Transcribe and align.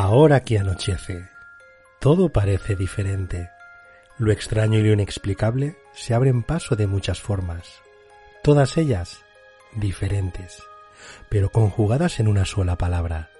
Ahora 0.00 0.44
que 0.44 0.60
anochece, 0.60 1.28
todo 1.98 2.28
parece 2.28 2.76
diferente. 2.76 3.50
Lo 4.16 4.30
extraño 4.30 4.78
y 4.78 4.82
lo 4.84 4.92
inexplicable 4.92 5.76
se 5.92 6.14
abren 6.14 6.44
paso 6.44 6.76
de 6.76 6.86
muchas 6.86 7.20
formas, 7.20 7.82
todas 8.44 8.76
ellas 8.76 9.24
diferentes, 9.74 10.62
pero 11.28 11.50
conjugadas 11.50 12.20
en 12.20 12.28
una 12.28 12.44
sola 12.44 12.78
palabra, 12.78 13.30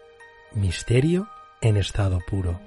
misterio 0.52 1.28
en 1.60 1.76
estado 1.76 2.18
puro. 2.28 2.60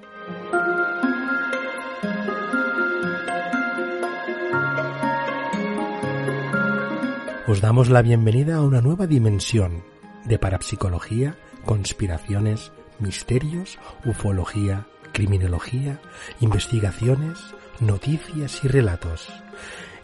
Os 7.45 7.59
damos 7.59 7.89
la 7.89 8.01
bienvenida 8.01 8.55
a 8.55 8.61
una 8.61 8.79
nueva 8.79 9.05
dimensión 9.05 9.83
de 10.23 10.39
parapsicología, 10.39 11.35
conspiraciones, 11.65 12.71
misterios, 13.01 13.79
ufología, 14.05 14.85
criminología, 15.11 15.99
investigaciones, 16.39 17.39
noticias 17.79 18.63
y 18.63 18.67
relatos. 18.67 19.27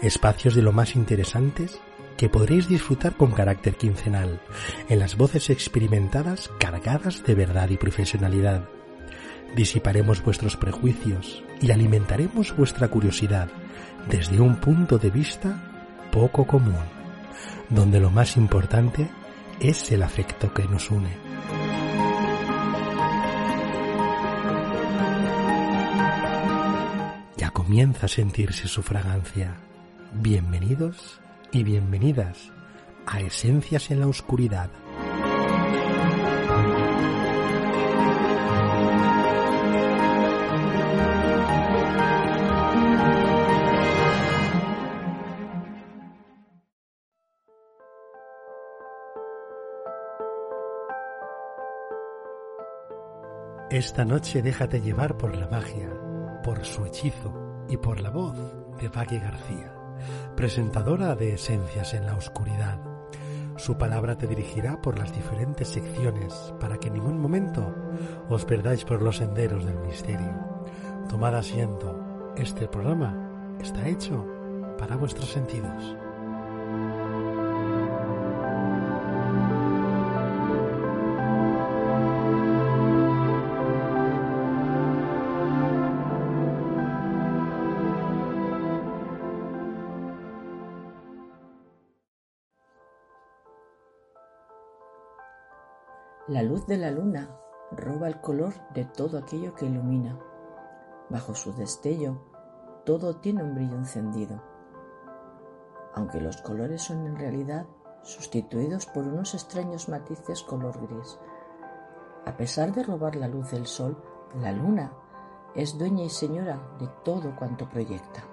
Espacios 0.02 0.56
de 0.56 0.62
lo 0.62 0.72
más 0.72 0.96
interesantes 0.96 1.80
que 2.18 2.30
podréis 2.30 2.68
disfrutar 2.68 3.16
con 3.16 3.32
carácter 3.32 3.76
quincenal, 3.76 4.42
en 4.90 5.00
las 5.00 5.16
voces 5.16 5.50
experimentadas 5.50 6.50
cargadas 6.60 7.24
de 7.24 7.36
verdad 7.36 7.70
y 7.70 7.78
profesionalidad. 7.78 8.68
Disiparemos 9.56 10.24
vuestros 10.24 10.58
prejuicios 10.58 11.44
y 11.62 11.72
alimentaremos 11.72 12.56
vuestra 12.58 12.88
curiosidad 12.90 13.50
desde 14.10 14.42
un 14.42 14.58
punto 14.58 14.98
de 14.98 15.12
vista 15.12 15.64
poco 16.12 16.46
común, 16.46 16.76
donde 17.70 18.00
lo 18.00 18.10
más 18.10 18.36
importante 18.36 19.10
es 19.60 19.92
el 19.92 20.04
afecto 20.04 20.54
que 20.54 20.64
nos 20.64 20.90
une. 20.90 21.37
Comienza 27.68 28.06
a 28.06 28.08
sentirse 28.08 28.70
su 28.70 28.82
fragancia. 28.82 29.58
Bienvenidos 30.14 31.20
y 31.52 31.64
bienvenidas 31.64 32.50
a 33.06 33.20
Esencias 33.20 33.92
en 33.92 34.00
la 34.00 34.08
Oscuridad. 34.08 34.70
Esta 53.70 54.06
noche 54.06 54.42
déjate 54.42 54.80
llevar 54.80 55.18
por 55.18 55.36
la 55.36 55.50
magia, 55.50 55.90
por 56.46 56.64
su 56.64 56.86
hechizo 56.86 57.47
y 57.70 57.78
por 57.78 58.00
la 58.00 58.10
voz 58.10 58.38
de 58.80 58.90
Paqui 58.90 59.20
García, 59.20 59.74
presentadora 60.36 61.16
de 61.16 61.34
Esencias 61.34 61.94
en 61.94 62.06
la 62.06 62.16
Oscuridad. 62.16 62.80
Su 63.58 63.78
palabra 63.78 64.18
te 64.18 64.28
dirigirá 64.28 64.82
por 64.82 65.00
las 65.00 65.14
diferentes 65.14 65.70
secciones 65.70 66.54
para 66.60 66.78
que 66.78 66.88
en 66.88 66.96
ningún 66.96 67.20
momento 67.20 67.74
os 68.30 68.46
perdáis 68.46 68.86
por 68.86 69.02
los 69.02 69.18
senderos 69.18 69.66
del 69.66 69.80
misterio. 69.80 70.34
Tomad 71.10 71.36
asiento, 71.36 72.34
este 72.38 72.68
programa 72.68 73.58
está 73.60 73.88
hecho 73.88 74.26
para 74.78 74.96
vuestros 74.96 75.30
sentidos. 75.30 75.98
La 96.38 96.44
luz 96.44 96.68
de 96.68 96.78
la 96.78 96.92
luna 96.92 97.32
roba 97.72 98.08
el 98.08 98.22
color 98.22 98.54
de 98.76 98.86
todo 98.86 99.18
aquello 99.18 99.56
que 99.56 99.66
ilumina. 99.66 100.20
Bajo 101.10 101.34
su 101.34 101.52
destello, 101.52 102.22
todo 102.86 103.16
tiene 103.16 103.44
un 103.44 103.56
brillo 103.56 103.76
encendido. 103.76 104.40
Aunque 105.96 106.22
los 106.22 106.40
colores 106.44 106.84
son 106.84 107.08
en 107.08 107.16
realidad 107.16 107.66
sustituidos 108.04 108.86
por 108.86 109.04
unos 109.08 109.34
extraños 109.34 109.90
matices 109.90 110.44
color 110.44 110.80
gris. 110.88 111.18
A 112.28 112.38
pesar 112.38 112.72
de 112.72 112.84
robar 112.84 113.16
la 113.16 113.28
luz 113.28 113.50
del 113.50 113.66
sol, 113.66 113.98
la 114.40 114.52
luna 114.52 114.94
es 115.56 115.76
dueña 115.80 116.04
y 116.04 116.12
señora 116.12 116.62
de 116.78 116.88
todo 117.04 117.36
cuanto 117.36 117.68
proyecta. 117.68 118.24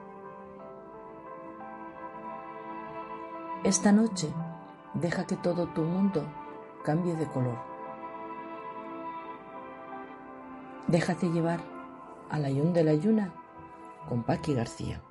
Esta 3.65 3.93
noche 3.93 4.31
deja 4.93 5.25
que 5.25 5.37
todo 5.37 5.73
tu 5.73 5.81
mundo 5.81 6.23
cambie 6.85 7.17
de 7.17 7.27
color 7.29 7.74
Déjate 10.87 11.31
llevar 11.31 11.61
al 12.29 12.45
ayun 12.45 12.75
de 12.75 12.85
la 12.85 12.93
yuna 12.93 13.33
con 14.07 14.23
Paqui 14.23 14.53
García. 14.53 15.03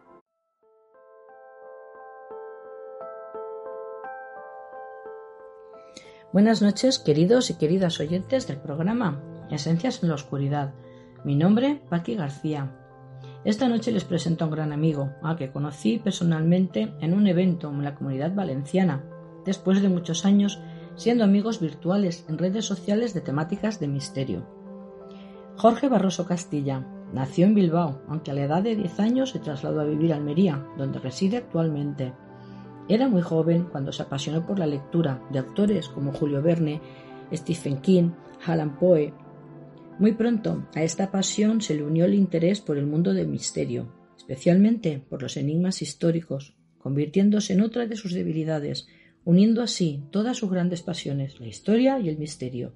Buenas 6.31 6.61
noches, 6.61 6.99
queridos 6.99 7.49
y 7.49 7.57
queridas 7.57 7.99
oyentes 7.99 8.45
del 8.47 8.57
programa 8.57 9.23
Esencias 9.49 10.03
en 10.03 10.09
la 10.09 10.15
Oscuridad. 10.15 10.75
Mi 11.23 11.35
nombre, 11.35 11.81
Paqui 11.89 12.15
García. 12.15 12.79
Esta 13.43 13.67
noche 13.67 13.91
les 13.91 14.03
presento 14.03 14.45
a 14.45 14.47
un 14.47 14.53
gran 14.53 14.73
amigo, 14.73 15.09
al 15.23 15.37
que 15.37 15.51
conocí 15.51 15.97
personalmente 15.97 16.93
en 17.01 17.15
un 17.15 17.25
evento 17.25 17.69
en 17.69 17.83
la 17.83 17.95
comunidad 17.95 18.35
valenciana, 18.35 19.03
después 19.43 19.81
de 19.81 19.89
muchos 19.89 20.23
años 20.23 20.61
siendo 20.95 21.23
amigos 21.23 21.59
virtuales 21.59 22.25
en 22.29 22.37
redes 22.37 22.65
sociales 22.65 23.15
de 23.15 23.21
temáticas 23.21 23.79
de 23.79 23.87
misterio. 23.87 24.62
Jorge 25.55 25.87
Barroso 25.87 26.25
Castilla 26.25 26.85
nació 27.13 27.45
en 27.45 27.53
Bilbao, 27.53 28.01
aunque 28.07 28.31
a 28.31 28.33
la 28.33 28.43
edad 28.43 28.63
de 28.63 28.75
10 28.75 28.99
años 28.99 29.29
se 29.29 29.39
trasladó 29.39 29.81
a 29.81 29.85
vivir 29.85 30.11
a 30.11 30.15
Almería, 30.15 30.65
donde 30.77 30.99
reside 30.99 31.37
actualmente. 31.37 32.11
Era 32.89 33.07
muy 33.07 33.21
joven 33.21 33.67
cuando 33.71 33.91
se 33.91 34.03
apasionó 34.03 34.45
por 34.45 34.59
la 34.59 34.67
lectura 34.67 35.21
de 35.31 35.39
autores 35.39 35.87
como 35.87 36.11
Julio 36.11 36.41
Verne, 36.41 36.81
Stephen 37.31 37.77
King, 37.77 38.09
Alan 38.45 38.77
Poe. 38.77 39.13
Muy 39.99 40.13
pronto 40.13 40.67
a 40.75 40.83
esta 40.83 41.11
pasión 41.11 41.61
se 41.61 41.75
le 41.75 41.83
unió 41.83 42.05
el 42.05 42.15
interés 42.15 42.59
por 42.59 42.77
el 42.77 42.87
mundo 42.87 43.13
del 43.13 43.27
misterio, 43.27 43.93
especialmente 44.17 45.03
por 45.07 45.21
los 45.21 45.37
enigmas 45.37 45.81
históricos, 45.81 46.57
convirtiéndose 46.79 47.53
en 47.53 47.61
otra 47.61 47.85
de 47.85 47.95
sus 47.95 48.11
debilidades, 48.11 48.87
uniendo 49.23 49.61
así 49.61 50.03
todas 50.11 50.35
sus 50.35 50.49
grandes 50.49 50.81
pasiones, 50.81 51.39
la 51.39 51.47
historia 51.47 51.99
y 51.99 52.09
el 52.09 52.17
misterio. 52.17 52.73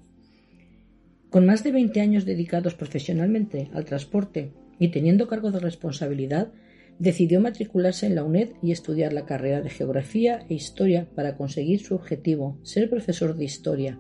Con 1.30 1.46
más 1.46 1.64
de 1.64 1.72
20 1.72 2.00
años 2.00 2.26
dedicados 2.26 2.76
profesionalmente 2.76 3.70
al 3.74 3.84
transporte 3.84 4.54
y 4.80 4.90
teniendo 4.90 5.28
cargo 5.28 5.52
de 5.52 5.60
responsabilidad, 5.60 6.52
decidió 7.00 7.42
matricularse 7.42 8.06
en 8.06 8.16
la 8.16 8.24
UNED 8.24 8.52
y 8.64 8.72
estudiar 8.72 9.12
la 9.12 9.26
carrera 9.26 9.62
de 9.62 9.70
Geografía 9.70 10.46
e 10.50 10.54
Historia 10.54 11.08
para 11.16 11.36
conseguir 11.36 11.82
su 11.82 11.96
objetivo, 11.96 12.58
ser 12.64 12.90
profesor 12.90 13.36
de 13.36 13.44
Historia. 13.44 14.00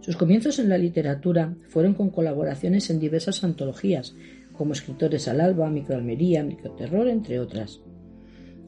Sus 0.00 0.16
comienzos 0.16 0.58
en 0.58 0.68
la 0.68 0.78
literatura 0.78 1.56
fueron 1.68 1.94
con 1.94 2.10
colaboraciones 2.10 2.90
en 2.90 3.00
diversas 3.00 3.42
antologías, 3.42 4.14
como 4.52 4.72
Escritores 4.72 5.28
al 5.28 5.40
Alba, 5.40 5.70
Microalmería, 5.70 6.44
Microterror, 6.44 7.08
entre 7.08 7.40
otras. 7.40 7.80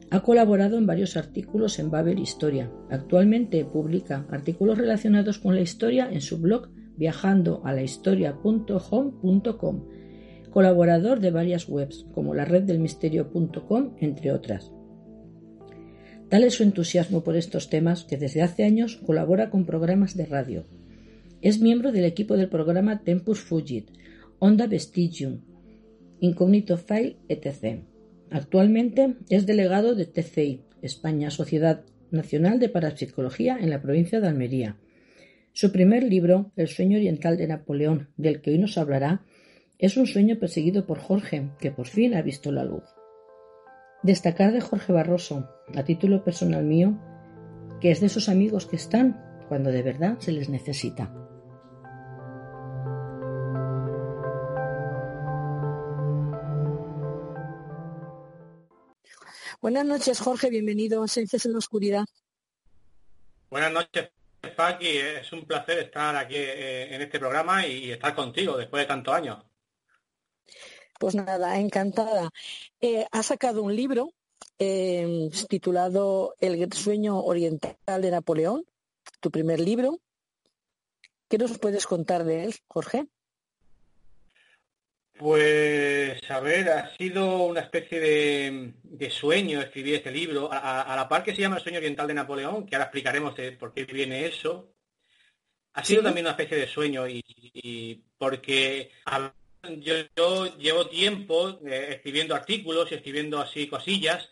Ha 0.09 0.21
colaborado 0.21 0.77
en 0.77 0.87
varios 0.87 1.15
artículos 1.17 1.77
en 1.77 1.91
Babel 1.91 2.19
Historia. 2.19 2.71
Actualmente 2.89 3.63
publica 3.63 4.25
artículos 4.31 4.77
relacionados 4.77 5.37
con 5.37 5.53
la 5.53 5.61
historia 5.61 6.09
en 6.11 6.21
su 6.21 6.39
blog 6.39 6.69
viajando 6.99 7.61
a 7.63 7.73
la 7.73 7.81
historia.home.com, 7.81 9.85
colaborador 10.51 11.21
de 11.21 11.31
varias 11.31 11.69
webs 11.69 12.05
como 12.13 12.35
la 12.35 12.43
red 12.43 12.63
del 12.63 12.79
misterio.com, 12.79 13.95
entre 13.99 14.33
otras. 14.33 14.73
Tal 16.27 16.43
es 16.43 16.55
su 16.55 16.63
entusiasmo 16.63 17.23
por 17.23 17.37
estos 17.37 17.69
temas 17.69 18.03
que 18.03 18.17
desde 18.17 18.41
hace 18.41 18.65
años 18.65 18.97
colabora 18.97 19.49
con 19.49 19.65
programas 19.65 20.17
de 20.17 20.25
radio. 20.25 20.65
Es 21.41 21.61
miembro 21.61 21.93
del 21.93 22.03
equipo 22.03 22.35
del 22.35 22.49
programa 22.49 23.01
Tempus 23.01 23.39
Fugit, 23.39 23.91
Onda 24.37 24.67
Vestigium, 24.67 25.39
Incognito 26.19 26.75
File, 26.77 27.15
etc. 27.29 27.79
Actualmente 28.29 29.15
es 29.29 29.45
delegado 29.45 29.95
de 29.95 30.05
TCI, 30.05 30.65
España, 30.81 31.31
Sociedad 31.31 31.85
Nacional 32.11 32.59
de 32.59 32.67
Parapsicología 32.67 33.57
en 33.57 33.69
la 33.69 33.81
provincia 33.81 34.19
de 34.19 34.27
Almería 34.27 34.75
su 35.59 35.73
primer 35.73 36.03
libro, 36.03 36.53
El 36.55 36.69
sueño 36.69 36.95
oriental 36.95 37.35
de 37.35 37.45
Napoleón, 37.45 38.13
del 38.15 38.41
que 38.41 38.51
hoy 38.51 38.57
nos 38.59 38.77
hablará, 38.77 39.25
es 39.77 39.97
un 39.97 40.07
sueño 40.07 40.39
perseguido 40.39 40.87
por 40.87 40.99
Jorge, 40.99 41.51
que 41.59 41.69
por 41.69 41.85
fin 41.85 42.13
ha 42.15 42.21
visto 42.21 42.49
la 42.53 42.63
luz. 42.63 42.85
Destacar 44.01 44.53
de 44.53 44.61
Jorge 44.61 44.93
Barroso, 44.93 45.49
a 45.75 45.83
título 45.83 46.23
personal 46.23 46.63
mío, 46.63 46.97
que 47.81 47.91
es 47.91 47.99
de 47.99 48.05
esos 48.07 48.29
amigos 48.29 48.67
que 48.67 48.77
están 48.77 49.21
cuando 49.49 49.69
de 49.69 49.83
verdad 49.83 50.17
se 50.19 50.31
les 50.31 50.47
necesita. 50.47 51.13
Buenas 59.59 59.85
noches, 59.85 60.21
Jorge. 60.21 60.49
Bienvenido 60.49 61.03
a 61.03 61.09
Ciencias 61.09 61.45
en 61.45 61.51
la 61.51 61.57
Oscuridad. 61.57 62.05
Buenas 63.49 63.73
noches, 63.73 64.09
Paqui. 64.55 64.97
Es 64.97 65.31
un 65.31 65.45
placer 65.45 65.79
estar 65.79 66.15
aquí 66.15 66.35
eh, 66.35 66.93
en 66.93 67.01
este 67.01 67.19
programa 67.19 67.65
y 67.65 67.91
estar 67.91 68.15
contigo 68.15 68.57
después 68.57 68.83
de 68.83 68.87
tantos 68.87 69.13
años. 69.13 69.43
Pues 70.99 71.15
nada, 71.15 71.57
encantada. 71.57 72.29
Eh, 72.81 73.05
ha 73.11 73.23
sacado 73.23 73.63
un 73.63 73.75
libro 73.75 74.09
eh, 74.57 75.29
titulado 75.47 76.35
El 76.39 76.71
sueño 76.73 77.19
oriental 77.19 78.01
de 78.01 78.11
Napoleón, 78.11 78.65
tu 79.21 79.31
primer 79.31 79.59
libro. 79.59 79.99
¿Qué 81.29 81.37
nos 81.37 81.57
puedes 81.57 81.87
contar 81.87 82.23
de 82.25 82.43
él, 82.45 82.55
Jorge? 82.67 83.07
Pues, 85.19 86.31
a 86.31 86.39
ver, 86.39 86.69
ha 86.69 86.95
sido 86.95 87.43
una 87.43 87.59
especie 87.59 87.99
de, 87.99 89.11
sueño 89.11 89.59
escribir 89.59 89.95
este 89.95 90.11
libro, 90.11 90.49
a, 90.49 90.95
la 90.95 91.09
par 91.09 91.23
que 91.23 91.35
se 91.35 91.41
llama 91.41 91.57
El 91.57 91.61
sueño 91.61 91.77
oriental 91.79 92.07
de 92.07 92.13
Napoleón, 92.13 92.65
que 92.65 92.77
ahora 92.77 92.85
explicaremos 92.85 93.35
por 93.59 93.73
qué 93.73 93.83
viene 93.83 94.25
eso. 94.25 94.71
Ha 95.73 95.83
sido 95.83 96.03
también 96.03 96.25
una 96.25 96.31
especie 96.31 96.57
de 96.57 96.67
sueño 96.67 97.05
y, 97.05 98.01
porque 98.17 98.91
yo, 99.81 100.57
llevo 100.57 100.87
tiempo 100.87 101.59
eh, 101.67 101.87
escribiendo 101.95 102.33
artículos 102.33 102.89
y 102.89 102.95
escribiendo 102.95 103.41
así 103.41 103.67
cosillas 103.67 104.29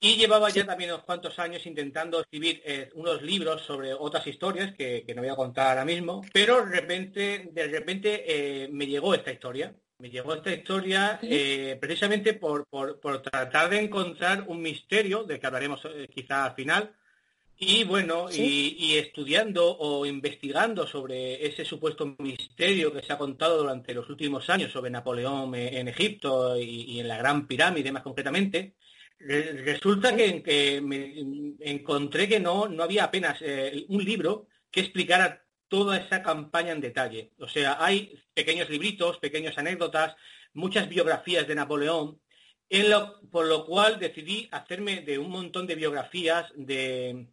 y 0.00 0.16
llevaba 0.16 0.50
ya 0.50 0.66
también 0.66 0.90
unos 0.90 1.04
cuantos 1.04 1.38
años 1.38 1.64
intentando 1.64 2.20
escribir 2.20 2.60
eh, 2.66 2.90
unos 2.94 3.22
libros 3.22 3.62
sobre 3.62 3.94
otras 3.94 4.26
historias 4.26 4.74
que, 4.74 5.02
no 5.14 5.22
voy 5.22 5.30
a 5.30 5.36
contar 5.36 5.68
ahora 5.68 5.86
mismo, 5.86 6.20
pero 6.30 6.56
de 6.66 6.80
repente, 6.80 7.48
de 7.50 7.68
repente 7.68 8.24
eh, 8.26 8.68
me 8.70 8.86
llegó 8.86 9.14
esta 9.14 9.32
historia. 9.32 9.74
Me 9.98 10.10
llegó 10.10 10.34
esta 10.34 10.52
historia 10.52 11.18
eh, 11.22 11.78
precisamente 11.80 12.34
por, 12.34 12.66
tratar 13.22 13.70
de 13.70 13.80
encontrar 13.80 14.44
un 14.48 14.60
misterio, 14.60 15.24
del 15.24 15.38
que 15.38 15.46
hablaremos 15.46 15.86
quizá 16.12 16.46
al 16.46 16.54
final, 16.54 16.94
y 17.56 17.84
bueno, 17.84 18.26
y, 18.30 18.96
estudiando 18.96 19.78
o 19.78 20.04
investigando 20.04 20.86
sobre 20.86 21.46
ese 21.46 21.64
supuesto 21.64 22.16
misterio 22.18 22.92
que 22.92 23.02
se 23.02 23.12
ha 23.12 23.18
contado 23.18 23.58
durante 23.58 23.94
los 23.94 24.10
últimos 24.10 24.50
años 24.50 24.72
sobre 24.72 24.90
Napoleón 24.90 25.54
en 25.54 25.86
Egipto 25.86 26.58
y, 26.58 26.82
y 26.96 27.00
en 27.00 27.06
la 27.06 27.16
Gran 27.16 27.46
Pirámide 27.46 27.92
más 27.92 28.02
concretamente, 28.02 28.74
Resulta 29.26 30.14
que, 30.14 30.80
me 30.82 31.56
encontré 31.60 32.28
que 32.28 32.40
no, 32.40 32.68
no 32.68 32.82
había 32.82 33.04
apenas 33.04 33.38
eh, 33.40 33.86
un 33.88 34.04
libro 34.04 34.48
que 34.70 34.80
explicara 34.80 35.43
toda 35.68 35.98
esa 35.98 36.22
campaña 36.22 36.72
en 36.72 36.80
detalle. 36.80 37.32
O 37.38 37.48
sea, 37.48 37.76
hay 37.84 38.18
pequeños 38.32 38.68
libritos, 38.70 39.18
pequeñas 39.18 39.58
anécdotas, 39.58 40.16
muchas 40.52 40.88
biografías 40.88 41.46
de 41.46 41.54
Napoleón, 41.54 42.20
en 42.68 42.90
lo, 42.90 43.20
por 43.30 43.46
lo 43.46 43.66
cual 43.66 43.98
decidí 43.98 44.48
hacerme 44.50 45.02
de 45.02 45.18
un 45.18 45.30
montón 45.30 45.66
de 45.66 45.74
biografías 45.74 46.50
de, 46.56 47.26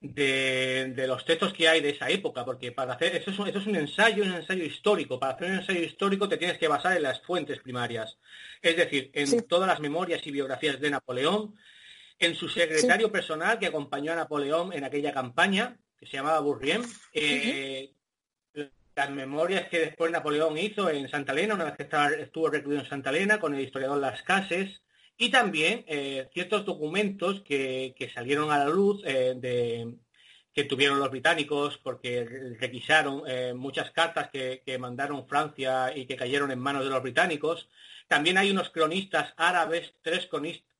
de, 0.00 1.06
los 1.06 1.24
textos 1.24 1.52
que 1.52 1.68
hay 1.68 1.80
de 1.80 1.90
esa 1.90 2.08
época, 2.08 2.44
porque 2.44 2.72
para 2.72 2.94
hacer 2.94 3.16
eso 3.16 3.30
es, 3.30 3.38
un, 3.38 3.48
es 3.48 3.66
un 3.66 3.76
ensayo, 3.76 4.22
un 4.22 4.34
ensayo 4.34 4.64
histórico. 4.64 5.18
Para 5.18 5.34
hacer 5.34 5.50
un 5.50 5.56
ensayo 5.58 5.80
histórico 5.80 6.28
te 6.28 6.36
tienes 6.36 6.58
que 6.58 6.68
basar 6.68 6.96
en 6.96 7.02
las 7.02 7.20
fuentes 7.22 7.60
primarias, 7.60 8.18
es 8.62 8.76
decir, 8.76 9.10
en 9.14 9.46
todas 9.46 9.68
las 9.68 9.80
memorias 9.80 10.26
y 10.26 10.30
biografías 10.30 10.80
de 10.80 10.90
Napoleón, 10.90 11.54
en 12.18 12.34
su 12.34 12.48
secretario 12.48 13.12
personal 13.12 13.58
que 13.58 13.66
acompañó 13.66 14.12
a 14.12 14.16
Napoleón 14.16 14.72
en 14.72 14.84
aquella 14.84 15.12
campaña, 15.12 15.78
que 15.98 16.06
se 16.06 16.16
llamaba 16.16 16.40
Bourrien, 16.40 16.82
eh, 17.12 17.92
las 18.98 19.10
memorias 19.10 19.68
que 19.68 19.78
después 19.78 20.10
Napoleón 20.10 20.58
hizo 20.58 20.90
en 20.90 21.08
Santa 21.08 21.32
Elena, 21.32 21.54
una 21.54 21.64
vez 21.64 21.76
que 21.76 21.84
estaba, 21.84 22.10
estuvo 22.10 22.50
recluido 22.50 22.82
en 22.82 22.88
Santa 22.88 23.10
Elena, 23.10 23.38
con 23.38 23.54
el 23.54 23.60
historiador 23.60 23.98
Las 23.98 24.22
Cases, 24.22 24.80
y 25.16 25.30
también 25.30 25.84
eh, 25.86 26.28
ciertos 26.32 26.64
documentos 26.64 27.42
que, 27.42 28.10
salieron 28.14 28.50
a 28.50 28.58
la 28.58 28.68
luz 28.68 29.02
eh, 29.04 29.34
de, 29.36 29.94
que 30.52 30.64
tuvieron 30.64 30.98
los 30.98 31.10
británicos 31.10 31.78
porque 31.78 32.56
requisaron 32.58 33.22
eh, 33.26 33.54
muchas 33.54 33.92
cartas 33.92 34.30
que, 34.30 34.78
mandaron 34.78 35.26
Francia 35.28 35.96
y 35.96 36.06
que 36.06 36.16
cayeron 36.16 36.50
en 36.50 36.58
manos 36.58 36.82
de 36.82 36.90
los 36.90 37.02
británicos. 37.02 37.68
También 38.08 38.38
hay 38.38 38.50
unos 38.50 38.70
cronistas 38.70 39.34
árabes, 39.36 39.94
tres 40.02 40.28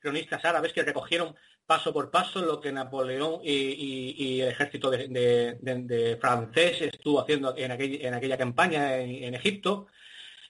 cronistas 0.01 0.45
árabes 0.45 0.73
que 0.73 0.83
recogieron 0.83 1.37
paso 1.69 1.93
por 1.93 2.11
paso 2.11 2.41
lo 2.41 2.59
que 2.59 2.73
Napoleón 2.73 3.41
y, 3.45 4.41
el 4.41 4.49
ejército 4.49 4.91
de, 4.91 6.19
francés 6.19 6.81
estuvo 6.81 7.21
haciendo 7.21 7.55
en, 7.59 7.71
en 7.71 8.15
aquella 8.15 8.39
campaña 8.39 8.97
en 8.97 9.35
Egipto. 9.35 9.87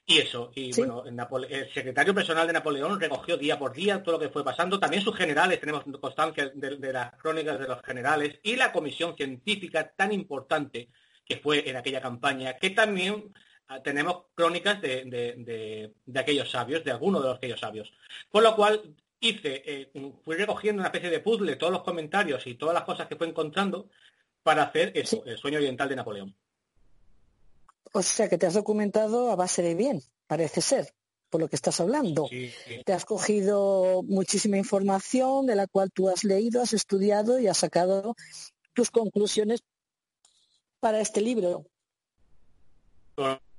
Y 0.07 0.19
eso, 0.19 0.53
y 0.55 0.73
bueno, 0.75 1.05
el 1.05 1.75
secretario 1.75 2.15
personal 2.15 2.47
de 2.47 2.53
Napoleón 2.53 2.99
recogió 3.01 3.37
día 3.37 3.59
por 3.59 3.75
día 3.75 4.01
todo 4.03 4.15
lo 4.15 4.21
que 4.21 4.31
fue 4.31 4.45
pasando. 4.45 4.79
También 4.79 5.03
sus 5.03 5.15
generales, 5.15 5.59
tenemos 5.59 5.85
constancia 6.01 6.51
de, 6.55 6.93
las 6.93 7.15
crónicas 7.17 7.59
de 7.59 7.69
los 7.69 7.83
generales 7.83 8.39
y 8.45 8.55
la 8.55 8.73
comisión 8.73 9.17
científica 9.17 9.93
tan 9.95 10.13
importante 10.13 10.89
que 11.27 11.39
fue 11.39 11.69
en 11.69 11.77
aquella 11.77 12.01
campaña, 12.01 12.57
que 12.57 12.71
también 12.71 13.35
ah, 13.67 13.83
tenemos 13.83 14.27
crónicas 14.35 14.81
de, 14.81 15.93
aquellos 16.15 16.49
sabios, 16.49 16.85
de 16.85 16.93
algunos 16.93 17.23
de 17.23 17.29
los 17.29 17.37
aquellos 17.37 17.61
sabios. 17.61 17.93
Por 18.31 18.45
lo 18.45 18.55
cual 18.55 18.81
hice, 19.21 19.63
eh, 19.65 19.93
fui 20.25 20.37
recogiendo 20.37 20.81
una 20.81 20.89
especie 20.89 21.11
de 21.11 21.21
puzzle, 21.21 21.57
todos 21.57 21.73
los 21.73 21.83
comentarios 21.83 22.47
y 22.47 22.55
todas 22.55 22.75
las 22.75 22.85
cosas 22.85 23.07
que 23.09 23.17
fue 23.17 23.29
encontrando 23.29 23.89
para 24.43 24.63
hacer 24.63 24.93
eso, 24.95 25.25
el 25.27 25.37
sueño 25.37 25.59
oriental 25.59 25.89
de 25.89 25.97
Napoleón. 25.97 26.37
O 27.93 28.03
sea 28.03 28.29
que 28.29 28.39
te 28.39 28.47
has 28.47 28.55
documentado 28.55 29.31
a 29.31 29.37
base 29.37 29.63
de 29.63 29.75
bien, 29.75 30.03
parece 30.27 30.61
ser, 30.61 30.93
por 31.31 31.41
lo 31.41 31.49
que 31.49 31.57
estás 31.57 31.81
hablando. 31.81 32.29
Te 32.85 32.93
has 32.93 33.05
cogido 33.05 34.03
muchísima 34.05 34.59
información 34.59 35.47
de 35.47 35.57
la 35.57 35.67
cual 35.67 35.91
tú 35.93 36.09
has 36.09 36.25
leído, 36.25 36.63
has 36.63 36.73
estudiado 36.73 37.39
y 37.41 37.47
has 37.47 37.59
sacado 37.59 38.15
tus 38.75 38.91
conclusiones 38.91 39.63
para 40.81 41.01
este 41.01 41.21
libro. 41.21 41.67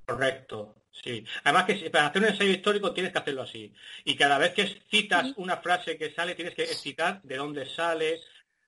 Correcto, 0.06 0.74
sí. 1.02 1.24
Además 1.44 1.64
que 1.64 1.90
para 1.90 2.06
hacer 2.06 2.22
un 2.22 2.28
ensayo 2.28 2.50
histórico 2.50 2.92
tienes 2.92 3.12
que 3.12 3.18
hacerlo 3.18 3.42
así. 3.42 3.72
Y 4.04 4.16
cada 4.16 4.38
vez 4.38 4.52
que 4.52 4.66
citas 4.90 5.32
una 5.36 5.58
frase 5.58 5.96
que 5.96 6.12
sale, 6.12 6.34
tienes 6.34 6.54
que 6.54 6.66
citar 6.66 7.20
de 7.22 7.36
dónde 7.36 7.66
sale 7.66 8.20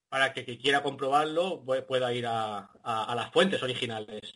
para 0.09 0.33
que 0.33 0.45
quien 0.45 0.59
quiera 0.59 0.83
comprobarlo 0.83 1.65
pueda 1.65 2.13
ir 2.13 2.27
a 2.27 3.15
las 3.15 3.31
fuentes 3.33 3.63
originales. 3.63 4.35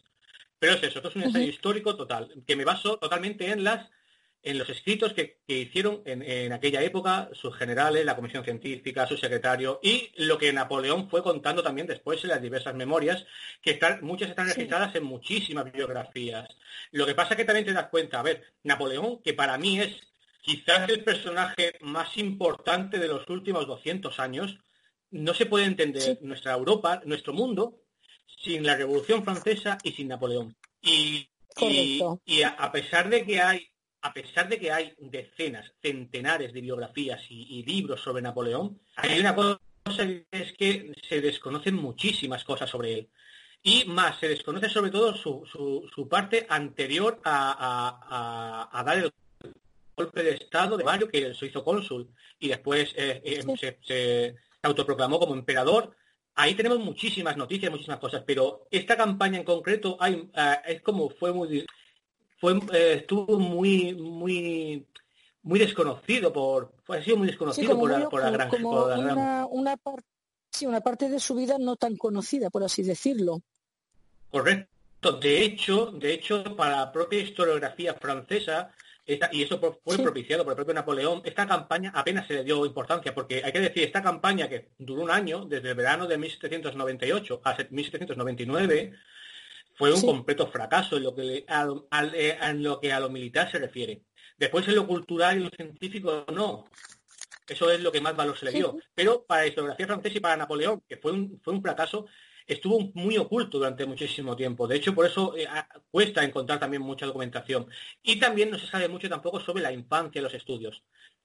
Pero 0.59 0.73
es 0.73 0.83
eso, 0.83 0.99
esto 0.99 1.11
es 1.11 1.17
un 1.17 1.25
ensayo 1.25 1.47
histórico 1.47 1.95
total, 1.95 2.33
que 2.47 2.57
me 2.57 2.65
baso 2.65 2.97
totalmente 2.97 3.50
en 3.50 3.62
las 3.62 3.91
en 4.47 4.59
los 4.59 4.71
escritos 4.71 5.12
que, 5.12 5.38
hicieron 5.49 6.03
en, 6.05 6.53
aquella 6.53 6.81
época 6.81 7.29
sus 7.33 7.57
generales, 7.57 8.05
la 8.05 8.15
comisión 8.15 8.45
científica, 8.45 9.05
su 9.05 9.17
secretario 9.17 9.81
y 9.83 10.12
lo 10.19 10.38
que 10.38 10.53
Napoleón 10.53 11.11
fue 11.11 11.21
contando 11.21 11.65
también 11.65 11.88
después 11.88 12.23
en 12.23 12.31
las 12.31 12.41
diversas 12.41 12.76
memorias, 12.76 13.26
que 13.61 13.73
están, 13.73 13.99
muchas 14.03 14.31
están 14.31 14.47
registradas 14.47 14.95
en 14.95 15.03
muchísimas 15.03 15.73
biografías. 15.73 16.49
Lo 16.93 17.05
que 17.07 17.17
pasa 17.17 17.31
es 17.31 17.38
que 17.38 17.45
también 17.45 17.67
te 17.67 17.73
das 17.73 17.88
cuenta, 17.88 18.21
a 18.21 18.23
ver, 18.23 18.45
Napoleón, 18.62 19.21
que 19.21 19.35
para 19.35 19.59
mí 19.59 19.81
es 19.81 19.97
quizás 20.43 20.88
el 20.91 21.03
personaje 21.03 21.73
más 21.81 22.17
importante 22.17 23.00
de 23.00 23.09
los 23.09 23.29
últimos 23.29 23.67
200 23.67 24.21
años, 24.21 24.61
no 25.11 25.35
se 25.35 25.47
puede 25.47 25.65
entender 25.65 26.19
nuestra 26.23 26.53
Europa, 26.53 27.03
nuestro 27.05 27.33
mundo, 27.33 27.81
sin 28.45 28.65
la 28.65 28.76
Revolución 28.76 29.25
Francesa 29.25 29.76
y 29.83 29.91
sin 29.91 30.07
Napoleón. 30.07 30.55
Y, 30.83 31.29
y, 32.25 32.43
a, 32.43 32.71
pesar 32.71 33.11
de 33.11 33.25
que 33.25 33.41
hay 33.41 33.69
a 34.07 34.13
pesar 34.13 34.49
de 34.49 34.59
que 34.59 34.71
hay 34.71 34.95
decenas, 35.01 35.73
centenares 35.83 36.53
de 36.53 36.61
biografías 36.61 37.21
y, 37.29 37.65
libros 37.65 38.01
sobre 38.01 38.23
Napoleón, 38.23 38.79
hay 38.95 39.19
una 39.19 39.35
cosa 39.35 39.59
que 39.85 40.27
es 40.31 40.53
que 40.53 40.93
se 41.09 41.21
desconocen 41.21 41.75
muchísimas 41.75 42.45
cosas 42.45 42.71
sobre 42.71 42.93
él. 42.93 43.09
Y 43.65 43.85
más, 43.87 44.21
se 44.21 44.29
desconoce 44.29 44.69
sobre 44.69 44.93
todo 44.93 45.17
su, 45.17 45.45
su, 45.93 46.09
parte 46.09 46.47
anterior 46.49 47.21
a, 47.25 48.69
a, 48.73 48.85
dar 48.85 48.99
el 48.99 49.13
golpe 49.97 50.23
de 50.23 50.35
Estado 50.35 50.77
de 50.77 50.85
Mario, 50.85 51.09
que 51.09 51.35
se 51.35 51.47
hizo 51.47 51.65
cónsul, 51.65 52.09
y 52.39 52.49
después 52.49 52.93
eh, 52.97 53.21
eh, 53.25 53.43
se, 53.59 53.79
se 53.83 54.37
autoproclamó 54.63 55.19
como 55.19 55.35
emperador 55.35 55.97
ahí 56.37 56.55
tenemos 56.55 56.79
muchísimas 56.79 57.37
noticias, 57.37 57.73
muchísimas 57.73 57.99
cosas, 57.99 58.23
pero 58.27 58.69
esta 58.71 58.97
campaña 58.97 59.39
en 59.39 59.45
concreto 59.45 59.97
hay, 59.99 60.31
eh, 60.35 60.57
es 60.67 60.83
como 60.83 61.09
fue 61.09 61.33
muy 61.33 61.49
fue 62.37 62.59
eh, 62.73 62.95
estuvo 63.00 63.38
muy 63.38 63.95
muy 63.95 64.87
muy 65.43 65.59
desconocido 65.59 66.33
por 66.33 66.73
ha 66.88 67.02
sido 67.02 67.16
muy 67.16 67.26
desconocido 67.28 67.78
por, 67.78 67.90
la, 67.90 68.31
gran, 68.31 68.64
una, 68.64 69.47
una, 69.47 69.76
sí, 70.50 70.66
una 70.66 70.81
parte 70.81 71.09
de 71.09 71.21
su 71.21 71.35
vida 71.35 71.57
no 71.59 71.76
tan 71.76 71.97
conocida 71.97 72.50
por 72.50 72.62
así 72.64 72.83
decirlo. 72.83 73.43
Correcto. 74.31 75.12
De 75.21 75.43
hecho 75.45 75.87
de 75.93 76.14
hecho 76.14 76.57
para 76.57 76.76
la 76.76 76.93
propia 76.93 77.21
historiografía 77.21 77.95
francesa 77.95 78.71
y 79.07 79.43
eso 79.43 79.61
fue 79.61 79.99
propiciado 79.99 80.43
por 80.43 80.52
el 80.52 80.57
propio 80.57 80.75
Napoleón, 80.75 81.23
esta 81.25 81.47
campaña 81.47 81.93
apenas 81.95 82.26
se 82.26 82.35
le 82.35 82.45
dio 82.45 82.66
importancia, 82.66 83.14
porque 83.14 83.40
hay 83.45 83.52
que 83.52 83.61
decir, 83.61 83.85
esta 83.85 84.02
campaña 84.02 84.49
que 84.49 84.71
duró 84.78 85.02
un 85.02 85.12
año, 85.12 85.45
desde 85.45 85.71
el 85.71 85.75
verano 85.76 86.09
de 86.09 86.19
1798 86.19 87.40
a 87.45 87.57
1799, 87.71 88.95
fue 89.76 89.92
un 89.92 90.00
completo 90.00 90.47
fracaso 90.47 90.97
en 90.97 91.02
lo, 91.04 91.14
que 91.14 91.45
a, 91.49 91.68
en 92.50 92.62
lo 92.62 92.80
que 92.80 92.92
a 92.92 93.00
lo 93.00 93.11
militar 93.11 93.50
se 93.50 93.59
refiere. 93.59 94.02
Después 94.38 94.66
en 94.68 94.75
lo 94.75 94.87
cultural 94.87 95.38
y 95.38 95.45
lo 95.45 95.50
científico 95.50 96.25
no. 96.33 96.64
Eso 97.47 97.71
es 97.71 97.80
lo 97.80 97.92
que 97.92 98.00
más 98.00 98.16
valor 98.16 98.37
se 98.37 98.47
le 98.47 98.52
dio. 98.52 98.76
Pero 98.95 99.25
para 99.25 99.42
la 99.42 99.47
historiografía 99.49 99.87
francesa 99.87 100.16
y 100.16 100.21
para 100.21 100.37
Napoleón, 100.37 100.83
que 100.88 100.97
fue 100.97 101.12
un, 101.12 101.40
fue 101.42 101.54
un 101.54 101.62
fracaso, 101.62 102.06
estuvo 102.47 102.90
muy 102.95 103.18
oculto 103.18 103.59
durante 103.59 103.87
muchísimo 103.87 104.35
tiempo. 104.35 104.66
De 104.66 104.76
hecho, 104.76 104.95
por 104.95 105.06
eso 105.06 105.37
eh, 105.37 105.47
cuesta 105.90 106.25
encontrar 106.25 106.59
también 106.59 106.83
mucha 106.83 107.06
documentación. 107.06 107.68
Y 108.02 108.18
también 108.18 108.50
no 108.50 108.59
se 108.59 108.66
sabe 108.66 108.88
mucho 108.88 109.09
tampoco 109.09 109.40
sobre 109.40 109.62
la 109.62 109.73
infancia 109.73 110.18
y 110.18 110.23
los 110.23 110.35
estudios. 110.35 110.83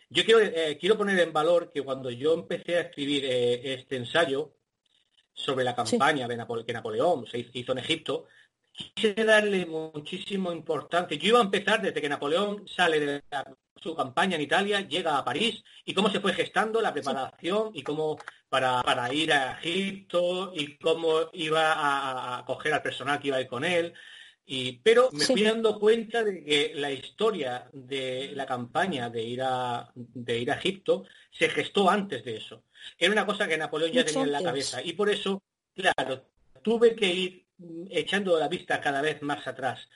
Yo 0.10 0.26
quiero, 0.26 0.42
eh, 0.42 0.78
quiero 0.80 0.98
poner 0.98 1.18
en 1.20 1.32
valor 1.32 1.72
que 1.74 1.82
cuando 1.82 2.12
yo 2.12 2.34
empecé 2.34 2.78
a 2.78 2.82
escribir 2.82 3.24
eh, 3.26 3.74
este 3.74 3.96
ensayo 3.96 4.56
sobre 5.34 5.64
la 5.64 5.76
campaña 5.76 6.28
de 6.28 6.38
que 6.66 6.74
Napoleón 6.74 7.26
se 7.26 7.50
hizo 7.54 7.72
en 7.72 7.78
Egipto, 7.78 8.28
quise 8.74 9.14
darle 9.14 9.66
muchísimo 9.66 10.52
importancia. 10.52 11.18
Yo 11.18 11.30
iba 11.30 11.40
a 11.40 11.44
empezar 11.44 11.82
desde 11.82 12.02
que 12.02 12.10
Napoleón 12.10 12.68
sale 12.68 13.00
de 13.00 13.24
su 13.82 13.96
campaña 13.96 14.36
en 14.36 14.42
Italia, 14.42 14.82
llega 14.82 15.18
a 15.18 15.26
París 15.26 15.64
y 15.86 15.94
cómo 15.94 16.10
se 16.10 16.20
fue 16.20 16.34
gestando 16.34 16.82
la 16.82 16.94
preparación 16.94 17.72
y 17.74 17.82
cómo 17.82 18.18
para, 18.48 18.82
para 18.84 19.12
ir 19.14 19.34
a 19.34 19.60
Egipto 19.60 20.52
y 20.56 20.78
cómo 20.78 21.30
iba 21.34 21.74
a, 21.74 22.40
a, 22.40 22.46
coger 22.46 22.74
al 22.74 22.84
personal 22.84 23.20
que 23.20 23.30
iba 23.30 23.38
a 23.38 23.42
ir 23.42 23.48
con 23.48 23.66
él. 23.66 23.94
Y, 24.46 24.80
pero 24.80 25.10
me 25.14 25.24
fui 25.24 25.44
dando 25.44 25.80
cuenta 25.80 26.24
de 26.24 26.44
que 26.44 26.74
la 26.76 26.92
historia 26.92 27.70
de 27.72 28.32
la 28.34 28.46
campaña 28.46 29.10
de 29.10 29.24
ir 29.24 29.42
a, 29.42 29.92
de 29.96 30.40
ir 30.40 30.52
a 30.52 30.56
Egipto 30.56 31.06
se 31.32 31.50
gestó 31.50 31.90
antes 31.90 32.24
de 32.26 32.38
eso. 32.38 32.66
Era 32.98 33.14
una 33.14 33.26
cosa 33.26 33.48
que 33.48 33.58
Napoleón 33.58 33.92
ya 33.92 34.06
tenía 34.06 34.24
en 34.24 34.32
la 34.32 34.44
cabeza. 34.44 34.82
Y 34.84 34.94
por 34.94 35.10
eso, 35.10 35.42
claro, 35.74 36.26
tuve 36.62 36.96
que 36.96 37.08
ir 37.08 37.46
echando 37.90 38.38
la 38.40 38.48
vista 38.48 38.82
cada 38.82 39.02
vez 39.02 39.22
más 39.22 39.46
atrás. 39.48 39.88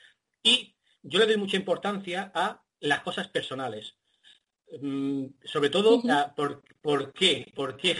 Y 0.44 0.76
yo 1.02 1.20
le 1.20 1.26
doy 1.26 1.38
mucha 1.38 1.58
importancia 1.58 2.32
a 2.34 2.64
las 2.80 3.02
cosas 3.02 3.28
personales. 3.30 3.96
Mm, 4.82 5.26
sobre 5.44 5.70
todo, 5.70 6.02
por, 6.36 6.64
por, 6.82 7.14
qué, 7.14 7.52
por 7.56 7.78
qué 7.78 7.98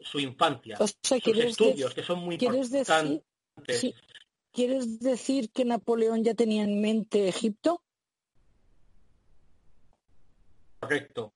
su 0.00 0.18
infancia, 0.18 0.76
sus 0.76 0.94
estudios, 1.38 1.94
que 1.94 2.02
son 2.02 2.20
muy 2.20 2.36
importantes. 2.36 3.22
Decir, 3.66 3.94
¿Quieres 4.54 5.00
decir 5.00 5.50
que 5.50 5.64
Napoleón 5.64 6.22
ya 6.22 6.34
tenía 6.34 6.62
en 6.62 6.80
mente 6.80 7.28
Egipto? 7.28 7.82
Correcto. 10.78 11.32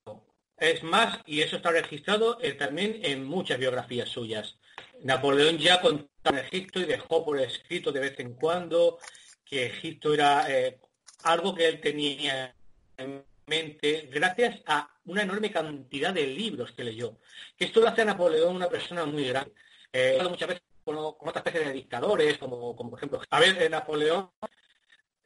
Es 0.57 0.85
más, 0.85 1.19
y 1.27 1.41
eso 1.41 1.57
está 1.57 1.73
registrado 1.73 2.41
eh, 2.41 2.53
también 2.53 3.01
en 3.03 3.25
muchas 3.25 3.59
biografías 3.59 4.09
suyas. 4.09 4.57
Napoleón 5.03 5.59
ya 5.59 5.81
contaba 5.81 6.18
en 6.29 6.39
Egipto 6.39 6.81
y 6.81 6.85
dejó 6.85 7.25
por 7.25 7.41
escrito 7.41 7.93
de 7.93 8.01
vez 8.01 8.19
en 8.21 8.35
cuando 8.35 8.99
que 9.45 9.67
Egipto 9.67 10.13
era 10.13 10.47
eh, 10.49 10.79
algo 11.25 11.55
que 11.55 11.67
él 11.67 11.81
tenía 11.81 12.55
en 12.97 13.25
mente 13.47 14.09
gracias 14.13 14.61
a 14.67 14.91
una 15.07 15.23
enorme 15.23 15.51
cantidad 15.51 16.13
de 16.13 16.27
libros 16.27 16.73
que 16.73 16.85
leyó. 16.85 17.19
Que 17.57 17.67
esto 17.67 17.81
lo 17.81 17.89
hace 17.89 18.03
a 18.03 18.07
Napoleón 18.07 18.57
una 18.57 18.69
persona 18.69 19.05
muy 19.07 19.27
grande. 19.27 19.53
Eh, 19.93 20.19
muchas 20.29 20.49
veces 20.49 20.63
con, 20.85 20.97
otra 20.97 21.41
especie 21.41 21.61
de 21.61 21.73
dictadores, 21.73 22.39
como, 22.39 22.77
como 22.77 22.91
por 22.91 22.99
ejemplo, 22.99 23.21
a 23.31 23.41
ver, 23.41 23.71
Napoleón 23.71 24.31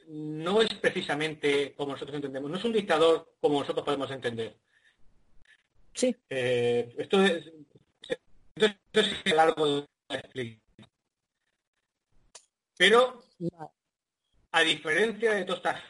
no 0.09 0.61
es 0.61 0.75
precisamente 0.75 1.75
como 1.75 1.93
nosotros 1.93 2.17
entendemos, 2.17 2.51
no 2.51 2.57
es 2.57 2.65
un 2.65 2.73
dictador 2.73 3.35
como 3.41 3.61
nosotros 3.61 3.85
podemos 3.85 4.11
entender. 4.11 4.57
Sí. 5.95 6.15
Eh, 6.29 6.95
esto 6.99 7.23
es, 7.23 7.51
esto 8.57 9.01
es 9.01 9.35
largo 9.35 9.67
de 9.67 9.87
explicar. 10.11 10.62
Pero, 12.83 13.23
a 14.51 14.61
diferencia 14.63 15.35
de 15.35 15.45
toda 15.45 15.59
esta 15.59 15.81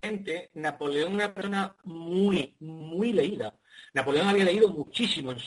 gente, 0.00 0.50
Napoleón 0.54 1.16
era 1.16 1.26
una 1.26 1.34
persona 1.34 1.76
muy, 1.84 2.56
muy 2.60 3.12
leída. 3.12 3.54
Napoleón 3.92 4.28
había 4.28 4.46
leído 4.46 4.70
muchísimo. 4.70 5.32
O 5.32 5.38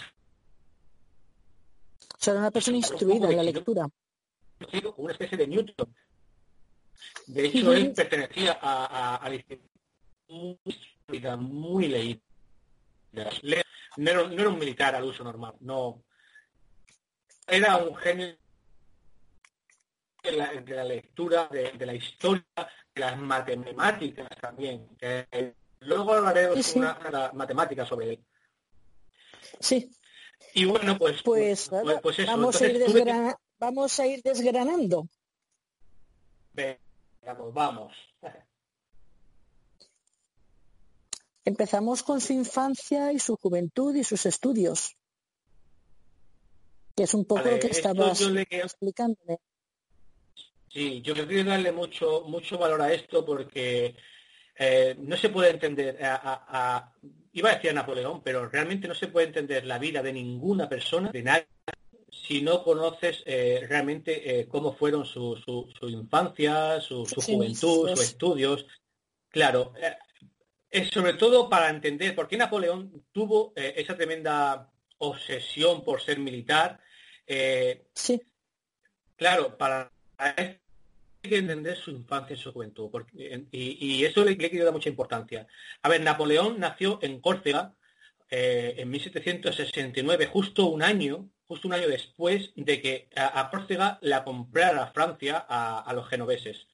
sea, 2.20 2.34
era 2.34 2.42
una 2.42 2.52
persona 2.52 2.78
instruida 2.78 3.28
en 3.28 3.38
la 3.38 3.42
lectura. 3.42 3.90
Una 4.98 5.14
especie 5.14 5.36
de 5.36 5.48
Newton. 5.48 5.96
De 7.26 7.46
hecho, 7.48 7.74
él 7.74 7.92
pertenecía 7.94 8.60
a, 8.62 9.16
a, 9.16 9.26
a 9.26 9.30
muy, 10.28 10.60
muy 11.40 11.88
leída. 11.88 12.22
No 13.14 14.12
era, 14.12 14.28
no 14.28 14.40
era 14.40 14.50
un 14.50 14.60
militar 14.60 14.94
al 14.94 15.06
uso 15.06 15.24
normal, 15.24 15.56
no. 15.60 16.04
Era 17.48 17.78
un 17.78 17.96
genio 17.96 18.38
de 20.24 20.32
la, 20.34 20.52
de 20.54 20.76
la 20.76 20.84
lectura, 20.84 21.48
de, 21.48 21.72
de, 21.72 21.86
la 21.86 21.94
historia, 21.94 22.46
de 22.94 23.02
las 23.02 23.18
matemáticas 23.18 24.30
también. 24.40 24.88
Eh, 25.00 25.54
luego 25.82 26.14
hablaré 26.14 26.62
sí, 26.62 26.80
una, 26.80 26.98
una, 27.08 27.32
matemática 27.34 27.86
sobre 27.86 28.12
él. 28.12 28.26
Sí. 29.60 29.90
Y 30.54 30.66
bueno, 30.66 30.98
pues, 30.98 31.22
pues, 31.24 31.70
pues, 31.70 32.00
pues 32.02 32.20
eso. 32.20 32.32
Vamos, 32.32 32.62
Entonces, 32.62 32.62
a 32.62 32.72
ir 32.72 32.94
desgrana... 32.94 33.38
vamos 33.58 34.00
a 34.00 34.08
ir 34.08 34.22
desgranando. 34.22 35.08
Pues 36.54 36.78
vamos. 37.54 37.94
Empezamos 41.46 42.04
con 42.04 42.22
su 42.22 42.34
infancia 42.34 43.12
y 43.12 43.20
su 43.20 43.36
juventud 43.36 43.96
y 43.96 44.04
sus 44.04 44.28
estudios, 44.28 44.96
que 46.96 47.04
es 47.04 47.14
un 47.16 47.26
poco 47.26 47.44
vale, 47.44 47.54
lo 47.54 47.60
que 47.60 47.68
estabas 47.68 48.22
explicándome. 48.22 49.40
Sí, 50.74 51.02
yo 51.02 51.14
quiero 51.14 51.50
darle 51.50 51.72
mucho, 51.74 52.24
mucho 52.28 52.58
valor 52.58 52.82
a 52.82 52.94
esto 52.94 53.26
porque 53.26 53.94
eh, 54.56 54.96
no 55.00 55.18
se 55.18 55.28
puede 55.28 55.50
entender, 55.50 56.02
a, 56.02 56.16
a, 56.16 56.46
a, 56.48 56.94
iba 57.34 57.50
a 57.50 57.56
decir 57.56 57.72
a 57.72 57.74
Napoleón, 57.74 58.22
pero 58.24 58.48
realmente 58.48 58.88
no 58.88 58.96
se 58.96 59.08
puede 59.08 59.28
entender 59.28 59.66
la 59.66 59.78
vida 59.78 60.02
de 60.02 60.14
ninguna 60.14 60.70
persona, 60.70 61.12
de 61.12 61.24
nadie, 61.24 61.48
si 62.10 62.42
no 62.42 62.64
conoces 62.64 63.22
eh, 63.26 63.66
realmente 63.68 64.40
eh, 64.40 64.48
cómo 64.48 64.74
fueron 64.74 65.06
su, 65.06 65.36
su, 65.44 65.70
su 65.78 65.90
infancia, 65.90 66.80
su, 66.80 67.06
su 67.06 67.20
sí, 67.20 67.34
juventud, 67.34 67.90
sus 67.90 68.02
estudios. 68.02 68.66
Claro, 69.28 69.74
es 70.70 70.90
sobre 70.90 71.14
todo 71.14 71.50
para 71.50 71.70
entender 71.70 72.16
por 72.16 72.30
qué 72.30 72.38
Napoleón 72.38 73.06
tuvo 73.12 73.52
esa 73.56 73.98
tremenda 73.98 74.72
obsesión 75.00 75.84
por 75.84 76.02
ser 76.02 76.20
militar. 76.20 76.80
sí. 77.94 78.22
Claro, 79.18 79.58
para 79.58 79.92
hay 81.24 81.30
que 81.30 81.38
entender 81.38 81.78
su 81.78 81.92
infancia 81.92 82.36
y 82.36 82.40
su 82.40 82.52
juventud, 82.52 82.90
porque, 82.92 83.46
y, 83.52 83.78
y, 83.80 84.06
eso 84.06 84.24
le, 84.26 84.36
le 84.36 84.64
dar 84.64 84.74
mucha 84.74 84.90
importancia. 84.90 85.48
A 85.84 85.90
ver, 85.90 86.02
Napoleón 86.02 86.60
nació 86.60 87.00
en 87.02 87.22
Córcega 87.22 87.76
eh, 88.30 88.76
en 88.78 88.90
1769, 88.90 90.26
justo 90.26 90.66
un 90.66 90.82
año, 90.82 91.30
justo 91.46 91.68
un 91.68 91.76
año 91.76 91.88
después 91.88 92.52
de 92.56 92.82
que 92.82 93.10
a, 93.16 93.40
a 93.40 93.50
Córcega 93.52 94.00
la 94.02 94.24
comprara 94.24 94.88
Francia 94.88 95.46
a, 95.48 95.80
a, 95.80 95.94
los 95.94 96.08
genoveses. 96.08 96.68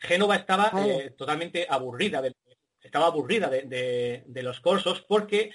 Génova 0.00 0.36
estaba 0.36 0.70
oh. 0.72 0.86
eh, 0.86 1.10
totalmente 1.10 1.66
aburrida, 1.68 2.22
de, 2.22 2.34
estaba 2.80 3.06
aburrida 3.06 3.48
de, 3.50 3.62
de, 3.62 4.24
de, 4.26 4.42
los 4.42 4.60
corsos 4.60 5.02
porque 5.02 5.50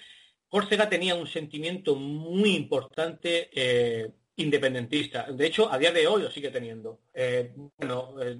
Córcega 0.47 0.89
tenía 0.89 1.15
un 1.15 1.27
sentimiento 1.27 1.95
muy 1.95 2.55
importante 2.55 3.49
eh, 3.53 4.11
independentista. 4.37 5.23
De 5.31 5.45
hecho, 5.45 5.71
a 5.71 5.77
día 5.77 5.91
de 5.91 6.07
hoy 6.07 6.21
lo 6.21 6.31
sigue 6.31 6.49
teniendo. 6.49 6.99
Eh, 7.13 7.51
bueno, 7.77 8.15
eh, 8.21 8.39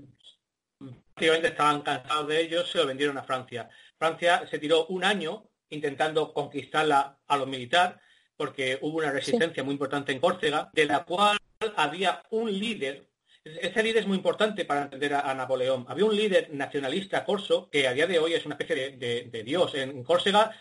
prácticamente 1.14 1.50
estaban 1.50 1.82
cansados 1.82 2.28
de 2.28 2.42
ellos, 2.42 2.70
se 2.70 2.78
lo 2.78 2.88
vendieron 2.88 3.18
a 3.18 3.24
Francia. 3.24 3.70
Francia 3.98 4.48
se 4.50 4.60
tiró 4.60 4.86
un 4.88 5.04
año 5.04 5.50
intentando 5.70 6.34
conquistarla 6.34 7.18
a 7.28 7.38
lo 7.38 7.46
militar, 7.46 8.00
porque 8.38 8.78
hubo 8.82 9.00
una 9.00 9.12
resistencia 9.12 9.64
sí. 9.64 9.66
muy 9.66 9.74
importante 9.74 10.12
en 10.12 10.20
Córcega, 10.20 10.70
de 10.72 10.86
la 10.86 11.04
cual 11.04 11.38
había 11.76 12.24
un 12.30 12.52
líder. 12.52 13.08
Ese 13.44 13.82
líder 13.82 14.04
es 14.04 14.08
muy 14.08 14.18
importante 14.18 14.66
para 14.66 14.84
entender 14.84 15.16
a, 15.16 15.22
a 15.22 15.34
Napoleón. 15.34 15.86
Había 15.90 16.06
un 16.06 16.16
líder 16.16 16.54
nacionalista 16.54 17.26
corso 17.26 17.70
que 17.72 17.88
a 17.88 17.94
día 17.94 18.06
de 18.06 18.20
hoy 18.20 18.34
es 18.34 18.46
una 18.46 18.54
especie 18.56 18.76
de, 18.76 18.98
de, 18.98 19.24
de 19.32 19.44
dios. 19.44 19.74
En 19.74 20.04
Córcega, 20.04 20.56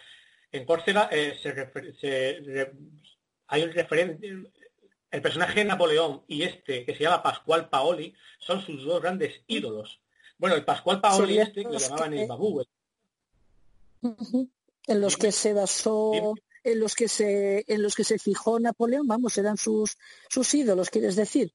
en 0.51 0.65
Córcega 0.65 1.11
eh, 1.13 1.35
se, 1.43 1.53
se 2.01 2.73
hay 3.49 3.63
un 3.63 3.73
referente 3.73 4.35
el 5.17 5.23
personaje 5.23 5.61
de 5.61 5.65
Napoleón 5.65 6.23
y 6.29 6.43
este, 6.43 6.85
que 6.85 6.95
se 6.95 7.05
llama 7.05 7.23
Pascual 7.23 7.71
Paoli, 7.71 8.15
son 8.39 8.61
sus 8.61 8.85
dos 8.85 9.01
grandes 9.01 9.41
ídolos. 9.47 10.03
Bueno, 10.37 10.57
el 10.57 10.65
Pascual 10.65 11.01
Paoli 11.01 11.35
sí, 11.35 11.41
este, 11.41 11.63
que 11.63 11.73
lo 11.73 11.79
llamaban 11.79 12.11
que... 12.11 12.23
el 12.23 12.29
Babú. 12.29 12.63
En 14.87 15.01
los 15.01 15.17
que 15.17 15.33
se 15.33 15.55
basó, 15.55 16.35
en 16.63 16.81
los 16.81 16.95
que 16.95 17.09
se, 17.09 17.65
en 17.67 17.83
los 17.83 17.95
que 17.95 18.05
se 18.05 18.19
fijó 18.19 18.61
Napoleón, 18.61 19.09
vamos, 19.09 19.39
eran 19.39 19.57
sus, 19.57 19.97
sus 20.29 20.53
ídolos, 20.53 20.91
¿quieres 20.91 21.17
decir? 21.17 21.51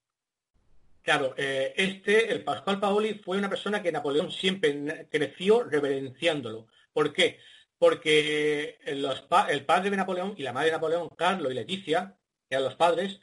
Claro, 1.03 1.35
eh, 1.37 1.75
este, 1.77 2.31
el 2.31 2.43
Pascual 2.43 2.79
Paoli, 2.79 3.13
fue 3.13 3.37
una 3.37 3.49
persona 3.49 3.83
que 3.83 3.91
Napoleón 3.91 4.31
siempre 4.31 5.07
creció 5.11 5.63
reverenciándolo. 5.65 6.65
¿Por 6.93 7.13
qué? 7.13 7.37
Porque 7.77 8.79
los, 8.87 9.23
el 9.49 9.65
padre 9.65 9.91
de 9.91 9.97
Napoleón 9.97 10.33
y 10.35 10.41
la 10.41 10.51
madre 10.51 10.69
de 10.69 10.73
Napoleón, 10.73 11.09
Carlos 11.09 11.51
y 11.51 11.55
Leticia, 11.55 12.17
que 12.49 12.55
eran 12.55 12.63
los 12.63 12.75
padres, 12.75 13.19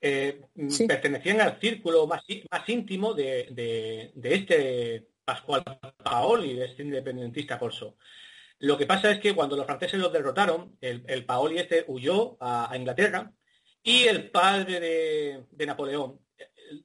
eh, 0.00 0.40
sí. 0.68 0.86
pertenecían 0.86 1.40
al 1.40 1.58
círculo 1.58 2.06
más, 2.06 2.22
más 2.50 2.68
íntimo 2.68 3.14
de, 3.14 3.48
de, 3.50 4.12
de, 4.14 4.34
este 4.34 5.08
Pascual 5.24 5.62
Paoli, 6.02 6.54
de 6.54 6.66
este 6.66 6.82
independentista 6.82 7.58
corso. 7.58 7.96
Lo 8.60 8.76
que 8.76 8.86
pasa 8.86 9.10
es 9.10 9.20
que 9.20 9.34
cuando 9.34 9.56
los 9.56 9.66
franceses 9.66 10.00
los 10.00 10.12
derrotaron, 10.12 10.76
el, 10.80 11.24
Paoli 11.24 11.58
este 11.58 11.84
huyó 11.86 12.36
a, 12.40 12.74
Inglaterra 12.76 13.32
y 13.82 14.04
el 14.04 14.30
padre 14.30 15.44
de, 15.50 15.66
Napoleón, 15.66 16.20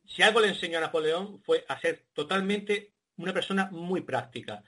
si 0.05 0.21
algo 0.21 0.39
le 0.39 0.49
enseñó 0.49 0.77
a 0.77 0.81
Napoleón 0.81 1.41
fue 1.43 1.65
a 1.67 1.79
ser 1.79 2.05
totalmente 2.13 2.93
una 3.17 3.33
persona 3.33 3.69
muy 3.71 4.01
práctica. 4.01 4.63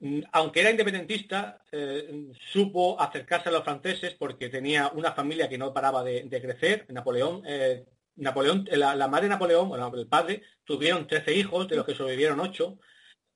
Mm, 0.00 0.20
aunque 0.32 0.60
era 0.60 0.70
independentista, 0.70 1.62
eh, 1.70 2.32
supo 2.52 2.98
acercarse 3.00 3.50
a 3.50 3.52
los 3.52 3.64
franceses 3.64 4.14
porque 4.14 4.48
tenía 4.48 4.88
una 4.94 5.12
familia 5.12 5.48
que 5.48 5.58
no 5.58 5.72
paraba 5.74 6.02
de, 6.02 6.28
crecer. 6.40 6.86
Napoleón, 6.88 7.42
eh, 7.46 7.84
Napoleón 8.16 8.66
la, 8.72 9.08
madre 9.08 9.24
de 9.24 9.30
Napoleón, 9.30 9.68
bueno, 9.68 9.92
el 9.94 10.06
padre, 10.06 10.42
tuvieron 10.64 11.06
13 11.06 11.34
hijos, 11.34 11.68
de 11.68 11.76
los 11.76 11.86
que 11.86 11.94
sobrevivieron 11.94 12.40
8. 12.40 12.78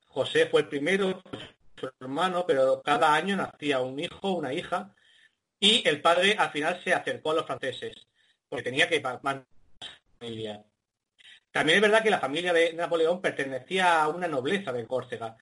José 0.09 0.47
fue 0.47 0.63
el 0.63 0.69
primero, 0.69 1.23
su 1.77 1.91
hermano, 2.01 2.45
pero 2.47 2.83
cada 2.83 3.15
año 3.15 3.37
nacía 3.37 3.81
un 3.81 3.99
hijo, 4.01 4.33
una 4.33 4.53
hija, 4.55 4.95
y 5.61 5.87
el 5.89 6.01
padre 6.01 6.37
al 6.39 6.51
final 6.51 6.81
se 6.85 6.95
acercó 6.95 7.33
a 7.33 7.35
los 7.35 7.47
franceses, 7.47 7.95
porque 8.49 8.65
tenía 8.65 8.89
que 8.89 9.01
mantener 9.01 9.47
familia. 10.19 10.65
También 11.51 11.77
es 11.77 11.83
verdad 11.83 12.03
que 12.03 12.11
la 12.11 12.21
familia 12.21 12.53
de 12.53 12.73
Napoleón 12.73 13.21
pertenecía 13.21 14.03
a 14.03 14.09
una 14.09 14.29
nobleza 14.29 14.73
de 14.73 14.87
Córcega. 14.87 15.37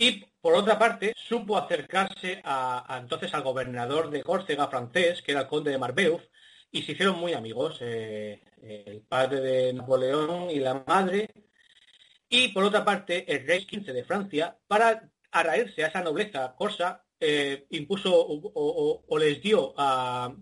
Y 0.00 0.24
por 0.40 0.54
otra 0.54 0.78
parte, 0.78 1.12
supo 1.16 1.58
acercarse 1.58 2.40
a, 2.44 2.98
entonces 3.02 3.34
al 3.34 3.42
gobernador 3.42 4.10
de 4.10 4.22
Córcega 4.22 4.68
francés, 4.68 5.22
que 5.22 5.32
era 5.32 5.40
el 5.42 5.48
conde 5.48 5.72
de 5.72 5.78
Marbeuf, 5.78 6.22
y 6.70 6.82
se 6.82 6.92
hicieron 6.92 7.18
muy 7.18 7.32
amigos, 7.32 7.78
eh, 7.80 8.40
el 8.62 9.00
padre 9.00 9.40
de 9.40 9.72
Napoleón 9.72 10.50
y 10.50 10.60
la 10.60 10.84
madre. 10.86 11.28
Y 12.28 12.48
por 12.48 12.62
otra 12.62 12.84
parte, 12.84 13.24
el 13.26 13.44
rey 13.44 13.66
XV 13.68 13.92
de 13.92 14.04
Francia, 14.04 14.56
para 14.68 15.10
atraerse 15.32 15.82
a 15.82 15.88
esa 15.88 16.02
nobleza 16.02 16.54
corsa, 16.56 17.04
eh, 17.18 17.66
impuso 17.70 18.12
o, 18.14 19.18
les 19.18 19.42
dio 19.42 19.74
a 19.76 20.32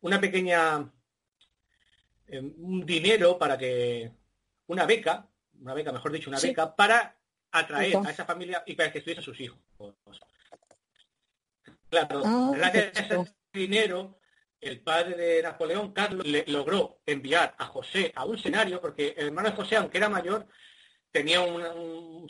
una 0.00 0.20
pequeña 0.20 0.92
eh, 2.26 2.40
un 2.40 2.84
dinero 2.84 3.38
para 3.38 3.56
que 3.56 4.10
una 4.66 4.86
beca, 4.86 5.28
una 5.60 5.74
beca, 5.74 5.92
mejor 5.92 6.10
dicho, 6.10 6.30
una 6.30 6.40
beca 6.40 6.74
para 6.74 7.16
atraer 7.60 7.96
a 7.96 8.10
esa 8.10 8.24
familia 8.24 8.62
y 8.66 8.74
para 8.74 8.90
que 8.90 8.98
estuviesen 8.98 9.24
sus 9.24 9.40
hijos. 9.40 9.58
Claro, 11.88 12.22
ah, 12.24 12.52
gracias 12.54 12.96
a 12.96 13.00
ese 13.00 13.34
dinero, 13.52 14.18
el 14.60 14.80
padre 14.80 15.16
de 15.16 15.42
Napoleón, 15.42 15.92
Carlos, 15.92 16.26
le 16.26 16.44
logró 16.48 17.00
enviar 17.06 17.54
a 17.58 17.66
José 17.66 18.12
a 18.14 18.24
un 18.24 18.36
escenario, 18.36 18.80
porque 18.80 19.14
el 19.16 19.26
hermano 19.26 19.50
de 19.50 19.56
José, 19.56 19.76
aunque 19.76 19.98
era 19.98 20.08
mayor, 20.08 20.46
tenía 21.10 21.40
un 21.40 22.28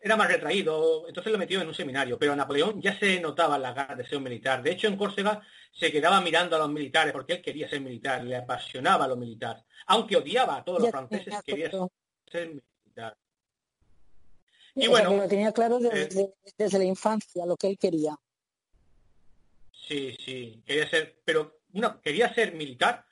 era 0.00 0.16
más 0.16 0.28
retraído, 0.28 1.08
entonces 1.08 1.32
lo 1.32 1.38
metió 1.38 1.60
en 1.60 1.68
un 1.68 1.74
seminario, 1.74 2.18
pero 2.18 2.36
Napoleón 2.36 2.80
ya 2.80 2.98
se 2.98 3.20
notaba 3.20 3.58
la 3.58 3.72
ganas 3.72 3.98
de 3.98 4.06
ser 4.06 4.18
un 4.18 4.24
militar. 4.24 4.62
De 4.62 4.72
hecho, 4.72 4.86
en 4.86 4.96
Córcega 4.96 5.40
se 5.72 5.90
quedaba 5.90 6.20
mirando 6.20 6.56
a 6.56 6.60
los 6.60 6.70
militares 6.70 7.12
porque 7.12 7.34
él 7.34 7.42
quería 7.42 7.68
ser 7.68 7.80
militar, 7.80 8.22
le 8.24 8.36
apasionaba 8.36 9.08
lo 9.08 9.16
militar. 9.16 9.64
Aunque 9.86 10.16
odiaba 10.16 10.56
a 10.56 10.64
todos 10.64 10.82
los 10.82 10.90
franceses, 10.90 11.34
quería 11.44 11.70
ser 12.30 12.48
militar. 12.48 13.16
Y 14.78 14.86
bueno, 14.88 15.16
lo 15.16 15.28
tenía 15.28 15.52
claro 15.52 15.78
desde, 15.78 16.22
eh, 16.22 16.34
desde, 16.56 16.78
la 16.78 16.84
infancia, 16.84 17.44
lo 17.46 17.56
que 17.56 17.68
él 17.68 17.78
quería. 17.78 18.16
Sí, 19.72 20.16
sí, 20.24 20.62
quería 20.66 20.88
ser, 20.88 21.20
pero 21.24 21.60
no, 21.72 22.00
quería 22.00 22.32
ser 22.32 22.54
militar 22.54 23.04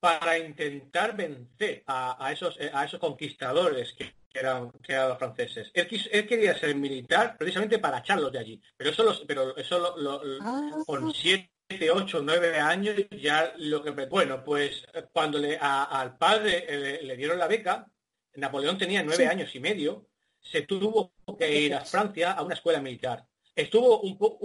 para 0.00 0.38
intentar 0.38 1.16
vencer 1.16 1.82
a, 1.86 2.30
esos, 2.32 2.58
a 2.72 2.84
esos 2.84 3.00
conquistadores 3.00 3.92
que 3.92 4.14
que 4.36 4.94
eran, 4.94 5.08
los 5.08 5.18
franceses. 5.18 5.70
Él, 5.72 5.88
quería 6.26 6.58
ser 6.58 6.74
militar 6.74 7.36
precisamente 7.38 7.78
para 7.78 7.98
echarlos 7.98 8.32
de 8.32 8.38
allí. 8.38 8.62
Pero 8.76 8.90
eso, 8.90 9.02
los, 9.02 9.24
pero 9.26 9.56
eso 9.56 9.96
lo, 9.96 10.20
ah. 10.40 10.70
con 10.86 11.12
siete, 11.14 11.90
ocho, 11.90 12.20
nueve 12.22 12.58
años 12.58 12.96
ya 13.10 13.54
lo 13.58 13.82
que... 13.82 13.90
Bueno, 13.90 14.44
pues 14.44 14.84
cuando 15.12 15.38
le, 15.38 15.58
al 15.58 16.16
padre 16.16 17.00
le, 17.02 17.16
dieron 17.16 17.38
la 17.38 17.46
beca, 17.46 17.86
Napoleón 18.34 18.78
tenía 18.78 19.02
nueve 19.02 19.26
años 19.26 19.54
y 19.54 19.60
medio, 19.60 20.06
se 20.50 20.62
tuvo 20.62 21.12
que 21.38 21.60
ir 21.60 21.74
a 21.74 21.84
Francia 21.84 22.32
a 22.32 22.42
una 22.42 22.54
escuela 22.54 22.80
militar. 22.80 23.26
Estuvo, 23.54 24.02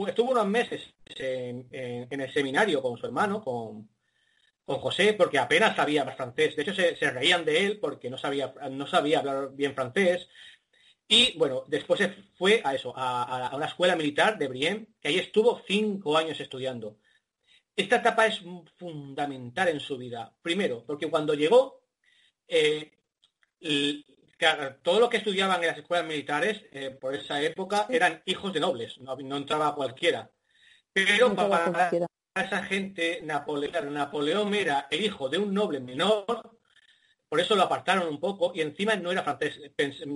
estuvo 0.07 0.31
unos 0.31 0.47
meses 0.47 0.81
en, 1.05 1.67
el 1.71 2.33
seminario 2.33 2.81
con 2.81 2.97
su 2.97 3.05
hermano, 3.05 3.43
con, 3.43 3.89
con 4.63 4.79
José 4.79 5.13
porque 5.13 5.37
apenas 5.37 5.75
sabía 5.75 6.09
francés. 6.11 6.55
De 6.55 6.61
hecho, 6.61 6.73
se, 6.73 7.11
reían 7.11 7.43
de 7.43 7.65
él 7.65 7.79
porque 7.79 8.09
no 8.09 8.17
sabía, 8.17 8.53
no 8.71 8.87
sabía 8.87 9.19
hablar 9.19 9.49
bien 9.53 9.75
francés. 9.75 10.27
Y 11.07 11.37
bueno, 11.37 11.65
después 11.67 11.99
se 11.99 12.09
fue 12.37 12.61
a 12.63 12.73
eso, 12.73 12.93
a, 12.95 13.51
una 13.53 13.65
escuela 13.65 13.97
militar 13.97 14.37
de 14.37 14.47
Brienne, 14.47 14.87
que 15.01 15.09
ahí 15.09 15.17
estuvo 15.17 15.61
cinco 15.67 16.17
años 16.17 16.39
estudiando. 16.39 16.97
Esta 17.75 17.97
etapa 17.97 18.27
es 18.27 18.41
fundamental 18.77 19.67
en 19.67 19.81
su 19.81 19.97
vida. 19.97 20.33
Primero, 20.41 20.85
porque 20.85 21.09
cuando 21.09 21.33
llegó, 21.33 21.81
eh, 22.47 22.91
todo 24.81 24.99
lo 24.99 25.09
que 25.09 25.17
estudiaban 25.17 25.61
en 25.61 25.67
las 25.67 25.77
escuelas 25.77 26.07
militares 26.07 26.63
eh, 26.71 26.89
por 26.89 27.15
esa 27.15 27.41
época 27.41 27.85
eran 27.89 28.21
hijos 28.25 28.53
de 28.53 28.59
nobles, 28.59 28.99
no, 28.99 29.37
entraba 29.37 29.75
cualquiera. 29.75 30.29
Pero 30.93 31.35
para, 31.35 31.89
esa 32.35 32.63
gente, 32.63 33.21
Napoleón, 33.23 33.93
Napoleón 33.93 34.53
era 34.53 34.87
el 34.89 35.05
hijo 35.05 35.29
de 35.29 35.37
un 35.37 35.53
noble 35.53 35.79
menor, 35.79 36.57
por 37.27 37.39
eso 37.39 37.55
lo 37.55 37.63
apartaron 37.63 38.07
un 38.07 38.19
poco, 38.19 38.51
y 38.53 38.61
encima 38.61 38.95
no 38.95 39.11
era 39.11 39.23
francés, 39.23 39.59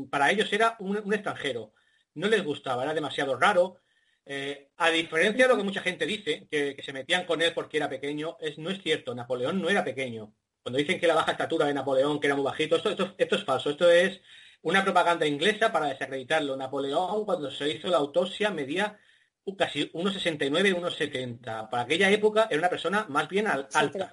para 0.10 0.32
ellos 0.32 0.52
era 0.52 0.76
un, 0.80 0.98
extranjero. 1.14 1.74
No 2.16 2.28
les 2.28 2.44
gustaba, 2.44 2.84
era 2.84 2.94
demasiado 2.94 3.38
raro. 3.38 3.78
Eh, 4.26 4.70
a 4.78 4.90
diferencia 4.90 5.46
de 5.46 5.50
lo 5.50 5.58
que 5.58 5.64
mucha 5.64 5.82
gente 5.82 6.06
dice, 6.06 6.48
que, 6.50 6.76
se 6.84 6.94
metían 6.94 7.26
con 7.26 7.42
él 7.42 7.54
porque 7.54 7.78
era 7.78 7.90
pequeño, 7.90 8.38
es, 8.40 8.58
no 8.58 8.70
es 8.70 8.82
cierto, 8.82 9.14
Napoleón 9.14 9.62
no 9.62 9.70
era 9.70 9.84
pequeño. 9.84 10.34
Cuando 10.66 10.80
dicen 10.80 11.00
que 11.00 11.06
la 11.06 11.14
baja 11.14 11.34
estatura 11.34 11.68
de 11.68 11.76
Napoleón, 11.76 12.20
que 12.20 12.26
era 12.26 12.36
muy 12.36 12.44
bajito, 12.44 12.78
esto, 12.78 12.90
esto, 12.90 13.14
esto 13.20 13.36
es 13.36 13.44
falso, 13.44 13.70
esto 13.70 13.88
es 13.88 14.20
una 14.64 14.84
propaganda 14.84 15.28
inglesa 15.28 15.72
para 15.72 15.90
desacreditarlo. 15.90 16.58
Napoleón, 16.58 17.24
cuando 17.24 17.52
se 17.52 17.70
hizo 17.70 17.88
la 17.88 17.98
autopsia, 17.98 18.50
medía 18.50 18.98
casi 19.60 19.92
1,69, 19.92 20.76
1,70. 20.76 21.70
Para 21.70 21.84
aquella 21.84 22.10
época 22.10 22.48
era 22.50 22.58
una 22.58 22.70
persona 22.70 23.06
más 23.10 23.30
bien 23.30 23.46
alta. 23.46 24.10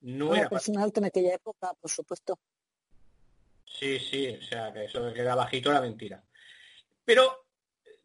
No 0.00 0.30
una 0.30 0.40
era 0.40 0.48
persona 0.48 0.82
alta 0.82 1.00
en 1.00 1.04
aquella 1.04 1.34
época, 1.34 1.74
por 1.78 1.90
supuesto. 1.90 2.38
Sí, 3.66 3.98
sí, 3.98 4.38
o 4.40 4.42
sea, 4.42 4.72
que 4.72 4.86
eso 4.86 5.12
que 5.12 5.20
era 5.20 5.34
bajito 5.34 5.70
era 5.70 5.82
mentira. 5.82 6.24
Pero, 7.04 7.44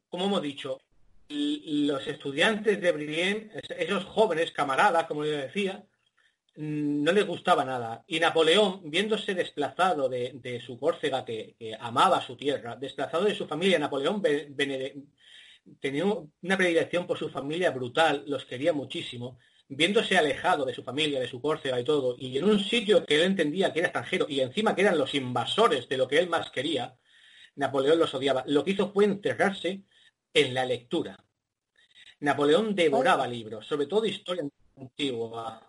como 0.10 0.26
hemos 0.26 0.42
dicho, 0.42 0.82
los 1.30 2.06
estudiantes 2.06 2.82
de 2.82 2.92
Brienne, 2.92 3.52
esos 3.70 4.04
jóvenes 4.04 4.52
camaradas, 4.52 5.06
como 5.06 5.24
yo 5.24 5.32
decía, 5.32 5.86
no 6.56 7.12
les 7.12 7.26
gustaba 7.26 7.64
nada. 7.66 8.04
Y 8.08 8.20
Napoleón, 8.20 8.82
viéndose 8.86 9.34
desplazado 9.34 10.10
de, 10.10 10.62
su 10.66 10.78
Córcega, 10.78 11.24
que, 11.26 11.56
amaba 11.80 12.22
su 12.22 12.36
tierra, 12.36 12.76
desplazado 12.76 13.26
de 13.26 13.36
su 13.36 13.48
familia, 13.48 13.80
Napoleón 13.80 14.22
tenía 15.80 16.06
una 16.06 16.58
predilección 16.58 17.08
por 17.08 17.18
su 17.18 17.30
familia 17.30 17.72
brutal, 17.72 18.24
los 18.28 18.46
quería 18.46 18.74
muchísimo, 18.74 19.38
viéndose 19.68 20.18
alejado 20.18 20.66
de 20.66 20.74
su 20.74 20.84
familia, 20.84 21.20
de 21.20 21.28
su 21.28 21.42
Córcega 21.42 21.80
y 21.80 21.84
todo, 21.84 22.16
y 22.18 22.38
en 22.38 22.46
un 22.46 22.60
sitio 22.60 23.06
que 23.06 23.16
él 23.16 23.22
entendía 23.24 23.72
que 23.72 23.80
era 23.80 23.90
extranjero, 23.90 24.26
y 24.28 24.42
encima 24.42 24.76
que 24.76 24.82
eran 24.82 24.98
los 24.98 25.14
invasores 25.14 25.88
de 25.88 25.98
lo 25.98 26.08
que 26.08 26.18
él 26.18 26.30
más 26.30 26.50
quería, 26.52 26.98
Napoleón 27.56 28.00
los 28.00 28.14
odiaba. 28.14 28.44
Lo 28.48 28.64
que 28.64 28.72
hizo 28.72 28.92
fue 28.92 29.06
enterrarse 29.06 29.84
en 30.34 30.54
la 30.54 30.66
lectura. 30.66 31.18
Napoleón 32.22 32.76
devoraba 32.76 33.28
libros, 33.28 33.66
sobre 33.66 33.86
todo 33.86 34.06
historia 34.06 34.44
antigua. 34.76 35.69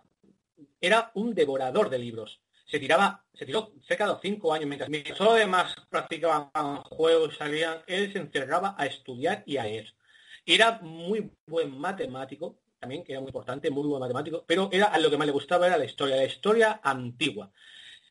Era 0.81 1.11
un 1.15 1.35
devorador 1.35 1.91
de 1.91 1.99
libros 1.99 2.41
se 2.71 2.79
tiraba, 2.79 3.25
se 3.35 3.45
tiró 3.45 3.73
cerca 3.87 4.07
de 4.07 4.15
cinco 4.23 4.53
años 4.53 4.69
mientras, 4.69 4.89
mientras 4.89 5.19
los 5.19 5.35
demás 5.35 5.75
practicaban 5.89 6.51
juegos, 6.85 7.37
salían, 7.37 7.79
él 7.87 8.13
se 8.13 8.19
encerraba 8.19 8.77
a 8.79 8.87
estudiar 8.87 9.43
y 9.45 9.57
a 9.57 9.65
leer. 9.65 9.93
Era 10.47 10.79
muy 10.81 11.33
buen 11.47 11.77
matemático, 11.77 12.61
también, 12.79 13.03
que 13.03 13.13
era 13.13 13.21
muy 13.21 13.29
importante, 13.29 13.71
muy 13.71 13.87
buen 13.89 14.01
matemático, 14.01 14.45
pero 14.47 14.69
era 14.73 14.87
a 14.87 14.99
lo 14.99 15.11
que 15.11 15.17
más 15.17 15.27
le 15.27 15.33
gustaba 15.33 15.67
era 15.67 15.77
la 15.77 15.85
historia, 15.85 16.17
la 16.17 16.25
historia 16.25 16.81
antigua. 16.83 17.51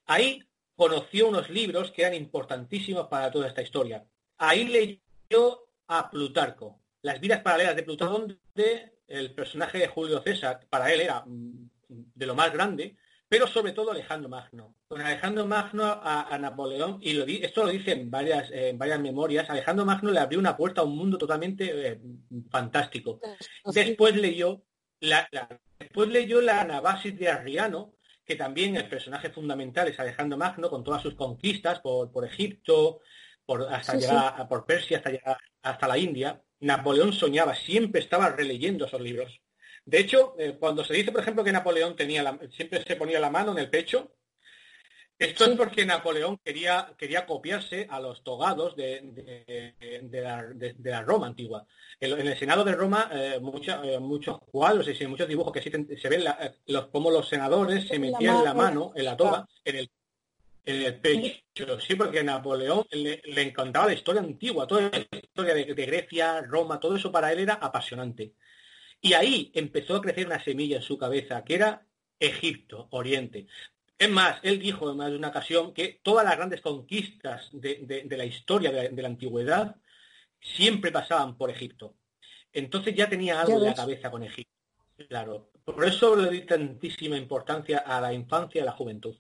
Ahí 0.06 0.44
conoció 0.76 1.30
unos 1.30 1.50
libros 1.50 1.92
que 1.92 2.02
eran 2.02 2.14
importantísimos 2.14 3.08
para 3.08 3.32
toda 3.32 3.48
esta 3.48 3.62
historia. 3.62 4.06
Ahí 4.38 4.66
leyó 4.66 5.68
a 5.88 6.10
Plutarco, 6.12 6.82
las 7.02 7.20
vidas 7.22 7.42
paralelas 7.42 7.78
de 7.78 7.84
Plutarco, 7.84 8.20
donde 8.20 9.00
el 9.08 9.34
personaje 9.34 9.78
de 9.78 9.88
Julio 9.88 10.22
César, 10.22 10.60
para 10.70 10.92
él 10.94 11.02
era 11.02 11.24
mm, 11.26 11.69
de 11.90 12.26
lo 12.26 12.36
más 12.36 12.54
grande, 12.54 12.96
pero 13.28 13.46
sobre 13.46 13.74
todo 13.74 13.92
Alejandro 13.92 14.30
Magno. 14.30 14.76
Con 14.88 15.02
Alejandro 15.02 15.46
Magno 15.46 15.84
a, 15.86 16.38
Napoleón, 16.40 16.98
y 17.02 17.14
lo, 17.14 17.26
esto 17.26 17.64
lo 17.64 17.70
dice 17.70 17.92
en 17.92 18.10
varias, 18.10 18.52
varias 18.76 19.00
memorias, 19.00 19.50
Alejandro 19.50 19.86
Magno 19.86 20.12
le 20.12 20.20
abrió 20.20 20.40
una 20.40 20.58
puerta 20.58 20.82
a 20.82 20.86
un 20.86 20.98
mundo 20.98 21.18
totalmente 21.18 21.92
eh, 21.92 22.02
fantástico. 22.50 23.20
Después 23.66 24.16
leyó 24.16 24.64
la, 25.02 25.30
después 25.78 26.10
leyó 26.10 26.42
la 26.42 26.62
Anabasis 26.62 27.18
de 27.20 27.30
Arriano, 27.30 27.94
que 28.26 28.36
también 28.36 28.76
el 28.76 28.88
personaje 28.88 29.30
fundamental 29.30 29.88
es 29.88 30.00
Alejandro 30.00 30.38
Magno, 30.38 30.70
con 30.70 30.84
todas 30.84 31.02
sus 31.02 31.16
conquistas 31.16 31.80
por, 31.80 32.12
por 32.12 32.26
Egipto, 32.26 33.02
por, 33.46 33.64
hasta 33.74 33.96
llegar, 33.96 34.48
por 34.48 34.66
Persia, 34.66 34.98
hasta 34.98 35.10
llegar 35.10 35.38
hasta 35.62 35.88
la 35.88 35.98
India. 35.98 36.42
Napoleón 36.60 37.14
soñaba, 37.14 37.56
siempre 37.56 38.02
estaba 38.02 38.30
releyendo 38.30 38.86
esos 38.86 39.02
libros. 39.02 39.42
De 39.86 40.00
hecho, 40.00 40.36
eh, 40.38 40.56
cuando 40.60 40.84
se 40.84 40.94
dice, 40.94 41.12
por 41.12 41.22
ejemplo, 41.22 41.44
que 41.44 41.52
Napoleón 41.52 41.96
tenía 41.96 42.38
siempre 42.56 42.84
se 42.84 42.96
ponía 42.96 43.20
la 43.20 43.30
mano 43.30 43.52
en 43.52 43.60
el 43.60 43.70
pecho, 43.70 44.12
esto 45.20 45.44
es 45.44 45.58
porque 45.58 45.86
Napoleón 45.86 46.38
quería, 46.38 46.94
quería 46.98 47.26
copiarse 47.26 47.86
a 47.90 48.00
los 48.00 48.24
togados 48.24 48.74
de, 48.78 49.76
la, 50.82 51.02
Roma 51.02 51.28
antigua. 51.28 51.66
En, 52.00 52.26
el 52.26 52.38
Senado 52.38 52.64
de 52.64 52.74
Roma, 52.74 53.10
eh, 53.12 53.36
eh, 53.36 54.00
muchos 54.00 54.40
cuadros 54.50 54.88
y 54.88 55.08
muchos 55.08 55.28
dibujos 55.28 55.52
que 55.52 55.62
se 55.62 56.10
ven 56.10 56.24
los, 56.68 56.88
como 56.88 57.12
los 57.12 57.28
senadores 57.28 57.86
se 57.86 58.00
metían 58.00 58.46
la 58.46 58.54
mano 58.54 58.94
en 58.96 59.04
la 59.04 59.18
toga, 59.18 59.46
en 59.66 59.76
el, 59.76 59.92
en 60.66 60.84
el 60.84 60.96
pecho. 61.02 61.80
Sí, 61.82 61.96
porque 61.96 62.24
Napoleón 62.24 62.86
le, 62.92 63.22
encantaba 63.42 63.88
la 63.88 63.94
historia 63.94 64.22
antigua, 64.22 64.68
toda 64.68 64.84
la 64.84 65.18
historia 65.22 65.54
de, 65.54 65.66
Grecia, 65.66 66.42
Roma, 66.44 66.80
todo 66.80 66.96
eso 66.96 67.12
para 67.12 67.34
él 67.34 67.40
era 67.40 67.56
apasionante. 67.56 68.36
Y 69.02 69.14
ahí 69.14 69.52
empezó 69.54 69.96
a 69.96 70.02
crecer 70.02 70.26
una 70.26 70.44
semilla 70.44 70.78
en 70.78 70.84
su 70.84 70.98
cabeza, 70.98 71.44
que 71.44 71.56
era 71.56 71.86
Egipto, 72.20 72.88
Oriente. 72.92 73.48
Es 73.98 74.10
más, 74.10 74.40
él 74.44 74.60
dijo 74.60 74.90
en 74.90 74.98
más 74.98 75.12
de 75.12 75.18
una 75.18 75.30
ocasión 75.30 75.74
que 75.74 76.00
todas 76.02 76.26
las 76.26 76.38
grandes 76.38 76.62
conquistas 76.62 77.50
de, 77.52 78.06
la 78.10 78.26
historia 78.26 78.72
de, 78.72 79.02
la 79.02 79.08
antigüedad 79.08 79.76
siempre 80.40 80.92
pasaban 80.92 81.38
por 81.38 81.50
Egipto. 81.50 81.96
Entonces 82.52 82.96
ya 82.96 83.10
tenía 83.10 83.42
algo 83.42 83.58
en 83.58 83.66
la 83.66 83.74
cabeza 83.74 84.10
con 84.10 84.24
Egipto. 84.24 84.54
Claro. 85.08 85.52
Por 85.64 85.86
eso 85.86 86.16
le 86.16 86.32
di 86.32 86.42
tantísima 86.46 87.18
importancia 87.18 87.80
a 87.80 88.02
la 88.02 88.14
infancia 88.14 88.60
y 88.60 88.62
a 88.62 88.66
la 88.66 88.72
juventud. 88.72 89.16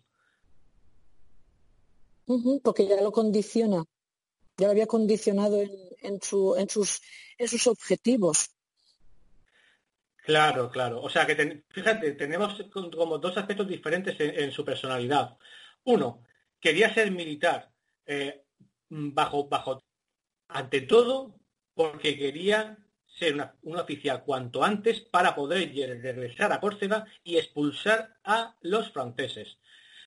porque 2.63 2.87
ya 2.87 3.01
lo 3.01 3.11
condiciona. 3.11 3.83
Ya 4.57 4.67
lo 4.67 4.71
había 4.71 4.87
condicionado 4.87 5.61
en, 5.61 6.21
sus, 6.21 7.01
en 7.37 7.47
sus 7.47 7.67
objetivos. 7.67 8.49
Claro, 10.29 10.69
claro. 10.69 11.01
O 11.01 11.09
sea 11.09 11.25
que 11.25 11.63
fíjate, 11.69 12.11
tenemos 12.11 12.63
como 12.71 13.17
dos 13.17 13.35
aspectos 13.35 13.67
diferentes 13.67 14.15
en, 14.19 14.51
su 14.51 14.63
personalidad. 14.63 15.35
Uno, 15.85 16.23
quería 16.59 16.93
ser 16.93 17.09
militar 17.09 17.71
eh, 18.05 18.45
bajo, 18.89 19.49
bajo, 19.49 19.81
ante 20.49 20.81
todo, 20.81 21.39
porque 21.73 22.15
quería 22.15 22.77
ser 23.07 23.53
un 23.63 23.77
oficial 23.79 24.23
cuanto 24.23 24.63
antes 24.63 25.01
para 25.01 25.33
poder 25.33 25.73
regresar 25.99 26.53
a 26.53 26.59
Córcega 26.59 27.07
y 27.23 27.37
expulsar 27.37 28.15
a 28.23 28.55
los 28.61 28.91
franceses. 28.91 29.57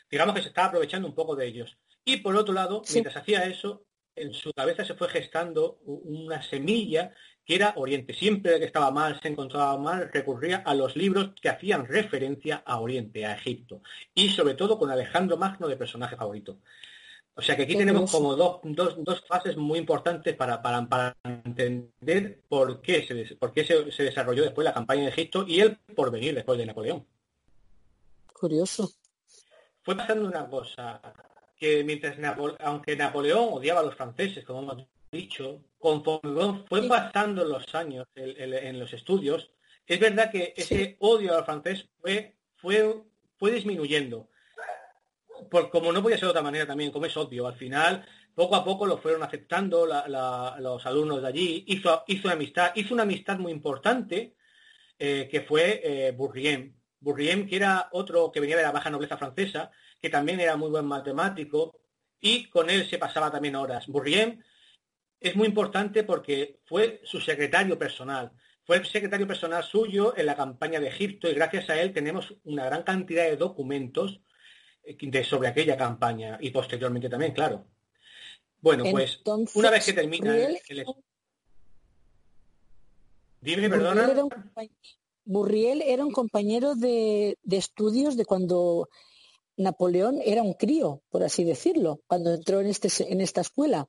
Digamos 0.09 0.37
que 0.37 0.43
se 0.43 0.49
estaba 0.51 0.69
aprovechando 0.69 1.09
un 1.09 1.17
poco 1.17 1.35
de 1.35 1.49
ellos. 1.49 1.77
Y 2.05 2.19
por 2.19 2.37
otro 2.37 2.55
lado, 2.55 2.83
mientras 2.93 3.17
hacía 3.17 3.45
eso, 3.47 3.87
en 4.15 4.33
su 4.35 4.53
cabeza 4.53 4.85
se 4.85 4.95
fue 4.95 5.09
gestando 5.09 5.81
una 5.85 6.43
semilla 6.43 7.13
que 7.45 7.55
era 7.55 7.75
Oriente. 7.77 8.15
Siempre 8.15 8.59
que 8.59 8.67
estaba 8.67 8.91
mal, 8.91 9.21
se 9.21 9.29
encontraba 9.29 9.77
mal, 9.79 10.11
recurría 10.13 10.59
a 10.59 10.75
los 10.75 10.97
libros 10.97 11.31
que 11.41 11.49
hacían 11.49 11.87
referencia 11.87 12.63
a 12.65 12.81
Oriente, 12.81 13.27
a 13.27 13.35
Egipto. 13.35 13.83
Y 14.15 14.29
sobre 14.31 14.55
todo 14.55 14.79
con 14.79 14.91
Alejandro 14.91 15.37
Magno 15.37 15.69
de 15.69 15.77
personaje 15.77 16.17
favorito. 16.17 16.59
O 17.35 17.41
sea 17.41 17.57
que 17.57 17.63
aquí 17.63 17.77
tenemos 17.77 18.11
como 18.11 18.37
dos, 18.37 18.61
dos, 18.63 19.25
fases 19.27 19.57
muy 19.57 19.79
importantes 19.79 20.37
para, 20.37 20.61
para, 20.61 21.17
entender 21.25 22.43
por 22.47 22.83
qué, 22.83 23.07
se, 23.07 23.37
por 23.37 23.53
qué 23.55 23.65
se, 23.65 23.91
se, 23.91 24.03
desarrolló 24.03 24.43
después 24.43 24.67
la 24.67 24.75
campaña 24.75 25.05
de 25.05 25.09
Egipto 25.09 25.47
y 25.49 25.61
el 25.61 25.79
porvenir 25.97 26.35
después 26.35 26.59
de 26.59 26.67
Napoleón. 26.67 27.07
Curioso. 28.35 28.93
Fue 29.83 29.97
pasando 29.97 30.29
una 30.29 30.47
cosa, 30.47 31.01
que 31.57 31.83
mientras 31.85 32.17
aunque 32.61 32.97
Napoleón 32.97 33.49
odiaba 33.53 33.81
a 33.81 33.85
los 33.85 33.95
franceses, 33.95 34.45
como 34.45 34.63
hemos 34.63 34.87
dicho, 35.13 35.63
conforme 35.79 36.65
fue 36.67 36.89
pasando 36.89 37.45
los 37.45 37.73
años 37.75 38.07
en, 38.15 38.79
los 38.79 38.93
estudios, 38.95 39.51
es 39.87 40.01
verdad 40.01 40.31
que 40.31 40.55
ese 40.57 40.97
odio 41.01 41.37
al 41.37 41.45
francés 41.45 41.87
fue, 42.01 42.37
fue, 42.57 43.03
fue 43.37 43.53
disminuyendo. 43.53 44.31
Por, 45.51 45.71
como 45.71 45.93
no 45.93 46.03
podía 46.03 46.17
ser 46.17 46.27
de 46.27 46.31
otra 46.31 46.43
manera 46.43 46.67
también, 46.67 46.91
como 46.91 47.07
es 47.07 47.17
obvio, 47.17 47.47
al 47.47 47.57
final 47.57 48.07
poco 48.35 48.57
a 48.57 48.65
poco 48.65 48.87
lo 48.87 48.97
fueron 48.97 49.23
aceptando 49.23 49.87
los 49.87 50.87
alumnos 50.87 51.21
de 51.21 51.29
allí, 51.29 51.65
hizo, 51.69 52.05
hizo 52.07 52.29
una 52.29 52.35
amistad, 52.35 52.73
hizo 52.75 52.95
una 52.95 53.03
amistad 53.03 53.39
muy 53.39 53.53
importante 53.53 54.35
eh, 54.99 55.29
que 55.31 55.43
fue 55.43 55.81
eh, 55.85 56.13
Bourrien. 56.13 56.75
Bourrien, 57.01 57.47
que 57.47 57.57
era 57.57 57.89
otro 57.93 58.33
que 58.33 58.41
venía 58.41 58.57
de 58.57 58.63
la 58.63 58.73
baja 58.73 58.89
nobleza 58.89 59.19
francesa, 59.19 59.71
que 60.01 60.09
también 60.09 60.41
era 60.41 60.57
muy 60.57 60.71
buen 60.71 60.87
matemático, 60.87 61.81
y 62.19 62.49
con 62.49 62.71
él 62.71 62.89
se 62.89 62.99
pasaba 62.99 63.31
también 63.31 63.57
horas. 63.57 63.87
Bourrien 63.89 64.43
es 65.23 65.37
muy 65.37 65.47
importante 65.47 66.05
porque 66.05 66.61
fue 66.65 67.01
su 67.05 67.21
secretario 67.21 67.79
personal. 67.79 68.33
Fue 68.65 68.77
el 68.77 68.87
secretario 68.87 69.27
personal 69.27 69.63
suyo 69.65 70.17
en 70.17 70.27
la 70.27 70.37
campaña 70.37 70.81
de 70.81 70.89
Egipto 70.89 71.29
y 71.29 71.35
gracias 71.35 71.71
a 71.71 71.81
él 71.81 71.93
tenemos 71.93 72.35
una 72.45 72.65
gran 72.65 72.83
cantidad 72.83 73.25
de 73.25 73.37
documentos 73.37 74.21
eh, 74.85 74.97
de, 75.01 75.25
sobre 75.25 75.49
aquella 75.49 75.77
campaña 75.77 76.39
y 76.41 76.51
posteriormente 76.51 77.09
también, 77.09 77.33
claro. 77.33 77.67
Bueno, 78.61 78.85
pues 78.91 79.21
una 79.55 79.71
vez 79.71 79.85
que 79.85 79.93
termina 79.93 80.37
el, 80.37 80.59
Dime, 83.41 83.69
perdona. 83.69 84.29
Burriel 85.25 85.83
era 85.83 86.05
un 86.05 86.13
compañero 86.13 86.77
de, 86.77 87.39
de, 87.43 87.57
estudios 87.57 88.17
de 88.17 88.25
cuando 88.25 88.89
Napoleón 89.57 90.21
era 90.25 90.43
un 90.43 90.55
crío, 90.55 91.03
por 91.11 91.25
así 91.25 91.43
decirlo, 91.43 92.01
cuando 92.07 92.35
entró 92.35 92.61
en, 92.61 92.69
este, 92.69 92.89
en 93.13 93.21
esta 93.21 93.41
escuela. 93.41 93.89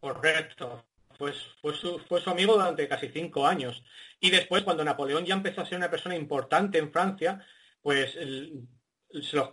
Correcto. 0.00 0.84
Pues 1.18 1.36
fue 1.60 1.74
su, 1.74 1.98
fue 1.98 2.20
su 2.20 2.30
amigo 2.30 2.54
durante 2.54 2.88
casi 2.88 3.08
cinco 3.08 3.46
años. 3.46 3.84
Y 4.20 4.30
después, 4.30 4.62
cuando 4.62 4.84
Napoleón 4.84 5.26
ya 5.26 5.34
empezó 5.34 5.60
a 5.60 5.66
ser 5.66 5.76
una 5.76 5.90
persona 5.90 6.16
importante 6.16 6.78
en 6.78 6.90
Francia, 6.90 7.44
pues 7.82 8.16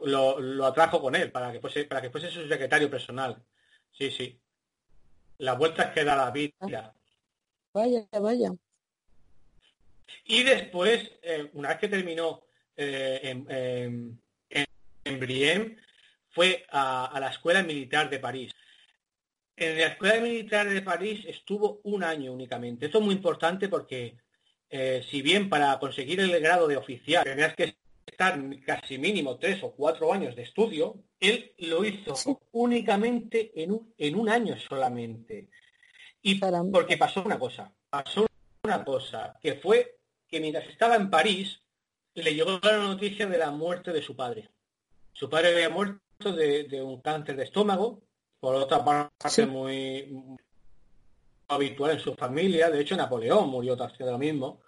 lo, 0.02 0.66
atrajo 0.66 1.02
con 1.02 1.16
él 1.16 1.32
para 1.32 1.52
que 1.52 1.60
fuese, 1.60 1.84
para 1.86 2.02
que 2.02 2.10
fuese 2.10 2.30
su 2.30 2.48
secretario 2.48 2.90
personal. 2.90 3.44
Sí, 3.92 4.12
sí. 4.12 4.40
Las 5.40 5.58
vueltas 5.58 5.94
que 5.94 6.06
da 6.06 6.16
la 6.16 6.32
vida. 6.32 6.94
Vaya, 7.74 8.08
vaya. 8.20 8.52
Y 10.24 10.44
después, 10.44 11.12
eh, 11.22 11.50
una 11.54 11.70
vez 11.70 11.78
que 11.80 11.90
terminó 11.90 12.44
eh, 12.76 13.20
en, 13.24 14.20
en, 14.50 15.20
Brienne, 15.20 15.78
fue 16.30 16.66
a 16.70 17.18
la 17.20 17.30
Escuela 17.30 17.62
Militar 17.64 18.10
de 18.10 18.20
París. 18.20 18.54
En 19.60 19.76
la 19.76 19.88
Escuela 19.88 20.22
Militar 20.22 20.70
de 20.70 20.84
París 20.84 21.26
estuvo 21.28 21.82
un 21.84 22.04
año 22.04 22.32
únicamente. 22.32 22.86
Esto 22.86 23.00
es 23.00 23.04
muy 23.04 23.16
importante 23.16 23.68
porque 23.68 24.16
eh, 24.70 25.04
si 25.10 25.24
bien 25.24 25.50
para 25.50 25.80
conseguir 25.80 26.20
el 26.20 26.40
grado 26.40 26.68
de 26.68 26.78
oficial 26.78 27.24
tenías 27.24 27.56
que 27.56 27.76
estar 28.06 28.40
casi 28.64 29.00
mínimo 29.00 29.38
tres 29.38 29.64
o 29.64 29.72
cuatro 29.72 30.14
años 30.14 30.36
de 30.36 30.44
estudio, 30.44 30.98
él 31.20 31.54
lo 31.58 31.84
hizo 31.84 32.40
únicamente 32.52 33.52
en 33.56 33.72
un, 33.72 33.94
en 33.98 34.16
un 34.16 34.30
año 34.30 34.56
solamente. 34.60 35.50
Y 36.22 36.40
porque 36.72 36.98
pasó 36.98 37.24
una 37.24 37.40
cosa, 37.40 37.74
pasó 37.90 38.28
una 38.64 38.86
cosa, 38.86 39.40
que 39.42 39.56
fue 39.56 39.98
que 40.28 40.40
mientras 40.40 40.68
estaba 40.68 40.98
en 40.98 41.10
París, 41.10 41.64
le 42.14 42.36
llegó 42.36 42.60
la 42.62 42.78
noticia 42.78 43.26
de 43.26 43.40
la 43.40 43.50
muerte 43.50 43.92
de 43.92 44.04
su 44.04 44.16
padre. 44.16 44.52
Su 45.14 45.28
padre 45.32 45.54
había 45.54 45.70
muerto 45.70 46.32
de 46.32 46.80
un 46.84 47.02
cáncer 47.02 47.36
de 47.36 47.46
estómago 47.46 48.07
por 48.40 48.56
otra 48.56 48.84
parte 48.84 49.46
muy 49.46 50.38
habitual 51.48 51.92
en 51.92 52.00
su 52.00 52.14
familia. 52.16 52.70
De 52.70 52.82
hecho, 52.82 52.96
Napoleón 52.96 53.50
murió 53.50 53.82
haciendo 53.82 54.12
lo 54.12 54.18
mismo. 54.18 54.62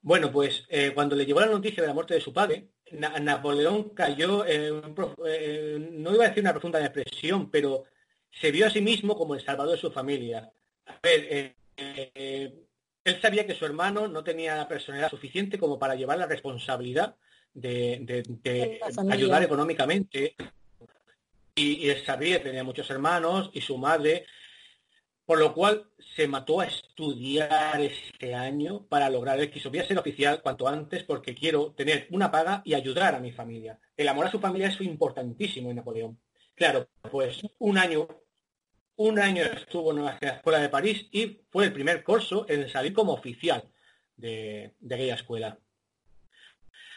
Bueno, 0.00 0.32
pues 0.32 0.64
eh, 0.68 0.92
cuando 0.94 1.14
le 1.14 1.26
llegó 1.26 1.40
la 1.40 1.46
noticia 1.46 1.82
de 1.82 1.88
la 1.88 1.94
muerte 1.94 2.14
de 2.14 2.20
su 2.20 2.32
padre, 2.32 2.68
Napoleón 2.90 3.90
cayó, 3.90 4.44
en, 4.44 4.94
eh, 5.26 5.88
no 5.92 6.14
iba 6.14 6.24
a 6.24 6.28
decir 6.28 6.42
una 6.42 6.52
profunda 6.52 6.78
depresión, 6.78 7.50
pero 7.50 7.84
se 8.30 8.50
vio 8.50 8.66
a 8.66 8.70
sí 8.70 8.80
mismo 8.80 9.16
como 9.16 9.34
el 9.34 9.44
salvador 9.44 9.74
de 9.74 9.80
su 9.80 9.90
familia. 9.92 10.50
A 10.86 10.98
ver, 11.02 11.54
eh, 11.76 12.66
él 13.04 13.20
sabía 13.20 13.46
que 13.46 13.54
su 13.54 13.64
hermano 13.64 14.08
no 14.08 14.24
tenía 14.24 14.56
la 14.56 14.68
personalidad 14.68 15.10
suficiente 15.10 15.58
como 15.58 15.78
para 15.78 15.94
llevar 15.94 16.18
la 16.18 16.26
responsabilidad 16.26 17.16
de 17.54 18.24
ayudar 19.10 19.42
económicamente 19.42 20.34
y, 21.54 21.88
él 21.88 22.04
sabía, 22.04 22.42
tenía 22.42 22.64
muchos 22.64 22.88
hermanos 22.90 23.50
y 23.52 23.60
su 23.60 23.76
madre, 23.76 24.26
por 25.24 25.38
lo 25.38 25.54
cual 25.54 25.86
se 26.16 26.26
mató 26.26 26.60
a 26.60 26.66
estudiar 26.66 27.80
este 27.80 28.34
año 28.34 28.86
para 28.86 29.10
lograr 29.10 29.38
el 29.40 29.50
quiso. 29.50 29.70
Ser 29.70 29.98
oficial 29.98 30.42
cuanto 30.42 30.68
antes 30.68 31.04
porque 31.04 31.34
quiero 31.34 31.72
tener 31.72 32.06
una 32.10 32.30
paga 32.30 32.62
y 32.64 32.74
ayudar 32.74 33.14
a 33.14 33.20
mi 33.20 33.32
familia. 33.32 33.78
El 33.96 34.08
amor 34.08 34.26
a 34.26 34.30
su 34.30 34.40
familia 34.40 34.68
es 34.68 34.80
importantísimo 34.80 35.70
en 35.70 35.76
Napoleón. 35.76 36.18
Claro, 36.54 36.88
pues 37.10 37.40
un 37.58 37.78
año, 37.78 38.08
un 38.96 39.18
año 39.18 39.44
estuvo 39.44 39.90
en 39.92 40.04
la 40.04 40.18
escuela 40.20 40.58
de 40.58 40.68
París 40.68 41.06
y 41.10 41.40
fue 41.50 41.66
el 41.66 41.72
primer 41.72 42.02
curso 42.02 42.46
en 42.48 42.68
salir 42.68 42.92
como 42.92 43.12
oficial 43.12 43.64
de, 44.16 44.74
aquella 44.84 45.14
escuela. 45.14 45.58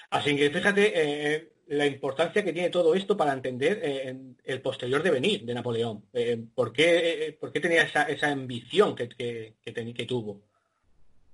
Así 0.09 0.35
que 0.35 0.49
fíjate, 0.49 0.93
eh, 0.95 1.54
la 1.67 1.85
importancia 1.85 2.43
que 2.43 2.53
tiene 2.53 2.69
todo 2.69 2.93
esto 2.93 3.17
para 3.17 3.33
entender 3.33 3.79
eh, 3.81 4.15
el 4.43 4.61
posterior 4.61 5.01
devenir 5.01 5.43
de 5.45 5.53
Napoleón. 5.53 6.05
Eh, 6.13 6.43
¿por, 6.53 6.71
qué, 6.71 7.37
tenía 7.53 7.83
esa, 7.83 8.27
ambición 8.27 8.95
que, 8.95 9.09
que, 9.09 10.05
tuvo? 10.05 10.41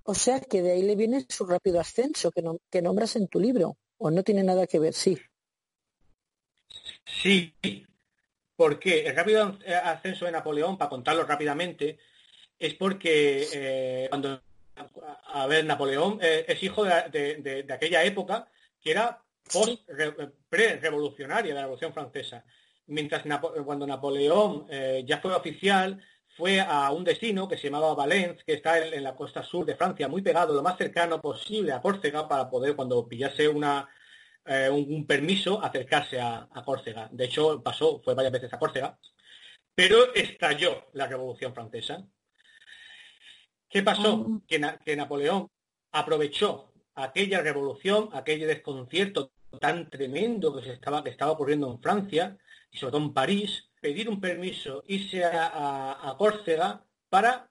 O 0.04 0.14
sea 0.14 0.40
que 0.40 0.62
de 0.62 0.72
ahí 0.72 0.84
le 0.84 0.96
viene 0.96 1.26
su 1.28 1.46
rápido 1.46 1.80
ascenso 1.80 2.32
que, 2.32 2.44
que 2.70 2.82
nombras 2.82 3.16
en 3.16 3.28
tu 3.28 3.40
libro, 3.40 3.78
o 3.98 4.10
no 4.10 4.24
tiene 4.24 4.44
nada 4.44 4.68
que 4.68 4.80
ver, 4.80 4.94
sí. 4.94 5.18
Sí, 7.06 7.54
porque 8.56 9.06
el 9.06 9.16
rápido 9.16 9.58
ascenso 9.84 10.26
de 10.26 10.32
Napoleón, 10.32 10.78
para 10.78 10.90
contarlo 10.90 11.24
rápidamente, 11.26 11.98
es 12.58 12.74
porque 12.76 14.08
cuando, 14.10 14.42
a 15.26 15.48
ver, 15.48 15.66
Napoleón 15.66 16.20
es 16.22 16.62
hijo 16.64 16.86
de, 16.86 17.64
de 17.66 17.74
aquella 17.74 18.04
época 18.04 18.48
que 18.80 18.92
era 18.92 19.22
pre-revolucionaria 20.50 21.50
de 21.50 21.56
la 21.56 21.62
Revolución 21.62 21.94
Francesa. 21.94 22.44
Mientras 22.88 23.24
cuando 23.66 23.88
Napoleón 23.88 24.66
eh, 24.70 25.04
ya 25.06 25.20
fue 25.20 25.34
oficial, 25.34 26.02
fue 26.36 26.60
a 26.60 26.92
un 26.92 27.04
destino 27.04 27.48
que 27.48 27.58
se 27.58 27.66
llamaba 27.66 27.94
Valence, 27.94 28.44
que 28.46 28.54
está 28.54 28.80
en, 28.80 29.04
la 29.04 29.16
costa 29.16 29.44
sur 29.44 29.66
de 29.66 29.76
Francia, 29.76 30.08
muy 30.08 30.22
pegado, 30.22 30.54
lo 30.54 30.64
más 30.64 30.78
cercano 30.78 31.22
posible 31.22 31.72
a 31.72 31.82
Córcega, 31.82 32.28
para 32.28 32.50
poder, 32.50 32.76
cuando 32.76 33.08
pillase 33.08 33.48
una, 33.48 33.88
eh, 34.46 34.70
un, 34.70 35.06
permiso, 35.06 35.64
acercarse 35.64 36.20
a, 36.20 36.48
Córcega. 36.66 37.10
De 37.12 37.26
hecho, 37.26 37.62
pasó, 37.62 38.02
fue 38.04 38.14
varias 38.14 38.34
veces 38.34 38.54
a 38.54 38.60
Córcega, 38.60 38.98
pero 39.76 40.14
estalló 40.14 40.88
la 40.94 41.08
Revolución 41.08 41.54
Francesa. 41.54 42.06
¿Qué 43.70 43.84
pasó? 43.84 44.42
Que, 44.48 44.62
que 44.84 44.96
Napoleón 44.96 45.50
aprovechó 45.92 46.72
aquella 46.96 47.42
revolución, 47.42 48.10
aquel 48.14 48.42
desconcierto 48.42 49.32
tan 49.60 49.90
tremendo 49.90 50.56
que 50.56 50.64
se 50.64 50.74
estaba, 50.74 51.04
que 51.04 51.10
estaba 51.10 51.32
ocurriendo 51.32 51.72
en 51.72 51.82
Francia 51.82 52.38
y 52.72 52.78
sobre 52.78 52.92
todo 52.92 53.02
en 53.04 53.14
París, 53.14 53.70
pedir 53.82 54.10
un 54.10 54.22
permiso, 54.22 54.84
irse 54.88 55.24
a, 55.26 56.16
Córcega 56.18 56.86
para 57.10 57.50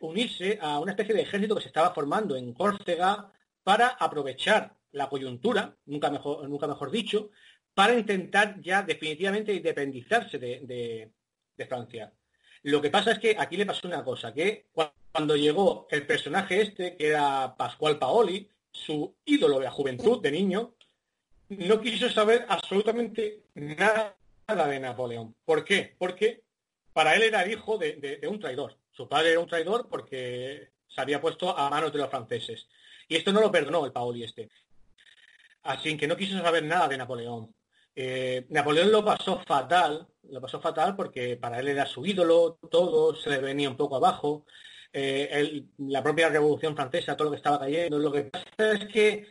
unirse 0.00 0.58
a 0.60 0.78
una 0.78 0.92
especie 0.92 1.14
de 1.14 1.22
ejército 1.22 1.54
que 1.54 1.62
se 1.62 1.68
estaba 1.68 1.94
formando 1.94 2.36
en 2.36 2.52
Córcega 2.52 3.32
para 3.62 3.88
aprovechar 3.88 4.76
la 4.92 5.08
coyuntura, 5.08 5.76
nunca 5.86 6.10
mejor, 6.10 6.48
nunca 6.48 6.66
mejor 6.66 6.90
dicho, 6.90 7.30
para 7.74 7.94
intentar 7.94 8.60
ya 8.60 8.82
definitivamente 8.82 9.52
independizarse 9.52 10.38
de, 10.38 11.10
de 11.56 11.66
Francia. 11.66 12.12
Lo 12.62 12.80
que 12.80 12.90
pasa 12.90 13.12
es 13.12 13.18
que 13.18 13.36
aquí 13.38 13.56
le 13.56 13.66
pasó 13.66 13.86
una 13.86 14.04
cosa, 14.04 14.32
que 14.32 14.68
cuando 15.12 15.36
llegó 15.36 15.86
el 15.90 16.06
personaje 16.06 16.62
este, 16.62 16.96
que 16.96 17.08
era 17.08 17.54
Pascual 17.56 17.98
Paoli, 17.98 18.48
su 18.70 19.16
ídolo 19.24 19.58
de 19.58 19.64
la 19.64 19.70
juventud, 19.70 20.20
de 20.22 20.30
niño, 20.30 20.74
no 21.48 21.80
quiso 21.80 22.10
saber 22.10 22.46
absolutamente 22.48 23.42
nada 23.54 24.14
de 24.46 24.80
Napoleón. 24.80 25.34
¿Por 25.44 25.64
qué? 25.64 25.94
Porque 25.98 26.42
para 26.92 27.14
él 27.14 27.22
era 27.22 27.46
hijo 27.46 27.78
de, 27.78 28.20
un 28.28 28.40
traidor. 28.40 28.76
Su 28.90 29.08
padre 29.08 29.32
era 29.32 29.40
un 29.40 29.46
traidor 29.46 29.88
porque 29.88 30.70
se 30.88 31.00
había 31.00 31.20
puesto 31.20 31.56
a 31.56 31.70
manos 31.70 31.92
de 31.92 31.98
los 31.98 32.10
franceses. 32.10 32.66
Y 33.08 33.16
esto 33.16 33.32
no 33.32 33.40
lo 33.40 33.52
perdonó 33.52 33.84
el 33.84 33.92
Paoli 33.92 34.24
este. 34.24 34.48
Así 35.62 35.96
que 35.96 36.06
no 36.06 36.16
quiso 36.16 36.38
saber 36.40 36.64
nada 36.64 36.88
de 36.88 36.98
Napoleón. 36.98 37.54
Eh, 37.94 38.46
Napoleón 38.50 38.92
lo 38.92 39.04
pasó 39.04 39.40
fatal, 39.46 40.06
lo 40.30 40.40
pasó 40.40 40.60
fatal 40.60 40.94
porque 40.94 41.36
para 41.36 41.58
él 41.58 41.68
era 41.68 41.84
su 41.84 42.06
ídolo, 42.06 42.58
todo 42.70 43.14
se 43.14 43.30
le 43.30 43.38
venía 43.38 43.68
un 43.68 43.76
poco 43.76 43.96
abajo. 43.96 44.44
Eh, 44.92 45.64
la 45.78 46.02
propia 46.02 46.28
Revolución 46.28 46.74
Francesa, 46.74 47.16
todo 47.16 47.26
lo 47.26 47.30
que 47.32 47.38
estaba 47.38 47.60
cayendo. 47.60 47.98
Lo 47.98 48.12
que 48.12 48.22
pasa 48.22 48.72
es 48.72 48.86
que, 48.86 49.26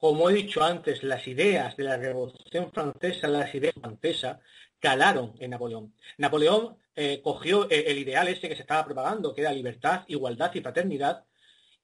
como 0.00 0.30
he 0.30 0.34
dicho 0.34 0.62
antes, 0.64 1.02
las 1.02 1.28
ideas 1.28 1.76
de 1.76 1.84
la 1.84 1.98
Revolución 1.98 2.72
Francesa, 2.72 3.28
las 3.28 3.54
ideas 3.54 3.74
francesas, 3.78 4.38
calaron 4.78 5.34
en 5.38 5.50
Napoleón. 5.50 5.94
Napoleón 6.16 6.78
eh, 6.96 7.20
cogió 7.22 7.70
eh, 7.70 7.84
el 7.86 7.98
ideal 7.98 8.26
ese 8.28 8.48
que 8.48 8.56
se 8.56 8.62
estaba 8.62 8.86
propagando, 8.86 9.34
que 9.34 9.42
era 9.42 9.52
libertad, 9.52 10.04
igualdad 10.08 10.52
y 10.54 10.62
fraternidad, 10.62 11.26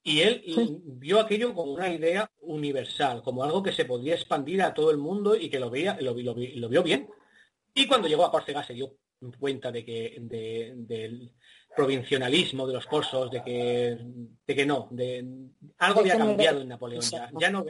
y 0.02 0.20
él 0.20 0.42
vio 0.84 1.20
aquello 1.20 1.52
como 1.52 1.72
una 1.72 1.92
idea 1.92 2.30
universal, 2.40 3.22
como 3.22 3.44
algo 3.44 3.62
que 3.62 3.72
se 3.72 3.84
podía 3.84 4.14
expandir 4.14 4.62
a 4.62 4.72
todo 4.72 4.90
el 4.90 4.98
mundo 4.98 5.36
y 5.36 5.50
que 5.50 5.60
lo 5.60 5.68
veía, 5.68 5.98
lo, 6.00 6.14
vio 6.14 6.82
bien. 6.82 7.10
Y 7.74 7.86
cuando 7.86 8.08
llegó 8.08 8.24
a 8.24 8.30
Córcega 8.30 8.64
se 8.64 8.72
dio 8.72 8.92
cuenta 9.38 9.70
de 9.70 9.84
que 9.84 10.16
del 10.20 11.32
provincialismo 11.76 12.66
de 12.66 12.72
los 12.72 12.86
corsos, 12.86 13.30
de 13.30 13.42
que, 13.42 13.98
de 14.46 14.54
que 14.54 14.64
no, 14.64 14.88
de 14.92 15.26
algo 15.78 16.00
había 16.00 16.16
cambiado 16.16 16.60
en 16.62 16.68
Napoleón 16.68 17.02
ya, 17.02 17.28
ya 17.38 17.50
no, 17.50 17.66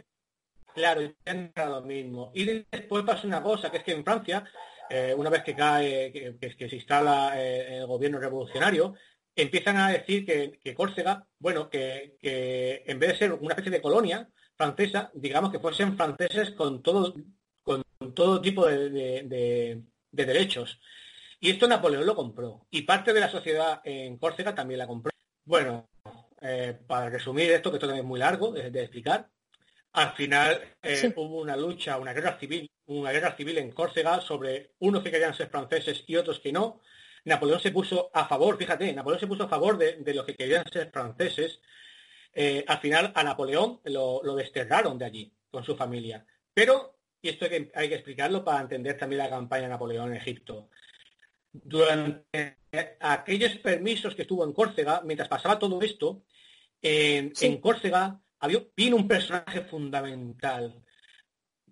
claro, 0.76 1.00
era 1.24 1.66
lo 1.68 1.82
mismo. 1.82 2.30
Y 2.34 2.44
después 2.44 3.04
pasa 3.04 3.26
una 3.26 3.42
cosa, 3.42 3.70
que 3.70 3.78
es 3.78 3.82
que 3.82 3.92
en 3.92 4.04
Francia, 4.04 4.44
eh, 4.88 5.14
una 5.16 5.30
vez 5.30 5.42
que 5.42 5.56
cae, 5.56 6.12
que, 6.12 6.68
se 6.68 6.76
instala 6.76 7.32
eh, 7.42 7.78
el 7.78 7.86
gobierno 7.86 8.20
revolucionario, 8.20 8.94
empiezan 9.34 9.76
a 9.78 9.90
decir 9.90 10.24
que, 10.24 10.74
Córcega, 10.74 11.26
bueno, 11.38 11.68
que, 11.68 12.16
en 12.86 12.98
vez 12.98 13.10
de 13.10 13.18
ser 13.18 13.32
una 13.32 13.54
especie 13.54 13.72
de 13.72 13.82
colonia 13.82 14.28
francesa, 14.54 15.10
digamos 15.14 15.50
que 15.50 15.58
fuesen 15.58 15.96
franceses 15.96 16.52
con 16.52 16.82
todo, 16.82 17.14
con 17.64 17.82
todo 18.14 18.40
tipo 18.40 18.66
de 18.66 19.82
derechos. 20.12 20.78
Y 21.40 21.50
esto 21.50 21.68
Napoleón 21.68 22.06
lo 22.06 22.14
compró. 22.14 22.66
Y 22.70 22.82
parte 22.82 23.12
de 23.12 23.20
la 23.20 23.30
sociedad 23.30 23.80
en 23.84 24.16
Córcega 24.18 24.54
también 24.54 24.78
la 24.78 24.86
compró. 24.86 25.12
Bueno, 25.44 25.88
eh, 26.40 26.78
para 26.86 27.10
resumir 27.10 27.50
esto, 27.50 27.70
que 27.70 27.76
esto 27.76 27.86
también 27.86 28.04
es 28.04 28.08
muy 28.08 28.20
largo 28.20 28.52
de, 28.52 28.68
explicar, 28.80 29.28
al 29.92 30.12
final 30.14 30.76
eh, 30.82 31.12
hubo 31.16 31.40
una 31.40 31.56
lucha, 31.56 31.98
una 31.98 32.12
guerra 32.12 32.38
civil, 32.38 32.70
una 32.86 33.12
guerra 33.12 33.34
civil 33.36 33.58
en 33.58 33.72
Córcega 33.72 34.20
sobre 34.20 34.74
unos 34.80 35.02
que 35.02 35.10
querían 35.10 35.34
ser 35.34 35.48
franceses 35.48 36.04
y 36.06 36.16
otros 36.16 36.40
que 36.40 36.52
no. 36.52 36.80
Napoleón 37.24 37.60
se 37.60 37.72
puso 37.72 38.10
a 38.12 38.26
favor, 38.26 38.56
fíjate, 38.56 38.92
Napoleón 38.92 39.20
se 39.20 39.26
puso 39.26 39.44
a 39.44 39.48
favor 39.48 39.78
de, 39.78 40.14
los 40.14 40.24
que 40.24 40.36
querían 40.36 40.64
ser 40.70 40.90
franceses. 40.90 41.60
Eh, 42.32 42.64
al 42.68 42.78
final 42.78 43.12
a 43.14 43.24
Napoleón 43.24 43.80
lo, 43.84 44.20
desterraron 44.36 44.98
de 44.98 45.06
allí 45.06 45.32
con 45.50 45.64
su 45.64 45.74
familia. 45.76 46.24
Pero, 46.52 46.98
y 47.20 47.30
esto 47.30 47.46
hay 47.46 47.50
que, 47.50 47.72
hay 47.74 47.88
que 47.88 47.94
explicarlo 47.94 48.44
para 48.44 48.60
entender 48.60 48.96
también 48.96 49.22
la 49.22 49.30
campaña 49.30 49.64
de 49.64 49.70
Napoleón 49.70 50.10
en 50.10 50.20
Egipto 50.20 50.68
durante 51.64 52.58
aquellos 53.00 53.56
permisos 53.56 54.14
que 54.14 54.22
estuvo 54.22 54.44
en 54.44 54.52
Córcega, 54.52 55.02
mientras 55.04 55.28
pasaba 55.28 55.58
todo 55.58 55.80
esto, 55.82 56.22
en, 56.82 57.60
Córcega 57.60 58.20
había, 58.40 58.62
vino 58.76 58.96
un 58.96 59.08
personaje 59.08 59.62
fundamental, 59.62 60.82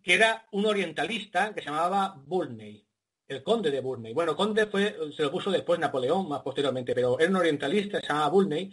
que 0.02 0.14
era 0.14 0.46
un 0.52 0.66
orientalista 0.66 1.54
que 1.54 1.60
se 1.60 1.70
llamaba 1.70 2.14
Burney, 2.26 2.86
el 3.28 3.42
conde 3.42 3.70
de 3.70 3.80
Burney. 3.80 4.12
Bueno, 4.12 4.36
conde 4.36 4.66
fue, 4.66 4.96
se 5.16 5.22
lo 5.22 5.30
puso 5.30 5.50
después 5.50 5.78
Napoleón, 5.78 6.28
más 6.28 6.42
posteriormente, 6.42 6.94
pero 6.94 7.18
era 7.18 7.30
un 7.30 7.36
orientalista 7.36 8.00
se 8.00 8.06
llamaba 8.06 8.28
Burney, 8.28 8.72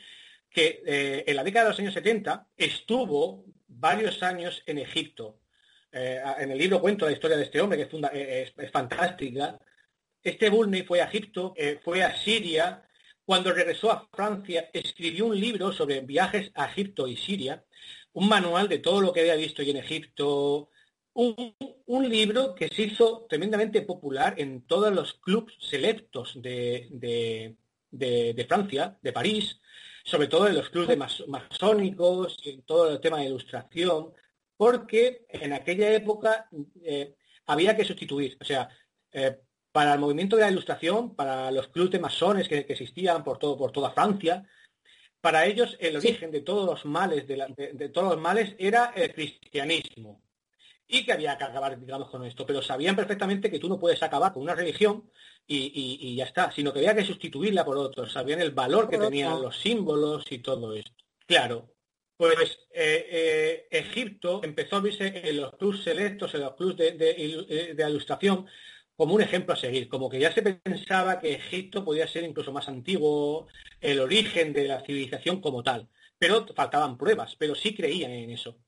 que 0.50 0.84
eh, 0.86 1.24
en 1.28 1.36
la 1.36 1.44
década 1.44 1.66
de 1.66 1.72
los 1.72 1.80
años 1.80 1.94
70 1.94 2.48
estuvo 2.58 3.46
varios 3.68 4.22
años 4.24 4.62
en 4.66 4.80
Egipto. 4.80 5.40
Eh, 5.92 6.22
en 6.40 6.52
el 6.52 6.58
libro 6.58 6.82
cuento 6.82 7.06
la 7.06 7.12
historia 7.12 7.38
de 7.38 7.44
este 7.44 7.62
hombre, 7.62 7.78
que 7.78 8.42
es, 8.42 8.54
es 8.58 8.72
fantástica, 8.72 9.58
este 10.24 10.50
Bulney 10.50 10.84
fue 10.84 11.02
a 11.02 11.06
Egipto, 11.06 11.54
eh, 11.58 11.80
fue 11.84 12.04
a 12.04 12.16
Siria. 12.16 12.84
Cuando 13.26 13.54
regresó 13.54 13.92
a 13.92 14.08
Francia, 14.12 14.70
escribió 14.74 15.26
un 15.28 15.40
libro 15.40 15.72
sobre 15.72 16.02
viajes 16.02 16.52
a 16.56 16.66
Egipto 16.66 17.08
y 17.08 17.16
Siria, 17.16 17.64
un 18.14 18.28
manual 18.28 18.68
de 18.68 18.80
todo 18.80 19.02
lo 19.02 19.14
que 19.14 19.22
había 19.22 19.36
visto 19.36 19.62
en 19.62 19.78
Egipto, 19.78 20.70
un, 21.14 22.10
libro 22.10 22.56
que 22.56 22.68
se 22.68 22.84
hizo 22.84 23.26
tremendamente 23.30 23.82
popular 23.82 24.36
en 24.38 24.62
todos 24.64 24.94
los 24.94 25.14
clubs 25.16 25.54
selectos 25.60 26.42
de, 26.42 27.56
Francia, 28.48 28.98
de 29.02 29.14
París, 29.14 29.60
sobre 30.04 30.28
todo 30.28 30.48
en 30.48 30.56
los 30.56 30.70
clubes 30.70 30.98
masónicos, 31.28 32.38
en 32.46 32.64
todo 32.64 32.92
el 32.92 33.00
tema 33.00 33.20
de 33.20 33.26
ilustración, 33.26 34.14
porque 34.58 35.26
en 35.30 35.54
aquella 35.54 35.94
época 35.94 36.50
eh, 36.84 37.16
había 37.46 37.76
que 37.76 37.86
sustituir, 37.86 38.38
o 38.40 38.44
sea, 38.44 38.70
eh, 39.12 39.38
para 39.72 39.94
el 39.94 40.00
movimiento 40.00 40.36
de 40.36 40.44
la 40.44 40.52
ilustración, 40.52 41.16
para 41.16 41.52
los 41.52 41.68
clubes 41.70 41.92
de 41.92 42.00
masones 42.00 42.48
que, 42.48 42.60
existían 42.60 43.24
por, 43.24 43.38
todo, 43.38 43.58
por 43.58 43.72
toda 43.72 43.92
Francia, 43.92 44.46
para 45.22 45.46
ellos 45.46 45.78
el 45.80 45.96
origen 45.96 46.32
de 46.32 46.42
todos 46.42 46.66
los 46.66 46.86
males, 46.86 47.28
de, 47.28 47.90
todos 47.90 48.14
los 48.14 48.22
males 48.22 48.56
era 48.58 48.92
el 48.96 49.14
cristianismo. 49.14 50.24
Y 50.88 51.06
que 51.06 51.14
había 51.14 51.38
que 51.38 51.46
acabar, 51.46 51.80
digamos, 51.80 52.10
con 52.10 52.26
esto. 52.26 52.46
Pero 52.46 52.62
sabían 52.62 52.98
perfectamente 52.98 53.50
que 53.50 53.60
tú 53.60 53.70
no 53.70 53.80
puedes 53.80 54.04
acabar 54.04 54.34
con 54.34 54.44
una 54.44 54.56
religión 54.56 55.10
y, 55.48 56.16
ya 56.16 56.26
está, 56.26 56.52
sino 56.52 56.74
que 56.74 56.80
había 56.80 56.96
que 56.96 57.06
sustituirla 57.06 57.64
por 57.64 57.78
otros. 57.78 58.12
Sabían 58.12 58.42
el 58.42 58.52
valor 58.52 58.90
que 58.90 58.98
tenían 58.98 59.42
los 59.42 59.58
símbolos 59.58 60.30
y 60.30 60.40
todo 60.40 60.74
esto. 60.74 60.92
Claro, 61.26 61.72
pues 62.18 62.60
eh, 62.72 63.08
eh, 63.10 63.68
Egipto 63.72 64.42
empezó 64.44 64.76
a 64.76 64.82
verse 64.82 65.22
en 65.28 65.38
los 65.38 65.56
clubes 65.56 65.82
selectos, 65.82 66.34
en 66.36 66.42
los 66.42 66.56
clubes 66.56 66.78
de, 66.78 66.92
de, 67.74 67.90
ilustración, 67.90 68.46
como 69.02 69.16
un 69.16 69.22
ejemplo 69.24 69.56
a 69.56 69.58
seguir, 69.58 69.90
como 69.90 70.12
que 70.12 70.20
ya 70.20 70.32
se 70.32 70.44
pensaba 70.44 71.20
que 71.20 71.34
Egipto 71.34 71.84
podía 71.84 72.08
ser 72.08 72.24
incluso 72.24 72.52
más 72.52 72.68
antiguo, 72.68 73.48
el 73.80 74.00
origen 74.00 74.54
de 74.54 74.68
la 74.68 74.82
civilización 74.82 75.42
como 75.42 75.64
tal, 75.64 75.90
pero 76.20 76.46
faltaban 76.54 77.00
pruebas, 77.00 77.36
pero 77.36 77.56
sí 77.56 77.74
creían 77.74 78.12
en 78.12 78.30
eso. 78.30 78.60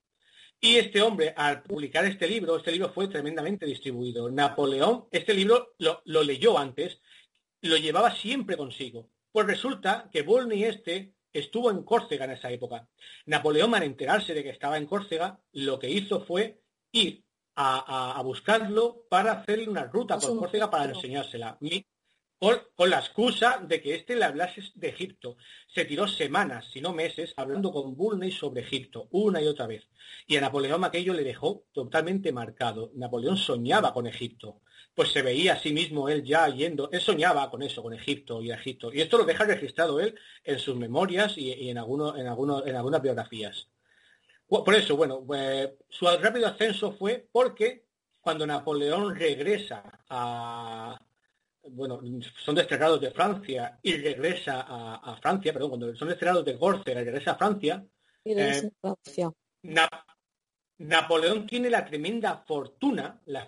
Y 0.60 0.78
este 0.78 1.04
hombre, 1.04 1.36
al 1.38 1.62
publicar 1.62 2.04
este 2.06 2.28
libro, 2.28 2.58
este 2.58 2.72
libro 2.72 2.92
fue 2.92 3.08
tremendamente 3.10 3.68
distribuido. 3.68 4.28
Napoleón, 4.32 5.06
este 5.12 5.36
libro 5.36 5.76
lo, 5.78 6.02
leyó 6.24 6.58
antes, 6.58 7.00
lo 7.62 7.78
llevaba 7.78 8.16
siempre 8.16 8.58
consigo. 8.58 9.12
Pues 9.32 9.46
resulta 9.46 10.10
que 10.12 10.24
Volney 10.24 10.64
este 10.64 11.14
estuvo 11.32 11.70
en 11.70 11.84
Córcega 11.84 12.26
en 12.26 12.32
esa 12.32 12.50
época. 12.50 12.90
Napoleón, 13.28 13.76
al 13.76 13.84
enterarse 13.84 14.34
de 14.34 14.42
que 14.42 14.50
estaba 14.50 14.80
en 14.80 14.88
Córcega, 14.88 15.40
lo 15.52 15.78
que 15.78 15.92
hizo 15.92 16.26
fue 16.26 16.60
ir 16.92 17.24
a, 17.56 18.22
buscarlo 18.24 19.06
para 19.10 19.34
hacerle 19.34 19.70
una 19.70 19.86
ruta 19.86 20.18
por 20.18 20.38
Córcega 20.38 20.70
para 20.70 20.94
enseñársela. 20.94 21.58
con, 22.40 22.90
la 22.90 23.00
excusa 23.00 23.60
de 23.66 23.82
que 23.82 23.96
éste 23.96 24.16
le 24.16 24.26
hablase 24.26 24.62
de 24.76 24.90
Egipto. 24.90 25.38
Se 25.68 25.86
tiró 25.86 26.08
semanas, 26.08 26.70
si 26.72 26.82
no 26.82 26.94
meses, 26.94 27.34
hablando 27.38 27.72
con 27.72 27.96
Bulney 27.96 28.32
sobre 28.32 28.62
Egipto, 28.62 29.08
una 29.12 29.42
y 29.42 29.48
otra 29.48 29.68
vez. 29.68 29.88
Y 30.28 30.38
a 30.38 30.42
Napoleón 30.42 30.84
aquello 30.84 31.14
le 31.14 31.24
dejó 31.24 31.66
totalmente 31.72 32.32
marcado. 32.32 32.92
Napoleón 32.96 33.38
soñaba 33.38 33.94
con 33.94 34.08
Egipto 34.08 34.62
pues 34.96 35.12
se 35.12 35.22
veía 35.22 35.54
a 35.54 35.60
sí 35.60 35.74
mismo 35.74 36.10
él 36.10 36.24
ya 36.24 36.48
yendo, 36.50 36.90
él 36.92 37.02
soñaba 37.02 37.50
con 37.50 37.64
eso, 37.64 37.82
con 37.82 37.94
Egipto 37.94 38.42
y 38.42 38.52
Egipto. 38.52 38.94
Y 38.94 39.02
esto 39.02 39.18
lo 39.18 39.26
deja 39.26 39.44
registrado 39.46 40.00
él 40.00 40.16
en 40.44 40.60
sus 40.60 40.76
memorias 40.76 41.38
y, 41.38 41.70
en, 41.70 41.78
algunos, 41.78 42.18
en, 42.18 42.28
algunos, 42.28 42.66
en 42.68 42.76
algunas 42.76 43.02
biografías. 43.02 43.70
Por 44.62 44.76
eso, 44.76 44.96
bueno, 44.96 45.24
pues, 45.26 45.72
su 45.90 46.06
rápido 46.06 46.46
ascenso 46.46 46.92
fue 46.92 47.28
porque 47.32 47.86
cuando 48.22 48.46
Napoleón 48.46 49.16
regresa 49.16 50.04
a, 50.10 51.00
bueno, 51.70 52.00
son 52.38 52.54
desterrados 52.54 53.02
de 53.02 53.10
Francia 53.10 53.80
y 53.82 53.98
regresa 53.98 54.66
a, 54.68 55.18
Francia, 55.22 55.52
perdón, 55.52 55.70
cuando 55.70 55.96
son 55.96 56.08
desterrados 56.10 56.46
de 56.46 56.58
Córcega 56.58 57.02
y 57.02 57.06
regresa 57.06 57.32
a 57.32 57.36
Francia, 57.36 57.84
eh, 58.26 58.72
Napoleón 60.78 61.48
tiene 61.48 61.70
la 61.70 61.84
tremenda 61.84 62.44
fortuna, 62.46 63.20
la, 63.26 63.48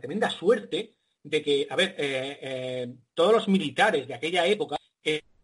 tremenda 0.00 0.30
suerte 0.30 0.94
de 1.22 1.42
que, 1.42 1.66
a 1.68 1.76
ver, 1.76 1.94
eh, 1.98 2.38
eh, 2.40 2.94
todos 3.12 3.32
los 3.34 3.48
militares 3.48 4.08
de 4.08 4.14
aquella 4.14 4.46
época 4.46 4.76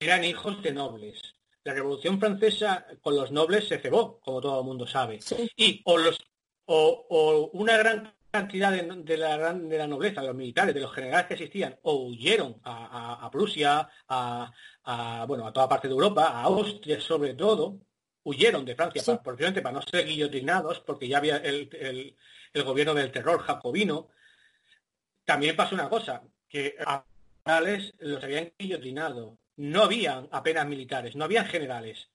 eran 0.01 0.24
hijos 0.24 0.62
de 0.62 0.72
nobles. 0.72 1.38
La 1.64 1.75
Revolución 1.75 2.18
Francesa 2.18 2.87
con 3.01 3.16
los 3.16 3.31
nobles 3.31 3.68
se 3.68 3.79
cebó, 3.79 4.21
como 4.21 4.40
todo 4.40 4.61
el 4.61 4.66
mundo 4.66 4.87
sabe. 4.87 5.21
Y 5.57 5.83
o, 5.85 5.99
los, 5.99 6.18
o, 6.66 7.51
una 7.53 7.77
gran 7.77 8.14
cantidad 8.31 8.71
de, 8.73 8.83
la, 9.16 9.53
de, 9.55 9.79
la, 9.79 9.87
nobleza, 9.87 10.21
de 10.21 10.29
los 10.29 10.37
militares, 10.37 10.75
de 10.75 10.81
los 10.81 10.92
generales 10.94 11.27
que 11.27 11.35
existían, 11.35 11.79
o 11.83 12.07
huyeron 12.07 12.61
a, 12.64 13.29
Prusia, 13.33 13.88
a, 14.09 14.53
a, 14.85 15.25
bueno, 15.27 15.47
a 15.47 15.53
toda 15.53 15.68
parte 15.68 15.88
de 15.88 15.94
Europa, 15.94 16.29
a 16.29 16.42
Austria 16.42 17.01
sobre 17.01 17.35
todo, 17.35 17.81
huyeron 18.29 18.64
de 18.64 18.75
Francia, 18.75 19.03
por 19.23 19.37
para, 19.37 19.62
para 19.62 19.73
no 19.73 19.83
ser 19.83 20.07
guillotinados, 20.07 20.81
porque 20.81 21.09
ya 21.09 21.18
había 21.18 21.38
el, 21.38 22.14
gobierno 22.64 22.94
del 22.94 23.11
terror 23.11 23.40
jacobino. 23.40 24.09
También 25.25 25.57
pasó 25.57 25.75
una 25.75 25.88
cosa, 25.88 26.23
que 26.49 26.77
a 26.85 27.05
los 28.01 28.23
habían 28.23 28.53
guillotinado. 28.59 29.38
No 29.59 29.83
habían 29.83 30.29
apenas 30.31 30.66
militares, 30.66 31.14
no 31.16 31.25
habían 31.25 31.47
generales. 31.47 32.09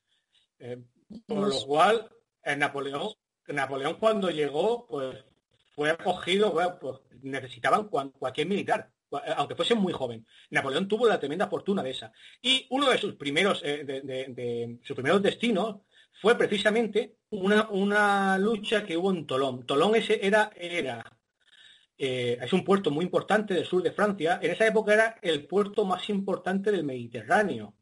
Eh, 0.59 0.81
por 1.27 1.49
lo 1.49 1.65
cual, 1.65 2.09
en 2.43 2.59
Napoleón, 2.59 3.13
Napoleón 3.47 3.95
cuando 3.99 4.29
llegó, 4.29 4.87
pues 4.87 5.23
fue 5.75 5.89
acogido, 5.89 6.53
pues 6.79 6.99
necesitaban 7.21 7.89
cualquier 7.89 8.47
militar, 8.47 8.89
aunque 9.35 9.55
fuese 9.55 9.75
muy 9.75 9.91
joven. 9.91 10.25
Napoleón 10.51 10.87
tuvo 10.87 11.07
la 11.07 11.19
tremenda 11.19 11.49
fortuna 11.49 11.83
de 11.83 11.91
esa. 11.91 12.11
Y 12.41 12.65
uno 12.69 12.89
de 12.89 12.97
sus 12.97 13.15
primeros, 13.15 13.61
eh, 13.63 13.83
de, 13.83 14.79
sus 14.83 14.95
primeros 14.95 15.21
destinos 15.21 15.81
fue 16.21 16.37
precisamente 16.37 17.17
una, 17.29 17.69
una 17.69 18.37
lucha 18.37 18.85
que 18.85 18.95
hubo 18.95 19.11
en 19.11 19.27
Tolón. 19.27 19.65
Tolón 19.65 19.95
ese 19.95 20.25
era, 20.25 20.51
era 20.55 21.03
eh, 22.05 22.37
es 22.41 22.51
un 22.51 22.65
puerto 22.65 22.91
muy 22.91 23.05
importante 23.05 23.53
del 23.53 23.65
sur 23.65 23.81
de 23.81 23.93
Francia. 23.93 24.37
En 24.41 24.51
esa 24.51 24.67
época 24.67 24.93
era 24.93 25.15
el 25.21 25.45
puerto 25.47 25.85
más 25.85 26.09
importante 26.09 26.69
del 26.69 26.83
Mediterráneo. 26.83 27.75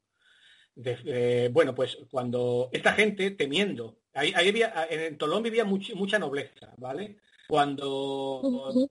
Eh, 0.76 1.50
bueno, 1.52 1.74
pues 1.74 1.98
cuando 2.12 2.70
esta 2.72 2.94
gente 2.94 3.32
temiendo, 3.32 3.98
ahí, 4.14 4.32
había, 4.36 4.88
en 4.92 5.18
Tolón 5.18 5.42
vivía 5.42 5.66
mucha 5.66 6.20
nobleza, 6.20 6.72
¿vale? 6.78 7.18
Cuando, 7.48 8.90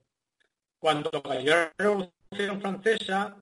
cuando 0.77 1.09
cayó 1.23 1.51
la 1.51 1.73
Revolución 1.77 2.59
Francesa, 2.59 3.37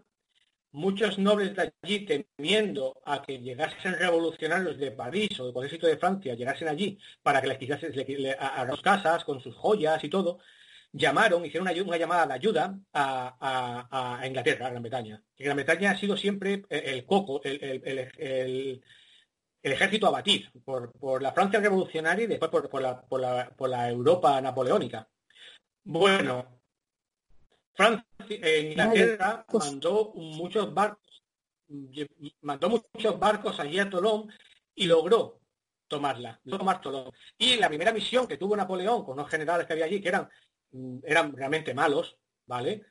muchos 0.71 1.17
nobles 1.17 1.55
de 1.55 1.73
allí, 1.81 2.05
temiendo 2.05 3.01
a 3.03 3.23
que 3.23 3.39
llegasen 3.39 3.95
revolucionarios 3.95 4.77
de 4.77 4.91
París 4.91 5.39
o 5.39 5.47
de 5.47 5.53
cualquier 5.53 5.71
sitio 5.71 5.89
de 5.89 5.97
Francia, 5.97 6.35
llegasen 6.35 6.67
allí 6.67 6.99
para 7.23 7.41
que 7.41 7.47
les 7.47 7.57
quitasen 7.57 7.91
a, 8.39 8.63
las 8.65 8.79
casas 8.81 9.23
con 9.23 9.39
sus 9.41 9.55
joyas 9.55 10.03
y 10.03 10.09
todo, 10.09 10.39
llamaron, 10.91 11.45
hicieron 11.45 11.67
una, 11.87 11.97
llamada 11.97 12.27
de 12.27 12.33
ayuda 12.33 12.79
a, 12.93 14.21
Inglaterra, 14.25 14.67
a 14.67 14.69
Gran 14.69 14.81
Bretaña. 14.81 15.23
Gran 15.37 15.55
Bretaña 15.55 15.91
ha 15.91 15.97
sido 15.97 16.17
siempre 16.17 16.63
el, 16.69 17.05
coco, 17.05 17.41
el, 17.43 18.81
ejército 19.61 20.07
a 20.07 20.11
batir 20.11 20.51
por, 20.63 21.21
la 21.21 21.31
Francia 21.31 21.59
revolucionaria 21.59 22.25
y 22.25 22.27
después 22.27 22.51
por, 22.51 22.81
la, 22.81 23.01
por 23.01 23.69
la 23.69 23.89
Europa 23.89 24.41
napoleónica. 24.41 25.07
Bueno, 25.83 26.59
Francia, 27.79 28.05
eh, 28.27 28.71
Inglaterra 28.71 29.45
mandó 29.53 30.11
muchos 30.13 30.73
barcos, 30.73 31.23
mandó 32.41 32.69
muchos 32.69 33.17
barcos 33.17 33.57
allí 33.57 33.79
a 33.79 33.89
Tolón 33.89 34.29
y 34.75 34.85
logró 34.85 35.39
tomarla, 35.87 36.41
tomar 36.43 36.81
Tolón. 36.81 37.11
Y 37.37 37.55
la 37.55 37.69
primera 37.69 37.93
misión 37.93 38.27
que 38.27 38.35
tuvo 38.35 38.57
Napoleón 38.57 39.05
con 39.05 39.15
los 39.15 39.29
generales 39.29 39.65
que 39.65 39.73
había 39.73 39.85
allí, 39.85 40.01
que 40.01 40.09
eran, 40.09 40.29
eran 41.03 41.35
realmente 41.35 41.73
malos, 41.73 42.17
¿vale? 42.45 42.83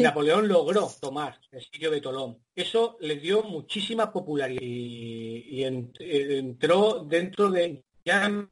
Napoleón 0.00 0.48
logró 0.48 0.90
tomar 1.00 1.40
el 1.52 1.62
sitio 1.62 1.90
de 1.90 2.00
Tolón. 2.00 2.38
Eso 2.54 2.96
le 3.00 3.16
dio 3.16 3.42
muchísima 3.42 4.12
popularidad 4.12 4.60
y, 4.62 5.64
entró 5.64 7.04
dentro 7.04 7.50
de 7.50 7.82
ya 8.04 8.46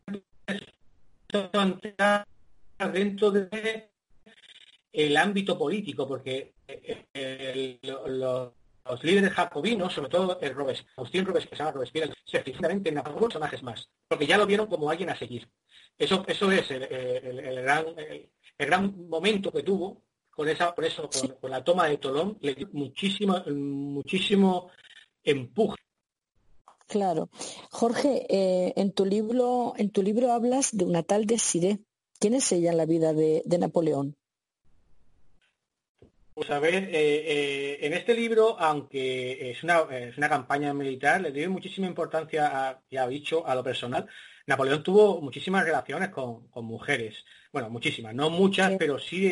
dentro 2.93 3.31
de 3.31 3.91
el 4.93 5.17
ámbito 5.17 5.59
político, 5.59 6.07
porque 6.07 6.55
eh, 6.67 7.79
los, 7.83 8.53
líderes 9.03 9.33
jacobinos, 9.33 9.93
sobre 9.93 10.09
todo 10.09 10.41
el 10.41 10.55
Robes, 10.55 10.85
Agustín 10.97 11.27
Robes, 11.27 11.45
que 11.45 11.51
se 11.51 11.57
llama 11.57 11.73
Robespierre, 11.73 12.15
se 12.25 12.39
en 12.39 12.99
algunos 12.99 13.29
personajes 13.29 13.63
más, 13.63 13.89
porque 14.09 14.27
ya 14.27 14.39
lo 14.39 14.47
vieron 14.47 14.67
como 14.67 14.91
alguien 14.91 15.11
a 15.11 15.17
seguir. 15.17 15.49
Eso, 15.97 16.25
eso 16.27 16.51
es 16.51 16.71
el, 16.71 17.63
gran, 17.63 17.87
el, 17.99 18.31
gran 18.67 19.09
momento 19.09 19.53
que 19.53 19.63
tuvo 19.63 20.03
con 20.31 20.49
esa, 20.49 20.75
por 20.75 20.85
eso, 20.85 21.09
con, 21.41 21.51
la 21.51 21.65
toma 21.65 21.89
de 21.89 21.99
Tolón, 21.99 22.39
le 22.41 22.55
dio 22.55 22.69
muchísimo, 22.73 23.43
muchísimo 23.47 24.71
empuje. 25.23 25.77
Claro. 26.87 27.29
Jorge, 27.71 28.27
eh, 28.29 28.73
en 28.77 28.93
tu 28.93 29.05
libro, 29.05 29.75
en 29.77 29.91
tu 29.91 30.03
libro 30.03 30.33
hablas 30.33 30.77
de 30.77 30.85
una 30.85 31.03
tal 31.03 31.27
Desiré. 31.27 31.81
¿Quién 32.19 32.35
es 32.35 32.51
ella 32.53 32.71
en 32.71 32.77
la 32.77 32.87
vida 32.87 33.13
de 33.13 33.59
Napoleón? 33.59 34.17
Pues 36.39 36.53
a 36.53 36.61
ver, 36.61 36.75
eh, 36.75 36.91
eh, 36.93 37.79
en 37.81 37.95
este 37.95 38.15
libro, 38.15 38.57
aunque 38.61 39.51
es 39.51 39.65
una, 39.65 39.81
es 39.91 40.17
una 40.17 40.29
campaña 40.29 40.73
militar, 40.73 41.21
le 41.21 41.33
doy 41.33 41.49
muchísima 41.49 41.89
importancia, 41.89 42.81
ya 42.89 43.05
he 43.07 43.09
dicho, 43.09 43.45
a 43.45 43.57
lo 43.57 43.65
personal. 43.65 44.07
Napoleón 44.47 44.85
tuvo 44.85 45.21
muchísimas 45.21 45.65
relaciones 45.65 46.11
con, 46.11 46.49
mujeres. 46.55 47.25
Bueno, 47.53 47.71
muchísimas, 47.71 48.15
no 48.15 48.29
muchas, 48.31 48.73
pero 48.79 48.99
sí, 48.99 49.31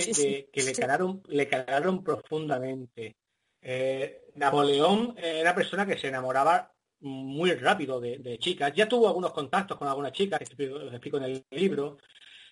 que 0.53 0.63
le 0.63 0.73
calaron, 0.73 1.23
le 1.29 1.47
calaron 1.49 2.03
profundamente. 2.03 3.17
Eh, 3.61 4.31
Napoleón 4.37 5.15
era 5.19 5.41
una 5.43 5.55
persona 5.55 5.87
que 5.87 5.99
se 5.99 6.09
enamoraba 6.09 6.73
muy 7.01 7.53
rápido 7.55 8.01
de, 8.01 8.39
chicas. 8.39 8.73
Ya 8.75 8.89
tuvo 8.89 9.09
algunos 9.09 9.33
contactos 9.33 9.77
con 9.77 9.89
algunas 9.89 10.13
chicas, 10.13 10.39
que 10.39 10.45
explico 10.45 11.19
en 11.19 11.25
el 11.25 11.45
libro, 11.51 11.99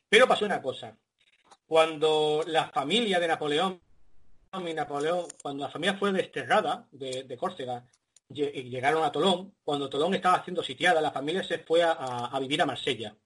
pero 0.09 0.29
pasó 0.29 0.45
una 0.45 0.61
cosa. 0.61 0.97
Cuando 1.67 2.43
la 2.47 2.69
familia 2.69 3.19
de 3.19 3.29
Napoleón 3.29 3.81
y 4.53 4.75
Napoleón, 4.75 5.27
cuando 5.43 5.65
la 5.65 5.71
familia 5.71 5.99
fue 5.99 6.13
desterrada 6.13 6.87
de, 6.93 7.37
Córcega 7.37 7.85
y 8.29 8.63
llegaron 8.65 9.03
a 9.03 9.11
Tolón, 9.11 9.55
cuando 9.65 9.89
Tolón 9.89 10.15
estaba 10.15 10.43
siendo 10.45 10.63
sitiada, 10.63 11.01
la 11.01 11.11
familia 11.11 11.43
se 11.43 11.59
fue 11.59 11.83
a, 11.83 12.39
vivir 12.41 12.63
a 12.63 12.67
Marsella. 12.67 13.17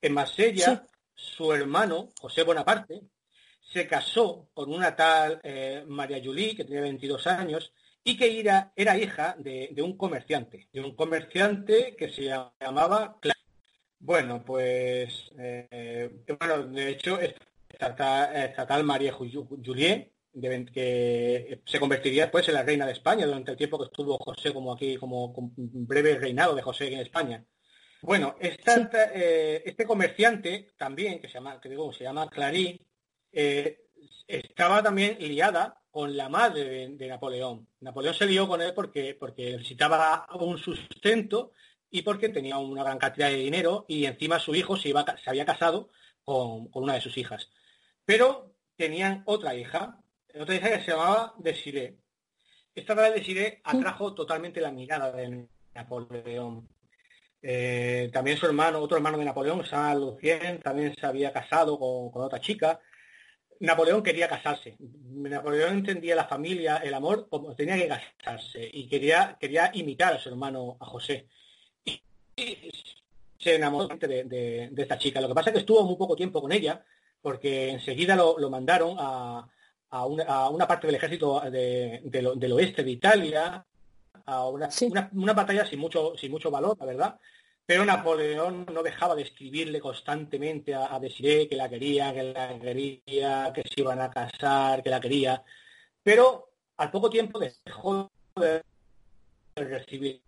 En 0.00 0.12
Marsella, 0.12 0.86
su 1.14 1.52
hermano, 1.52 2.12
José 2.20 2.42
Bonaparte, 2.42 3.02
se 3.60 3.86
casó 3.86 4.48
con 4.54 4.72
una 4.72 4.94
tal 4.94 5.40
eh, 5.42 5.84
María 5.86 6.20
Julie, 6.22 6.54
que 6.54 6.64
tenía 6.64 6.82
22 6.82 7.26
años, 7.26 7.72
y 8.02 8.16
que 8.16 8.40
era, 8.40 8.98
hija 8.98 9.34
de, 9.38 9.74
un 9.78 9.96
comerciante, 9.96 10.68
de 10.72 10.80
un 10.80 10.94
comerciante 10.94 11.96
que 11.96 12.10
se 12.10 12.24
llamaba 12.60 13.18
Bueno, 13.98 14.44
pues, 14.44 15.32
eh, 15.38 16.24
bueno, 16.38 16.64
de 16.64 16.90
hecho, 16.90 17.18
esta, 17.20 17.96
tal 18.66 18.84
María 18.84 19.12
Juliet 19.12 20.10
que 20.72 21.60
se 21.64 21.78
convertiría 21.78 22.24
después 22.24 22.48
en 22.48 22.54
la 22.54 22.62
reina 22.62 22.86
de 22.86 22.92
España 22.92 23.26
durante 23.26 23.52
el 23.52 23.56
tiempo 23.56 23.78
que 23.78 23.84
estuvo 23.84 24.18
José 24.18 24.52
como 24.52 24.72
aquí, 24.72 24.96
como, 24.96 25.32
breve 25.56 26.16
reinado 26.18 26.54
de 26.54 26.62
José 26.62 26.92
en 26.92 27.00
España. 27.00 27.44
Bueno, 28.04 28.36
eh, 28.38 29.62
este 29.64 29.86
comerciante 29.86 30.74
también, 30.76 31.20
que 31.20 31.28
se 31.28 31.34
llama, 31.34 31.58
que 31.58 31.70
digo, 31.70 31.90
se 31.90 32.04
llama 32.04 32.28
Clarín, 32.28 32.78
eh, 33.32 33.86
estaba 34.26 34.82
también 34.82 35.16
liada 35.20 35.82
con 35.90 36.14
la 36.14 36.28
madre 36.28 36.90
de, 36.90 37.08
Napoleón. 37.08 37.66
Napoleón 37.80 38.14
se 38.14 38.26
lió 38.26 38.46
con 38.46 38.60
él 38.60 38.74
porque, 38.74 39.16
porque 39.18 39.52
necesitaba 39.52 40.26
un 40.38 40.58
sustento 40.58 41.52
y 41.88 42.02
porque 42.02 42.28
tenía 42.28 42.58
una 42.58 42.82
gran 42.82 42.98
cantidad 42.98 43.30
de 43.30 43.36
dinero 43.36 43.86
y 43.88 44.04
encima 44.04 44.38
su 44.38 44.54
hijo 44.54 44.76
se, 44.76 44.90
iba, 44.90 45.04
se 45.16 45.30
había 45.30 45.46
casado 45.46 45.88
con, 46.24 46.68
una 46.74 46.94
de 46.94 47.00
sus 47.00 47.16
hijas. 47.16 47.48
Pero 48.04 48.54
tenían 48.76 49.22
otra 49.24 49.54
hija, 49.54 49.98
otra 50.38 50.54
hija 50.54 50.70
que 50.70 50.84
se 50.84 50.90
llamaba 50.90 51.32
Desiree. 51.38 51.96
Esta 52.74 52.94
de 52.94 53.12
Desiree 53.12 53.62
atrajo 53.64 54.14
totalmente 54.14 54.60
la 54.60 54.72
mirada 54.72 55.10
de 55.10 55.48
Napoleón. 55.74 56.68
Eh, 57.46 58.08
también 58.10 58.38
su 58.38 58.46
hermano, 58.46 58.78
otro 58.78 58.96
hermano 58.96 59.18
de 59.18 59.26
Napoleón, 59.26 59.66
San 59.66 60.00
Lucien, 60.00 60.60
también 60.62 60.94
se 60.98 61.04
había 61.04 61.30
casado 61.30 61.78
con, 61.78 62.22
otra 62.22 62.40
chica. 62.40 62.80
Napoleón 63.60 64.02
quería 64.02 64.28
casarse. 64.28 64.76
Napoleón 64.78 65.74
entendía 65.74 66.16
la 66.16 66.24
familia, 66.24 66.78
el 66.78 66.94
amor, 66.94 67.28
como 67.28 67.54
tenía 67.54 67.76
que 67.76 67.86
casarse 68.16 68.66
y 68.72 68.88
quería, 68.88 69.36
quería 69.38 69.70
imitar 69.74 70.14
a 70.14 70.18
su 70.18 70.30
hermano, 70.30 70.78
a 70.80 70.86
José. 70.86 71.28
Y, 71.84 72.00
se 73.38 73.56
enamoró 73.56 73.94
de, 73.94 74.72
esta 74.74 74.96
chica. 74.96 75.20
Lo 75.20 75.28
que 75.28 75.34
pasa 75.34 75.50
es 75.50 75.54
que 75.54 75.60
estuvo 75.60 75.84
muy 75.84 75.96
poco 75.96 76.16
tiempo 76.16 76.40
con 76.40 76.50
ella, 76.50 76.82
porque 77.20 77.68
enseguida 77.68 78.16
lo, 78.16 78.48
mandaron 78.48 78.96
a, 78.98 79.46
una, 80.06 80.66
parte 80.66 80.86
del 80.86 80.96
ejército 80.96 81.42
del 81.50 82.52
oeste 82.52 82.82
de 82.82 82.90
Italia, 82.90 83.66
a 84.26 84.48
una, 84.48 84.68
una, 85.12 85.32
batalla 85.32 85.66
sin 85.66 85.78
mucho, 85.78 86.14
sin 86.16 86.30
mucho 86.30 86.50
valor, 86.50 86.76
la 86.78 86.86
verdad, 86.86 87.20
pero 87.66 87.84
Napoleón 87.84 88.66
no 88.72 88.82
dejaba 88.82 89.14
de 89.14 89.22
escribirle 89.22 89.80
constantemente 89.80 90.74
a, 90.74 90.94
a 90.94 91.00
Desiree 91.00 91.48
que 91.48 91.56
la 91.56 91.68
quería, 91.68 92.12
que 92.12 92.22
la 92.22 92.58
quería, 92.58 93.52
que 93.54 93.62
se 93.62 93.80
iban 93.80 94.00
a 94.00 94.10
casar, 94.10 94.82
que 94.82 94.90
la 94.90 95.00
quería. 95.00 95.42
Pero 96.02 96.50
al 96.76 96.90
poco 96.90 97.08
tiempo 97.08 97.38
dejó 97.38 98.10
de 98.36 98.62
recibir 99.56 100.20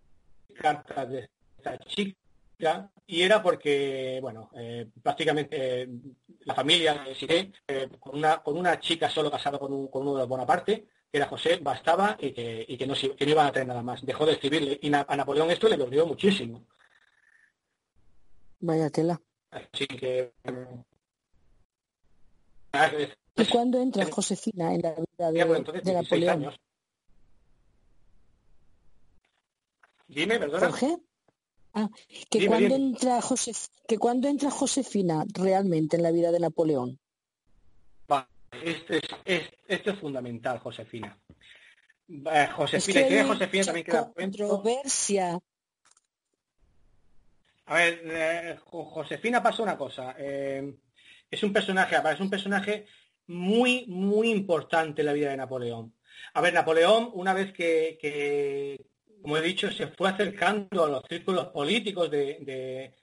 cartas 0.55 1.11
de 1.11 1.28
esta 1.59 1.78
chica 1.78 2.90
y 3.07 3.22
era 3.22 3.42
porque, 3.42 4.18
bueno, 4.20 4.51
eh, 4.57 4.88
prácticamente 5.03 5.82
eh, 5.82 5.88
la 6.44 6.55
familia 6.55 6.94
de 6.94 7.11
Desiree, 7.11 7.53
eh, 7.68 7.88
con, 8.01 8.16
una, 8.16 8.42
con 8.42 8.57
una 8.57 8.80
chica 8.80 9.09
solo 9.09 9.30
casada 9.30 9.59
con, 9.59 9.72
uno 9.72 10.14
de 10.14 10.20
los 10.20 10.28
Bonaparte, 10.28 10.86
era 11.17 11.29
José, 11.29 11.59
bastaba 11.62 12.17
y 12.21 12.33
que, 12.33 12.87
no, 12.87 12.95
que 12.95 13.25
no 13.25 13.31
iban 13.31 13.47
a 13.47 13.53
tener 13.53 13.69
nada 13.69 13.83
más. 13.83 14.05
Dejó 14.05 14.27
de 14.27 14.33
escribirle 14.33 14.79
y 14.81 14.95
a 14.95 15.17
Napoleón 15.17 15.51
esto 15.51 15.69
le 15.69 15.77
dolió 15.77 16.07
muchísimo. 16.07 16.64
Vaya 18.61 18.91
tela. 18.91 19.21
Así 19.51 19.87
que... 19.87 20.33
¿Y 23.37 23.45
cuándo 23.47 23.81
entra 23.81 24.07
Josefina 24.11 24.75
en 24.75 24.83
la 24.83 24.95
vida 25.31 25.31
de, 25.31 25.81
de 25.83 25.93
Napoleón? 25.93 26.55
Dime, 30.09 30.39
perdona. 30.39 30.69
Jorge. 30.69 30.97
Ah, 31.75 31.91
que 32.31 32.47
cuando 32.47 32.75
entra 32.75 33.21
que 33.87 33.99
cuando 33.99 34.29
entra 34.29 34.51
Josefina 34.51 35.25
realmente 35.29 35.97
en 35.97 36.03
la 36.03 36.11
vida 36.11 36.33
de 36.33 36.41
Napoleón. 36.41 36.99
Este 38.51 39.01
es, 39.24 39.42
esto 39.66 39.90
es 39.90 39.99
fundamental, 39.99 40.59
Josefina. 40.59 41.18
Josefina, 42.55 43.01
es 43.01 43.09
que 43.09 43.24
Josefina 43.24 43.64
también 43.64 43.86
queda 43.86 44.12
controversia 44.12 45.40
a 47.66 47.74
ver, 47.74 48.01
eh, 48.05 48.57
Josefina 48.64 49.42
pasa 49.42 49.62
una 49.62 49.76
cosa. 49.76 50.14
Eh, 50.18 50.74
es 51.30 51.42
un 51.42 51.53
personaje, 51.53 51.97
es 51.97 52.20
un 52.20 52.30
personaje 52.30 52.86
muy, 53.26 53.86
muy 53.88 54.30
importante 54.30 55.03
en 55.03 55.07
la 55.07 55.12
vida 55.12 55.30
de 55.30 55.36
Napoleón. 55.36 55.92
A 56.34 56.40
ver, 56.40 56.55
Napoleón, 56.55 57.11
una 57.14 57.34
vez 57.34 57.53
que, 57.53 58.78
como 59.20 59.36
he 59.36 59.42
dicho, 59.42 59.70
se 59.72 59.88
fue 59.88 60.11
acercando 60.11 60.84
a 60.84 60.88
los 60.88 61.03
círculos 61.09 61.49
políticos 61.49 62.09
de, 62.11 62.94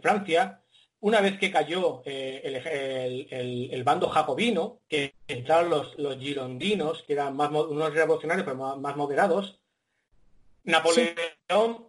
Francia, 0.00 0.62
una 1.00 1.20
vez 1.20 1.38
que 1.38 1.50
cayó 1.50 2.02
eh, 2.04 3.68
el, 3.70 3.84
bando 3.84 4.08
jacobino, 4.08 4.80
que 4.88 5.14
entraron 5.26 5.70
los, 5.70 5.98
los 5.98 6.18
girondinos, 6.18 7.02
que 7.04 7.12
eran 7.12 7.36
más, 7.36 7.50
unos 7.50 7.94
revolucionarios 7.94 8.44
pero 8.44 8.76
más, 8.76 8.96
moderados, 8.96 9.60
Napoleón 10.64 11.88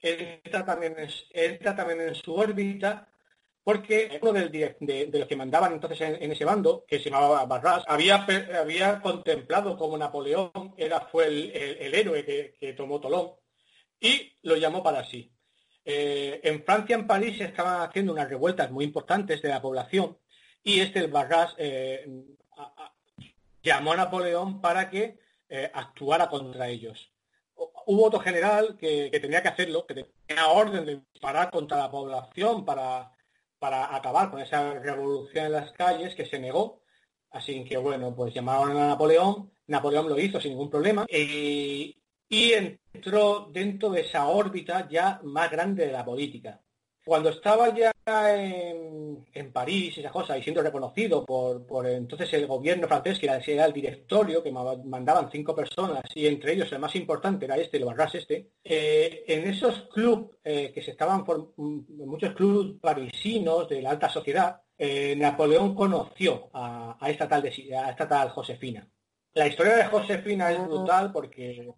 entra 0.00 0.64
también, 0.64 0.96
entra 1.32 1.74
también 1.74 2.00
en 2.02 2.14
su 2.14 2.34
órbita 2.34 3.08
porque 3.64 4.18
uno 4.20 4.32
de, 4.34 5.08
los 5.10 5.26
que 5.26 5.36
mandaban 5.36 5.72
entonces 5.72 5.98
en, 6.02 6.30
ese 6.30 6.44
bando, 6.44 6.84
que 6.86 6.98
se 6.98 7.08
llamaba 7.08 7.46
Barras, 7.46 7.82
había, 7.88 8.26
había 8.60 9.00
contemplado 9.00 9.78
como 9.78 9.96
Napoleón 9.96 10.74
era, 10.76 11.00
fue 11.00 11.26
el, 11.28 11.94
héroe 11.94 12.24
que, 12.60 12.74
tomó 12.74 13.00
Tolón 13.00 13.32
y 13.98 14.36
lo 14.42 14.56
llamó 14.56 14.82
para 14.82 15.02
sí. 15.06 15.33
Eh, 15.84 16.40
en 16.42 16.64
Francia, 16.64 16.96
en 16.96 17.06
París, 17.06 17.38
se 17.38 17.44
estaban 17.44 17.82
haciendo 17.82 18.12
unas 18.12 18.28
revueltas 18.28 18.70
muy 18.70 18.84
importantes 18.84 19.42
de 19.42 19.48
la 19.48 19.62
población 19.62 20.16
y 20.62 20.80
este, 20.80 21.06
Barras, 21.06 21.54
eh, 21.58 22.06
llamó 23.62 23.92
a 23.92 23.96
Napoleón 23.96 24.60
para 24.60 24.88
que 24.90 25.18
eh, 25.48 25.70
actuara 25.74 26.28
contra 26.28 26.68
ellos 26.68 27.10
hubo 27.86 28.06
otro 28.06 28.20
general 28.20 28.76
que, 28.78 29.10
tenía 29.20 29.42
que 29.42 29.48
hacerlo, 29.48 29.86
que 29.86 29.94
tenía 29.94 30.48
orden 30.48 30.84
de 30.84 31.02
disparar 31.12 31.50
contra 31.50 31.78
la 31.78 31.90
población 31.90 32.64
para, 32.64 33.10
para 33.58 33.94
acabar 33.94 34.30
con 34.30 34.40
esa 34.40 34.74
revolución 34.74 35.46
en 35.46 35.52
las 35.52 35.72
calles, 35.72 36.14
que 36.14 36.26
se 36.26 36.38
negó. 36.38 36.82
Así 37.30 37.64
que 37.64 37.76
bueno, 37.76 38.14
pues 38.14 38.32
llamaron 38.32 38.76
a 38.76 38.88
Napoleón, 38.88 39.50
Napoleón 39.66 40.08
lo 40.08 40.18
hizo 40.18 40.40
sin 40.40 40.52
ningún 40.52 40.70
problema 40.70 41.04
y, 41.08 41.96
y 42.34 42.52
entró 42.52 43.48
dentro 43.52 43.90
de 43.90 44.00
esa 44.00 44.26
órbita 44.26 44.88
ya 44.88 45.20
más 45.22 45.48
grande 45.52 45.86
de 45.86 45.92
la 45.92 46.04
política. 46.04 46.60
Cuando 47.04 47.28
estaba 47.28 47.72
ya 47.72 47.92
en, 48.06 49.24
en 49.32 49.52
París, 49.52 49.96
esa 49.98 50.10
cosa, 50.10 50.36
y 50.36 50.42
siendo 50.42 50.60
reconocido 50.60 51.24
por, 51.24 51.64
por 51.64 51.86
entonces 51.86 52.32
el 52.32 52.48
gobierno 52.48 52.88
francés, 52.88 53.20
que 53.20 53.26
era, 53.26 53.66
el 53.66 53.72
directorio, 53.72 54.42
que 54.42 54.50
mandaban 54.50 55.30
cinco 55.30 55.54
personas, 55.54 56.02
y 56.14 56.26
entre 56.26 56.54
ellos 56.54 56.72
el 56.72 56.80
más 56.80 56.96
importante 56.96 57.44
era 57.44 57.56
este, 57.56 57.76
el 57.76 57.84
Barras 57.84 58.16
este, 58.16 58.48
eh, 58.64 59.24
en 59.28 59.48
esos 59.48 59.82
clubes 59.92 60.36
eh, 60.42 60.72
que 60.74 60.82
se 60.82 60.90
estaban, 60.90 61.24
por, 61.24 61.52
muchos 61.56 62.34
clubes 62.34 62.80
parisinos 62.80 63.68
de 63.68 63.80
la 63.80 63.90
alta 63.90 64.08
sociedad, 64.08 64.60
eh, 64.76 65.14
Napoleón 65.16 65.74
conoció 65.74 66.48
a, 66.52 66.98
esta 67.06 67.28
tal 67.28 67.44
a 67.46 67.90
esta 67.90 68.08
tal 68.08 68.30
Josefina. 68.30 68.88
La 69.34 69.46
historia 69.46 69.76
de 69.76 69.84
Josefina 69.84 70.50
es 70.50 70.64
brutal 70.66 71.12
porque 71.12 71.74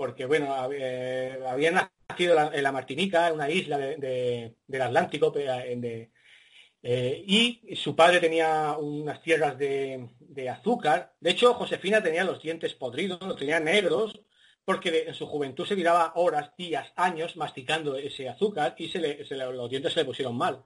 porque 0.00 0.24
bueno, 0.24 0.54
había 0.54 1.90
nacido 2.08 2.50
en 2.54 2.62
la 2.62 2.72
Martinica, 2.72 3.30
una 3.34 3.50
isla 3.50 3.76
del 3.76 4.80
Atlántico, 4.80 5.30
eh, 5.36 7.24
y 7.26 7.76
su 7.76 7.94
padre 7.94 8.18
tenía 8.18 8.78
unas 8.78 9.20
tierras 9.20 9.58
de, 9.58 10.08
azúcar. 10.50 11.12
De 11.20 11.32
hecho, 11.32 11.52
Josefina 11.52 12.02
tenía 12.02 12.24
los 12.24 12.40
dientes 12.40 12.72
podridos, 12.72 13.20
los 13.20 13.36
tenía 13.36 13.60
negros, 13.60 14.18
porque 14.64 15.04
en 15.06 15.12
su 15.12 15.26
juventud 15.26 15.66
se 15.66 15.76
tiraba 15.76 16.12
horas, 16.14 16.56
días, 16.56 16.90
años 16.96 17.36
masticando 17.36 17.94
ese 17.96 18.26
azúcar 18.26 18.76
y 18.78 18.88
se 18.88 19.00
los 19.36 19.68
dientes 19.68 19.92
se 19.92 20.00
le 20.00 20.06
pusieron 20.06 20.34
mal. 20.34 20.64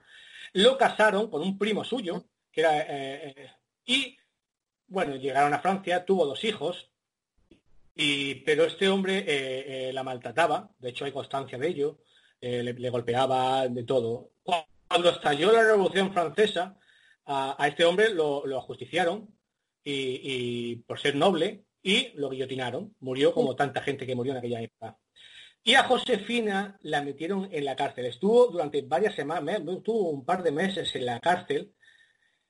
Lo 0.52 0.78
casaron 0.78 1.28
con 1.28 1.42
un 1.42 1.58
primo 1.58 1.82
suyo. 1.82 2.26
Eh, 2.54 2.62
eh, 3.36 3.50
y, 3.84 4.16
bueno, 4.86 5.16
llegaron 5.16 5.52
a 5.54 5.58
Francia, 5.58 6.04
tuvo 6.04 6.24
dos 6.24 6.44
hijos, 6.44 6.93
y, 7.94 8.36
pero 8.36 8.64
este 8.64 8.88
hombre 8.88 9.18
eh, 9.18 9.88
eh, 9.88 9.92
la 9.92 10.02
maltrataba, 10.02 10.70
de 10.78 10.90
hecho 10.90 11.04
hay 11.04 11.12
constancia 11.12 11.58
de 11.58 11.68
ello, 11.68 11.98
eh, 12.40 12.62
le, 12.62 12.90
golpeaba 12.90 13.68
de 13.68 13.84
todo. 13.84 14.32
Cuando 14.42 15.10
estalló 15.10 15.52
la 15.52 15.62
Revolución 15.62 16.12
Francesa, 16.12 16.76
a, 17.26 17.56
este 17.66 17.84
hombre 17.84 18.12
lo, 18.12 18.46
lo 18.46 18.58
ajusticiaron 18.58 19.28
y, 19.82 20.76
por 20.86 21.00
ser 21.00 21.14
noble 21.14 21.64
y 21.82 22.12
lo 22.14 22.30
guillotinaron. 22.30 22.94
Murió 23.00 23.32
como 23.32 23.56
tanta 23.56 23.82
gente 23.82 24.06
que 24.06 24.14
murió 24.14 24.32
en 24.32 24.38
aquella 24.38 24.60
época. 24.60 24.98
Y 25.62 25.74
a 25.74 25.84
Josefina 25.84 26.78
la 26.82 27.02
metieron 27.02 27.48
en 27.50 27.64
la 27.64 27.76
cárcel. 27.76 28.06
Estuvo 28.06 28.48
durante 28.48 28.82
varias 28.82 29.14
semanas, 29.14 29.62
estuvo 29.66 30.10
un 30.10 30.24
par 30.24 30.42
de 30.42 30.52
meses 30.52 30.94
en 30.94 31.06
la 31.06 31.20
cárcel 31.20 31.72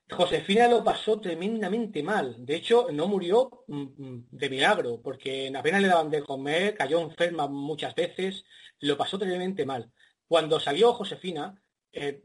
Josefina 0.09 0.67
lo 0.67 0.83
pasó 0.83 1.19
tremendamente 1.19 2.03
mal. 2.03 2.45
De 2.45 2.55
hecho, 2.55 2.87
no 2.91 3.07
murió 3.07 3.63
mm, 3.67 3.81
mm, 3.97 4.27
de 4.31 4.49
milagro, 4.49 5.01
porque 5.01 5.51
apenas 5.55 5.81
le 5.81 5.87
daban 5.87 6.09
de 6.09 6.23
comer, 6.23 6.75
cayó 6.75 7.01
enferma 7.01 7.47
muchas 7.47 7.95
veces, 7.95 8.45
lo 8.79 8.97
pasó 8.97 9.17
tremendamente 9.17 9.65
mal. 9.65 9.91
Cuando 10.27 10.59
salió 10.59 10.93
Josefina, 10.93 11.61
eh, 11.91 12.23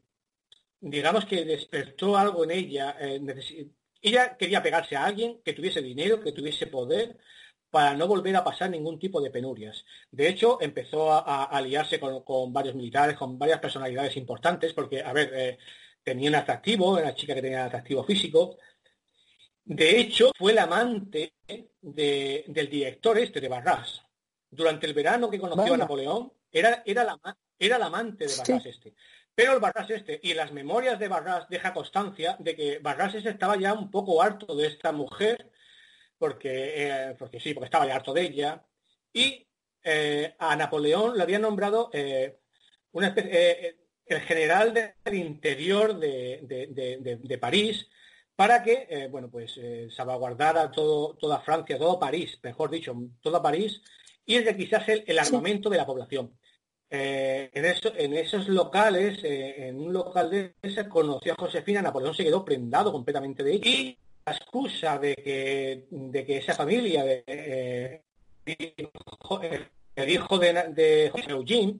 digamos 0.81 1.27
que 1.27 1.45
despertó 1.45 2.17
algo 2.17 2.45
en 2.45 2.51
ella. 2.53 2.97
Eh, 3.01 3.71
ella 4.03 4.37
quería 4.37 4.63
pegarse 4.63 4.97
a 4.97 5.05
alguien 5.05 5.41
que 5.45 5.53
tuviese 5.53 5.83
dinero, 5.83 6.21
que 6.23 6.33
tuviese 6.33 6.67
poder, 6.67 7.19
para 7.71 7.95
no 7.95 8.09
volver 8.09 8.37
a 8.37 8.45
pasar 8.45 8.71
ningún 8.71 8.99
tipo 8.99 9.21
de 9.21 9.31
penurias. 9.31 9.85
De 10.11 10.29
hecho, 10.29 10.59
empezó 10.61 11.13
a, 11.13 11.45
aliarse 11.45 12.01
con, 12.01 12.53
varios 12.53 12.75
militares, 12.75 13.17
con 13.17 13.39
varias 13.39 13.61
personalidades 13.61 14.17
importantes, 14.17 14.73
porque, 14.75 15.03
a 15.03 15.13
ver, 15.13 15.31
eh, 15.35 15.59
tenía 16.03 16.31
un 16.31 16.37
atractivo, 16.37 16.93
una 16.93 17.15
chica 17.15 17.35
que 17.35 17.43
tenía 17.43 17.61
un 17.61 17.67
atractivo 17.67 18.05
físico. 18.05 18.57
De 19.65 20.01
hecho, 20.01 20.33
fue 20.37 20.53
el 20.53 20.59
amante 20.59 21.35
del 21.81 22.71
director 22.71 23.19
este 23.19 23.41
de 23.41 23.49
Barras. 23.49 24.03
Durante 24.51 24.87
el 24.87 24.95
verano 24.95 25.31
que 25.31 25.39
conoció 25.39 25.75
a 25.75 25.77
Napoleón, 25.77 26.33
era, 26.51 26.83
era, 26.85 27.05
la, 27.05 27.19
era 27.59 27.77
el 27.77 27.83
amante 27.83 28.27
de 28.27 28.37
Barras 28.37 28.67
este. 28.67 28.95
Pero 29.35 29.55
el 29.55 29.61
Barras 29.61 29.89
este, 29.91 30.21
y 30.23 30.35
las 30.35 30.53
memorias 30.53 30.99
de 30.99 31.09
Barras 31.09 31.49
deja 31.49 31.73
constancia 31.73 32.37
de 32.39 32.57
que 32.57 32.79
Barras 32.79 33.15
este 33.15 33.31
estaba 33.31 33.57
ya 33.57 33.73
un 33.73 33.91
poco 33.91 34.23
harto 34.23 34.55
de 34.57 34.67
esta 34.67 34.93
mujer, 34.93 35.51
porque, 36.19 36.75
eh, 36.77 37.17
porque 37.19 37.41
sí, 37.41 37.55
porque 37.55 37.67
estaba 37.67 37.87
ya 37.87 37.97
harto 37.97 38.13
de 38.13 38.23
ella, 38.23 38.65
y 39.13 39.47
eh, 39.83 40.35
a 40.39 40.57
Napoleón 40.57 41.17
le 41.17 41.23
había 41.23 41.39
nombrado 41.39 41.91
eh, 41.93 42.41
una 42.93 43.09
especie, 43.09 43.80
el 44.15 44.21
general 44.21 44.75
del 44.75 45.15
interior 45.15 45.99
de, 45.99 47.39
París, 47.41 47.87
para 48.37 48.63
que, 48.63 49.09
bueno, 49.11 49.31
pues 49.31 49.59
salvaguardara 49.95 50.71
todo, 50.71 51.15
toda 51.15 51.41
Francia, 51.41 51.79
todo 51.79 51.99
París, 51.99 52.39
mejor 52.43 52.71
dicho, 52.71 52.95
toda 53.21 53.43
París, 53.43 53.83
y 54.27 54.41
requisase 54.41 54.93
el, 54.93 55.05
el 55.07 55.19
armamento 55.19 55.69
de 55.69 55.77
la 55.77 55.87
población. 55.87 56.33
Eh, 56.93 57.51
en, 57.55 58.15
esos 58.15 58.49
locales, 58.49 59.23
eh, 59.23 59.69
en 59.69 59.81
un 59.81 59.93
local 59.93 60.29
de 60.29 60.55
ese, 60.61 60.89
conoció 60.89 61.35
a 61.35 61.37
Josefina, 61.37 61.81
Napoleón 61.81 62.15
se 62.15 62.25
quedó 62.25 62.45
prendado 62.45 62.91
completamente 62.91 63.45
de 63.45 63.53
ella. 63.53 63.71
Y 63.71 63.97
la 64.27 64.33
excusa 64.33 64.99
de 64.99 65.15
que, 65.15 65.87
de 65.89 66.27
que 66.27 66.39
esa 66.39 66.55
familia, 66.55 67.05
de, 67.05 67.23
eh, 67.29 68.03
el 68.45 70.09
hijo 70.11 70.39
de, 70.39 70.53
de 70.75 71.11
José 71.13 71.31
Eugene, 71.31 71.79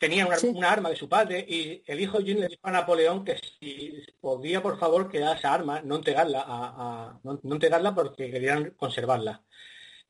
tenía 0.00 0.26
una, 0.26 0.70
arma 0.70 0.88
de 0.88 0.96
su 0.96 1.08
padre 1.08 1.44
y 1.46 1.84
el 1.86 2.00
hijo 2.00 2.18
Eugene 2.18 2.40
le 2.40 2.48
dijo 2.48 2.62
a 2.64 2.72
Napoleón 2.72 3.24
que 3.24 3.36
si 3.36 4.02
podía 4.20 4.62
por 4.62 4.78
favor 4.78 5.08
quedar 5.08 5.36
esa 5.36 5.52
arma, 5.52 5.82
no 5.82 5.96
entregarla, 5.96 6.42
a, 6.44 7.20
no, 7.22 7.38
no 7.42 7.54
entregarla 7.54 7.94
porque 7.94 8.30
querían 8.30 8.70
conservarla. 8.70 9.42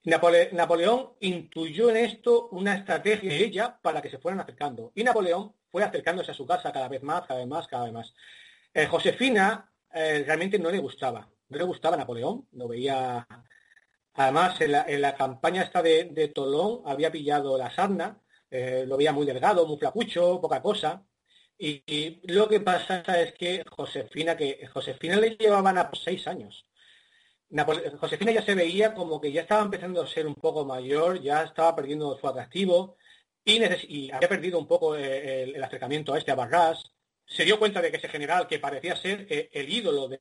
Napoleón 0.05 1.11
intuyó 1.21 1.91
en 1.91 1.97
esto 1.99 2.49
una 2.53 2.75
estrategia 2.75 3.31
de 3.31 3.45
ella 3.45 3.79
para 3.83 4.01
que 4.01 4.09
se 4.09 4.19
fueran 4.19 4.41
acercando. 4.41 4.93
Y 4.95 5.05
Napoleón 5.05 5.55
fue 5.69 5.83
acercándose 5.83 6.31
a 6.31 6.35
su 6.35 6.47
casa 6.47 6.73
cada 6.73 6.89
vez 6.89 7.03
más, 7.03 7.27
cada 7.27 7.41
vez 7.41 7.49
más, 7.49 7.67
cada 7.67 7.85
vez 7.85 7.93
más. 7.93 8.15
Eh, 8.73 8.87
Josefina 8.87 9.71
eh, 9.93 10.23
realmente 10.25 10.59
no 10.59 10.71
le 10.71 10.79
gustaba. 10.79 11.29
No 11.49 11.59
le 11.59 11.65
gustaba 11.65 11.97
Napoleón. 11.97 12.47
Lo 12.53 12.69
veía. 12.69 13.27
Además, 14.15 14.61
en 14.61 15.01
la, 15.03 15.15
campaña 15.17 15.63
esta 15.63 15.83
de, 15.83 16.33
Tolón 16.35 16.83
había 16.87 17.13
pillado 17.13 17.59
la 17.59 17.71
sarna. 17.71 18.19
Eh, 18.51 18.85
lo 18.87 18.97
veía 18.97 19.13
muy 19.13 19.27
delgado, 19.27 19.67
muy 19.67 19.79
flacucho, 19.79 20.41
poca 20.41 20.61
cosa. 20.61 21.05
Y, 21.59 22.21
lo 22.33 22.49
que 22.49 22.61
pasa 22.61 23.03
es 23.21 23.35
que 23.35 23.65
Josefina, 23.69 24.37
que 24.37 24.67
Josefina 24.73 25.17
le 25.17 25.37
llevaban 25.37 25.79
a 25.79 25.91
seis 25.95 26.27
años. 26.27 26.67
Josefina 28.01 28.33
ya 28.33 28.43
se 28.43 28.55
veía 28.55 28.95
como 28.95 29.21
que 29.21 29.33
ya 29.33 29.43
estaba 29.43 29.63
empezando 29.63 30.01
a 30.03 30.07
ser 30.07 30.27
un 30.27 30.37
poco 30.37 30.65
mayor, 30.65 31.21
ya 31.21 31.43
estaba 31.43 31.75
perdiendo 31.75 32.17
su 32.19 32.27
atractivo 32.29 32.97
y, 33.45 34.11
había 34.11 34.29
perdido 34.29 34.59
un 34.59 34.67
poco 34.67 34.97
eh, 34.97 35.43
el, 35.43 35.63
acercamiento 35.63 36.15
a 36.15 36.19
este 36.19 36.31
a 36.31 36.35
Barras. 36.35 36.83
Se 37.27 37.45
dio 37.45 37.59
cuenta 37.59 37.81
de 37.81 37.91
que 37.91 37.97
ese 37.97 38.09
general, 38.09 38.47
que 38.47 38.59
parecía 38.59 38.97
ser 38.97 39.27
eh, 39.31 39.51
el 39.53 39.69
ídolo 39.69 40.09
de, 40.09 40.21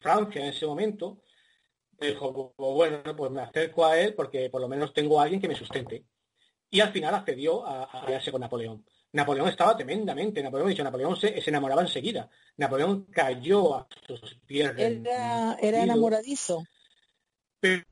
Francia 0.00 0.42
en 0.42 0.48
ese 0.48 0.66
momento, 0.66 1.22
dijo, 1.98 2.54
bueno, 2.56 3.16
pues 3.16 3.30
me 3.30 3.42
acerco 3.42 3.86
a 3.86 3.98
él 3.98 4.14
porque 4.14 4.50
por 4.50 4.60
lo 4.60 4.68
menos 4.68 4.92
tengo 4.92 5.18
a 5.20 5.24
alguien 5.24 5.40
que 5.40 5.48
me 5.48 5.54
sustente. 5.54 6.04
Y 6.74 6.80
al 6.80 6.90
final 6.90 7.14
accedió 7.14 7.64
a, 7.64 7.84
a 7.84 8.30
con 8.32 8.40
Napoleón. 8.40 8.84
Napoleón 9.12 9.48
estaba 9.48 9.76
tremendamente, 9.76 10.42
Napoleón, 10.42 10.70
dicho, 10.70 10.82
Napoleón 10.82 11.16
se, 11.16 11.40
enamoraba 11.46 11.82
enseguida. 11.82 12.28
Napoleón 12.56 13.04
cayó 13.12 13.76
a 13.76 13.86
sus 14.08 14.34
pies. 14.44 14.72
Era, 14.76 15.56
era 15.62 15.84
enamoradizo. 15.84 16.64
Pero 17.60 17.84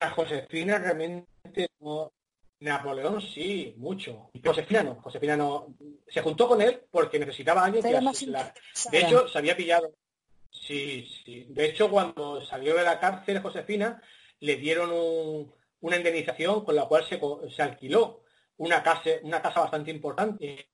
a 0.00 0.10
Josefina 0.10 0.78
realmente 0.78 1.68
no. 1.80 2.12
Napoleón 2.60 3.20
sí, 3.20 3.74
mucho. 3.76 4.30
Josefina 4.42 4.82
no. 4.82 4.94
Josefina 5.02 5.36
no. 5.36 5.74
Se 6.08 6.22
juntó 6.22 6.48
con 6.48 6.62
él 6.62 6.80
porque 6.90 7.18
necesitaba 7.18 7.60
a 7.60 7.64
alguien 7.66 7.84
que 7.84 8.26
la... 8.30 8.54
De 8.90 9.00
hecho, 9.00 9.28
se 9.28 9.36
había 9.36 9.54
pillado. 9.54 9.92
Sí, 10.50 11.06
sí. 11.26 11.44
De 11.50 11.66
hecho, 11.66 11.90
cuando 11.90 12.42
salió 12.42 12.74
de 12.74 12.84
la 12.84 12.98
cárcel 12.98 13.42
Josefina, 13.42 14.00
le 14.40 14.56
dieron 14.56 15.52
una 15.84 15.98
indemnización 15.98 16.64
con 16.64 16.74
la 16.74 16.86
cual 16.86 17.04
se, 17.04 17.20
se 17.54 17.62
alquiló 17.62 18.22
una 18.56 18.82
casa, 18.82 19.10
una 19.22 19.42
casa 19.42 19.60
bastante 19.60 19.90
importante 19.90 20.68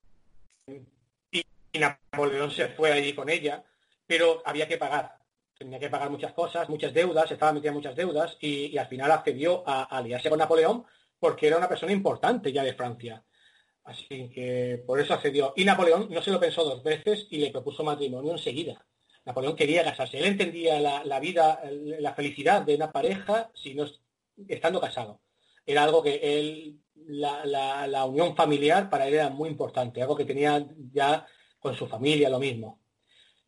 y, 1.33 1.45
Napoleón 1.79 2.51
se 2.51 2.69
fue 2.69 2.93
allí 2.93 3.13
con 3.13 3.29
ella, 3.29 3.65
pero 4.07 4.41
había 4.45 4.69
que 4.69 4.79
pagar. 4.79 5.17
Tenía 5.59 5.81
que 5.81 5.91
pagar 5.91 6.11
muchas 6.11 6.33
cosas, 6.33 6.69
muchas 6.69 6.95
deudas, 6.95 7.31
estaba 7.31 7.53
metida 7.53 7.71
en 7.71 7.77
muchas 7.77 7.97
deudas 7.97 8.37
y, 8.41 8.79
al 8.79 8.87
final 8.87 9.11
accedió 9.11 9.65
a, 9.67 9.83
aliarse 9.83 10.31
con 10.31 10.39
Napoleón 10.39 10.85
porque 11.19 11.49
era 11.49 11.59
una 11.59 11.69
persona 11.69 11.93
importante 11.93 12.53
ya 12.53 12.63
de 12.63 12.75
Francia. 12.75 13.25
Así 13.85 14.31
que 14.31 14.81
por 14.87 15.01
eso 15.01 15.15
accedió. 15.15 15.53
Y 15.57 15.65
Napoleón 15.65 16.07
no 16.09 16.23
se 16.23 16.31
lo 16.31 16.39
pensó 16.39 16.63
dos 16.63 16.85
veces 16.85 17.27
y 17.31 17.39
le 17.39 17.51
propuso 17.51 17.83
matrimonio 17.83 18.33
enseguida. 18.33 18.85
Napoleón 19.25 19.57
quería 19.57 19.83
casarse. 19.83 20.19
Él 20.19 20.27
entendía 20.27 20.79
la, 20.79 21.05
la 21.05 21.19
vida, 21.19 21.63
la 21.65 22.15
felicidad 22.15 22.63
de 22.63 22.77
una 22.77 22.93
pareja 22.93 23.51
si 23.55 23.75
no 23.75 23.87
estando 24.49 24.81
casado. 24.81 25.21
Era 25.67 25.85
algo 25.85 26.03
que 26.03 26.21
él 26.23 26.81
la, 27.11 28.05
unión 28.05 28.37
familiar 28.37 28.89
para 28.89 29.07
él 29.07 29.15
era 29.15 29.29
muy 29.31 29.49
importante, 29.49 30.03
algo 30.03 30.17
que 30.17 30.25
tenía 30.25 30.67
ya 30.93 31.27
con 31.59 31.75
su 31.75 31.87
familia, 31.87 32.31
lo 32.31 32.39
mismo. 32.39 32.81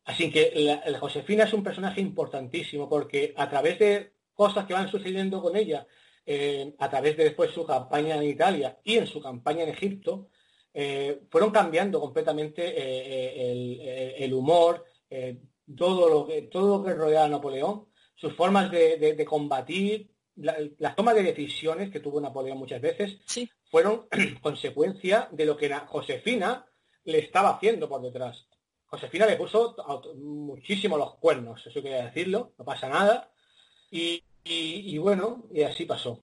Así 0.05 0.31
que 0.31 0.51
la, 0.85 0.99
Josefina 0.99 1.45
es 1.45 1.53
un 1.53 1.63
personaje 1.63 2.01
importantísimo 2.01 2.89
porque 2.89 3.33
a 3.37 3.49
través 3.49 3.79
de 3.79 4.13
cosas 4.33 4.65
que 4.65 4.73
van 4.73 4.89
sucediendo 4.89 5.41
con 5.41 5.55
ella, 5.55 5.87
eh, 6.25 6.73
a 6.79 6.89
través 6.89 7.17
de 7.17 7.25
después 7.25 7.51
su 7.51 7.65
campaña 7.65 8.15
en 8.15 8.23
Italia 8.23 8.79
y 8.83 8.97
en 8.97 9.07
su 9.07 9.21
campaña 9.21 9.63
en 9.63 9.69
Egipto, 9.69 10.29
eh, 10.73 11.21
fueron 11.29 11.51
cambiando 11.51 11.99
completamente 11.99 12.73
eh, 12.75 14.15
el, 14.19 14.33
humor, 14.33 14.85
todo, 15.77 16.09
lo 16.09 16.27
que, 16.27 16.43
todo 16.43 16.79
lo 16.79 16.83
que 16.83 16.93
rodea 16.93 17.25
a 17.25 17.29
Napoleón, 17.29 17.85
sus 18.15 18.33
formas 18.35 18.71
de 18.71 19.25
combatir, 19.25 20.12
las 20.35 20.95
tomas 20.95 21.15
de 21.15 21.23
decisiones 21.23 21.91
que 21.91 21.99
tuvo 21.99 22.19
Napoleón 22.19 22.57
muchas 22.57 22.81
veces 22.81 23.17
fueron 23.69 24.07
consecuencia 24.41 25.27
de 25.31 25.45
lo 25.45 25.57
que 25.57 25.73
Josefina 25.73 26.65
le 27.05 27.19
estaba 27.19 27.49
haciendo 27.49 27.87
por 27.87 28.01
detrás. 28.01 28.47
Josefina 28.85 29.25
le 29.25 29.37
puso 29.37 29.75
muchísimo 30.15 30.97
los 30.97 31.15
cuernos, 31.15 31.65
eso 31.65 31.81
quería 31.81 32.05
decirlo, 32.05 32.53
no 32.57 32.65
pasa 32.65 32.89
nada. 32.89 33.31
Y, 33.89 34.97
bueno, 34.97 35.45
y 35.51 35.63
así 35.63 35.85
pasó. 35.85 36.19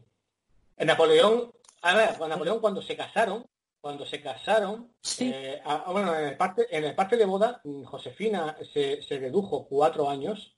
En 0.77 0.87
Napoleón, 0.87 1.53
a 1.83 1.97
ver, 1.97 2.19
con 2.19 2.29
Napoleón 2.29 2.61
cuando 2.61 2.83
se 2.83 2.97
casaron, 2.97 3.47
cuando 3.81 4.07
se 4.07 4.21
casaron, 4.21 4.93
eh, 5.21 5.61
bueno, 5.87 6.17
en 6.17 6.29
el, 6.29 6.37
parte, 6.37 6.67
en 6.71 6.85
el 6.85 6.95
parte 6.95 7.17
de 7.17 7.25
boda, 7.25 7.61
Josefina 7.85 8.57
se, 8.73 9.03
se 9.03 9.19
redujo 9.19 9.67
cuatro 9.67 10.09
años 10.09 10.57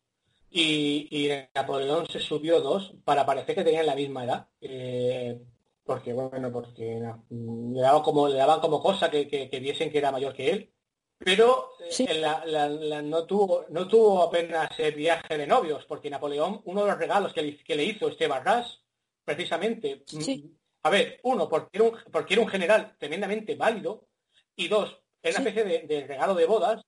y, 0.54 1.30
Napoleón 1.54 2.06
se 2.06 2.20
subió 2.20 2.60
dos 2.60 2.94
para 3.04 3.24
parecer 3.24 3.54
que 3.54 3.64
tenían 3.64 3.86
la 3.86 3.94
misma 3.94 4.24
edad. 4.24 4.48
Eh, 4.60 5.40
porque, 5.84 6.12
bueno, 6.12 6.52
porque 6.52 7.00
le, 7.30 7.80
daban 7.80 8.02
como, 8.02 8.28
le 8.28 8.36
daban 8.36 8.60
como 8.60 8.82
cosa 8.82 9.10
que, 9.10 9.28
que, 9.28 9.60
viesen 9.60 9.90
que 9.90 9.98
era 9.98 10.12
mayor 10.12 10.34
que 10.34 10.50
él. 10.50 10.72
Pero 11.18 11.70
eh, 11.80 13.02
no, 13.04 13.24
tuvo, 13.26 13.64
no 13.70 13.86
tuvo 13.86 14.24
apenas 14.24 14.68
el 14.78 14.94
viaje 14.94 15.38
de 15.38 15.46
novios, 15.46 15.84
porque 15.86 16.10
Napoleón, 16.10 16.60
uno 16.64 16.82
de 16.82 16.90
los 16.90 16.98
regalos 16.98 17.32
que 17.32 17.42
le, 17.74 17.84
hizo 17.84 18.08
este 18.08 18.26
Barras, 18.26 18.82
precisamente, 19.24 20.04
mm, 20.12 20.46
a 20.82 20.90
ver, 20.90 21.20
uno, 21.22 21.48
porque 21.48 21.78
era, 21.78 21.84
un, 21.84 21.98
porque 22.10 22.34
era 22.34 22.42
un 22.42 22.48
general 22.48 22.96
tremendamente 22.98 23.54
válido, 23.54 24.08
y 24.56 24.68
dos, 24.68 25.00
era 25.22 25.38
una 25.38 25.48
especie 25.48 25.86
de 25.86 26.06
regalo 26.06 26.34
de 26.34 26.46
bodas 26.46 26.82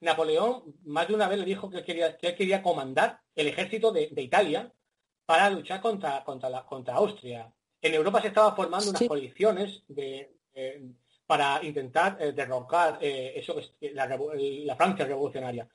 Napoleón 0.00 0.74
más 0.84 1.08
de 1.08 1.14
una 1.14 1.28
vez 1.28 1.38
le 1.38 1.44
dijo 1.44 1.70
que 1.70 1.84
quería, 1.84 2.16
que 2.16 2.34
quería 2.34 2.62
comandar 2.62 3.20
el 3.34 3.48
ejército 3.48 3.92
de, 3.92 4.10
Italia 4.16 4.72
para 5.26 5.50
luchar 5.50 5.80
contra, 5.80 6.24
contra, 6.24 6.48
la, 6.48 6.64
contra 6.64 6.94
Austria. 6.94 7.52
En 7.80 7.94
Europa 7.94 8.20
se 8.20 8.28
estaban 8.28 8.56
formando 8.56 8.90
unas 8.90 9.02
coaliciones 9.02 9.82
para 11.26 11.60
intentar 11.62 12.16
eh, 12.20 12.32
derrocar 12.32 12.98
eh, 13.00 13.34
eso 13.36 13.60
la, 13.92 14.06
la, 14.06 14.76
Francia 14.76 15.04
revolucionaria. 15.04 15.68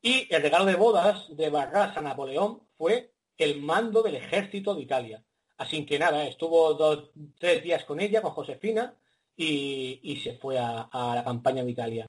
Y 0.00 0.32
el 0.32 0.42
regalo 0.42 0.64
de 0.64 0.74
bodas 0.74 1.26
de 1.36 1.50
Barras 1.50 1.96
a 1.96 2.00
Napoleón 2.00 2.62
fue 2.76 3.12
el 3.36 3.60
mando 3.60 4.02
del 4.02 4.16
ejército 4.16 4.74
de 4.74 4.82
Italia. 4.82 5.22
Así 5.58 5.84
que 5.84 5.98
nada, 5.98 6.26
estuvo 6.26 6.74
dos, 6.74 7.10
tres 7.38 7.62
días 7.62 7.84
con 7.84 8.00
ella, 8.00 8.22
con 8.22 8.32
Josefina, 8.32 8.96
y, 9.36 10.20
se 10.22 10.34
fue 10.34 10.58
a, 10.58 10.82
a 10.82 11.16
la 11.16 11.24
campaña 11.24 11.64
de 11.64 11.70
Italia. 11.70 12.06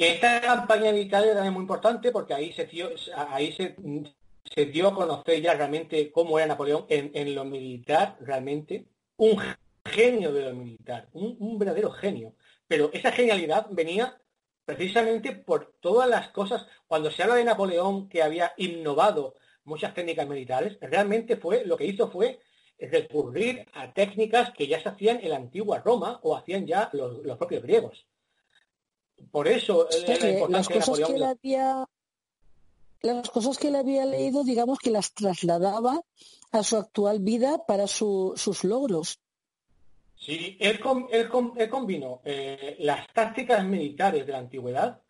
Esta 0.00 0.40
campaña 0.40 0.92
de 0.92 1.00
Italia 1.00 1.32
era 1.32 1.50
muy 1.50 1.62
importante 1.62 2.12
porque 2.12 2.32
ahí 2.32 2.52
se 2.52 2.66
dio 2.66 2.88
a 4.88 4.94
conocer 4.94 5.42
ya 5.42 5.54
realmente 5.54 6.12
cómo 6.12 6.38
era 6.38 6.46
Napoleón 6.46 6.86
en, 6.88 7.34
lo 7.34 7.44
militar, 7.44 8.16
realmente, 8.20 8.86
un 9.16 9.42
genio 9.84 10.32
de 10.32 10.42
lo 10.42 10.54
militar, 10.54 11.08
un, 11.14 11.58
verdadero 11.58 11.90
genio. 11.90 12.36
Pero 12.68 12.90
esa 12.92 13.10
genialidad 13.10 13.66
venía 13.70 14.16
precisamente 14.64 15.32
por 15.32 15.74
todas 15.80 16.08
las 16.08 16.28
cosas, 16.28 16.64
cuando 16.86 17.10
se 17.10 17.24
habla 17.24 17.34
de 17.34 17.44
Napoleón 17.44 18.08
que 18.08 18.22
había 18.22 18.52
innovado 18.56 19.34
muchas 19.64 19.94
técnicas 19.94 20.28
militares, 20.28 20.78
realmente 20.80 21.36
fue, 21.36 21.64
lo 21.64 21.76
que 21.76 21.86
hizo 21.86 22.08
fue 22.08 22.38
recurrir 22.78 23.66
a 23.74 23.92
técnicas 23.92 24.52
que 24.52 24.68
ya 24.68 24.80
se 24.80 24.90
hacían 24.90 25.18
en 25.22 25.30
la 25.30 25.36
antigua 25.38 25.82
Roma 25.84 26.20
o 26.22 26.36
hacían 26.36 26.68
ya 26.68 26.88
los, 26.92 27.36
propios 27.36 27.64
griegos. 27.64 28.06
Por 29.30 29.48
eso 29.48 29.88
las 30.48 30.68
cosas 30.68 31.00
que 31.00 31.14
él 31.14 31.22
había 31.22 31.86
las 33.02 33.30
cosas 33.30 33.58
que 33.58 33.68
él 33.68 33.76
había 33.76 34.04
leído, 34.04 34.42
digamos 34.42 34.78
que 34.78 34.90
las 34.90 35.12
trasladaba 35.14 36.00
a 36.50 36.62
su 36.62 36.76
actual 36.76 37.20
vida 37.20 37.64
para 37.66 37.86
sus 37.86 38.64
logros. 38.64 39.20
Sí, 40.16 40.56
él, 40.58 40.80
combinó 41.70 42.20
eh, 42.24 42.76
las 42.80 43.06
tácticas 43.12 43.64
militares 43.64 44.26
de 44.26 44.32
la 44.32 44.38
antigüedad 44.38 45.00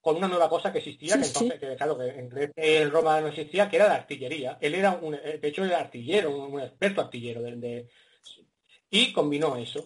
con 0.00 0.16
una 0.16 0.28
nueva 0.28 0.48
cosa 0.48 0.70
que 0.70 0.78
existía, 0.78 1.18
que 1.18 1.26
entonces, 1.26 1.58
que, 1.58 1.76
claro, 1.76 1.98
que 1.98 2.08
en, 2.56 2.90
Roma 2.90 3.20
no 3.20 3.28
existía, 3.28 3.68
que 3.68 3.76
era 3.76 3.88
la 3.88 3.94
artillería. 3.94 4.58
Él 4.60 4.74
era 4.74 4.92
un, 4.92 5.14
eh, 5.14 5.38
de 5.40 5.48
hecho, 5.48 5.64
era 5.64 5.80
artillero, 5.80 6.46
un, 6.46 6.60
experto 6.60 7.00
artillero. 7.00 7.42
De, 7.42 7.88
y 8.90 9.12
combinó 9.12 9.56
eso. 9.56 9.84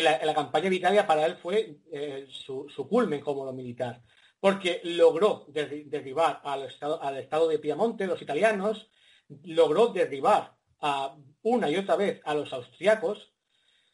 La, 0.00 0.34
campaña 0.34 0.70
de 0.70 0.76
Italia 0.76 1.06
para 1.06 1.26
él 1.26 1.36
fue 1.36 1.80
eh, 1.92 2.26
su, 2.28 2.66
culmen 2.88 3.20
como 3.20 3.44
lo 3.44 3.52
militar, 3.52 4.02
porque 4.40 4.80
logró 4.84 5.44
derribar 5.48 6.40
al 6.44 6.64
estado, 6.64 7.48
de 7.48 7.58
Piamonte, 7.58 8.06
los 8.06 8.22
italianos, 8.22 8.90
logró 9.44 9.88
derribar 9.88 10.56
una 11.42 11.70
y 11.70 11.76
otra 11.76 11.96
vez 11.96 12.20
a 12.24 12.34
los 12.34 12.52
austriacos, 12.52 13.32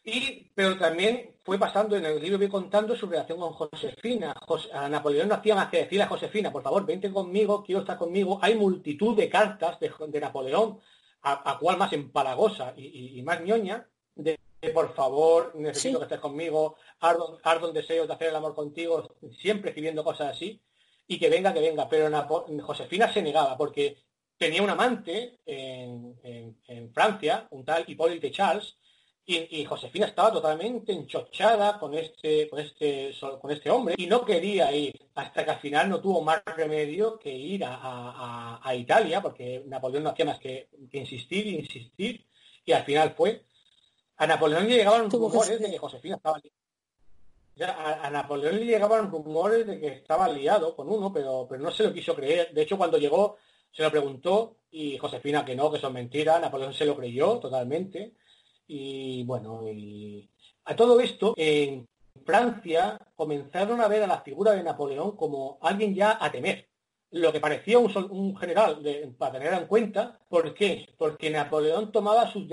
y, 0.03 0.51
pero 0.55 0.77
también 0.77 1.35
fue 1.43 1.59
pasando 1.59 1.95
en 1.95 2.05
el 2.05 2.21
libro 2.21 2.37
voy 2.37 2.47
contando 2.47 2.95
su 2.95 3.07
relación 3.07 3.39
con 3.39 3.53
Josefina. 3.53 4.33
a 4.73 4.89
Napoleón 4.89 5.27
no 5.27 5.35
hacía 5.35 5.55
más 5.55 5.69
que 5.69 5.79
decirle 5.79 6.03
a 6.03 6.07
Josefina, 6.07 6.51
por 6.51 6.63
favor, 6.63 6.85
vente 6.85 7.11
conmigo, 7.11 7.63
quiero 7.63 7.81
estar 7.81 7.97
conmigo. 7.97 8.39
Hay 8.41 8.55
multitud 8.55 9.15
de 9.15 9.29
cartas 9.29 9.77
de, 9.79 10.19
Napoleón, 10.19 10.79
a, 11.21 11.57
cual 11.59 11.77
más 11.77 11.91
empalagosa 11.93 12.73
y, 12.77 13.21
más 13.23 13.41
ñoña, 13.41 13.87
por 14.73 14.93
favor, 14.93 15.53
necesito 15.55 15.99
que 15.99 16.05
estés 16.05 16.19
conmigo, 16.19 16.75
ardo, 16.99 17.39
ardo 17.43 17.71
deseo 17.71 18.05
de 18.05 18.13
hacer 18.13 18.29
el 18.29 18.35
amor 18.35 18.55
contigo, 18.55 19.15
siempre 19.37 19.69
escribiendo 19.69 20.03
cosas 20.03 20.35
así, 20.35 20.61
y 21.07 21.17
que 21.17 21.29
venga, 21.29 21.53
que 21.53 21.61
venga. 21.61 21.87
Pero 21.87 22.09
Josefina 22.61 23.11
se 23.11 23.21
negaba 23.21 23.57
porque 23.57 23.97
tenía 24.37 24.61
un 24.61 24.69
amante 24.69 25.39
en, 25.45 26.17
en 26.23 26.93
Francia, 26.93 27.47
un 27.51 27.65
tal 27.65 27.85
Hipólite 27.87 28.31
Charles, 28.31 28.77
y, 29.31 29.63
Josefina 29.63 30.07
estaba 30.07 30.31
totalmente 30.31 30.91
enchochada 30.91 31.77
con 31.77 31.93
este, 31.93 32.49
con 32.49 32.59
este, 32.59 33.13
con 33.39 33.51
este 33.51 33.69
hombre 33.69 33.93
y 33.95 34.07
no 34.07 34.25
quería 34.25 34.71
ir 34.71 34.99
hasta 35.13 35.45
que 35.45 35.51
al 35.51 35.59
final 35.59 35.87
no 35.87 36.01
tuvo 36.01 36.23
más 36.23 36.41
remedio 36.45 37.19
que 37.19 37.31
ir 37.31 37.63
a, 37.63 38.59
Italia, 38.75 39.21
porque 39.21 39.63
Napoleón 39.67 40.03
no 40.03 40.09
hacía 40.09 40.25
más 40.25 40.39
que, 40.39 40.69
insistir 40.93 41.45
insistir, 41.45 42.25
y 42.65 42.71
al 42.71 42.83
final 42.83 43.13
fue. 43.15 43.43
A 44.19 44.27
Napoleón 44.27 44.67
le 44.67 44.75
llegaban 44.75 45.09
rumores 45.09 45.59
de 45.59 45.71
que 45.71 45.77
Josefina 45.77 46.15
estaba 46.17 46.39
a, 47.61 48.07
a, 48.07 48.09
Napoleón 48.09 48.55
le 48.55 48.65
llegaban 48.65 49.11
rumores 49.11 49.65
de 49.67 49.79
que 49.79 49.87
estaba 49.87 50.29
liado 50.29 50.75
con 50.75 50.89
uno, 50.89 51.11
pero, 51.11 51.45
pero 51.49 51.61
no 51.61 51.71
se 51.71 51.83
lo 51.83 51.93
quiso 51.93 52.15
creer. 52.15 52.53
De 52.53 52.61
hecho, 52.61 52.77
cuando 52.77 52.97
llegó, 52.97 53.37
se 53.71 53.83
lo 53.83 53.91
preguntó 53.91 54.57
y 54.71 54.97
Josefina 54.97 55.43
que 55.43 55.55
no, 55.55 55.71
que 55.71 55.79
son 55.79 55.93
mentiras. 55.93 56.41
Napoleón 56.41 56.73
se 56.73 56.85
lo 56.85 56.95
creyó 56.95 57.39
totalmente. 57.39 58.13
Y 58.67 59.23
bueno, 59.23 59.63
a 60.65 60.75
todo 60.75 60.99
esto, 60.99 61.33
en 61.35 61.87
Francia 62.25 62.99
comenzaron 63.15 63.81
a 63.81 63.87
ver 63.87 64.03
a 64.03 64.07
la 64.07 64.21
figura 64.21 64.51
de 64.51 64.63
Napoleón 64.63 65.15
como 65.15 65.57
alguien 65.61 65.95
ya 65.95 66.17
a 66.23 66.31
temer. 66.31 66.67
Lo 67.11 67.31
que 67.31 67.39
parecía 67.39 67.79
un, 67.79 68.37
general 68.37 68.83
para 69.17 69.31
tener 69.31 69.53
en 69.53 69.65
cuenta. 69.65 70.19
¿Por 70.29 70.53
qué? 70.53 70.87
Porque 70.97 71.31
Napoleón 71.31 71.91
tomaba 71.91 72.31
sus, 72.31 72.45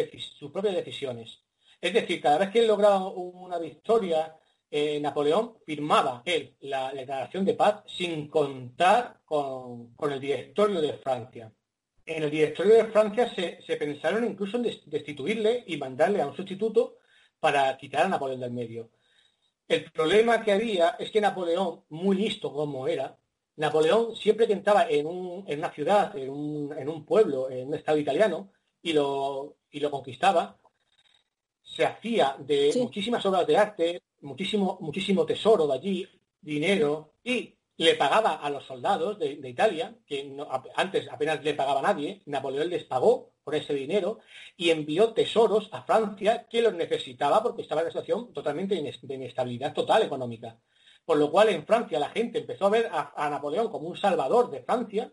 propias 0.50 0.74
decisiones. 0.76 1.40
Es 1.80 1.92
decir, 1.92 2.20
cada 2.20 2.38
vez 2.38 2.50
que 2.50 2.60
él 2.60 2.66
lograba 2.66 3.08
una 3.08 3.58
victoria, 3.58 4.36
eh, 4.70 4.98
Napoleón 5.00 5.58
firmaba 5.64 6.22
él 6.24 6.56
la 6.60 6.92
declaración 6.92 7.44
de 7.44 7.54
paz 7.54 7.82
sin 7.86 8.28
contar 8.28 9.20
con 9.24 9.94
el 10.10 10.20
directorio 10.20 10.80
de 10.80 10.94
Francia 10.94 11.52
en 12.06 12.22
el 12.22 12.30
directorio 12.30 12.74
de 12.74 12.86
Francia 12.86 13.32
se, 13.34 13.76
pensaron 13.76 14.24
incluso 14.24 14.56
en 14.56 14.62
destituirle 14.86 15.64
y 15.66 15.76
mandarle 15.76 16.22
a 16.22 16.28
un 16.28 16.36
sustituto 16.36 16.98
para 17.40 17.76
quitar 17.76 18.06
a 18.06 18.08
Napoleón 18.08 18.40
del 18.40 18.52
medio. 18.52 18.90
El 19.68 19.90
problema 19.90 20.42
que 20.44 20.52
había 20.52 20.90
es 21.00 21.10
que 21.10 21.20
Napoleón, 21.20 21.82
muy 21.88 22.16
listo 22.16 22.52
como 22.52 22.86
era, 22.86 23.18
Napoleón 23.56 24.14
siempre 24.14 24.46
que 24.46 24.52
entraba 24.52 24.86
en, 24.88 25.06
una 25.06 25.72
ciudad, 25.72 26.16
en 26.16 26.30
un, 26.30 27.04
pueblo, 27.04 27.50
en 27.50 27.68
un 27.68 27.74
estado 27.74 27.98
italiano, 27.98 28.52
y 28.80 28.92
lo, 28.92 29.56
lo 29.72 29.90
conquistaba, 29.90 30.56
se 31.76 31.84
hacía 31.84 32.36
de 32.38 32.72
muchísimas 32.78 33.24
obras 33.26 33.46
de 33.46 33.56
arte, 33.56 34.02
muchísimo, 34.22 34.78
muchísimo 34.80 35.26
tesoro 35.26 35.66
de 35.66 35.74
allí, 35.74 36.08
dinero, 36.40 37.12
y 37.22 37.54
le 37.76 37.94
pagaba 37.94 38.36
a 38.36 38.48
los 38.48 38.64
soldados 38.64 39.18
de, 39.18 39.38
Italia, 39.44 39.94
que 40.06 40.34
antes 40.76 41.08
apenas 41.10 41.44
le 41.44 41.54
pagaba 41.54 41.80
a 41.80 41.82
nadie, 41.82 42.22
Napoleón 42.24 42.70
les 42.70 42.84
pagó 42.84 43.32
por 43.44 43.54
ese 43.54 43.74
dinero 43.74 44.20
y 44.56 44.70
envió 44.70 45.12
tesoros 45.12 45.68
a 45.72 45.82
Francia 45.82 46.46
que 46.48 46.62
los 46.62 46.74
necesitaba 46.74 47.42
porque 47.42 47.62
estaba 47.62 47.82
en 47.82 47.86
una 47.86 47.92
situación 47.92 48.32
totalmente 48.32 48.74
de 48.74 49.14
inestabilidad 49.14 49.74
total 49.74 50.02
económica. 50.02 50.58
Por 51.04 51.18
lo 51.18 51.30
cual 51.30 51.50
en 51.50 51.66
Francia 51.66 52.00
la 52.00 52.08
gente 52.08 52.38
empezó 52.38 52.66
a 52.66 52.70
ver 52.70 52.90
a, 52.90 53.30
Napoleón 53.30 53.70
como 53.70 53.88
un 53.88 53.96
salvador 53.96 54.50
de 54.50 54.62
Francia 54.62 55.12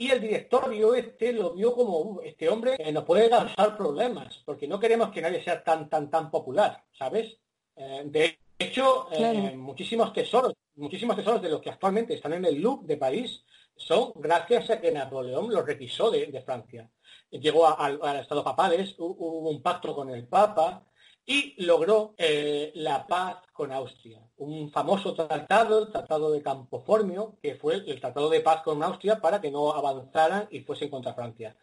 y 0.00 0.10
el 0.10 0.18
directorio 0.18 0.94
este 0.94 1.30
lo 1.30 1.52
vio 1.52 1.74
como 1.74 2.22
este 2.22 2.48
hombre 2.48 2.78
que 2.78 2.90
nos 2.90 3.04
puede 3.04 3.28
causar 3.28 3.76
problemas 3.76 4.42
porque 4.46 4.66
no 4.66 4.80
queremos 4.80 5.10
que 5.10 5.20
nadie 5.20 5.44
sea 5.44 5.62
tan 5.62 5.90
tan 5.90 6.08
tan 6.08 6.30
popular, 6.30 6.82
¿sabes? 6.98 7.36
Eh, 7.76 8.04
de 8.06 8.38
hecho, 8.58 9.08
eh, 9.12 9.54
muchísimos 9.54 10.10
tesoros 10.14 10.54
muchísimos 10.76 11.16
tesoros 11.16 11.42
de 11.42 11.50
los 11.50 11.60
que 11.60 11.68
actualmente 11.68 12.14
están 12.14 12.32
en 12.32 12.46
el 12.46 12.62
Louvre 12.62 12.86
de 12.86 12.96
París 12.96 13.44
son 13.76 14.12
gracias 14.14 14.70
a 14.70 14.80
que 14.80 14.90
Napoleón 14.90 15.52
los 15.52 15.66
requisó 15.66 16.10
de, 16.10 16.42
Francia. 16.46 16.90
Llegó 17.30 17.66
al 17.78 18.20
Estado 18.20 18.42
papales, 18.42 18.94
hubo 18.98 19.50
un 19.50 19.60
pacto 19.60 19.94
con 19.94 20.08
el 20.08 20.26
Papa 20.26 20.82
y 21.26 21.62
logró 21.64 22.14
eh, 22.18 22.72
la 22.74 23.06
paz 23.06 23.38
con 23.52 23.72
Austria. 23.72 24.20
Un 24.38 24.70
famoso 24.70 25.14
tratado, 25.14 25.82
el 25.82 25.92
Tratado 25.92 26.32
de 26.32 26.42
Campoformio, 26.42 27.38
que 27.42 27.54
fue 27.54 27.74
el 27.74 28.00
Tratado 28.00 28.28
de 28.30 28.40
Paz 28.40 28.62
con 28.62 28.82
Austria 28.82 29.20
para 29.20 29.40
que 29.40 29.50
no 29.50 29.72
avanzaran 29.72 30.48
y 30.50 30.60
fuesen 30.60 30.90
contra 30.90 31.14
Francia. 31.14 31.56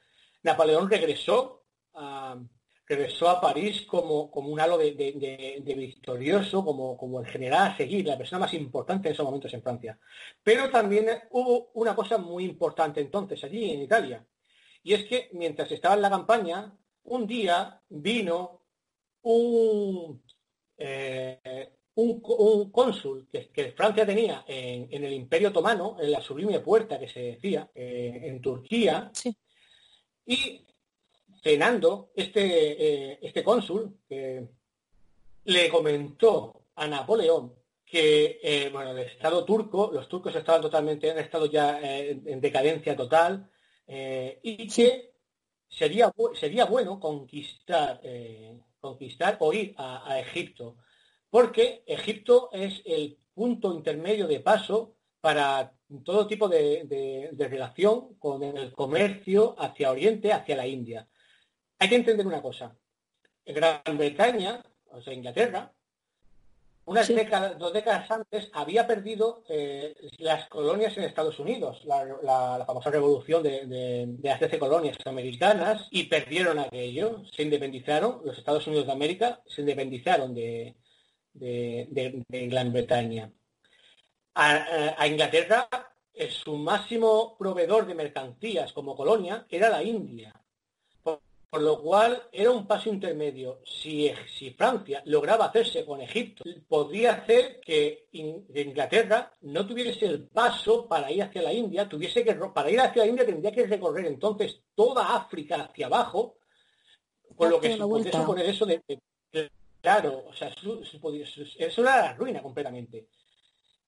Napoleón 0.44 0.90
regresó 0.90 1.64
a, 1.96 2.38
regresó 2.88 3.30
a 3.30 3.42
París 3.42 3.86
como, 3.86 4.32
como 4.32 4.50
un 4.50 4.60
halo 4.60 4.78
de, 4.78 5.62
victorioso, 5.76 6.64
como, 6.64 6.96
como 6.98 7.20
el 7.20 7.28
general 7.28 7.72
a 7.72 7.78
seguir, 7.78 8.08
la 8.08 8.18
persona 8.18 8.40
más 8.40 8.54
importante 8.54 9.10
en 9.10 9.14
esos 9.14 9.26
momentos 9.26 9.54
en 9.54 9.62
Francia. 9.62 10.00
Pero 10.42 10.70
también 10.70 11.08
hubo 11.32 11.72
una 11.74 11.96
cosa 11.96 12.18
muy 12.18 12.46
importante 12.46 13.02
entonces 13.02 13.44
allí 13.44 13.72
en 13.72 13.82
Italia, 13.82 14.26
y 14.84 14.94
es 14.94 15.04
que 15.06 15.30
mientras 15.34 15.70
estaba 15.72 15.96
en 15.96 16.02
la 16.02 16.10
campaña, 16.10 16.74
un 17.04 17.28
día 17.28 17.82
vino 17.90 18.57
un, 19.24 20.22
eh, 20.78 21.72
un, 21.96 22.72
cónsul 22.72 23.28
que, 23.28 23.74
Francia 23.76 24.06
tenía 24.06 24.46
en, 24.48 25.04
el 25.04 25.14
Imperio 25.14 25.50
Otomano, 25.50 25.98
en 26.00 26.12
la 26.12 26.22
sublime 26.22 26.60
puerta 26.60 27.00
que 27.00 27.10
se 27.10 27.22
decía, 27.22 27.70
eh, 27.74 28.22
en 28.24 28.42
Turquía, 28.42 29.12
y 30.26 30.62
cenando, 31.42 32.12
este, 32.16 33.12
eh, 33.12 33.20
este 33.22 33.44
cónsul 33.44 33.98
le 34.10 35.70
comentó 35.70 36.68
a 36.76 36.88
Napoleón 36.88 37.56
que 37.86 38.70
bueno, 38.72 38.92
el 38.92 39.00
Estado 39.00 39.46
turco, 39.46 39.90
los 39.94 40.10
turcos 40.10 40.36
estaban 40.36 40.62
totalmente 40.62 41.10
en 41.10 41.20
estado 41.20 41.46
ya 41.46 41.80
en 41.80 42.42
decadencia 42.42 42.98
total 42.98 43.50
y 43.88 44.68
que 44.68 45.14
sería, 45.70 46.12
sería 46.38 46.66
bueno 46.66 47.00
conquistar, 47.00 48.02
conquistar 48.80 49.38
o 49.40 49.54
ir 49.54 49.74
a, 49.78 50.20
Egipto, 50.20 50.78
porque 51.30 51.84
Egipto 51.86 52.50
es 52.52 52.82
el 52.86 53.18
punto 53.34 53.74
intermedio 53.74 54.28
de 54.28 54.40
paso 54.40 54.96
para 55.22 55.74
todo 56.04 56.28
tipo 56.28 56.48
de, 56.48 57.30
de 57.32 57.48
relación 57.48 58.16
con 58.16 58.44
el 58.44 58.72
comercio 58.74 59.56
hacia 59.58 59.92
Oriente, 59.92 60.32
hacia 60.32 60.56
la 60.56 60.68
India. 60.68 61.08
Hay 61.80 61.90
que 61.90 61.96
entender 61.96 62.26
una 62.26 62.42
cosa. 62.42 62.76
Gran 63.46 63.98
Bretaña, 63.98 64.64
o 64.92 65.02
sea, 65.02 65.14
Inglaterra, 65.14 65.74
unas 66.88 67.10
décadas, 67.10 67.60
dos 67.60 67.74
décadas 67.74 68.10
antes, 68.10 68.50
había 68.54 68.88
perdido 68.88 69.44
eh, 69.50 69.94
las 70.20 70.48
colonias 70.48 70.98
en 70.98 71.04
Estados 71.04 71.38
Unidos, 71.38 71.84
la, 71.84 72.64
famosa 72.66 72.90
revolución 72.90 73.44
de, 73.44 74.16
las 74.24 74.40
13 74.40 74.58
colonias 74.58 74.98
americanas, 75.06 75.90
y 75.92 76.04
perdieron 76.06 76.60
aquello, 76.60 77.24
se 77.36 77.44
independizaron, 77.44 78.22
los 78.24 78.38
Estados 78.38 78.66
Unidos 78.68 78.86
de 78.86 78.94
América 78.94 79.42
se 79.46 79.62
independizaron 79.62 80.34
de, 80.34 80.76
Gran 82.30 82.72
Bretaña. 82.72 83.34
A, 84.36 85.06
Inglaterra, 85.08 85.68
su 86.30 86.56
máximo 86.56 87.36
proveedor 87.38 87.86
de 87.86 87.96
mercancías 87.96 88.72
como 88.72 88.96
colonia 88.96 89.46
era 89.50 89.68
la 89.70 89.84
India. 89.84 90.37
Por 91.50 91.62
lo 91.62 91.82
cual 91.82 92.24
era 92.32 92.52
un 92.52 92.68
paso 92.68 92.90
intermedio. 92.90 93.62
Si, 93.66 94.12
si, 94.38 94.52
Francia 94.52 95.02
lograba 95.06 95.46
hacerse 95.46 95.86
con 95.86 96.02
Egipto, 96.02 96.44
podría 96.68 97.14
hacer 97.14 97.62
que 97.62 98.08
Inglaterra 98.12 99.32
no 99.42 99.66
tuviese 99.66 100.08
el 100.08 100.28
paso 100.28 100.88
para 100.88 101.10
ir 101.10 101.24
hacia 101.24 101.42
la 101.42 101.54
India, 101.54 101.88
tuviese 101.88 102.24
que 102.26 102.36
para 102.36 102.70
ir 102.70 102.82
hacia 102.82 103.04
la 103.04 103.10
India 103.10 103.26
tendría 103.26 103.52
que 103.52 103.66
recorrer 103.66 104.08
entonces 104.08 104.62
toda 104.76 105.16
África 105.16 105.56
hacia 105.56 105.86
abajo, 105.86 106.38
con 107.36 107.50
lo 107.50 107.62
que 107.62 107.78
podría 107.78 108.12
suponer 108.12 108.46
eso 108.48 108.66
de, 108.66 108.82
claro, 109.82 110.26
o 110.28 110.34
sea, 110.34 110.50
eso 110.50 111.82
era 111.82 112.02
la 112.02 112.14
ruina 112.14 112.42
completamente. 112.42 113.08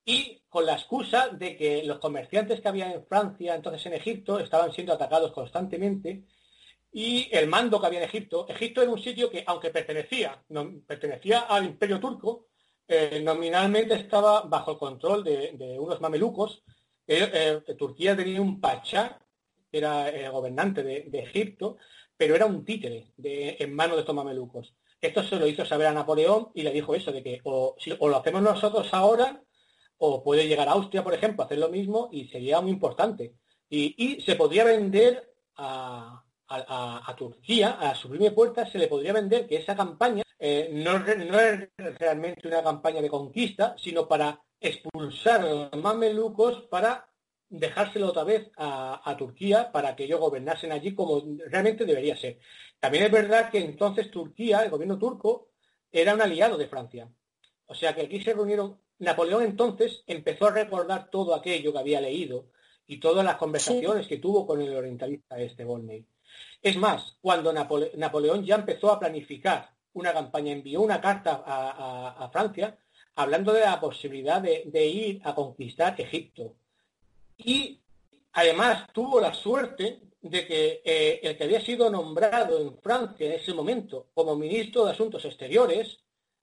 Y 0.06 0.42
con 0.48 0.66
la 0.66 0.74
excusa 0.74 1.28
de 1.28 1.58
que 1.58 1.84
los 1.84 2.00
comerciantes 2.00 2.62
que 2.62 2.68
había 2.70 2.92
en 2.92 3.06
Francia, 3.06 3.54
entonces 3.54 3.86
en 3.86 3.94
Egipto, 3.94 4.40
estaban 4.40 4.72
siendo 4.72 4.94
atacados 4.94 5.34
constantemente 5.34 6.24
y 6.92 7.30
el 7.32 7.48
mando 7.48 7.80
que 7.80 7.88
había 7.88 8.00
en 8.00 8.06
Egipto. 8.06 8.48
Egipto 8.48 8.82
era 8.82 8.92
un 8.92 9.02
sitio 9.02 9.30
que, 9.30 9.44
aunque 9.46 9.70
pertenecía, 9.70 10.42
pertenecía 10.88 11.42
al 11.42 11.66
imperio 11.66 12.00
turco, 12.00 12.48
eh, 12.88 13.22
nominalmente 13.24 13.94
estaba 13.94 14.42
bajo 14.42 14.72
el 14.72 14.78
control 14.78 15.24
de, 15.24 15.78
unos 15.80 16.02
mamelucos. 16.02 16.64
Eh, 17.06 17.62
eh, 17.68 17.76
Turquía 17.76 18.16
tenía 18.16 18.42
un 18.42 18.60
pachá, 18.60 19.20
era 19.72 20.30
gobernante 20.32 20.84
de, 20.84 21.20
Egipto, 21.20 21.78
pero 22.18 22.36
era 22.36 22.48
un 22.48 22.66
títere 22.66 23.14
en 23.18 23.76
manos 23.76 23.98
de 23.98 24.02
estos 24.02 24.16
mamelucos. 24.16 24.74
Esto 25.00 25.24
se 25.24 25.36
lo 25.38 25.48
hizo 25.48 25.64
saber 25.66 25.88
a 25.88 25.94
Napoleón 25.94 26.50
y 26.56 26.64
le 26.64 26.72
dijo 26.72 26.96
eso, 26.96 27.12
de 27.12 27.24
que 27.24 27.40
o, 27.44 27.76
o 28.00 28.10
lo 28.10 28.18
hacemos 28.18 28.42
nosotros 28.42 28.90
ahora, 28.94 29.42
o 30.00 30.24
puede 30.24 30.48
llegar 30.48 30.68
a 30.68 30.72
Austria, 30.72 31.04
por 31.04 31.14
ejemplo, 31.14 31.44
a 31.44 31.46
hacer 31.46 31.60
lo 31.60 31.70
mismo 31.70 32.10
y 32.12 32.28
sería 32.30 32.60
muy 32.62 32.72
importante. 32.72 33.36
y 33.70 34.20
se 34.26 34.36
podría 34.36 34.64
vender 34.64 35.32
a, 35.56 36.24
a, 36.50 37.16
Turquía, 37.16 37.78
a 37.80 37.94
su 37.94 38.10
primera 38.10 38.34
puerta, 38.34 38.66
se 38.66 38.80
le 38.80 38.88
podría 38.88 39.14
vender 39.14 39.48
que 39.48 39.58
esa 39.58 39.76
campaña 39.76 40.24
eh, 40.40 40.70
no, 40.74 40.98
es 40.98 41.70
realmente 42.00 42.48
una 42.48 42.64
campaña 42.64 43.02
de 43.02 43.10
conquista, 43.10 43.76
sino 43.78 44.08
para 44.08 44.42
expulsar 44.60 45.42
a 45.42 45.50
los 45.50 45.76
mamelucos 45.78 46.64
para 46.70 47.08
dejárselo 47.50 48.08
otra 48.08 48.24
vez 48.24 48.52
a, 48.58 49.16
Turquía 49.18 49.72
para 49.72 49.96
que 49.96 50.04
ellos 50.06 50.20
gobernasen 50.20 50.72
allí 50.72 50.94
como 50.94 51.24
realmente 51.48 51.86
debería 51.86 52.16
ser. 52.16 52.40
También 52.80 53.06
es 53.06 53.12
verdad 53.12 53.50
que 53.50 53.60
entonces 53.60 54.10
Turquía, 54.12 54.64
el 54.64 54.70
gobierno 54.70 54.98
turco, 54.98 55.50
era 55.92 56.14
un 56.14 56.22
aliado 56.22 56.58
de 56.58 56.68
Francia. 56.68 57.10
O 57.66 57.74
sea 57.74 57.94
que 57.94 58.02
aquí 58.02 58.22
se 58.22 58.34
reunieron. 58.34 58.80
Napoleón 59.00 59.44
entonces 59.44 60.04
empezó 60.08 60.48
a 60.48 60.52
recordar 60.52 61.10
todo 61.10 61.34
aquello 61.34 61.72
que 61.72 61.80
había 61.80 62.02
leído 62.02 62.48
y 62.86 63.00
todas 63.00 63.24
las 63.24 63.36
conversaciones 63.36 64.08
que 64.08 64.18
tuvo 64.18 64.46
con 64.46 64.62
el 64.62 64.76
orientalista 64.76 65.40
este 65.40 65.64
Volney. 65.64 66.06
Es 66.62 66.78
más, 66.78 67.18
cuando 67.22 67.54
Napoleón 67.54 68.44
ya 68.44 68.56
empezó 68.56 68.92
a 68.92 69.00
planificar 69.00 69.72
una 69.94 70.14
campaña, 70.14 70.52
envió 70.52 70.82
una 70.82 71.02
carta 71.02 71.44
a, 71.46 72.30
Francia 72.32 72.78
hablando 73.16 73.54
de 73.54 73.62
la 73.62 73.80
posibilidad 73.80 74.42
de, 74.42 74.86
ir 74.86 75.22
a 75.24 75.36
conquistar 75.36 76.00
Egipto. 76.00 76.56
Y 77.38 77.82
además 78.34 78.86
tuvo 78.94 79.20
la 79.20 79.34
suerte 79.34 80.02
de 80.22 80.46
que 80.46 80.82
eh, 80.84 81.20
el 81.24 81.38
que 81.38 81.44
había 81.46 81.62
sido 81.62 81.90
nombrado 81.90 82.60
en 82.60 82.78
Francia 82.80 83.26
en 83.26 83.34
ese 83.34 83.54
momento 83.54 84.10
como 84.14 84.36
ministro 84.36 84.86
de 84.86 84.92
Asuntos 84.92 85.24
Exteriores, 85.26 86.00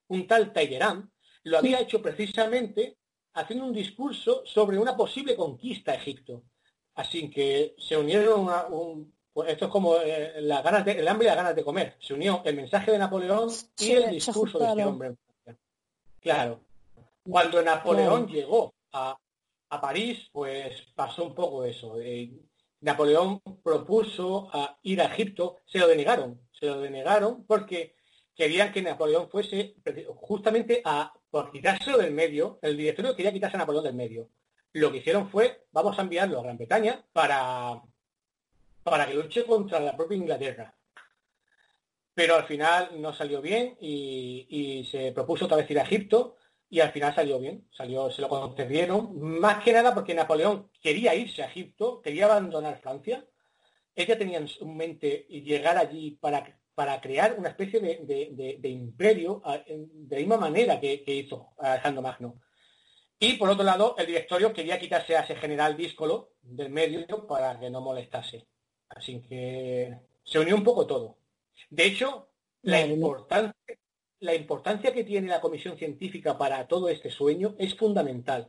un 0.08 0.26
tal 0.26 0.52
Talleyrand, 0.52 1.10
lo 1.44 1.58
había 1.58 1.80
hecho 1.80 2.02
precisamente 2.02 2.96
haciendo 3.34 3.66
un 3.66 3.72
discurso 3.72 4.42
sobre 4.46 4.78
una 4.78 4.96
posible 4.96 5.36
conquista 5.36 5.92
a 5.92 5.96
Egipto. 5.96 6.42
Así 6.94 7.30
que 7.30 7.74
se 7.78 7.96
unieron 7.96 8.48
un, 8.70 9.14
pues 9.36 9.50
esto 9.50 9.66
es 9.66 9.70
como 9.70 9.98
eh, 9.98 10.32
ganas 10.40 10.86
el 10.86 11.06
hambre 11.06 11.26
y 11.26 11.28
las 11.28 11.36
ganas 11.36 11.54
de 11.54 11.62
comer. 11.62 11.94
Se 12.00 12.14
unió 12.14 12.40
el 12.42 12.56
mensaje 12.56 12.90
de 12.90 12.96
Napoleón 12.96 13.50
y 13.78 13.90
el 13.90 14.10
discurso 14.12 14.58
de 14.58 14.66
este 14.66 14.84
hombre. 14.86 15.14
Claro. 16.20 16.60
Cuando 17.22 17.62
Napoleón 17.62 18.26
llegó 18.28 18.72
a, 18.94 19.14
París, 19.78 20.26
pues 20.32 20.80
pasó 20.94 21.24
un 21.24 21.34
poco 21.34 21.66
eso. 21.66 22.00
Eh, 22.00 22.32
Napoleón 22.80 23.42
propuso 23.62 24.48
a 24.54 24.78
ir 24.84 25.02
a 25.02 25.04
Egipto, 25.04 25.58
se 25.66 25.80
lo 25.80 25.86
denegaron. 25.86 26.40
Se 26.58 26.64
lo 26.64 26.80
denegaron 26.80 27.44
porque 27.44 27.94
querían 28.34 28.72
que 28.72 28.80
Napoleón 28.80 29.28
fuese 29.28 29.74
justamente 30.16 30.80
a, 30.82 31.12
por 31.28 31.52
quitárselo 31.52 31.98
del 31.98 32.14
medio, 32.14 32.58
el 32.62 32.74
directorio 32.74 33.14
quería 33.14 33.34
quitarse 33.34 33.58
a 33.58 33.58
Napoleón 33.58 33.84
del 33.84 33.96
medio. 33.96 34.30
Lo 34.72 34.90
que 34.90 34.96
hicieron 34.96 35.28
fue, 35.28 35.66
vamos 35.72 35.98
a 35.98 36.02
enviarlo 36.02 36.38
a 36.38 36.42
Gran 36.42 36.56
Bretaña 36.56 37.04
para, 37.12 37.82
para 38.86 39.04
que 39.04 39.14
luche 39.14 39.44
contra 39.44 39.80
la 39.80 39.96
propia 39.96 40.16
Inglaterra. 40.16 40.72
Pero 42.14 42.36
al 42.36 42.44
final 42.44 42.90
no 43.00 43.12
salió 43.12 43.42
bien 43.42 43.76
y, 43.80 44.88
se 44.88 45.10
propuso 45.10 45.46
otra 45.46 45.56
vez 45.56 45.68
ir 45.68 45.80
a 45.80 45.82
Egipto 45.82 46.36
y 46.70 46.78
al 46.78 46.92
final 46.92 47.12
salió 47.12 47.40
bien, 47.40 47.68
salió, 47.76 48.12
se 48.12 48.22
lo 48.22 48.28
concedieron, 48.28 49.18
más 49.18 49.62
que 49.64 49.72
nada 49.72 49.92
porque 49.92 50.14
Napoleón 50.14 50.70
quería 50.80 51.16
irse 51.16 51.42
a 51.42 51.46
Egipto, 51.46 52.00
quería 52.00 52.26
abandonar 52.26 52.80
Francia. 52.80 53.26
Ella 53.92 54.16
tenía 54.16 54.38
en 54.38 54.76
mente 54.76 55.26
llegar 55.30 55.76
allí 55.78 56.12
para, 56.12 56.56
para 56.76 57.00
crear 57.00 57.34
una 57.36 57.48
especie 57.48 57.80
de, 57.80 58.68
imperio 58.68 59.42
de 59.66 60.16
la 60.16 60.20
misma 60.20 60.36
manera 60.36 60.78
que, 60.78 61.02
que 61.02 61.12
hizo 61.12 61.54
Alejandro 61.58 62.02
Magno. 62.02 62.40
Y 63.18 63.32
por 63.32 63.50
otro 63.50 63.64
lado, 63.64 63.96
el 63.98 64.06
directorio 64.06 64.52
quería 64.52 64.78
quitarse 64.78 65.16
a 65.16 65.22
ese 65.22 65.34
general 65.34 65.76
díscolo 65.76 66.34
del 66.40 66.70
medio 66.70 67.26
para 67.26 67.58
que 67.58 67.68
no 67.68 67.80
molestase. 67.80 68.46
Así 68.88 69.20
que 69.22 69.98
se 70.24 70.38
unió 70.38 70.56
un 70.56 70.64
poco 70.64 70.86
todo. 70.86 71.18
De 71.70 71.86
hecho, 71.86 72.28
la 72.62 72.80
importancia, 72.80 73.54
la 74.20 74.34
importancia 74.34 74.92
que 74.92 75.04
tiene 75.04 75.28
la 75.28 75.40
comisión 75.40 75.76
científica 75.76 76.36
para 76.38 76.66
todo 76.66 76.88
este 76.88 77.10
sueño 77.10 77.54
es 77.58 77.74
fundamental. 77.76 78.48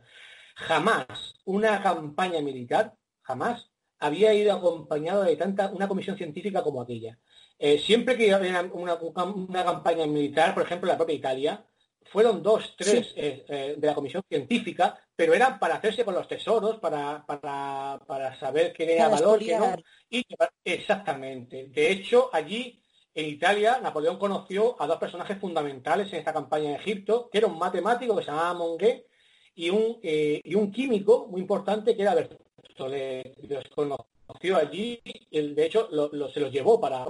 Jamás 0.54 1.36
una 1.44 1.82
campaña 1.82 2.40
militar, 2.40 2.94
jamás, 3.22 3.70
había 3.98 4.32
ido 4.34 4.52
acompañada 4.52 5.24
de 5.24 5.36
tanta 5.36 5.70
una 5.70 5.88
comisión 5.88 6.16
científica 6.16 6.62
como 6.62 6.80
aquella. 6.80 7.18
Eh, 7.58 7.78
siempre 7.78 8.16
que 8.16 8.32
había 8.32 8.60
una, 8.72 8.94
una, 8.94 9.64
campaña 9.64 10.06
militar, 10.06 10.54
por 10.54 10.62
ejemplo, 10.62 10.88
la 10.88 10.96
propia 10.96 11.16
Italia, 11.16 11.64
fueron 12.10 12.42
dos, 12.42 12.74
tres 12.76 13.12
eh, 13.16 13.44
eh, 13.48 13.74
de 13.76 13.86
la 13.86 13.94
comisión 13.94 14.22
científica, 14.28 14.98
pero 15.14 15.34
eran 15.34 15.58
para 15.58 15.76
hacerse 15.76 16.04
con 16.04 16.14
los 16.14 16.28
tesoros, 16.28 16.78
para, 16.78 17.24
para, 17.26 18.38
saber 18.38 18.72
qué 18.72 18.94
era 18.94 19.08
valor, 19.08 19.38
qué 19.38 19.58
no. 19.58 19.76
Y, 20.10 20.24
exactamente. 20.64 21.68
De 21.68 21.92
hecho, 21.92 22.30
allí 22.32 22.80
en 23.14 23.26
Italia, 23.26 23.80
Napoleón 23.82 24.18
conoció 24.18 24.80
a 24.80 24.86
dos 24.86 24.98
personajes 24.98 25.38
fundamentales 25.38 26.12
en 26.12 26.20
esta 26.20 26.32
campaña 26.32 26.70
en 26.70 26.76
Egipto, 26.76 27.28
que 27.30 27.38
era 27.38 27.46
un 27.46 27.58
matemático 27.58 28.16
que 28.16 28.22
se 28.22 28.30
llamaba 28.30 28.54
Mongué 28.54 29.06
y 29.54 29.70
un, 29.70 29.98
eh, 30.02 30.40
y 30.44 30.54
un 30.54 30.70
químico 30.70 31.26
muy 31.26 31.40
importante 31.40 31.96
que 31.96 32.02
era 32.02 32.14
Bertollet. 32.14 33.34
Los 33.48 33.64
conoció 33.74 34.56
allí, 34.56 35.00
y 35.04 35.54
de 35.54 35.66
hecho 35.66 35.88
se 36.32 36.40
los 36.40 36.52
llevó 36.52 36.80
para, 36.80 37.06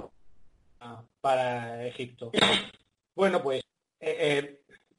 para 1.21 1.85
Egipto. 1.85 2.31
Bueno, 3.13 3.43
pues 3.43 3.61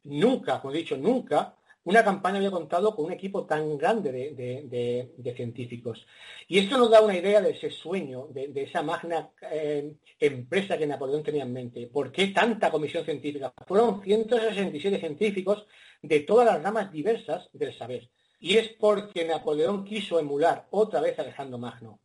nunca, 0.05 0.61
como 0.61 0.75
he 0.75 0.79
dicho, 0.79 0.97
nunca 0.97 1.57
una 1.85 2.05
campaña 2.05 2.37
había 2.37 2.51
contado 2.51 2.95
con 2.95 3.07
un 3.07 3.13
equipo 3.13 3.47
tan 3.47 3.79
grande 3.79 4.13
de, 4.13 5.35
científicos. 5.35 6.07
Y 6.47 6.59
esto 6.59 6.77
nos 6.77 6.91
da 6.91 7.01
una 7.01 7.17
idea 7.17 7.41
de 7.41 7.51
ese 7.53 7.71
sueño, 7.71 8.27
de, 8.31 8.53
esa 8.55 8.83
magna 8.83 9.31
eh, 9.51 9.95
empresa 10.19 10.77
que 10.77 10.87
Napoleón 10.87 11.23
tenía 11.23 11.45
en 11.45 11.53
mente. 11.53 11.87
¿Por 11.87 12.13
qué 12.13 12.29
tanta 12.29 12.71
comisión 12.71 13.05
científica? 13.05 13.53
Fueron 13.67 14.03
167 14.03 14.99
científicos 14.99 15.67
de 16.03 16.21
todas 16.21 16.47
las 16.47 16.63
ramas 16.63 16.93
diversas 16.93 17.49
del 17.53 17.77
saber. 17.77 18.11
Y 18.39 18.57
es 18.57 18.69
porque 18.79 19.25
Napoleón 19.25 19.85
quiso 19.85 20.19
emular 20.19 20.67
otra 20.71 21.01
vez 21.01 21.19
a 21.19 21.23
Alejandro 21.23 21.59
Magno. 21.59 22.01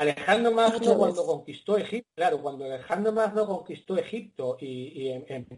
Alejandro 0.00 0.50
Magno 0.52 0.96
cuando 0.96 1.26
conquistó 1.26 1.76
Egipto, 1.76 2.10
claro, 2.14 2.40
cuando 2.40 2.64
Alejandro 2.64 3.12
Magno 3.12 3.46
conquistó 3.46 3.98
Egipto 3.98 4.56
y, 4.58 5.12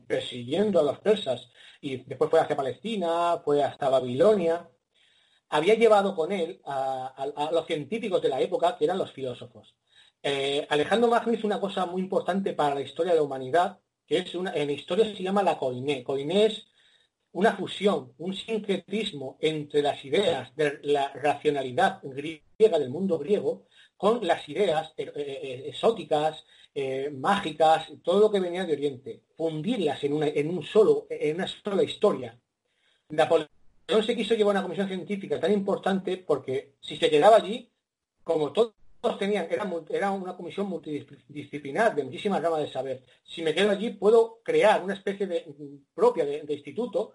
persiguiendo 0.05 0.81
a 0.81 0.83
los 0.83 0.99
persas 0.99 1.49
y 1.81 1.99
después 1.99 2.29
fue 2.29 2.41
hacia 2.41 2.57
Palestina, 2.57 3.41
fue 3.45 3.63
hasta 3.63 3.89
Babilonia, 3.89 4.69
había 5.51 5.77
llevado 5.77 6.17
con 6.17 6.33
él 6.33 6.61
a, 6.65 7.51
los 7.53 7.67
científicos 7.69 8.21
de 8.21 8.31
la 8.31 8.41
época, 8.41 8.77
que 8.77 8.85
eran 8.85 8.99
los 8.99 9.13
filósofos. 9.13 9.77
Eh, 10.21 10.67
Alejandro 10.71 11.09
Magno 11.09 11.33
hizo 11.33 11.47
una 11.47 11.61
cosa 11.61 11.87
muy 11.87 12.03
importante 12.03 12.53
para 12.53 12.75
la 12.75 12.81
historia 12.81 13.13
de 13.13 13.19
la 13.19 13.25
humanidad, 13.25 13.79
que 14.05 14.19
es 14.19 14.35
una, 14.35 14.53
en 14.57 14.71
historia 14.71 15.05
se 15.05 15.23
llama 15.23 15.45
la 15.45 15.57
coiné. 15.57 16.03
Coiné 16.03 16.47
es 16.47 16.67
una 17.31 17.57
fusión, 17.57 18.13
un 18.19 18.35
sincretismo 18.35 19.39
entre 19.41 19.83
las 19.83 20.05
ideas 20.05 20.53
de 20.57 20.81
la 20.83 21.13
racionalidad 21.13 22.01
griega 22.03 22.81
del 22.81 22.91
mundo 22.91 23.21
griego 23.21 23.67
con 24.03 24.27
las 24.27 24.49
ideas 24.49 24.93
eh, 24.97 25.13
eh, 25.15 25.63
exóticas, 25.69 26.45
eh, 26.75 27.09
mágicas, 27.17 27.87
todo 28.03 28.19
lo 28.19 28.33
que 28.33 28.41
venía 28.41 28.65
de 28.65 28.73
Oriente, 28.73 29.23
fundirlas 29.37 30.03
en 30.03 30.15
una, 30.15 30.27
en 30.27 30.49
un 30.51 30.65
solo, 30.65 31.07
en 31.09 31.37
una 31.37 31.47
sola 31.47 31.85
historia. 31.85 32.37
Napoleón 33.11 33.49
se 34.05 34.17
quiso 34.17 34.35
llevar 34.35 34.57
una 34.57 34.65
comisión 34.65 34.89
científica 34.89 35.39
tan 35.39 35.53
importante 35.53 36.17
porque 36.17 36.73
si 36.81 36.97
se 36.97 37.09
quedaba 37.09 37.37
allí, 37.37 37.71
como 38.25 38.53
todos 38.53 38.75
tenían, 39.21 39.47
era, 39.49 39.71
era 39.91 40.11
una 40.11 40.37
comisión 40.37 40.67
multidisciplinar 40.67 41.95
de 41.95 42.03
muchísimas 42.03 42.43
ramas 42.43 42.63
de 42.63 42.73
saber. 42.73 43.05
Si 43.23 43.41
me 43.41 43.55
quedo 43.55 43.71
allí, 43.71 43.91
puedo 43.91 44.41
crear 44.43 44.83
una 44.83 44.95
especie 44.95 45.29
de 45.29 45.47
propia 45.95 46.25
de, 46.25 46.45
instituto 46.49 47.13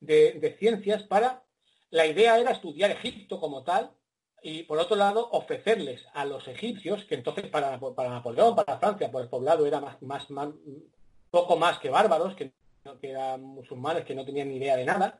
de, 0.00 0.38
de 0.40 0.56
ciencias 0.56 1.02
para. 1.02 1.44
La 1.90 2.06
idea 2.06 2.38
era 2.38 2.52
estudiar 2.52 2.90
Egipto 2.92 3.38
como 3.38 3.62
tal, 3.62 3.90
y 4.46 4.64
por 4.64 4.78
otro 4.78 4.94
lado 4.94 5.26
ofrecerles 5.32 6.04
a 6.12 6.26
los 6.26 6.46
egipcios, 6.48 7.06
que 7.06 7.14
entonces 7.14 7.46
para, 7.46 7.80
para 7.80 8.10
Napoleón, 8.10 8.54
para 8.54 8.78
Francia, 8.78 9.10
por 9.10 9.22
el 9.22 9.30
poblado 9.30 9.64
era 9.64 9.80
más, 9.80 10.26
poco 11.30 11.56
más 11.56 11.78
que 11.78 11.88
bárbaros, 11.88 12.36
que, 12.36 12.52
eran 13.00 13.40
musulmanes 13.40 14.04
que 14.04 14.14
no 14.14 14.22
tenían 14.22 14.48
ni 14.48 14.56
idea 14.56 14.76
de 14.76 14.84
nada, 14.84 15.18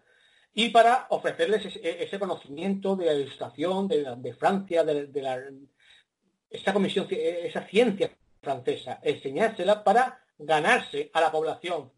y 0.52 0.68
para 0.68 1.06
ofrecerles 1.08 1.74
ese, 1.82 2.18
conocimiento 2.18 2.96
de 2.96 3.06
la 3.06 3.14
ilustración 3.14 3.88
de, 3.88 4.34
Francia, 4.38 4.84
de, 4.84 5.22
la, 5.22 5.42
esa 6.50 6.74
comisión, 6.74 7.06
esa 7.10 7.66
ciencia 7.66 8.10
francesa, 8.42 9.00
enseñársela 9.02 9.82
para 9.82 10.20
ganarse 10.38 11.10
a 11.14 11.22
la 11.22 11.32
población 11.32 11.90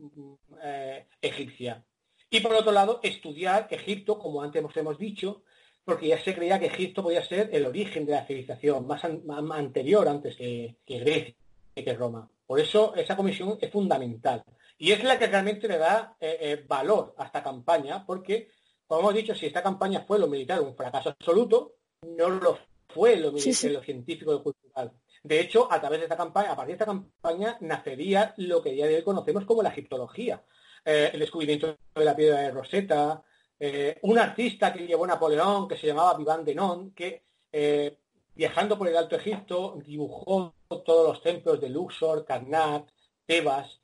eh, 0.62 1.06
egipcia. 1.20 1.82
Y 2.30 2.38
por 2.38 2.54
otro 2.54 2.70
lado, 2.70 3.00
estudiar 3.02 3.66
Egipto, 3.68 4.16
como 4.16 4.42
antes 4.42 4.62
hemos 4.76 4.96
dicho, 4.96 5.42
porque 5.86 6.08
ya 6.08 6.20
se 6.20 6.34
creía 6.34 6.58
que 6.58 6.66
Egipto 6.66 7.00
podía 7.00 7.24
ser 7.24 7.48
el 7.52 7.64
origen 7.64 8.04
de 8.04 8.12
la 8.12 8.26
civilización, 8.26 8.88
más, 8.88 9.04
anterior 9.04 10.08
antes 10.08 10.34
que, 10.34 10.74
Grecia 10.84 11.36
y 11.76 11.84
que 11.84 11.94
Roma. 11.94 12.28
Por 12.44 12.58
eso 12.58 12.92
esa 12.96 13.16
comisión 13.16 13.56
es 13.60 13.70
fundamental. 13.70 14.42
Y 14.78 14.90
es 14.90 15.04
la 15.04 15.16
que 15.16 15.28
realmente 15.28 15.68
le 15.68 15.78
da 15.78 16.16
eh, 16.18 16.38
eh, 16.40 16.64
valor 16.66 17.14
a 17.16 17.26
esta 17.26 17.40
campaña, 17.40 18.04
porque, 18.04 18.50
como 18.88 19.02
hemos 19.02 19.14
dicho, 19.14 19.34
si 19.36 19.46
esta 19.46 19.62
campaña 19.62 20.00
fue 20.00 20.18
lo 20.18 20.26
militar 20.26 20.60
un 20.60 20.74
fracaso 20.74 21.10
absoluto, 21.10 21.74
no 22.02 22.30
lo 22.30 22.58
fue 22.88 23.16
lo, 23.16 23.30
militar, 23.30 23.70
lo 23.70 23.80
científico 23.80 24.34
y 24.34 24.42
cultural. 24.42 24.90
De 25.22 25.38
hecho, 25.38 25.72
a 25.72 25.80
través 25.80 26.00
de 26.00 26.06
esta 26.06 26.16
campaña, 26.16 26.50
a 26.50 26.56
partir 26.56 26.76
de 26.76 26.82
esta 26.82 26.86
campaña, 26.86 27.58
nacería 27.60 28.34
lo 28.38 28.60
que 28.60 28.74
ya 28.74 28.88
de 28.88 28.96
hoy 28.96 29.02
conocemos 29.04 29.44
como 29.44 29.62
la 29.62 29.68
egiptología. 29.68 30.42
Eh, 30.84 31.10
el 31.12 31.20
descubrimiento 31.20 31.76
de 31.94 32.04
la 32.04 32.16
piedra 32.16 32.40
de 32.40 32.50
Rosetta, 32.50 33.22
eh, 33.58 33.98
un 34.02 34.18
artista 34.18 34.72
que 34.72 34.86
llevó 34.86 35.06
Napoleón, 35.06 35.66
que 35.66 35.76
se 35.76 35.86
llamaba 35.86 36.16
Vivant 36.16 36.44
Denon, 36.44 36.90
que 36.90 37.24
eh, 37.52 37.96
viajando 38.34 38.76
por 38.76 38.88
el 38.88 38.96
Alto 38.96 39.16
Egipto 39.16 39.78
dibujó 39.84 40.54
todos 40.68 41.08
los 41.08 41.22
templos 41.22 41.60
de 41.60 41.70
Luxor, 41.70 42.24
Karnak, 42.24 42.92
Tebas, 43.24 43.80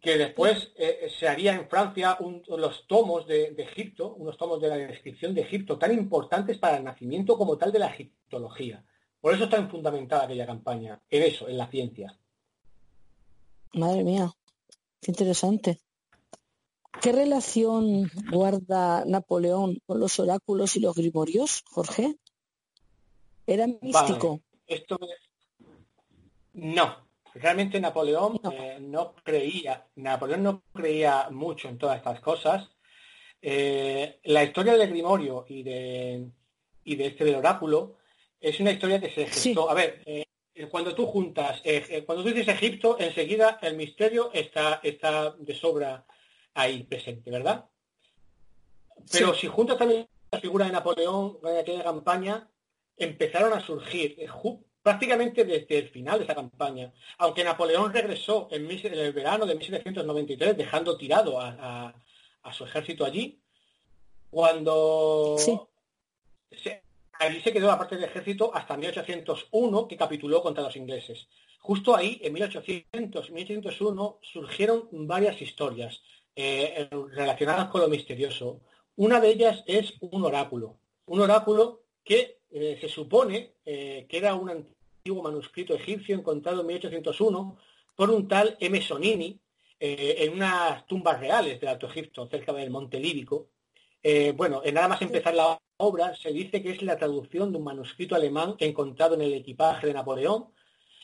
que 0.00 0.16
después 0.16 0.72
eh, 0.76 1.08
se 1.18 1.28
haría 1.28 1.54
en 1.54 1.68
Francia 1.68 2.18
los 2.48 2.86
tomos 2.86 3.26
de, 3.26 3.54
Egipto, 3.58 4.14
unos 4.14 4.36
tomos 4.36 4.60
de 4.60 4.68
la 4.68 4.76
descripción 4.76 5.34
de 5.34 5.42
Egipto, 5.42 5.78
tan 5.78 5.92
importantes 5.92 6.58
para 6.58 6.78
el 6.78 6.84
nacimiento 6.84 7.36
como 7.36 7.56
tal 7.56 7.70
de 7.70 7.78
la 7.78 7.88
egiptología. 7.88 8.84
Por 9.20 9.34
eso 9.34 9.44
está 9.44 9.64
fundamentada 9.68 10.24
aquella 10.24 10.46
campaña, 10.46 11.00
en 11.08 11.22
eso, 11.22 11.48
en 11.48 11.58
la 11.58 11.68
ciencia. 11.68 12.18
Madre 13.74 14.02
mía, 14.04 14.32
qué 15.00 15.10
interesante. 15.10 15.80
¿Qué 17.00 17.12
relación 17.12 18.10
guarda 18.30 19.04
Napoleón 19.04 19.78
con 19.86 20.00
los 20.00 20.18
oráculos 20.18 20.76
y 20.76 20.80
los 20.80 20.94
grimorios, 20.94 21.62
Jorge? 21.66 22.16
¿Era 23.46 23.66
místico? 23.66 24.40
esto 24.66 24.98
No, 26.54 27.06
realmente 27.34 27.80
Napoleón 27.80 28.40
eh, 28.52 28.78
no. 28.80 29.14
creía, 29.22 29.86
Napoleón 29.96 30.42
no 30.42 30.62
creía 30.72 31.28
mucho 31.30 31.68
en 31.68 31.78
todas 31.78 31.98
estas 31.98 32.20
cosas. 32.20 32.68
Eh, 33.40 34.18
la 34.24 34.42
historia 34.42 34.76
del 34.76 34.90
grimorio 34.90 35.44
y 35.48 35.62
de, 35.62 36.26
y 36.84 36.96
de 36.96 37.06
este 37.06 37.24
del 37.24 37.36
oráculo 37.36 37.98
es 38.40 38.58
una 38.58 38.72
historia 38.72 39.00
que 39.00 39.10
se 39.10 39.26
gestó. 39.26 39.70
A 39.70 39.74
ver, 39.74 40.02
eh, 40.06 40.24
cuando 40.70 40.94
tú 40.94 41.06
juntas, 41.06 41.62
cuando 42.06 42.24
tú 42.24 42.30
dices 42.30 42.48
Egipto, 42.48 42.96
enseguida 42.98 43.58
el 43.62 43.76
misterio 43.76 44.30
está, 44.32 44.80
está 44.82 45.32
de 45.32 45.54
sobra 45.54 46.04
ahí 46.56 46.82
presente, 46.84 47.30
¿verdad? 47.30 47.66
Pero 49.12 49.34
si 49.34 49.46
juntas 49.46 49.78
también 49.78 50.08
la 50.30 50.40
figura 50.40 50.66
de 50.66 50.72
Napoleón 50.72 51.38
en 51.44 51.58
aquella 51.58 51.84
campaña, 51.84 52.48
empezaron 52.96 53.52
a 53.52 53.60
surgir 53.60 54.16
eh, 54.18 54.28
prácticamente 54.82 55.44
desde 55.44 55.78
el 55.78 55.88
final 55.90 56.18
de 56.18 56.24
esa 56.24 56.34
campaña. 56.34 56.92
Aunque 57.18 57.44
Napoleón 57.44 57.92
regresó 57.92 58.48
en, 58.50 58.68
el 58.70 59.12
verano 59.12 59.46
de 59.46 59.54
1793, 59.54 60.56
dejando 60.56 60.96
tirado 60.96 61.40
a, 61.40 61.94
su 62.52 62.64
ejército 62.64 63.04
allí, 63.04 63.40
cuando 64.30 65.36
allí 67.18 67.40
se 67.40 67.52
quedó 67.52 67.66
la 67.66 67.78
parte 67.78 67.96
del 67.96 68.04
ejército 68.04 68.54
hasta 68.54 68.76
1801, 68.76 69.88
que 69.88 69.96
capituló 69.96 70.42
contra 70.42 70.62
los 70.62 70.76
ingleses. 70.76 71.28
Justo 71.58 71.96
ahí, 71.96 72.20
en 72.22 72.32
1800 72.32 73.30
1801, 73.30 74.18
surgieron 74.22 74.88
varias 74.92 75.42
historias. 75.42 76.00
Eh, 76.38 76.90
relacionadas 77.12 77.70
con 77.70 77.80
lo 77.80 77.88
misterioso. 77.88 78.60
Una 78.96 79.20
de 79.20 79.30
ellas 79.30 79.64
es 79.66 79.94
un 80.00 80.22
oráculo, 80.22 80.76
un 81.06 81.20
oráculo 81.20 81.84
que 82.04 82.40
eh, 82.50 82.76
se 82.78 82.90
supone 82.90 83.54
eh, 83.64 84.04
que 84.06 84.18
era 84.18 84.34
un 84.34 84.50
antiguo 84.50 85.22
manuscrito 85.22 85.72
egipcio 85.72 86.14
encontrado 86.14 86.60
en 86.60 86.66
1801 86.66 87.56
por 87.94 88.10
un 88.10 88.28
tal 88.28 88.54
M. 88.60 88.82
Sonini 88.82 89.40
en 89.78 90.32
unas 90.32 90.86
tumbas 90.86 91.20
reales 91.20 91.58
del 91.60 91.70
Alto 91.70 91.86
Egipto, 91.86 92.26
cerca 92.28 92.52
del 92.52 92.70
Monte 92.70 92.98
Líbico. 92.98 93.48
bueno, 94.34 94.62
en 94.64 94.74
nada 94.74 94.88
más 94.88 95.02
empezar 95.02 95.34
la 95.34 95.58
obra, 95.76 96.14
se 96.16 96.32
dice 96.32 96.62
que 96.62 96.70
es 96.70 96.82
la 96.82 96.96
traducción 96.96 97.52
de 97.52 97.58
un 97.58 97.64
manuscrito 97.64 98.14
alemán 98.14 98.56
encontrado 98.58 99.14
en 99.14 99.22
el 99.22 99.34
equipaje 99.34 99.86
de 99.86 99.94
Napoleón 99.94 100.46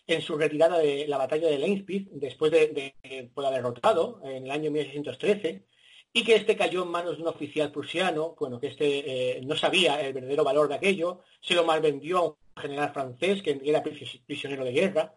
en 0.06 0.20
su 0.22 0.36
retirada 0.36 0.78
de 0.78 1.06
la 1.06 1.18
batalla 1.18 1.48
de 1.48 1.58
Leipzig, 1.58 2.08
después 2.10 2.50
de, 2.50 2.68
de, 2.68 3.30
haber 3.36 3.62
derrotado 3.62 4.20
en 4.24 4.44
el 4.44 4.50
año 4.50 4.70
1613, 4.70 5.64
y 6.12 6.24
que 6.24 6.34
este 6.34 6.56
cayó 6.56 6.82
en 6.82 6.90
manos 6.90 7.16
de 7.16 7.22
un 7.22 7.28
oficial 7.28 7.72
prusiano, 7.72 8.34
bueno, 8.38 8.60
que 8.60 8.66
este 8.68 9.38
eh, 9.38 9.40
no 9.42 9.56
sabía 9.56 10.00
el 10.00 10.12
verdadero 10.12 10.44
valor 10.44 10.68
de 10.68 10.74
aquello, 10.74 11.20
se 11.40 11.54
lo 11.54 11.64
malvendió 11.64 12.18
a 12.18 12.22
un 12.22 12.36
general 12.56 12.92
francés 12.92 13.42
que 13.42 13.60
era 13.64 13.82
prisionero 13.82 14.64
de 14.64 14.72
guerra. 14.72 15.14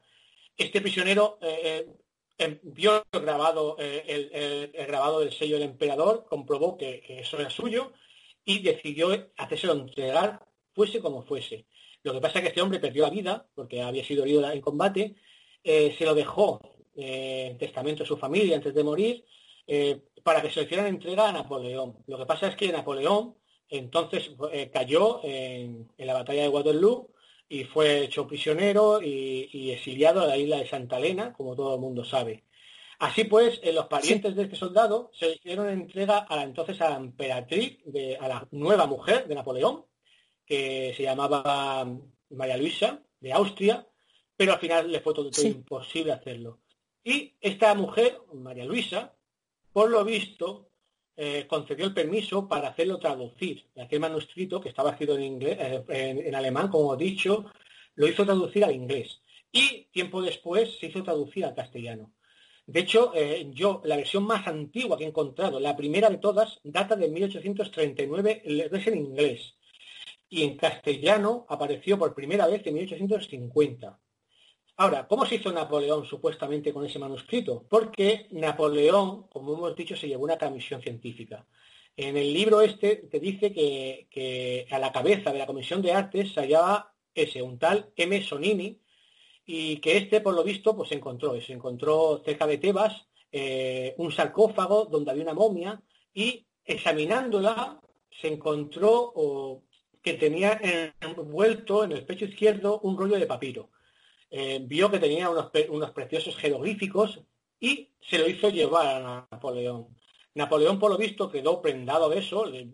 Este 0.56 0.80
prisionero 0.80 1.38
eh, 1.42 1.86
eh, 2.38 2.60
vio 2.64 3.04
el 3.12 3.22
grabado, 3.22 3.76
el, 3.78 4.72
grabado 4.88 5.20
del 5.20 5.34
sello 5.34 5.56
del 5.56 5.70
emperador, 5.70 6.26
comprobó 6.30 6.78
que, 6.78 7.02
que, 7.02 7.20
eso 7.20 7.40
era 7.40 7.50
suyo 7.50 7.92
y 8.46 8.60
decidió 8.60 9.32
hacérselo 9.38 9.74
entregar, 9.74 10.46
fuese 10.74 11.02
como 11.02 11.24
fuese. 11.24 11.66
Lo 12.06 12.14
que 12.14 12.22
pasa 12.22 12.38
es 12.38 12.44
que 12.44 12.50
este 12.50 12.62
hombre 12.62 12.80
perdió 12.80 13.04
la 13.04 13.10
vida 13.10 13.48
porque 13.56 13.82
había 13.82 14.06
sido 14.06 14.24
herido 14.24 14.48
en 14.48 14.62
combate, 14.62 15.16
eh, 15.64 15.96
se 15.98 16.06
lo 16.06 16.14
dejó 16.14 16.62
eh, 16.96 17.48
en 17.50 17.58
testamento 17.58 18.04
a 18.04 18.06
su 18.06 18.16
familia 18.16 18.56
antes 18.56 18.76
de 18.76 18.84
morir 18.84 19.26
eh, 19.66 20.02
para 20.22 20.40
que 20.40 20.52
se 20.52 20.60
le 20.60 20.66
hicieran 20.68 20.86
entrega 20.86 21.28
a 21.28 21.32
Napoleón. 21.32 21.98
Lo 22.06 22.20
que 22.20 22.28
pasa 22.28 22.48
es 22.48 22.56
que 22.56 22.72
Napoleón 22.72 23.34
entonces 23.68 24.34
cayó 24.72 25.22
en, 25.24 25.90
la 25.98 26.14
batalla 26.14 26.44
de 26.44 26.50
Waterloo 26.50 27.10
y 27.50 27.64
fue 27.64 28.04
hecho 28.04 28.28
prisionero 28.28 29.02
y, 29.02 29.72
exiliado 29.72 30.22
a 30.22 30.28
la 30.28 30.38
isla 30.38 30.58
de 30.58 30.68
Santa 30.68 30.98
Elena, 30.98 31.34
como 31.34 31.56
todo 31.56 31.74
el 31.74 31.82
mundo 31.82 32.06
sabe. 32.06 32.44
Así 33.00 33.24
pues, 33.24 33.60
los 33.74 33.88
parientes 33.88 34.36
de 34.36 34.44
este 34.44 34.56
soldado 34.56 35.10
se 35.12 35.34
hicieron 35.34 35.70
entrega 35.70 36.20
a 36.20 36.36
la 36.36 36.44
entonces 36.44 36.80
a 36.82 36.92
la 36.92 36.98
emperatriz, 36.98 37.80
de, 37.86 38.16
a 38.18 38.28
la 38.28 38.48
nueva 38.52 38.86
mujer 38.86 39.28
de 39.28 39.34
Napoleón, 39.34 39.86
que 40.46 40.94
se 40.96 41.04
llamaba 41.04 41.86
María 42.30 42.58
Luisa, 42.58 43.02
de 43.20 43.34
Austria, 43.34 43.88
pero 44.38 44.54
al 44.54 44.60
final 44.60 44.92
le 44.92 45.00
fue 45.00 45.14
todo, 45.14 45.30
imposible 45.44 46.12
hacerlo. 46.12 46.60
Y 47.04 47.34
esta 47.40 47.74
mujer, 47.76 48.20
María 48.34 48.66
Luisa, 48.66 49.16
por 49.72 49.90
lo 49.90 50.04
visto, 50.04 50.70
eh, 51.16 51.46
concedió 51.48 51.86
el 51.86 51.94
permiso 51.94 52.48
para 52.48 52.70
hacerlo 52.70 53.00
traducir. 53.00 53.66
Aquel 53.78 54.00
manuscrito, 54.00 54.60
que 54.60 54.70
estaba 54.70 54.92
escrito 54.92 55.16
en, 55.16 55.24
inglés, 55.24 55.58
eh, 55.60 56.24
en, 56.26 56.36
alemán, 56.36 56.68
como 56.70 56.94
he 56.94 56.98
dicho, 56.98 57.46
lo 57.96 58.08
hizo 58.08 58.26
traducir 58.26 58.64
al 58.66 58.74
inglés. 58.74 59.22
Y 59.52 59.86
tiempo 59.92 60.22
después 60.22 60.78
se 60.80 60.88
hizo 60.88 61.04
traducir 61.04 61.46
al 61.46 61.56
castellano. 61.56 62.12
De 62.68 62.82
hecho, 62.82 63.12
eh, 63.16 63.50
yo, 63.54 63.82
la 63.86 63.96
versión 63.96 64.24
más 64.24 64.48
antigua 64.48 64.98
que 64.98 65.06
he 65.06 65.08
encontrado, 65.08 65.60
la 65.60 65.78
primera 65.78 66.10
de 66.10 66.18
todas, 66.18 66.60
data 66.64 66.96
de 66.96 67.08
1839, 67.08 68.42
es 68.46 68.88
en 68.88 68.98
inglés 68.98 69.56
y 70.30 70.44
en 70.44 70.58
castellano 70.58 71.46
apareció 71.50 71.98
por 71.98 72.14
primera 72.14 72.48
vez 72.48 72.66
en 72.66 72.74
1850. 72.74 74.00
Ahora, 74.78 75.08
¿cómo 75.08 75.26
se 75.26 75.36
hizo 75.36 75.52
Napoleón 75.52 76.06
supuestamente 76.06 76.74
con 76.74 76.86
ese 76.86 77.00
manuscrito? 77.00 77.66
Porque 77.70 78.28
Napoleón, 78.32 79.28
como 79.30 79.54
hemos 79.54 79.76
dicho, 79.76 79.96
se 79.96 80.08
llevó 80.08 80.26
una 80.26 80.38
comisión 80.38 80.82
científica. 80.82 81.46
En 81.96 82.18
el 82.18 82.34
libro 82.34 82.62
este 82.62 82.98
te 83.10 83.20
dice 83.22 83.54
que, 83.54 84.68
a 84.70 84.80
la 84.80 84.92
cabeza 84.92 85.32
de 85.32 85.40
la 85.40 85.46
Comisión 85.46 85.82
de 85.82 85.94
Artes 85.94 86.34
se 86.34 86.42
hallaba 86.42 86.94
ese, 87.14 87.42
un 87.42 87.58
tal 87.58 87.94
M. 87.96 88.22
Sonini, 88.22 88.82
y 89.46 89.78
que 89.78 89.98
este, 89.98 90.20
por 90.20 90.34
lo 90.34 90.44
visto, 90.44 90.76
pues 90.76 90.90
se 90.90 90.96
encontró, 90.96 91.40
se 91.40 91.54
encontró 91.54 92.22
cerca 92.26 92.46
de 92.46 92.58
Tebas 92.58 93.08
eh, 93.32 93.96
un 93.98 94.12
sarcófago 94.12 94.86
donde 94.86 95.12
había 95.12 95.24
una 95.24 95.34
momia 95.34 95.82
y 96.14 96.46
examinándola 96.64 97.80
se 98.10 98.28
encontró 98.28 99.14
que 100.06 100.14
tenía 100.14 100.62
envuelto 101.02 101.84
en 101.84 101.94
el 101.94 102.06
pecho 102.06 102.26
izquierdo 102.26 102.80
un 102.82 102.96
rollo 102.96 103.18
de 103.18 103.26
papiro. 103.26 103.72
Eh, 104.30 104.62
vio 104.64 104.92
que 104.92 105.00
tenía 105.00 105.32
unos, 105.32 105.50
unos 105.70 105.92
preciosos 105.92 106.38
jeroglíficos 106.38 107.22
y 107.60 107.90
se 108.08 108.20
lo 108.20 108.30
hizo 108.30 108.50
llevar 108.50 108.86
a 108.86 109.28
Napoleón. 109.32 109.88
Napoleón, 110.36 110.78
por 110.78 110.92
lo 110.92 110.98
visto, 111.00 111.32
quedó 111.32 111.60
prendado 111.60 112.08
de 112.08 112.20
eso, 112.20 112.46
le, 112.46 112.70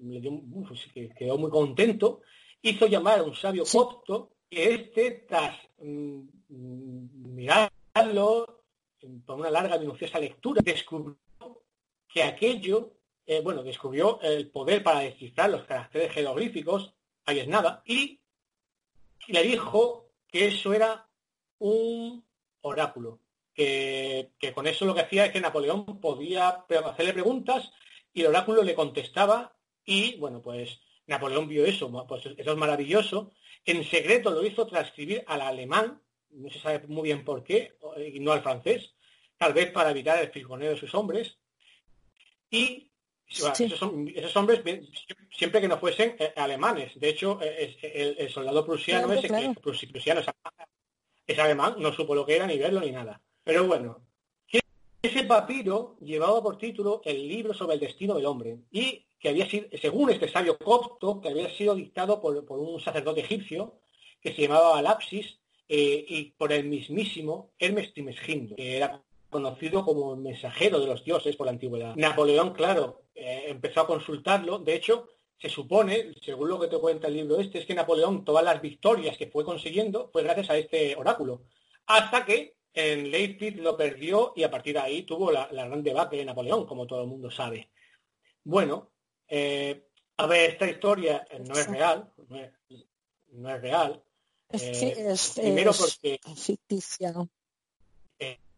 quedó 1.17 1.37
muy 1.37 1.49
contento, 1.49 2.19
hizo 2.61 2.87
llamar 2.87 3.19
a 3.19 3.23
un 3.23 3.33
sabio 3.33 3.63
copto, 3.63 4.33
que 4.49 4.73
este, 4.73 5.25
tras 5.29 5.55
mm, 5.79 6.23
mirarlo 6.49 8.61
por 9.25 9.39
una 9.39 9.49
larga, 9.49 9.79
minuciosa 9.79 10.19
lectura, 10.19 10.61
descubrió 10.61 11.15
que 12.09 12.23
aquello, 12.23 12.91
eh, 13.25 13.39
bueno, 13.41 13.63
descubrió 13.63 14.19
el 14.21 14.49
poder 14.49 14.83
para 14.83 14.99
descifrar 14.99 15.49
los 15.49 15.63
caracteres 15.63 16.11
jeroglíficos, 16.11 16.93
nada, 17.47 17.81
y 17.85 18.19
le 19.27 19.43
dijo 19.43 20.09
que 20.27 20.47
eso 20.47 20.73
era 20.73 21.07
un 21.59 22.23
oráculo, 22.61 23.19
que, 23.53 24.31
con 24.53 24.67
eso 24.67 24.85
lo 24.85 24.93
que 24.93 25.01
hacía 25.01 25.25
es 25.25 25.31
que 25.31 25.41
Napoleón 25.41 25.99
podía 25.99 26.65
hacerle 26.85 27.13
preguntas 27.13 27.71
y 28.13 28.21
el 28.21 28.27
oráculo 28.27 28.63
le 28.63 28.75
contestaba 28.75 29.53
y, 29.85 30.17
bueno, 30.17 30.41
pues 30.41 30.79
Napoleón 31.07 31.47
vio 31.47 31.65
eso, 31.65 31.91
pues 32.07 32.25
eso 32.25 32.51
es 32.51 32.57
maravilloso. 32.57 33.31
En 33.65 33.83
secreto 33.83 34.31
lo 34.31 34.45
hizo 34.45 34.65
transcribir 34.65 35.23
al 35.27 35.41
alemán, 35.41 36.01
no 36.31 36.49
se 36.49 36.59
sabe 36.59 36.87
muy 36.87 37.03
bien 37.03 37.23
por 37.23 37.43
qué, 37.43 37.75
y 38.13 38.19
no 38.19 38.31
al 38.31 38.41
francés, 38.41 38.93
tal 39.37 39.53
vez 39.53 39.71
para 39.71 39.91
evitar 39.91 40.21
el 40.21 40.31
fisgoneo 40.31 40.71
de 40.71 40.77
sus 40.77 40.93
hombres. 40.95 41.37
Y 42.49 42.90
esos, 43.31 44.35
hombres, 44.35 44.61
siempre 45.31 45.61
que 45.61 45.67
no 45.67 45.77
fuesen 45.77 46.15
eh, 46.19 46.33
alemanes. 46.35 46.99
De 46.99 47.09
hecho, 47.09 47.39
eh, 47.41 48.15
el, 48.17 48.29
soldado 48.29 48.65
prusiano, 48.65 49.11
ese, 49.13 49.27
Que, 49.27 49.87
prusiano 49.87 50.21
es 51.25 51.39
alemán, 51.39 51.75
no 51.77 51.93
supo 51.93 52.13
lo 52.13 52.25
que 52.25 52.35
era, 52.35 52.45
ni 52.45 52.57
verlo, 52.57 52.81
ni 52.81 52.91
nada. 52.91 53.21
Pero 53.43 53.65
bueno, 53.65 54.01
ese 55.01 55.23
papiro 55.23 55.97
llevaba 56.01 56.43
por 56.43 56.57
título 56.57 57.01
el 57.05 57.27
libro 57.27 57.53
sobre 57.53 57.75
el 57.75 57.79
destino 57.79 58.13
del 58.13 58.27
hombre 58.27 58.59
y 58.71 59.05
que 59.19 59.29
había 59.29 59.49
sido, 59.49 59.67
según 59.81 60.11
este 60.11 60.29
sabio 60.29 60.57
copto, 60.57 61.19
que 61.21 61.29
había 61.29 61.49
sido 61.49 61.73
dictado 61.73 62.21
por, 62.21 62.35
un 62.51 62.79
sacerdote 62.79 63.21
egipcio 63.21 63.79
que 64.21 64.33
se 64.33 64.43
llamaba 64.43 64.77
Alapsis 64.77 65.39
eh, 65.67 66.05
y 66.07 66.25
por 66.31 66.51
el 66.51 66.65
mismísimo 66.65 67.51
Hermes 67.57 67.93
Trismegisto, 67.93 68.55
que 68.55 68.77
era 68.77 69.01
conocido 69.31 69.83
como 69.83 70.15
mensajero 70.15 70.79
de 70.79 70.85
los 70.85 71.03
dioses 71.03 71.35
por 71.35 71.47
la 71.47 71.53
antigüedad. 71.53 71.95
Napoleón, 71.95 72.53
claro, 72.53 73.05
eh, 73.15 73.45
empezó 73.47 73.81
a 73.81 73.87
consultarlo. 73.87 74.59
De 74.59 74.75
hecho, 74.75 75.07
se 75.39 75.49
supone, 75.49 76.13
según 76.21 76.49
lo 76.49 76.59
que 76.59 76.67
te 76.67 76.77
cuenta 76.77 77.07
el 77.07 77.15
libro 77.15 77.39
este, 77.39 77.59
es 77.59 77.65
que 77.65 77.73
Napoleón, 77.73 78.23
todas 78.23 78.43
las 78.43 78.61
victorias 78.61 79.17
que 79.17 79.27
fue 79.27 79.43
consiguiendo, 79.43 80.09
fue 80.11 80.21
gracias 80.21 80.51
a 80.51 80.57
este 80.57 80.95
oráculo. 80.95 81.45
Hasta 81.87 82.25
que 82.25 82.57
en 82.73 83.09
Leipzig 83.09 83.59
lo 83.59 83.75
perdió 83.75 84.33
y 84.35 84.43
a 84.43 84.51
partir 84.51 84.73
de 84.73 84.81
ahí 84.81 85.03
tuvo 85.03 85.31
la, 85.31 85.47
gran 85.47 85.81
debate 85.81 86.17
de 86.17 86.25
Napoleón, 86.25 86.67
como 86.67 86.85
todo 86.85 87.01
el 87.01 87.07
mundo 87.07 87.31
sabe. 87.31 87.71
Bueno, 88.43 88.91
eh, 89.27 89.87
a 90.17 90.27
ver, 90.27 90.51
esta 90.51 90.69
historia 90.69 91.25
no 91.39 91.53
es 91.53 91.67
real, 91.67 92.13
no 93.29 93.49
es, 93.49 93.61
real. 93.61 94.03
es, 94.49 95.37
eh, 95.37 95.41
primero 95.41 95.71
porque 95.73 96.19
ficticio. 96.35 97.29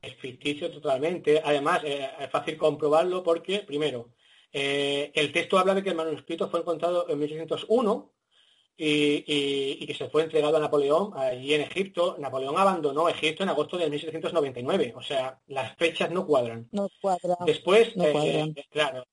Es 0.04 0.16
ficticio 0.18 0.70
totalmente. 0.70 1.42
Además, 1.44 1.82
eh, 1.84 2.10
es 2.20 2.30
fácil 2.30 2.58
comprobarlo 2.58 3.24
porque, 3.24 3.60
primero, 3.60 4.10
el 4.52 5.32
texto 5.32 5.58
habla 5.58 5.74
de 5.74 5.82
que 5.82 5.90
el 5.90 5.96
manuscrito 5.96 6.48
fue 6.48 6.60
encontrado 6.60 7.10
en 7.10 7.18
1801 7.18 8.14
y, 8.78 9.86
que 9.86 9.94
se 9.94 10.10
fue 10.10 10.24
entregado 10.24 10.58
a 10.58 10.60
Napoleón 10.60 11.12
allí 11.16 11.54
en 11.54 11.62
Egipto. 11.62 12.16
Napoleón 12.20 12.58
abandonó 12.58 13.08
Egipto 13.08 13.44
en 13.44 13.50
agosto 13.50 13.78
de 13.78 13.90
1799, 13.90 14.94
o 14.96 15.02
sea, 15.02 15.40
las 15.48 15.76
fechas 15.76 16.12
no 16.12 16.26
cuadran. 16.26 16.68
No 16.72 16.90
cuadran. 17.02 17.38
Después, 17.46 17.94
eh, 17.96 18.54
claro, 18.72 19.06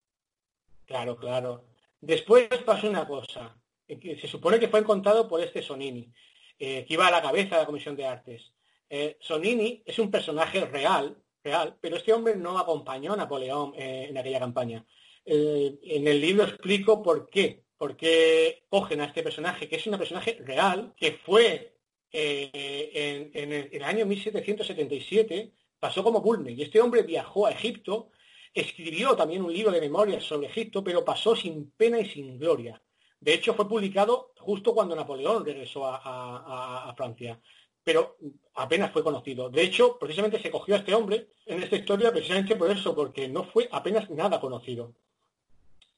claro, 0.86 1.16
claro. 1.16 1.64
Después 2.01 2.49
pasó 2.64 2.88
una 2.88 3.07
cosa, 3.07 3.55
que 3.86 4.18
se 4.18 4.26
supone 4.26 4.59
que 4.59 4.68
fue 4.68 4.80
encontrado 4.80 5.28
por 5.28 5.41
este 5.43 5.62
Sonini, 5.62 6.11
eh, 6.59 6.84
que 6.86 6.95
iba 6.95 7.07
a 7.07 7.11
la 7.11 7.22
cabeza 7.22 7.57
de 7.57 7.62
la 7.62 7.66
Comisión 7.66 7.97
de 7.97 8.07
Artes. 8.07 8.53
Eh, 8.91 9.16
Sonini 9.20 9.82
es 9.86 9.99
un 9.99 10.11
personaje 10.11 10.66
real, 10.66 11.16
real, 11.43 11.78
pero 11.80 11.97
este 11.97 12.12
hombre 12.12 12.36
no 12.36 12.59
acompañó 12.59 13.14
a 13.14 13.16
Napoleón 13.16 13.72
en 13.76 14.18
aquella 14.18 14.41
campaña. 14.41 14.84
en 15.24 16.07
el 16.09 16.20
libro 16.20 16.45
explico 16.45 17.03
por 17.03 17.30
qué 17.30 17.64
porque 17.80 18.64
cogen 18.68 19.01
a 19.01 19.07
este 19.07 19.22
personaje, 19.22 19.66
que 19.66 19.76
es 19.76 19.86
un 19.86 19.97
personaje 19.97 20.36
real, 20.45 20.93
que 20.99 21.12
fue 21.12 21.78
eh, 22.12 23.30
en, 23.32 23.53
el, 23.55 23.82
año 23.82 24.05
1777, 24.05 25.51
pasó 25.78 26.05
como 26.05 26.20
Bulne, 26.20 26.53
y 26.53 26.61
este 26.61 26.78
hombre 26.78 27.05
viajó 27.05 27.47
a 27.47 27.53
Egipto, 27.53 28.11
escribió 28.53 29.16
también 29.16 29.41
un 29.41 29.51
libro 29.51 29.72
de 29.72 29.80
memorias 29.80 30.24
sobre 30.24 30.49
Egipto, 30.49 30.84
pero 30.84 31.07
pasó 31.07 31.34
sin 31.34 31.70
pena 31.70 31.99
y 31.99 32.05
sin 32.05 32.38
gloria. 32.38 32.82
De 33.18 33.32
hecho, 33.32 33.55
fue 33.55 33.66
publicado 33.66 34.34
justo 34.36 34.74
cuando 34.74 34.95
Napoleón 34.95 35.43
regresó 35.43 35.86
a, 35.86 36.93
Francia, 36.99 37.41
pero 37.85 38.16
apenas 38.55 38.93
fue 38.93 39.03
conocido. 39.03 39.49
De 39.49 39.62
hecho, 39.62 39.99
precisamente 39.99 40.41
se 40.41 40.51
cogió 40.51 40.74
a 40.74 40.78
este 40.78 40.95
hombre 40.95 41.28
en 41.47 41.62
esta 41.62 41.76
historia 41.76 42.12
precisamente 42.12 42.57
por 42.57 42.70
eso, 42.70 42.95
porque 42.95 43.28
no 43.28 43.45
fue 43.45 43.68
apenas 43.72 44.11
nada 44.11 44.41
conocido. 44.41 44.95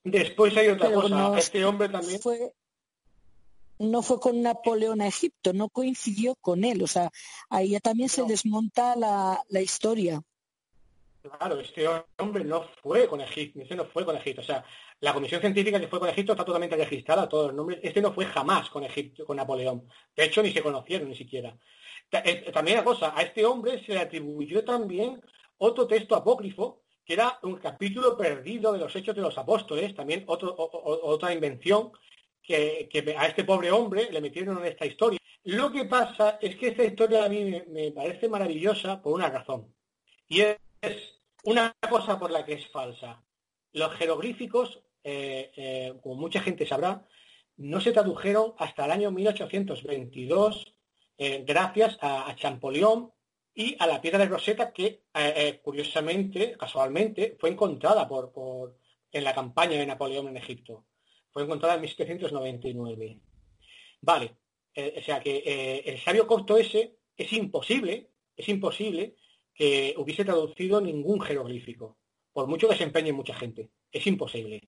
Después 0.04 0.56
hay 0.56 0.68
otra 0.68 0.92
cosa. 0.92 1.38
este 1.38 1.64
hombre 1.64 1.88
también. 1.88 2.20
Fue, 2.20 2.54
no 3.78 4.02
fue 4.02 4.20
con 4.20 4.42
Napoleón 4.42 5.00
a 5.00 5.08
Egipto, 5.08 5.52
no 5.52 5.68
coincidió 5.68 6.34
con 6.36 6.64
él. 6.64 6.82
O 6.82 6.86
sea, 6.86 7.10
ahí 7.48 7.70
ya 7.70 7.80
también 7.80 8.08
se 8.08 8.24
desmonta 8.24 8.96
la, 8.96 9.60
historia. 9.60 10.22
Claro, 11.22 11.60
este 11.60 11.86
hombre 12.18 12.44
no 12.44 12.64
fue 12.82 13.06
con 13.06 13.20
Egipto, 13.20 13.60
este 13.60 13.76
no 13.76 13.84
fue 13.86 14.04
con 14.04 14.16
Egipto. 14.16 14.40
O 14.40 14.44
sea, 14.44 14.64
la 15.02 15.12
comisión 15.12 15.40
científica 15.40 15.80
que 15.80 15.88
fue 15.88 15.98
con 15.98 16.08
Egipto 16.08 16.32
está 16.32 16.44
totalmente 16.44 16.76
registrada, 16.76 17.28
todos 17.28 17.48
los 17.48 17.56
nombres. 17.56 17.80
Este 17.82 18.00
no 18.00 18.12
fue 18.12 18.24
jamás 18.24 18.70
con 18.70 18.84
Egipto, 18.84 19.26
con 19.26 19.36
Napoleón. 19.36 19.88
De 20.16 20.24
hecho, 20.24 20.42
ni 20.42 20.52
se 20.52 20.62
conocieron 20.62 21.08
ni 21.08 21.16
siquiera. 21.16 21.56
Eh, 22.12 22.52
también 22.52 22.76
la 22.76 22.84
cosa, 22.84 23.12
a 23.16 23.22
este 23.22 23.44
hombre 23.44 23.84
se 23.84 23.94
le 23.94 23.98
atribuyó 23.98 24.64
también 24.64 25.20
otro 25.58 25.88
texto 25.88 26.14
apócrifo 26.14 26.82
que 27.04 27.14
era 27.14 27.36
un 27.42 27.56
capítulo 27.56 28.16
perdido 28.16 28.72
de 28.72 28.78
los 28.78 28.94
Hechos 28.94 29.16
de 29.16 29.22
los 29.22 29.36
Apóstoles, 29.36 29.92
también 29.92 30.24
otra 30.26 31.32
invención 31.32 31.90
que, 32.40 32.88
a 33.18 33.26
este 33.26 33.42
pobre 33.42 33.72
hombre 33.72 34.08
le 34.12 34.20
metieron 34.20 34.58
en 34.58 34.66
esta 34.66 34.86
historia. 34.86 35.18
Lo 35.42 35.72
que 35.72 35.84
pasa 35.86 36.38
es 36.40 36.54
que 36.54 36.68
esta 36.68 36.84
historia 36.84 37.24
a 37.24 37.28
mí 37.28 37.60
me, 37.68 37.90
parece 37.90 38.28
maravillosa 38.28 39.02
por 39.02 39.14
una 39.14 39.28
razón. 39.28 39.74
Y 40.28 40.42
es 40.42 40.56
una 41.42 41.74
cosa 41.90 42.20
por 42.20 42.30
la 42.30 42.44
que 42.44 42.52
es 42.52 42.70
falsa. 42.70 43.20
Los 43.72 43.92
jeroglíficos, 43.94 44.80
eh, 45.04 45.50
eh, 45.56 45.94
como 46.02 46.16
mucha 46.16 46.40
gente 46.40 46.66
sabrá, 46.66 47.06
no 47.56 47.80
se 47.80 47.92
tradujeron 47.92 48.54
hasta 48.58 48.84
el 48.84 48.90
año 48.90 49.10
1822 49.10 50.74
eh, 51.18 51.44
gracias 51.46 51.98
a, 52.00 52.28
a 52.28 52.36
Champollion 52.36 53.12
y 53.54 53.76
a 53.78 53.86
la 53.86 54.00
piedra 54.00 54.18
de 54.18 54.26
Rosetta 54.26 54.72
que, 54.72 55.02
curiosamente, 55.62 56.56
casualmente, 56.56 57.36
fue 57.38 57.50
encontrada 57.50 58.08
por, 58.08 58.78
en 59.10 59.24
la 59.24 59.34
campaña 59.34 59.78
de 59.78 59.86
Napoleón 59.86 60.28
en 60.28 60.38
Egipto. 60.38 60.86
Fue 61.30 61.42
encontrada 61.42 61.74
en 61.74 61.82
1799. 61.82 63.20
Vale, 64.00 64.36
o 64.74 65.02
sea 65.02 65.20
que 65.20 65.82
el 65.84 65.98
sabio 65.98 66.26
copto 66.26 66.56
ese 66.56 66.96
es 67.14 67.30
imposible, 67.34 68.08
es 68.34 68.48
imposible 68.48 69.16
que 69.54 69.94
hubiese 69.98 70.24
traducido 70.24 70.80
ningún 70.80 71.20
jeroglífico, 71.20 71.98
por 72.32 72.46
mucho 72.46 72.68
que 72.68 72.76
se 72.76 72.84
empeñe 72.84 73.12
mucha 73.12 73.34
gente. 73.34 73.70
Es 73.90 74.06
imposible. 74.06 74.62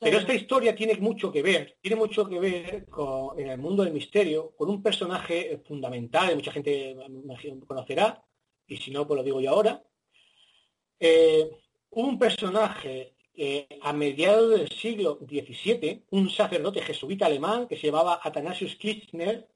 Pero 0.00 0.18
esta 0.18 0.34
historia 0.34 0.74
tiene 0.74 0.96
mucho 0.96 1.30
que 1.30 1.42
ver, 1.42 1.76
tiene 1.80 1.96
mucho 1.96 2.28
que 2.28 2.38
ver 2.38 2.86
con, 2.86 3.38
en 3.38 3.48
el 3.48 3.58
mundo 3.58 3.84
del 3.84 3.92
misterio, 3.92 4.52
con 4.56 4.68
un 4.68 4.82
personaje 4.82 5.62
fundamental, 5.64 6.34
mucha 6.34 6.52
gente 6.52 6.96
conocerá, 7.66 8.22
y 8.66 8.76
si 8.76 8.90
no, 8.90 9.06
pues 9.06 9.18
lo 9.18 9.22
digo 9.22 9.40
yo 9.40 9.50
ahora. 9.50 9.82
Eh, 10.98 11.50
un 11.90 12.18
personaje 12.18 13.14
a 13.82 13.92
mediados 13.92 14.50
del 14.50 14.68
siglo 14.68 15.18
XVII, 15.20 16.04
un 16.10 16.30
sacerdote 16.30 16.80
jesuita 16.82 17.26
alemán 17.26 17.66
que 17.66 17.76
se 17.76 17.88
llamaba 17.88 18.20
Athanasius 18.22 18.76
Kirchner, 18.76 19.48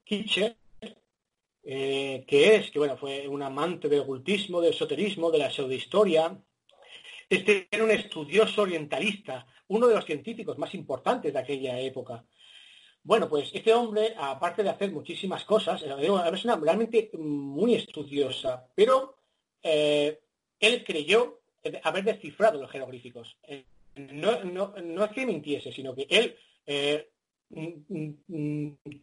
eh, 1.63 2.25
que 2.27 2.55
es, 2.55 2.71
que 2.71 2.79
bueno, 2.79 2.97
fue 2.97 3.27
un 3.27 3.41
amante 3.41 3.87
del 3.87 4.01
ocultismo, 4.01 4.59
del 4.59 4.73
esoterismo, 4.73 5.31
de 5.31 5.37
la 5.37 5.49
pseudohistoria. 5.49 6.37
Este 7.29 7.67
era 7.71 7.83
un 7.83 7.91
estudioso 7.91 8.63
orientalista, 8.63 9.45
uno 9.69 9.87
de 9.87 9.95
los 9.95 10.05
científicos 10.05 10.57
más 10.57 10.73
importantes 10.75 11.33
de 11.33 11.39
aquella 11.39 11.79
época. 11.79 12.23
Bueno, 13.03 13.29
pues 13.29 13.49
este 13.53 13.73
hombre, 13.73 14.13
aparte 14.17 14.61
de 14.61 14.69
hacer 14.69 14.91
muchísimas 14.91 15.45
cosas, 15.45 15.81
era 15.81 15.95
una 15.95 16.29
persona 16.29 16.55
realmente 16.57 17.09
muy 17.17 17.75
estudiosa, 17.75 18.67
pero 18.75 19.15
eh, 19.63 20.19
él 20.59 20.83
creyó 20.83 21.39
haber 21.83 22.03
descifrado 22.03 22.61
los 22.61 22.69
jeroglíficos. 22.69 23.37
Eh, 23.43 23.63
no, 23.95 24.43
no, 24.43 24.73
no, 24.83 25.05
es 25.05 25.11
que 25.11 25.25
mintiese, 25.25 25.71
sino 25.71 25.95
que 25.95 26.07
él 26.09 26.35
eh, 26.65 27.09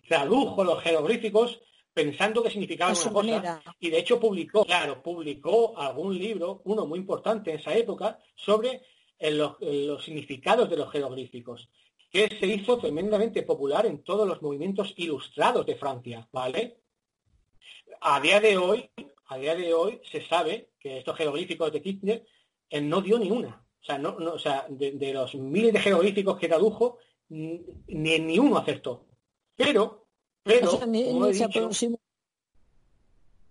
tradujo 0.09 0.65
los 0.65 0.83
jeroglíficos 0.83 1.61
pensando 1.93 2.43
que 2.43 2.51
significaban 2.51 2.95
una 2.95 3.13
cosa 3.13 3.63
y 3.81 3.89
de 3.89 3.99
hecho 3.99 4.21
publicó, 4.21 4.65
claro, 4.67 5.03
publicó 5.03 5.79
algún 5.79 6.19
libro, 6.19 6.61
uno 6.65 6.87
muy 6.87 6.99
importante 6.99 7.51
en 7.51 7.59
esa 7.59 7.75
época, 7.75 8.19
sobre 8.35 8.83
los, 9.21 9.57
los 9.61 10.05
significados 10.05 10.69
de 10.69 10.77
los 10.77 10.91
jeroglíficos 10.91 11.69
que 12.11 12.29
se 12.29 12.47
hizo 12.47 12.79
tremendamente 12.79 13.43
popular 13.43 13.87
en 13.87 14.03
todos 14.03 14.27
los 14.27 14.41
movimientos 14.43 14.95
ilustrados 14.97 15.67
de 15.67 15.77
Francia, 15.77 16.29
¿vale? 16.33 16.79
A 18.01 18.21
día 18.21 18.41
de 18.41 18.57
hoy, 18.57 18.91
a 19.27 19.37
día 19.39 19.55
de 19.55 19.75
hoy 19.75 20.01
se 20.11 20.25
sabe 20.27 20.71
que 20.79 20.99
estos 20.99 21.17
jeroglíficos 21.17 21.73
de 21.73 21.83
Kirchner 21.83 22.27
él 22.71 22.89
no 22.89 23.01
dio 23.01 23.19
ni 23.19 23.31
una. 23.31 23.65
O 23.81 23.85
sea, 23.85 23.99
no, 23.99 24.17
o 24.17 24.39
sea 24.39 24.67
de, 24.69 25.13
los 25.13 25.35
miles 25.35 25.73
de 25.73 25.81
jeroglíficos 25.81 26.39
que 26.39 26.49
tradujo, 26.49 26.99
ni, 27.29 27.61
ni 27.87 28.39
uno 28.39 28.59
acertó. 28.59 29.07
Pero, 29.55 30.07
pero, 30.43 30.81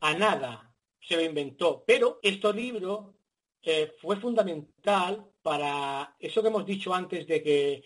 a 0.02 0.14
nada 0.14 0.76
se 1.00 1.16
lo 1.16 1.22
inventó. 1.22 1.84
Pero 1.86 2.20
este 2.22 2.54
libro 2.54 3.16
eh, 3.62 3.94
fue 4.02 4.18
fundamental 4.18 5.26
para 5.46 6.16
eso 6.20 6.42
que 6.42 6.48
hemos 6.48 6.66
dicho 6.66 6.92
antes 6.92 7.28
de 7.28 7.44
que 7.44 7.84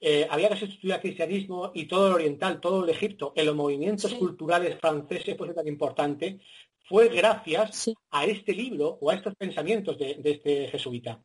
eh, 0.00 0.26
había 0.30 0.48
que 0.48 0.64
estudiar 0.64 0.98
cristianismo 0.98 1.70
y 1.74 1.84
todo 1.84 2.06
el 2.06 2.14
oriental, 2.14 2.58
todo 2.58 2.84
el 2.84 2.88
Egipto, 2.88 3.34
en 3.36 3.44
los 3.44 3.54
movimientos 3.54 4.14
culturales 4.14 4.80
franceses, 4.80 5.34
pues 5.36 5.54
tan 5.54 5.68
importante, 5.68 6.40
fue 6.88 7.08
gracias 7.08 7.90
a 8.10 8.24
este 8.24 8.54
libro 8.54 8.98
o 8.98 9.10
a 9.10 9.14
estos 9.16 9.34
pensamientos 9.36 9.98
de, 9.98 10.22
este 10.24 10.68
jesuita. 10.68 11.22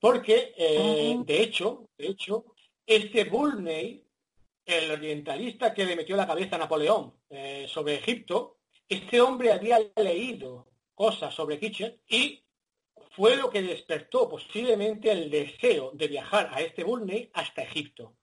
Porque, 0.00 0.54
eh, 0.56 1.14
de 1.26 1.42
hecho, 1.42 1.90
de 1.98 2.06
hecho, 2.06 2.46
este 2.86 3.24
Bulney, 3.24 4.02
el 4.64 4.90
orientalista 4.92 5.74
que 5.74 5.84
le 5.84 5.94
metió 5.94 6.16
la 6.16 6.26
cabeza 6.26 6.56
a 6.56 6.60
Napoleón 6.60 7.12
eh, 7.28 7.66
sobre 7.68 7.96
Egipto, 7.96 8.60
este 8.88 9.20
hombre 9.20 9.52
había 9.52 9.78
leído 9.96 10.68
cosas 10.94 11.34
sobre 11.34 11.60
Kitchen 11.60 12.00
y 12.08 12.42
fue 13.14 13.36
lo 13.36 13.50
que 13.50 13.62
despertó 13.62 14.28
posiblemente 14.28 15.10
el 15.10 15.30
deseo 15.30 15.90
de 15.92 16.08
viajar 16.08 16.50
a 16.52 16.60
este 16.60 16.84
Bulney 16.84 17.30
hasta 17.34 17.62
Egipto. 17.62 18.14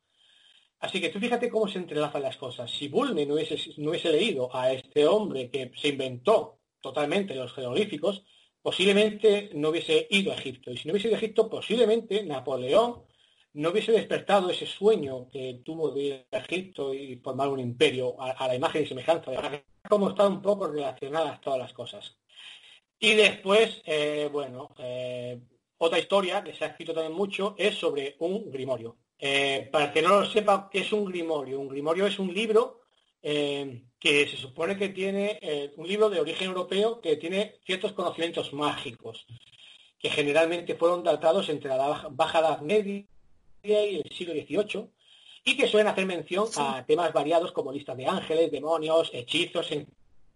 Así 0.79 1.01
que 1.01 1.09
tú 1.09 1.19
fíjate 1.19 1.49
cómo 1.49 1.67
se 1.67 1.77
entrelazan 1.77 2.21
las 2.21 2.37
cosas. 2.37 2.71
Si 2.71 2.87
Bulney 2.87 3.25
no 3.25 3.35
hubiese, 3.35 3.57
no 3.77 3.89
hubiese 3.89 4.11
leído 4.11 4.55
a 4.55 4.71
este 4.71 5.05
hombre 5.05 5.49
que 5.49 5.71
se 5.75 5.89
inventó 5.89 6.59
totalmente 6.81 7.35
los 7.35 7.53
jeroglíficos, 7.53 8.23
posiblemente 8.61 9.51
no 9.53 9.69
hubiese 9.69 10.07
ido 10.09 10.31
a 10.31 10.35
Egipto. 10.35 10.71
Y 10.71 10.77
si 10.77 10.87
no 10.87 10.93
hubiese 10.93 11.09
ido 11.09 11.17
a 11.17 11.19
Egipto, 11.19 11.49
posiblemente 11.49 12.23
Napoleón 12.23 13.03
no 13.53 13.69
hubiese 13.69 13.91
despertado 13.91 14.49
ese 14.49 14.65
sueño 14.65 15.27
que 15.29 15.61
tuvo 15.65 15.91
de 15.91 16.01
ir 16.01 16.25
a 16.31 16.37
Egipto 16.37 16.93
y 16.93 17.17
formar 17.17 17.49
un 17.49 17.59
imperio 17.59 18.15
a, 18.21 18.47
la 18.47 18.55
imagen 18.55 18.83
y 18.83 18.87
semejanza 18.87 19.31
de 19.31 19.65
cómo 19.89 20.09
están 20.09 20.33
un 20.33 20.41
poco 20.41 20.67
relacionadas 20.67 21.41
todas 21.41 21.59
las 21.59 21.73
cosas. 21.73 22.15
Y 22.99 23.15
después, 23.15 23.81
eh, 23.85 24.29
bueno, 24.31 24.71
eh, 24.77 25.39
otra 25.77 25.99
historia 25.99 26.43
que 26.43 26.53
se 26.53 26.65
ha 26.65 26.67
escrito 26.67 26.93
también 26.93 27.13
mucho 27.13 27.55
es 27.57 27.75
sobre 27.75 28.17
un 28.19 28.51
grimorio. 28.51 28.97
Eh, 29.17 29.69
para 29.71 29.91
que 29.91 30.01
no 30.01 30.19
lo 30.19 30.25
sepa, 30.25 30.69
¿qué 30.69 30.79
es 30.79 30.91
un 30.91 31.05
grimorio? 31.05 31.59
Un 31.59 31.69
grimorio 31.69 32.05
es 32.05 32.19
un 32.19 32.33
libro 32.33 32.81
que 33.21 34.27
se 34.29 34.37
supone 34.37 34.77
que 34.77 34.89
tiene 34.89 35.71
un 35.75 35.85
libro 35.85 36.09
de 36.09 36.21
origen 36.21 36.47
europeo 36.47 37.01
que 37.01 37.17
tiene 37.17 37.55
ciertos 37.65 37.91
conocimientos 37.91 38.53
mágicos, 38.53 39.25
que 39.99 40.09
generalmente 40.09 40.75
fueron 40.75 41.03
datados 41.03 41.49
entre 41.49 41.69
la 41.69 42.07
Baja 42.11 42.39
Edad 42.39 42.61
Media 42.61 43.03
y 43.61 43.73
el 43.73 44.09
siglo 44.09 44.33
XVIII, 44.33 44.89
y 45.43 45.57
que 45.57 45.67
suelen 45.67 45.89
hacer 45.89 46.05
mención 46.05 46.47
a 46.55 46.85
temas 46.85 47.11
variados 47.11 47.51
como 47.51 47.73
listas 47.73 47.97
de 47.97 48.07
ángeles, 48.07 48.51
demonios, 48.51 49.11
hechizos, 49.13 49.69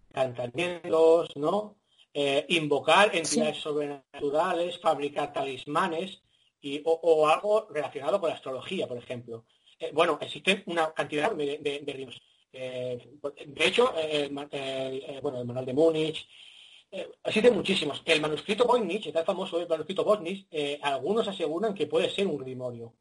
encantamientos, 0.09 1.29
¿no? 1.37 1.77
Eh, 2.15 2.45
invocar 2.49 3.15
entidades 3.15 3.57
sobrenaturales, 3.57 4.79
fabricar 4.79 5.33
talismanes 5.33 6.21
y, 6.61 6.79
o, 6.85 7.27
algo 7.27 7.67
relacionado 7.71 8.19
con 8.19 8.29
la 8.29 8.35
astrología, 8.35 8.87
por 8.87 8.97
ejemplo. 8.97 9.45
Eh, 9.79 9.89
bueno, 9.93 10.19
existen 10.21 10.61
una 10.67 10.93
cantidad 10.93 11.31
de, 11.31 11.57
de, 11.57 12.09
eh, 12.53 13.17
de 13.47 13.65
hecho, 13.65 13.95
el, 13.97 14.29
bueno, 15.21 15.39
el 15.39 15.45
manual 15.45 15.65
de 15.65 15.73
Múnich, 15.73 16.27
existen 17.23 17.55
muchísimos. 17.55 18.03
El 18.05 18.21
manuscrito 18.21 18.65
Voynich, 18.65 19.07
el 19.07 19.25
famoso 19.25 19.59
el 19.59 19.67
manuscrito 19.67 20.03
Voynich, 20.03 20.47
algunos 20.83 21.27
aseguran 21.27 21.73
que 21.73 21.87
puede 21.87 22.11
ser 22.11 22.27
un 22.27 22.37
grimorio. 22.37 22.93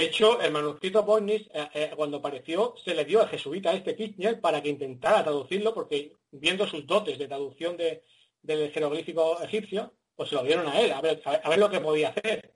De 0.00 0.06
hecho, 0.06 0.40
el 0.40 0.50
manuscrito 0.50 1.02
Voynich, 1.02 1.46
cuando 1.94 2.16
apareció, 2.16 2.74
se 2.82 2.94
le 2.94 3.04
dio 3.04 3.20
al 3.20 3.28
jesuita 3.28 3.74
este 3.74 3.94
Kirchner 3.94 4.40
para 4.40 4.62
que 4.62 4.70
intentara 4.70 5.22
traducirlo, 5.22 5.74
porque 5.74 6.16
viendo 6.30 6.66
sus 6.66 6.86
dotes 6.86 7.18
de 7.18 7.28
traducción 7.28 7.76
de, 7.76 8.02
del 8.40 8.70
jeroglífico 8.72 9.38
egipcio, 9.42 9.92
pues 10.16 10.30
se 10.30 10.36
lo 10.36 10.42
dieron 10.42 10.66
a 10.68 10.80
él, 10.80 10.90
a 10.92 11.02
ver, 11.02 11.20
a 11.26 11.50
ver, 11.50 11.58
lo 11.58 11.68
que 11.68 11.80
podía 11.80 12.08
hacer. 12.08 12.54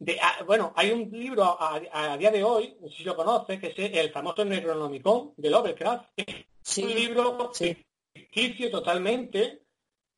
De, 0.00 0.18
bueno, 0.46 0.72
hay 0.74 0.90
un 0.90 1.08
libro 1.12 1.56
a, 1.60 2.16
día 2.18 2.32
de 2.32 2.42
hoy, 2.42 2.76
si 2.90 3.04
lo 3.04 3.14
conoce, 3.14 3.60
que 3.60 3.68
es 3.68 3.78
el 3.78 4.10
famoso 4.10 4.44
Necronomicon 4.44 5.34
de 5.36 5.50
Lovecraft. 5.50 6.08
Es 6.16 6.78
un 6.78 6.92
libro 6.92 7.52
egipcio 8.12 8.68
totalmente, 8.68 9.62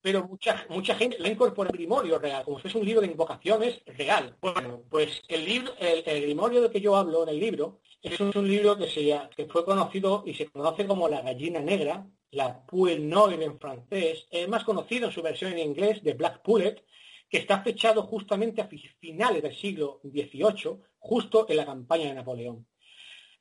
pero 0.02 0.26
mucha, 0.26 0.66
mucha 0.68 0.94
gente 0.94 1.18
le 1.18 1.30
incorpora 1.30 1.70
el 1.70 1.76
grimorio 1.76 2.18
real, 2.18 2.44
como 2.44 2.58
si 2.58 2.62
fuese 2.62 2.78
un 2.78 2.86
libro 2.86 3.00
de 3.02 3.08
invocaciones 3.08 3.82
real. 3.86 4.36
Bueno, 4.40 4.82
pues 4.88 5.22
el 5.28 5.44
libro, 5.44 5.72
el, 5.78 6.02
grimorio 6.22 6.62
de 6.62 6.70
que 6.70 6.80
yo 6.80 6.96
hablo 6.96 7.22
en 7.22 7.30
el 7.30 7.40
libro, 7.40 7.80
es 8.02 8.18
un, 8.18 8.32
libro 8.48 8.78
que, 8.78 8.88
se, 8.88 9.18
que 9.36 9.46
fue 9.46 9.64
conocido 9.64 10.22
y 10.26 10.34
se 10.34 10.46
conoce 10.46 10.86
como 10.86 11.08
la 11.08 11.20
gallina 11.20 11.60
negra, 11.60 12.06
la 12.30 12.64
Poule 12.64 12.94
en 12.94 13.58
francés, 13.58 14.26
es 14.30 14.48
más 14.48 14.64
conocido 14.64 15.06
en 15.06 15.12
su 15.12 15.22
versión 15.22 15.52
en 15.52 15.58
inglés 15.58 16.02
de 16.02 16.14
Black 16.14 16.42
Pullet, 16.42 16.82
que 17.28 17.38
está 17.38 17.62
fechado 17.62 18.02
justamente 18.02 18.60
a 18.60 18.68
finales 19.00 19.42
del 19.42 19.54
siglo 19.54 20.00
XVIII, 20.02 20.78
justo 20.98 21.46
en 21.48 21.56
la 21.56 21.66
campaña 21.66 22.06
de 22.06 22.14
Napoleón. 22.14 22.66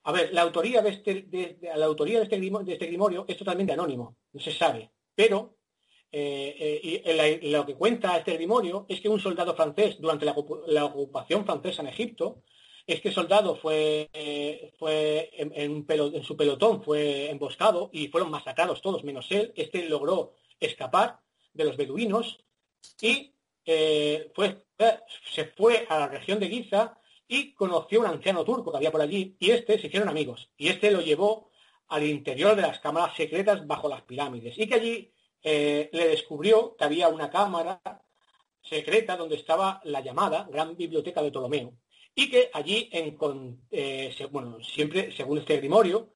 A 0.04 0.12
ver, 0.12 0.34
la 0.34 0.44
autoría 0.44 0.82
de 0.82 0.90
este, 0.90 1.22
de, 1.24 1.58
la 1.76 1.86
autoría 1.86 2.20
de 2.20 2.24
este, 2.24 2.40
de 2.40 2.74
este, 2.74 2.88
grimorio 2.88 3.26
es 3.28 3.38
totalmente 3.38 3.74
anónimo, 3.74 4.18
no 4.32 4.40
se 4.40 4.52
sabe, 4.52 4.92
pero 5.14 5.59
eh, 6.12 7.02
eh, 7.06 7.40
lo 7.44 7.66
que 7.66 7.76
cuenta 7.76 8.18
este 8.18 8.34
grimorio 8.34 8.86
es 8.90 9.00
que 9.02 9.10
un 9.10 9.20
soldado 9.20 9.56
francés 9.56 9.98
durante 10.00 10.26
la 10.26 10.86
ocupación 10.86 11.46
francesa 11.46 11.82
en 11.82 11.90
Egipto 11.90 12.44
este 12.88 13.12
soldado 13.12 13.56
fue, 13.56 14.10
fue 14.80 15.30
en, 15.34 15.86
su 16.24 16.36
pelotón 16.36 16.84
fue 16.84 17.30
emboscado 17.30 17.92
y 17.94 18.08
fueron 18.08 18.32
masacrados 18.32 18.82
todos 18.82 19.04
menos 19.04 19.28
él. 19.30 19.54
Este 19.56 19.88
logró 19.88 20.34
escapar 20.60 21.20
de 21.54 21.66
los 21.66 21.78
beduinos 21.78 22.40
y 23.00 23.36
eh, 23.66 24.32
se 25.32 25.46
fue 25.46 25.86
a 25.90 26.00
la 26.00 26.08
región 26.08 26.40
de 26.40 26.50
Giza 26.50 26.98
y 27.28 27.54
conoció 27.54 28.00
a 28.00 28.06
un 28.06 28.16
anciano 28.16 28.44
turco 28.44 28.72
que 28.72 28.78
había 28.78 28.92
por 28.92 29.02
allí 29.02 29.36
y 29.40 29.52
este 29.52 29.78
se 29.78 29.88
hicieron 29.88 30.10
amigos 30.10 30.50
y 30.58 30.70
este 30.70 30.90
lo 30.90 31.02
llevó 31.02 31.52
al 31.90 32.04
interior 32.04 32.56
de 32.56 32.64
las 32.64 32.80
cámaras 32.80 33.16
secretas 33.16 33.68
bajo 33.68 33.88
las 33.88 34.02
pirámides 34.02 34.58
y 34.58 34.68
que 34.68 34.76
allí 34.76 35.12
eh, 35.44 35.90
le 35.94 36.08
descubrió 36.10 36.76
que 36.76 36.84
había 36.84 37.10
una 37.10 37.30
cámara 37.30 37.82
secreta 38.62 39.16
donde 39.16 39.36
estaba 39.36 39.82
la 39.86 40.02
llamada 40.02 40.48
Gran 40.52 40.76
Biblioteca 40.76 41.22
de 41.22 41.32
Ptolomeo 41.32 41.74
y 42.16 42.30
que 42.30 42.50
allí, 42.54 42.90
en, 42.92 43.18
eh, 43.72 44.14
bueno, 44.32 44.62
siempre 44.62 45.12
según 45.12 45.38
este 45.38 45.58
grimorio, 45.58 46.14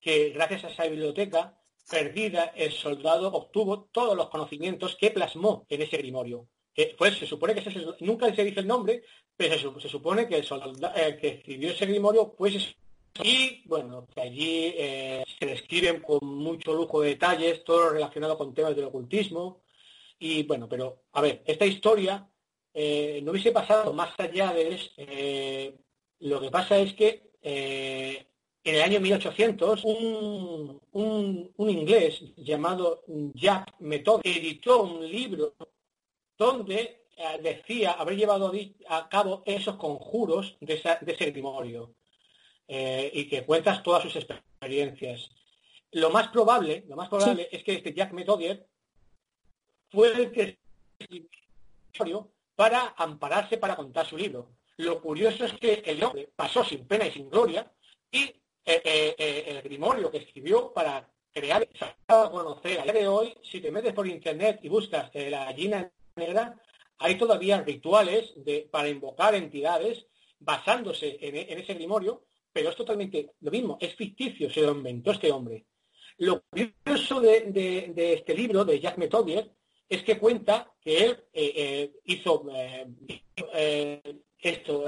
que 0.00 0.30
gracias 0.30 0.64
a 0.64 0.68
esa 0.68 0.86
biblioteca 0.86 1.58
perdida, 1.88 2.52
el 2.56 2.72
soldado 2.72 3.32
obtuvo 3.32 3.84
todos 3.90 4.16
los 4.16 4.28
conocimientos 4.28 4.96
que 4.96 5.10
plasmó 5.10 5.66
en 5.68 5.82
ese 5.82 5.96
grimorio. 5.96 6.48
pues 6.98 7.18
se 7.18 7.26
supone 7.26 7.54
que 7.54 7.96
nunca 8.00 8.34
se 8.34 8.44
dice 8.44 8.60
el 8.60 8.66
nombre, 8.66 9.02
pero 9.36 9.80
se, 9.80 9.88
supone 9.88 10.28
que 10.28 10.36
el 10.36 10.44
soldado 10.44 10.94
eh, 10.96 11.16
que 11.18 11.28
escribió 11.28 11.70
ese 11.70 11.86
grimorio, 11.86 12.34
pues 12.34 12.76
y 13.22 13.62
bueno, 13.66 14.08
allí 14.16 14.74
eh, 14.76 15.24
se 15.38 15.46
describen 15.46 16.00
con 16.00 16.26
mucho 16.26 16.74
lujo 16.74 17.00
de 17.00 17.10
detalles, 17.10 17.62
todo 17.64 17.84
lo 17.84 17.90
relacionado 17.90 18.36
con 18.36 18.54
temas 18.54 18.74
del 18.74 18.86
ocultismo. 18.86 19.62
Y 20.18 20.42
bueno, 20.44 20.68
pero 20.68 21.04
a 21.12 21.20
ver, 21.20 21.42
esta 21.46 21.64
historia 21.64 22.28
eh, 22.72 23.20
no 23.22 23.30
hubiese 23.30 23.52
pasado 23.52 23.92
más 23.92 24.18
allá 24.18 24.52
de 24.52 24.74
eso. 24.74 24.90
Eh, 24.96 25.76
lo 26.20 26.40
que 26.40 26.50
pasa 26.50 26.78
es 26.78 26.94
que 26.94 27.30
en 27.42 28.74
el 28.74 28.82
año 28.82 28.98
1800, 29.00 29.84
un, 29.84 30.80
un, 31.56 31.70
inglés 31.70 32.22
llamado 32.36 33.04
Jack 33.34 33.74
Method 33.80 34.22
editó 34.24 34.84
un 34.84 35.06
libro 35.06 35.54
donde 36.38 37.04
decía 37.42 37.92
haber 37.92 38.16
llevado 38.16 38.50
a 38.88 39.08
cabo 39.10 39.42
esos 39.44 39.76
conjuros 39.76 40.56
de, 40.60 40.74
ese 40.74 41.30
grimorio 41.30 41.94
eh, 42.68 43.10
y 43.12 43.28
que 43.28 43.44
cuentas 43.44 43.82
todas 43.82 44.02
sus 44.02 44.16
experiencias. 44.16 45.30
Lo 45.92 46.10
más 46.10 46.28
probable, 46.28 46.84
lo 46.88 46.96
más 46.96 47.08
probable 47.08 47.48
es 47.50 47.62
que 47.62 47.74
este 47.74 47.94
Jack 47.94 48.12
Methodier 48.12 48.66
fue 49.90 50.08
el 50.12 50.32
que 50.32 50.58
para 52.56 52.94
ampararse 52.96 53.58
para 53.58 53.76
contar 53.76 54.06
su 54.06 54.16
libro. 54.16 54.50
Lo 54.78 55.00
curioso 55.00 55.44
es 55.44 55.52
que 55.54 55.82
el 55.86 56.02
hombre 56.02 56.30
pasó 56.34 56.64
sin 56.64 56.86
pena 56.86 57.06
y 57.06 57.12
sin 57.12 57.30
gloria 57.30 57.70
y 58.10 58.22
eh, 58.64 58.82
eh, 58.84 59.44
el 59.46 59.62
grimorio 59.62 60.10
que 60.10 60.18
escribió 60.18 60.72
para 60.72 61.08
crear, 61.32 61.68
a 62.08 62.30
conocer. 62.30 62.80
A 62.80 62.84
día 62.84 62.92
de 62.92 63.08
hoy, 63.08 63.34
si 63.42 63.60
te 63.60 63.70
metes 63.70 63.92
por 63.92 64.06
internet 64.06 64.58
y 64.62 64.68
buscas 64.68 65.10
la 65.14 65.44
gallina 65.44 65.90
negra, 66.16 66.60
hay 66.98 67.16
todavía 67.16 67.60
rituales 67.62 68.32
de, 68.36 68.68
para 68.70 68.88
invocar 68.88 69.34
entidades 69.34 70.06
basándose 70.38 71.16
en, 71.20 71.58
ese 71.58 71.74
grimorio, 71.74 72.24
pero 72.54 72.70
es 72.70 72.76
totalmente 72.76 73.32
lo 73.40 73.50
mismo, 73.50 73.76
es 73.80 73.94
ficticio, 73.94 74.48
se 74.48 74.62
lo 74.62 74.72
inventó 74.72 75.10
este 75.10 75.30
hombre. 75.30 75.66
Lo 76.18 76.42
curioso 76.42 77.20
de, 77.20 77.92
este 78.14 78.34
libro, 78.34 78.64
de 78.64 78.78
Jack 78.78 78.96
Methodier, 78.96 79.50
es 79.88 80.02
que 80.04 80.18
cuenta 80.18 80.72
que 80.80 81.04
él 81.04 81.92
hizo 82.04 82.46
esto, 84.38 84.84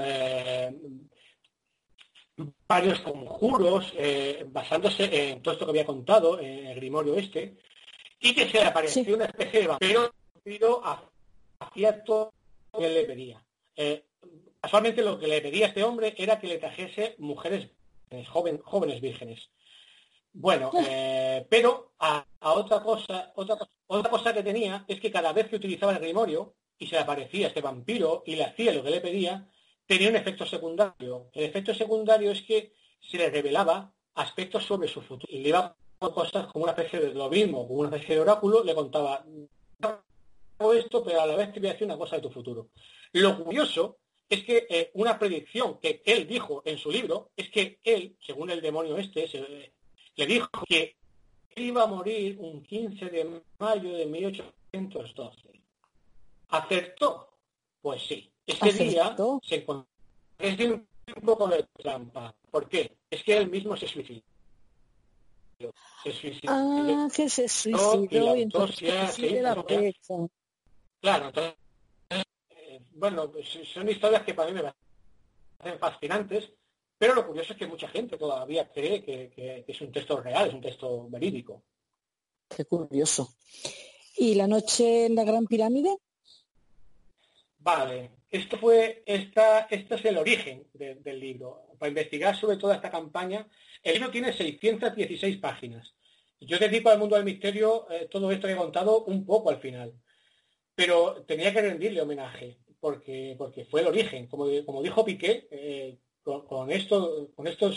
varios 2.67 2.99
conjuros 3.01 3.93
eh, 3.97 4.45
basándose 4.47 5.29
en 5.29 5.41
todo 5.41 5.53
esto 5.53 5.65
que 5.65 5.71
había 5.71 5.85
contado 5.85 6.39
en 6.39 6.67
el 6.67 6.75
grimorio 6.75 7.15
este 7.15 7.57
y 8.19 8.33
que 8.33 8.47
se 8.47 8.59
le 8.59 8.65
apareció 8.65 9.15
una 9.15 9.25
especie 9.25 9.61
de 9.61 9.67
vampiro 9.67 10.81
hacía 11.59 12.03
todo 12.03 12.33
lo 12.73 12.79
que 12.79 12.89
le 12.89 13.03
pedía. 13.03 13.43
Eh, 13.75 14.05
casualmente 14.67 15.01
lo 15.01 15.17
que 15.17 15.27
le 15.27 15.39
pedía 15.39 15.65
a 15.65 15.69
este 15.69 15.81
hombre 15.81 16.13
era 16.17 16.41
que 16.41 16.47
le 16.47 16.57
trajese 16.57 17.15
mujeres 17.19 17.69
jóvenes 18.27 18.99
vírgenes. 18.99 19.49
Bueno, 20.33 20.71
eh, 20.89 21.47
pero 21.49 21.93
a, 21.99 22.25
otra 22.41 22.81
cosa, 22.81 23.31
otra, 23.35 23.57
otra 23.87 24.11
cosa 24.11 24.33
que 24.33 24.43
tenía 24.43 24.83
es 24.85 24.99
que 24.99 25.09
cada 25.09 25.31
vez 25.31 25.47
que 25.47 25.55
utilizaba 25.55 25.93
el 25.93 25.99
grimorio 25.99 26.55
y 26.77 26.87
se 26.87 26.95
le 26.95 27.01
aparecía 27.01 27.47
este 27.47 27.61
vampiro 27.61 28.23
y 28.25 28.35
le 28.35 28.43
hacía 28.43 28.73
lo 28.73 28.83
que 28.83 28.89
le 28.89 28.99
pedía, 28.99 29.49
tenía 29.85 30.09
un 30.09 30.17
efecto 30.17 30.45
secundario. 30.45 31.29
El 31.31 31.45
efecto 31.45 31.73
secundario 31.73 32.31
es 32.31 32.41
que 32.41 32.73
se 32.99 33.17
le 33.17 33.29
revelaba 33.29 33.93
aspectos 34.15 34.65
sobre 34.65 34.89
su 34.89 35.01
futuro. 35.01 35.31
Y 35.31 35.39
le 35.39 35.49
iba 35.49 35.77
a 36.01 36.09
cosas 36.09 36.47
como 36.47 36.63
una 36.63 36.73
especie 36.73 36.99
de 36.99 37.13
lo 37.13 37.29
mismo, 37.29 37.65
como 37.65 37.79
una 37.79 37.95
especie 37.95 38.15
de 38.15 38.21
oráculo, 38.21 38.65
le 38.65 38.75
contaba 38.75 39.23
esto, 40.77 41.03
pero 41.05 41.21
a 41.21 41.25
la 41.25 41.37
vez 41.37 41.53
te 41.53 41.61
voy 41.61 41.69
a 41.69 41.71
decir 41.71 41.87
una 41.87 41.97
cosa 41.97 42.17
de 42.17 42.23
tu 42.23 42.29
futuro. 42.29 42.67
Lo 43.13 43.41
curioso 43.41 43.99
es 44.29 44.43
que 44.43 44.67
eh, 44.69 44.91
una 44.95 45.17
predicción 45.17 45.79
que 45.79 46.01
él 46.05 46.27
dijo 46.27 46.61
en 46.65 46.77
su 46.77 46.91
libro 46.91 47.31
es 47.35 47.49
que 47.49 47.79
él, 47.83 48.15
según 48.25 48.49
el 48.49 48.61
demonio 48.61 48.97
este, 48.97 49.27
le 50.15 50.25
dijo 50.25 50.49
que 50.67 50.95
iba 51.55 51.83
a 51.83 51.87
morir 51.87 52.37
un 52.39 52.61
15 52.63 53.05
de 53.05 53.41
mayo 53.59 53.93
de 53.93 54.05
1812. 54.05 55.39
¿Acertó? 56.49 57.29
Pues 57.81 58.01
sí. 58.03 58.29
Este 58.45 58.71
día 58.71 59.15
se 59.43 59.55
encontró, 59.55 59.87
es 60.39 60.57
de 60.57 60.71
un 60.71 60.87
poco 61.25 61.47
de 61.47 61.65
trampa. 61.77 62.33
¿Por 62.49 62.67
qué? 62.69 62.97
Es 63.09 63.23
que 63.23 63.37
él 63.37 63.49
mismo 63.49 63.75
se 63.75 63.87
suicidó. 63.87 64.21
Se 66.03 66.11
suicidó. 66.13 66.51
Ah, 66.51 67.07
que 67.13 67.29
se 67.29 67.47
suicidó 67.49 68.35
y, 68.35 68.41
entonces 68.41 69.13
se 69.13 69.41
la 69.41 69.55
Claro, 71.01 71.27
entonces, 71.27 71.53
eh, 71.53 71.66
bueno, 72.97 73.31
pues 73.31 73.47
son 73.73 73.89
historias 73.89 74.23
que 74.23 74.33
para 74.33 74.51
mí 74.51 74.55
me 74.55 74.73
parecen 75.57 75.79
fascinantes, 75.79 76.51
pero 76.97 77.13
lo 77.13 77.27
curioso 77.27 77.53
es 77.53 77.59
que 77.59 77.67
mucha 77.67 77.87
gente 77.87 78.17
todavía 78.17 78.71
cree 78.71 79.03
que, 79.03 79.29
que 79.29 79.65
es 79.67 79.81
un 79.81 79.91
texto 79.91 80.19
real, 80.19 80.47
es 80.47 80.53
un 80.53 80.61
texto 80.61 81.07
verídico. 81.09 81.63
Qué 82.49 82.65
curioso. 82.65 83.35
¿Y 84.17 84.35
la 84.35 84.47
noche 84.47 85.05
en 85.05 85.15
la 85.15 85.23
Gran 85.23 85.45
Pirámide? 85.45 85.97
Vale, 87.59 88.11
esto 88.29 88.57
fue, 88.57 89.03
esta, 89.05 89.67
este 89.69 89.95
es 89.95 90.05
el 90.05 90.17
origen 90.17 90.67
del 90.73 91.19
libro. 91.19 91.67
Para 91.77 91.89
investigar 91.89 92.35
sobre 92.35 92.57
toda 92.57 92.75
esta 92.75 92.89
campaña, 92.89 93.47
el 93.83 93.93
libro 93.93 94.09
tiene 94.09 94.33
616 94.33 95.37
páginas. 95.37 95.93
Yo 96.39 96.57
dedico 96.57 96.89
al 96.89 96.99
mundo 96.99 97.15
del 97.15 97.25
misterio 97.25 97.89
eh, 97.89 98.07
todo 98.09 98.31
esto 98.31 98.47
que 98.47 98.53
he 98.53 98.57
contado 98.57 99.05
un 99.05 99.25
poco 99.25 99.49
al 99.49 99.59
final. 99.59 99.93
Pero 100.75 101.23
tenía 101.27 101.53
que 101.53 101.61
rendirle 101.61 102.01
homenaje, 102.01 102.57
porque, 102.87 103.35
porque 103.37 103.65
fue 103.65 103.81
el 103.81 103.87
origen. 103.87 104.27
Como, 104.27 104.45
como 104.65 104.81
dijo 104.81 105.03
Piqué, 105.03 105.45
eh, 105.51 105.97
con, 106.23 106.71
esto, 106.71 107.29
con 107.35 107.45
esto, 107.47 107.73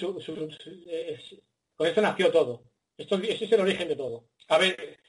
con 1.75 1.87
esto 1.89 2.01
nació 2.01 2.31
todo. 2.31 2.63
Esto, 2.97 3.17
ese 3.17 3.45
es 3.45 3.51
el 3.51 3.61
origen 3.61 3.89
de 3.89 3.97
todo. 3.97 4.27
A 4.47 4.59
ver, 4.59 5.01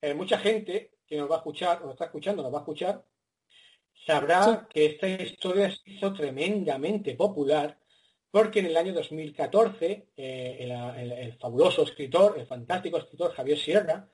eh, 0.00 0.14
mucha 0.14 0.38
gente 0.38 0.92
que 1.06 1.18
nos 1.18 1.30
va 1.30 1.34
a 1.34 1.38
escuchar, 1.40 1.82
nos 1.82 1.92
está 1.92 2.06
escuchando, 2.06 2.42
nos 2.42 2.54
va 2.54 2.56
a 2.56 2.62
escuchar, 2.62 3.04
sabrá 4.06 4.66
que 4.72 4.86
esta 4.86 5.06
historia 5.06 5.70
se 5.70 5.90
hizo 5.90 6.10
tremendamente 6.14 7.14
popular 7.14 7.78
porque 8.30 8.60
en 8.60 8.66
el 8.66 8.78
año 8.78 8.94
2014 8.94 10.06
eh, 10.16 10.56
el, 10.60 11.36
fabuloso 11.38 11.82
escritor, 11.82 12.38
el 12.38 12.46
fantástico 12.46 12.96
escritor 12.96 13.34
Javier 13.34 13.58
Sierra, 13.58 14.08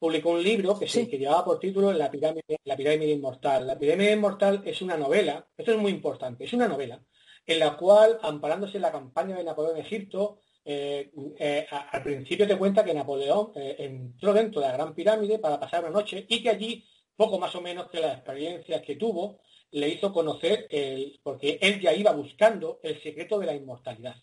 publicó 0.00 0.30
un 0.30 0.42
libro 0.42 0.76
que, 0.76 0.88
se, 0.88 1.06
llevaba 1.06 1.44
por 1.44 1.60
título 1.60 1.92
la 1.92 2.10
pirámide, 2.10 2.58
la 2.64 2.76
pirámide 2.76 3.12
inmortal. 3.12 3.66
La 3.66 3.78
pirámide 3.78 4.14
inmortal 4.14 4.62
es 4.64 4.82
una 4.82 4.96
novela, 4.96 5.46
esto 5.56 5.70
es 5.70 5.78
muy 5.78 5.92
importante, 5.92 6.44
es 6.44 6.52
una 6.52 6.66
novela 6.66 7.00
en 7.46 7.58
la 7.58 7.76
cual, 7.76 8.18
amparándose 8.22 8.76
en 8.76 8.82
la 8.82 8.92
campaña 8.92 9.36
de 9.36 9.44
Napoleón 9.44 9.76
en 9.76 9.84
Egipto, 9.84 10.40
eh, 10.64 11.10
eh, 11.38 11.66
al 11.70 12.02
principio 12.02 12.46
te 12.46 12.56
cuenta 12.56 12.84
que 12.84 12.94
Napoleón 12.94 13.52
entró 13.54 14.32
dentro 14.32 14.60
de 14.60 14.68
la 14.68 14.74
Gran 14.74 14.94
Pirámide 14.94 15.38
para 15.38 15.58
pasar 15.58 15.82
la 15.82 15.90
noche 15.90 16.26
y 16.28 16.42
que 16.42 16.50
allí 16.50 16.84
poco 17.16 17.38
más 17.38 17.54
o 17.54 17.60
menos 17.60 17.90
que 17.90 18.00
las 18.00 18.14
experiencias 18.14 18.82
que 18.82 18.96
tuvo, 18.96 19.40
le 19.72 19.88
hizo 19.88 20.12
conocer, 20.12 20.66
el, 20.70 21.20
porque 21.22 21.58
él 21.60 21.80
ya 21.80 21.92
iba 21.92 22.12
buscando 22.12 22.80
el 22.82 23.02
secreto 23.02 23.38
de 23.38 23.46
la 23.46 23.54
inmortalidad. 23.54 24.16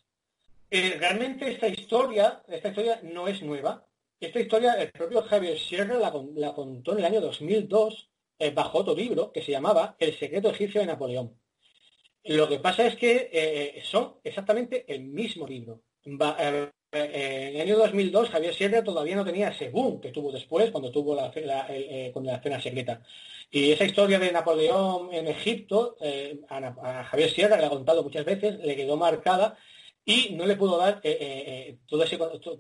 Eh, 0.70 0.98
realmente 1.00 1.52
esta 1.52 1.68
historia, 1.68 2.44
esta 2.48 2.70
historia 2.70 3.00
no 3.04 3.28
es 3.28 3.42
nueva. 3.42 3.86
Esta 4.20 4.40
historia 4.40 4.74
el 4.74 4.92
propio 4.92 5.22
Javier 5.24 5.58
Sierra 5.58 5.98
la, 5.98 6.54
contó 6.54 6.94
en 6.94 7.00
el 7.00 7.06
año 7.06 7.22
2002 7.22 8.10
eh, 8.40 8.52
bajo 8.52 8.80
otro 8.80 8.96
libro 8.96 9.32
que 9.32 9.42
se 9.42 9.52
llamaba 9.52 9.96
El 10.00 10.18
secreto 10.18 10.50
egipcio 10.50 10.82
de 10.82 10.88
Napoleón. 10.88 11.40
Lo 12.24 12.50
que 12.50 12.60
pasa 12.60 12.86
es 12.86 12.96
que 12.96 13.30
eh, 13.32 13.82
son 13.84 14.16
exactamente 14.24 14.86
el 14.94 15.04
mismo 15.06 15.48
libro. 15.48 15.82
Eh, 16.92 17.50
en 17.52 17.56
el 17.56 17.62
año 17.62 17.78
2002 17.78 18.30
Javier 18.30 18.54
Sierra 18.54 18.84
todavía 18.84 19.16
no 19.16 19.26
tenía 19.26 19.50
ese 19.50 19.70
boom 19.70 20.00
que 20.00 20.12
tuvo 20.12 20.32
después 20.32 20.72
cuando 20.72 20.90
tuvo 20.90 21.16
la, 21.16 21.32
eh, 21.36 22.14
la 22.16 22.42
cena 22.42 22.62
secreta. 22.62 23.02
Y 23.52 23.72
esa 23.72 23.86
historia 23.86 24.20
de 24.20 24.32
Napoleón 24.32 25.14
en 25.14 25.28
Egipto, 25.28 25.98
eh, 26.02 26.40
a, 26.50 27.04
Javier 27.06 27.30
Sierra, 27.30 27.58
le 27.58 27.66
ha 27.66 27.70
contado 27.70 28.04
muchas 28.04 28.26
veces, 28.26 28.60
le 28.60 28.76
quedó 28.76 28.96
marcada 28.98 29.58
y 30.10 30.30
no 30.36 30.46
le 30.46 30.56
pudo 30.56 30.78
dar 30.78 31.02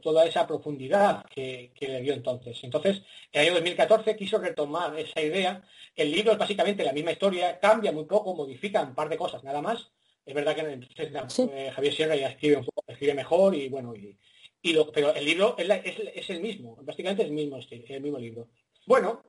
toda 0.01 0.25
esa 0.25 0.45
profundidad 0.45 1.23
que, 1.33 1.71
le 1.79 2.01
dio 2.01 2.13
entonces. 2.13 2.59
Entonces, 2.61 2.97
en 3.31 3.41
el 3.41 3.47
año 3.47 3.53
2014 3.53 4.17
quiso 4.17 4.37
retomar 4.37 4.99
esa 4.99 5.21
idea. 5.21 5.63
El 5.95 6.11
libro 6.11 6.33
es 6.33 6.37
básicamente 6.37 6.83
la 6.83 6.91
misma 6.91 7.13
historia, 7.13 7.57
cambia 7.57 7.93
muy 7.93 8.03
poco, 8.03 8.35
modifica 8.35 8.81
un 8.81 8.93
par 8.93 9.07
de 9.07 9.15
cosas 9.17 9.45
nada 9.45 9.61
más, 9.61 9.89
es 10.25 10.33
verdad 10.33 10.53
que 10.53 11.71
Javier 11.71 11.93
Sierra 11.93 12.17
ya 12.17 12.27
escribe, 12.27 12.57
un 12.57 12.65
poco, 12.65 12.83
escribe 12.85 13.13
mejor 13.13 13.55
y 13.55 13.69
bueno, 13.69 13.93
y, 13.95 14.73
lo, 14.73 14.91
pero 14.91 15.15
el 15.15 15.23
libro 15.23 15.55
es, 15.57 16.29
el 16.29 16.41
mismo, 16.41 16.75
básicamente 16.81 17.23
es 17.23 17.29
el 17.29 17.33
mismo, 17.33 17.57
el 17.71 18.01
mismo 18.01 18.19
libro. 18.19 18.49
Bueno, 18.85 19.23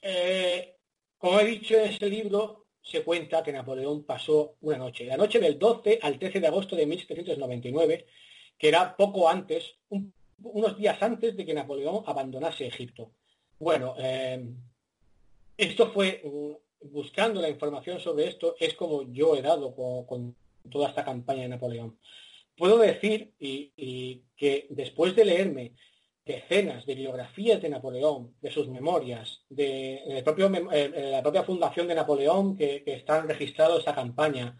eh, 0.00 0.76
como 1.18 1.40
he 1.40 1.46
dicho 1.46 1.74
en 1.74 1.90
este 1.90 2.08
libro, 2.08 2.65
se 2.86 3.02
cuenta 3.02 3.42
que 3.42 3.52
Napoleón 3.52 4.04
pasó 4.04 4.54
una 4.60 4.78
noche, 4.78 5.06
la 5.06 5.16
noche 5.16 5.40
del 5.40 5.58
12 5.58 5.98
al 6.00 6.18
13 6.18 6.40
de 6.40 6.46
agosto 6.46 6.76
de 6.76 6.86
1799, 6.86 8.06
que 8.56 8.68
era 8.68 8.96
poco 8.96 9.28
antes, 9.28 9.74
unos 10.42 10.78
días 10.78 11.02
antes 11.02 11.36
de 11.36 11.44
que 11.44 11.52
Napoleón 11.52 12.04
abandonase 12.06 12.66
Egipto. 12.66 13.10
Bueno, 13.58 13.94
eh, 13.98 14.40
esto 15.56 15.90
fue 15.90 16.22
buscando 16.80 17.40
la 17.40 17.48
información 17.48 17.98
sobre 17.98 18.28
esto 18.28 18.54
es 18.60 18.74
como 18.74 19.10
yo 19.12 19.34
he 19.34 19.42
dado 19.42 19.74
con, 19.74 20.36
toda 20.70 20.88
esta 20.88 21.04
campaña 21.04 21.42
de 21.42 21.48
Napoleón. 21.48 21.98
Puedo 22.56 22.78
decir 22.78 23.32
y, 23.38 24.22
que 24.36 24.66
después 24.70 25.16
de 25.16 25.24
leerme 25.24 25.72
decenas 26.26 26.84
de 26.84 26.96
biografías 26.96 27.62
de 27.62 27.68
Napoleón, 27.68 28.34
de 28.42 28.50
sus 28.50 28.68
memorias, 28.68 29.42
de, 29.48 30.20
propio, 30.24 30.50
eh, 30.72 31.10
la 31.12 31.22
propia 31.22 31.44
fundación 31.44 31.86
de 31.86 31.94
Napoleón 31.94 32.56
que, 32.56 32.82
están 32.84 33.28
registrados 33.28 33.80
esa 33.80 33.94
campaña, 33.94 34.58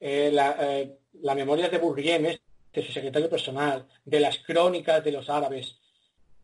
eh, 0.00 0.30
la, 0.32 0.56
eh, 0.60 0.98
memorias 1.36 1.70
de 1.70 1.78
Bourrienne, 1.78 2.40
de 2.72 2.82
su 2.82 2.92
secretario 2.92 3.30
personal, 3.30 3.86
de 4.04 4.18
las 4.18 4.38
crónicas 4.38 5.04
de 5.04 5.12
los 5.12 5.30
árabes. 5.30 5.78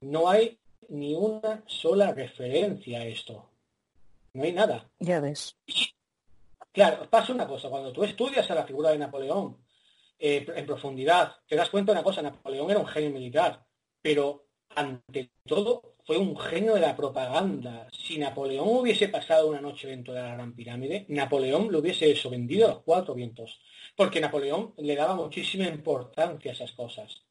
No 0.01 0.30
hay 0.30 0.56
ni 0.88 1.14
una 1.14 1.64
sola 1.66 2.12
referencia 2.14 3.01
a 3.01 3.06
esto. 3.06 3.51
No 4.34 4.44
hay 4.44 4.52
nada. 4.52 4.88
Ya 5.01 5.18
ves. 5.18 5.56
Claro, 6.72 7.10
pasa 7.10 7.32
una 7.32 7.48
cosa, 7.48 7.68
cuando 7.68 7.92
tú 7.92 8.05
estudias 8.05 8.48
a 8.48 8.55
la 8.55 8.64
figura 8.64 8.90
de 8.90 8.98
Napoleón 8.98 9.56
eh, 10.16 10.47
en 10.55 10.66
profundidad, 10.66 11.34
te 11.48 11.56
das 11.56 11.70
cuenta 11.70 11.90
de 11.90 11.98
una 11.98 12.05
cosa, 12.05 12.22
Napoleón 12.22 12.70
era 12.70 12.78
un 12.78 12.86
genio 12.86 13.10
militar, 13.10 13.64
pero 14.01 14.49
ante 14.74 15.30
todo 15.47 15.94
fue 16.05 16.18
un 16.18 16.36
genio 16.36 16.74
de 16.74 16.80
la 16.80 16.97
propaganda. 16.97 17.88
Si 17.92 18.18
Napoleón 18.18 18.68
hubiese 18.68 19.09
pasado 19.09 19.48
una 19.48 19.60
noche 19.60 19.88
dentro 19.88 20.14
de 20.14 20.22
la 20.22 20.34
Gran 20.34 20.55
Pirámide, 20.55 21.06
Napoleón 21.09 21.70
lo 21.70 21.78
hubiese 21.78 22.10
eso 22.10 22.30
vendido 22.30 22.66
a 22.66 22.70
los 22.70 22.82
cuatro 22.82 23.14
vientos, 23.14 23.60
porque 23.97 24.20
Napoleón 24.20 24.74
le 24.78 24.97
daba 24.97 25.14
muchísima 25.14 25.66
importancia 25.66 26.51
a 26.51 26.55
esas 26.55 26.72
cosas. 26.72 27.22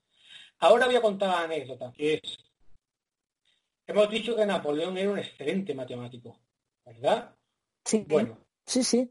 Ahora 0.60 0.86
voy 0.86 0.96
a 0.96 1.02
contar 1.02 1.30
la 1.30 1.44
anécdota, 1.44 1.92
que 1.92 2.16
es, 2.16 2.38
hemos 3.88 4.10
dicho 4.10 4.36
que 4.36 4.46
Napoleón 4.46 4.98
era 4.98 5.12
un 5.12 5.20
excelente 5.20 5.74
matemático, 5.74 6.40
¿verdad? 6.86 7.36
Sí. 7.86 8.06
Bueno. 8.08 8.38
Sí, 8.66 8.84
sí. 8.84 9.10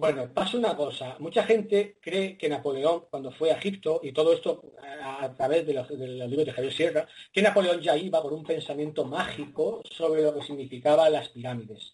Bueno, 0.00 0.32
pasa 0.32 0.56
una 0.56 0.74
cosa. 0.74 1.16
Mucha 1.18 1.44
gente 1.44 1.98
cree 2.00 2.38
que 2.38 2.48
Napoleón, 2.48 3.04
cuando 3.10 3.30
fue 3.32 3.50
a 3.50 3.58
Egipto, 3.58 4.00
y 4.02 4.12
todo 4.12 4.32
esto 4.32 4.72
a, 4.82 5.30
través 5.34 5.66
de 5.66 5.74
los, 5.74 5.90
libros 5.90 6.46
de 6.46 6.52
Javier 6.52 6.72
Sierra, 6.72 7.08
que 7.30 7.42
Napoleón 7.42 7.82
ya 7.82 7.98
iba 7.98 8.22
con 8.22 8.32
un 8.32 8.42
pensamiento 8.42 9.04
mágico 9.04 9.82
sobre 9.90 10.22
lo 10.22 10.34
que 10.34 10.42
significaban 10.42 11.12
las 11.12 11.28
pirámides. 11.28 11.92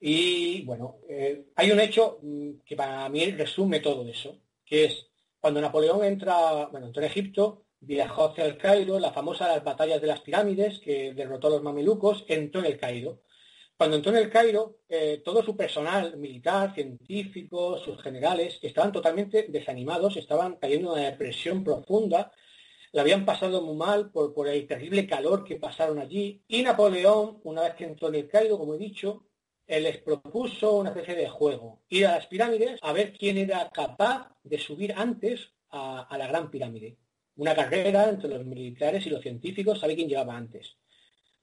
Y 0.00 0.62
bueno, 0.62 0.96
eh, 1.08 1.46
hay 1.54 1.70
un 1.70 1.78
hecho 1.78 2.18
mm, 2.22 2.50
que 2.66 2.74
para 2.74 3.08
mí 3.08 3.30
resume 3.30 3.78
todo 3.78 4.04
eso, 4.08 4.40
que 4.64 4.86
es 4.86 5.06
cuando 5.38 5.60
Napoleón 5.60 6.04
entra, 6.04 6.66
bueno, 6.72 6.88
entró 6.88 7.02
en 7.04 7.08
Egipto, 7.08 7.66
viajó 7.78 8.30
hacia 8.30 8.46
el 8.46 8.58
Cairo, 8.58 8.98
la 8.98 9.12
famosa 9.12 9.46
las 9.46 9.62
batallas 9.62 10.00
de 10.00 10.08
las 10.08 10.22
pirámides, 10.22 10.80
que 10.80 11.14
derrotó 11.14 11.46
a 11.46 11.50
los 11.50 11.62
mamelucos, 11.62 12.24
entró 12.26 12.60
en 12.62 12.66
el 12.66 12.78
Cairo. 12.78 13.20
Cuando 13.82 13.96
entró 13.96 14.12
en 14.12 14.18
el 14.18 14.30
Cairo, 14.30 14.78
eh, 14.88 15.22
todo 15.24 15.42
su 15.42 15.56
personal 15.56 16.16
militar, 16.16 16.72
científico, 16.72 17.78
sus 17.78 18.00
generales, 18.00 18.60
estaban 18.62 18.92
totalmente 18.92 19.46
desanimados, 19.48 20.16
estaban 20.16 20.54
cayendo 20.54 20.90
en 20.90 21.00
una 21.00 21.10
depresión 21.10 21.64
profunda, 21.64 22.30
la 22.92 23.02
habían 23.02 23.24
pasado 23.24 23.60
muy 23.60 23.74
mal 23.74 24.12
por, 24.12 24.46
el 24.46 24.68
terrible 24.68 25.04
calor 25.04 25.42
que 25.42 25.56
pasaron 25.56 25.98
allí. 25.98 26.44
Y 26.46 26.62
Napoleón, 26.62 27.40
una 27.42 27.62
vez 27.62 27.74
que 27.74 27.82
entró 27.82 28.06
en 28.06 28.14
el 28.14 28.28
Cairo, 28.28 28.56
como 28.56 28.74
he 28.74 28.78
dicho, 28.78 29.26
él 29.66 29.82
les 29.82 29.98
propuso 29.98 30.76
una 30.76 30.90
especie 30.90 31.16
de 31.16 31.28
juego, 31.28 31.82
ir 31.88 32.06
a 32.06 32.12
las 32.12 32.28
pirámides 32.28 32.78
a 32.82 32.92
ver 32.92 33.12
quién 33.12 33.36
era 33.36 33.68
capaz 33.70 34.30
de 34.44 34.58
subir 34.60 34.94
antes 34.96 35.54
a, 35.70 36.02
a 36.02 36.18
la 36.18 36.28
gran 36.28 36.52
pirámide. 36.52 36.98
Una 37.34 37.56
carrera 37.56 38.08
entre 38.08 38.28
los 38.28 38.44
militares 38.46 39.04
y 39.06 39.10
los 39.10 39.22
científicos, 39.22 39.80
sabe 39.80 39.96
quién 39.96 40.08
llegaba 40.08 40.36
antes. 40.36 40.76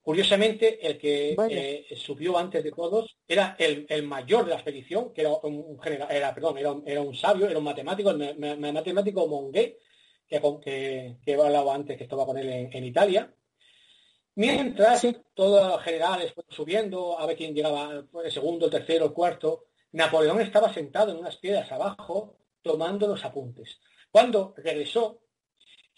Curiosamente, 0.02 0.86
el 0.88 0.98
que 0.98 1.36
eh, 1.50 1.96
subió 1.96 2.38
antes 2.38 2.64
de 2.64 2.72
todos 2.72 3.18
era 3.28 3.56
el, 3.60 4.04
mayor 4.04 4.46
de 4.46 4.52
la 4.52 4.56
expedición, 4.56 5.14
que 5.14 5.22
era 5.22 5.32
un, 5.32 5.80
general, 5.80 6.08
era, 6.10 6.34
perdón, 6.34 6.58
era 6.86 7.02
un, 7.02 7.14
sabio, 7.16 7.48
era 7.48 7.60
un 7.60 7.66
matemático, 7.66 8.10
el 8.10 8.60
matemático 8.60 9.28
Mongué, 9.28 9.78
que, 10.28 10.42
que, 10.64 11.18
que, 11.24 11.32
he 11.32 11.42
hablado 11.42 11.72
antes, 11.72 11.98
que 11.98 12.04
estaba 12.04 12.26
con 12.26 12.38
él 12.38 12.70
en, 12.72 12.84
Italia. 12.84 13.34
Mientras 14.36 15.06
todos 15.34 15.68
los 15.68 15.82
generales 15.84 16.34
fueron 16.34 16.52
subiendo, 16.52 17.20
a 17.20 17.26
ver 17.26 17.36
quién 17.36 17.54
llegaba 17.54 18.06
el 18.24 18.32
segundo, 18.32 18.66
el 18.66 18.72
tercero, 18.72 19.06
el 19.06 19.14
cuarto, 19.14 19.66
Napoleón 19.92 20.40
estaba 20.40 20.74
sentado 20.74 21.12
en 21.12 21.18
unas 21.18 21.38
piedras 21.38 21.72
abajo 21.72 22.38
tomando 22.62 23.08
los 23.08 23.24
apuntes. 23.26 23.80
Cuando 24.12 24.54
regresó, 24.58 25.22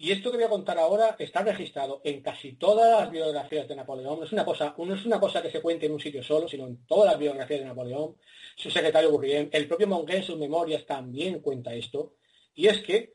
y 0.01 0.11
esto 0.11 0.31
que 0.31 0.37
voy 0.37 0.47
a 0.47 0.49
contar 0.49 0.79
ahora 0.79 1.15
está 1.19 1.43
registrado 1.43 2.01
en 2.03 2.23
casi 2.23 2.53
todas 2.53 3.01
las 3.01 3.11
biografías 3.11 3.67
de 3.67 3.75
Napoleón. 3.75 4.17
No 4.17 4.25
es 4.25 4.31
una 4.31 4.43
cosa, 4.43 4.73
no 4.75 4.95
es 4.95 5.05
una 5.05 5.19
cosa 5.19 5.43
que 5.43 5.51
se 5.51 5.61
cuente 5.61 5.85
en 5.85 5.91
un 5.91 5.99
sitio 5.99 6.23
solo, 6.23 6.47
sino 6.47 6.65
en 6.65 6.83
todas 6.87 7.11
las 7.11 7.19
biografías 7.19 7.59
de 7.59 7.67
Napoleón. 7.67 8.17
Su 8.55 8.71
secretario 8.71 9.11
Bourrienne, 9.11 9.51
el 9.53 9.67
propio 9.67 9.85
Mongué 9.85 10.15
en 10.15 10.23
sus 10.23 10.39
memorias 10.39 10.87
también 10.87 11.39
cuenta 11.41 11.75
esto. 11.75 12.15
Y 12.55 12.65
es 12.65 12.81
que 12.81 13.13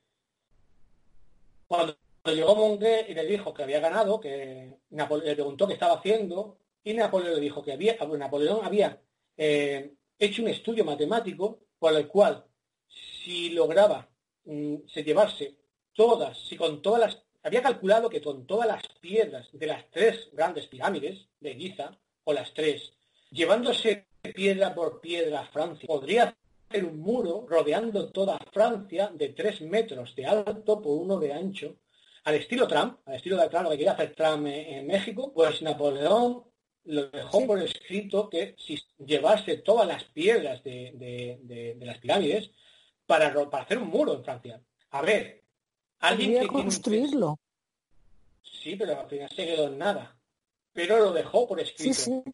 cuando 1.66 1.96
llegó 2.24 2.54
Mongué 2.54 3.06
y 3.08 3.14
le 3.14 3.26
dijo 3.26 3.52
que 3.52 3.64
había 3.64 3.80
ganado, 3.80 4.20
que 4.20 4.76
le 4.88 5.34
preguntó 5.34 5.66
qué 5.66 5.72
estaba 5.72 5.94
haciendo, 5.94 6.58
y 6.84 6.94
Napoleón 6.94 7.34
le 7.34 7.40
dijo 7.40 7.64
que 7.64 7.72
había, 7.72 7.96
Napoleón 7.96 8.64
había 8.64 9.02
eh, 9.36 9.92
hecho 10.20 10.40
un 10.40 10.50
estudio 10.50 10.84
matemático 10.84 11.58
por 11.80 11.96
el 11.96 12.06
cual 12.06 12.44
si 12.86 13.50
lograba 13.50 14.08
mm, 14.44 14.76
se 14.86 15.02
llevarse 15.02 15.65
todas, 15.96 16.38
si 16.38 16.56
con 16.56 16.82
todas 16.82 17.00
las, 17.00 17.22
había 17.42 17.62
calculado 17.62 18.08
que 18.08 18.20
con 18.20 18.46
todas 18.46 18.68
las 18.68 18.82
piedras 19.00 19.48
de 19.52 19.66
las 19.66 19.90
tres 19.90 20.28
grandes 20.32 20.66
pirámides 20.66 21.26
de 21.40 21.54
Giza, 21.54 21.98
o 22.24 22.32
las 22.32 22.52
tres, 22.54 22.92
llevándose 23.30 24.06
piedra 24.34 24.74
por 24.74 25.00
piedra 25.00 25.40
a 25.40 25.46
Francia, 25.46 25.86
podría 25.86 26.36
hacer 26.68 26.84
un 26.84 26.98
muro 27.00 27.46
rodeando 27.48 28.10
toda 28.10 28.38
Francia 28.52 29.10
de 29.14 29.28
tres 29.30 29.60
metros 29.60 30.14
de 30.16 30.26
alto 30.26 30.82
por 30.82 31.00
uno 31.00 31.18
de 31.18 31.32
ancho, 31.32 31.76
al 32.24 32.34
estilo 32.34 32.66
Trump, 32.66 32.98
al 33.06 33.14
estilo 33.14 33.36
de 33.36 33.48
Trump, 33.48 33.64
lo 33.64 33.70
que 33.70 33.76
quería 33.76 33.92
hacer 33.92 34.14
Trump 34.14 34.46
en, 34.48 34.86
México, 34.86 35.32
pues 35.32 35.62
Napoleón 35.62 36.44
lo 36.84 37.08
dejó 37.08 37.46
por 37.46 37.62
escrito 37.62 38.28
que 38.28 38.56
si 38.58 38.76
llevase 38.98 39.58
todas 39.58 39.86
las 39.86 40.04
piedras 40.04 40.62
de, 40.64 41.76
las 41.80 41.98
pirámides 41.98 42.50
para, 43.06 43.32
para 43.48 43.62
hacer 43.62 43.78
un 43.78 43.88
muro 43.88 44.14
en 44.14 44.24
Francia. 44.24 44.60
A 44.90 45.02
ver, 45.02 45.45
Alguien 46.00 46.40
que 46.40 46.46
construirlo. 46.46 47.38
Sí, 48.42 48.76
pero 48.76 49.00
al 49.00 49.08
final 49.08 49.30
se 49.30 49.46
quedó 49.46 49.68
en 49.68 49.78
nada. 49.78 50.16
Pero 50.72 50.98
lo 50.98 51.12
dejó 51.12 51.46
por 51.48 51.60
escrito. 51.60 52.24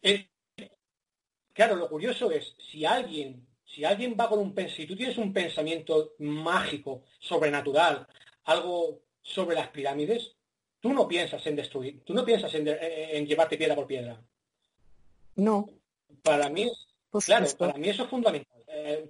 Claro, 1.53 1.75
lo 1.75 1.87
curioso 1.87 2.31
es, 2.31 2.55
si 2.71 2.83
alguien, 2.83 3.47
si 3.63 3.85
alguien 3.85 4.17
va 4.19 4.27
con 4.27 4.39
un 4.39 4.55
si 4.69 4.87
tú 4.87 4.95
tienes 4.95 5.17
un 5.17 5.31
pensamiento 5.31 6.13
mágico, 6.19 7.03
sobrenatural, 7.19 8.07
algo 8.45 9.03
sobre 9.21 9.55
las 9.55 9.69
pirámides, 9.69 10.35
tú 10.79 10.91
no 10.91 11.07
piensas 11.07 11.45
en 11.45 11.55
destruir, 11.55 12.03
tú 12.03 12.13
no 12.13 12.25
piensas 12.25 12.53
en, 12.55 12.67
en 12.67 13.25
llevarte 13.27 13.57
piedra 13.57 13.75
por 13.75 13.85
piedra. 13.85 14.19
No. 15.35 15.69
Para 16.23 16.49
mí, 16.49 16.71
claro, 17.25 17.47
para 17.57 17.73
mí 17.73 17.89
eso 17.89 18.03
es 18.03 18.09
fundamental. 18.09 18.63
Eh, 18.67 19.07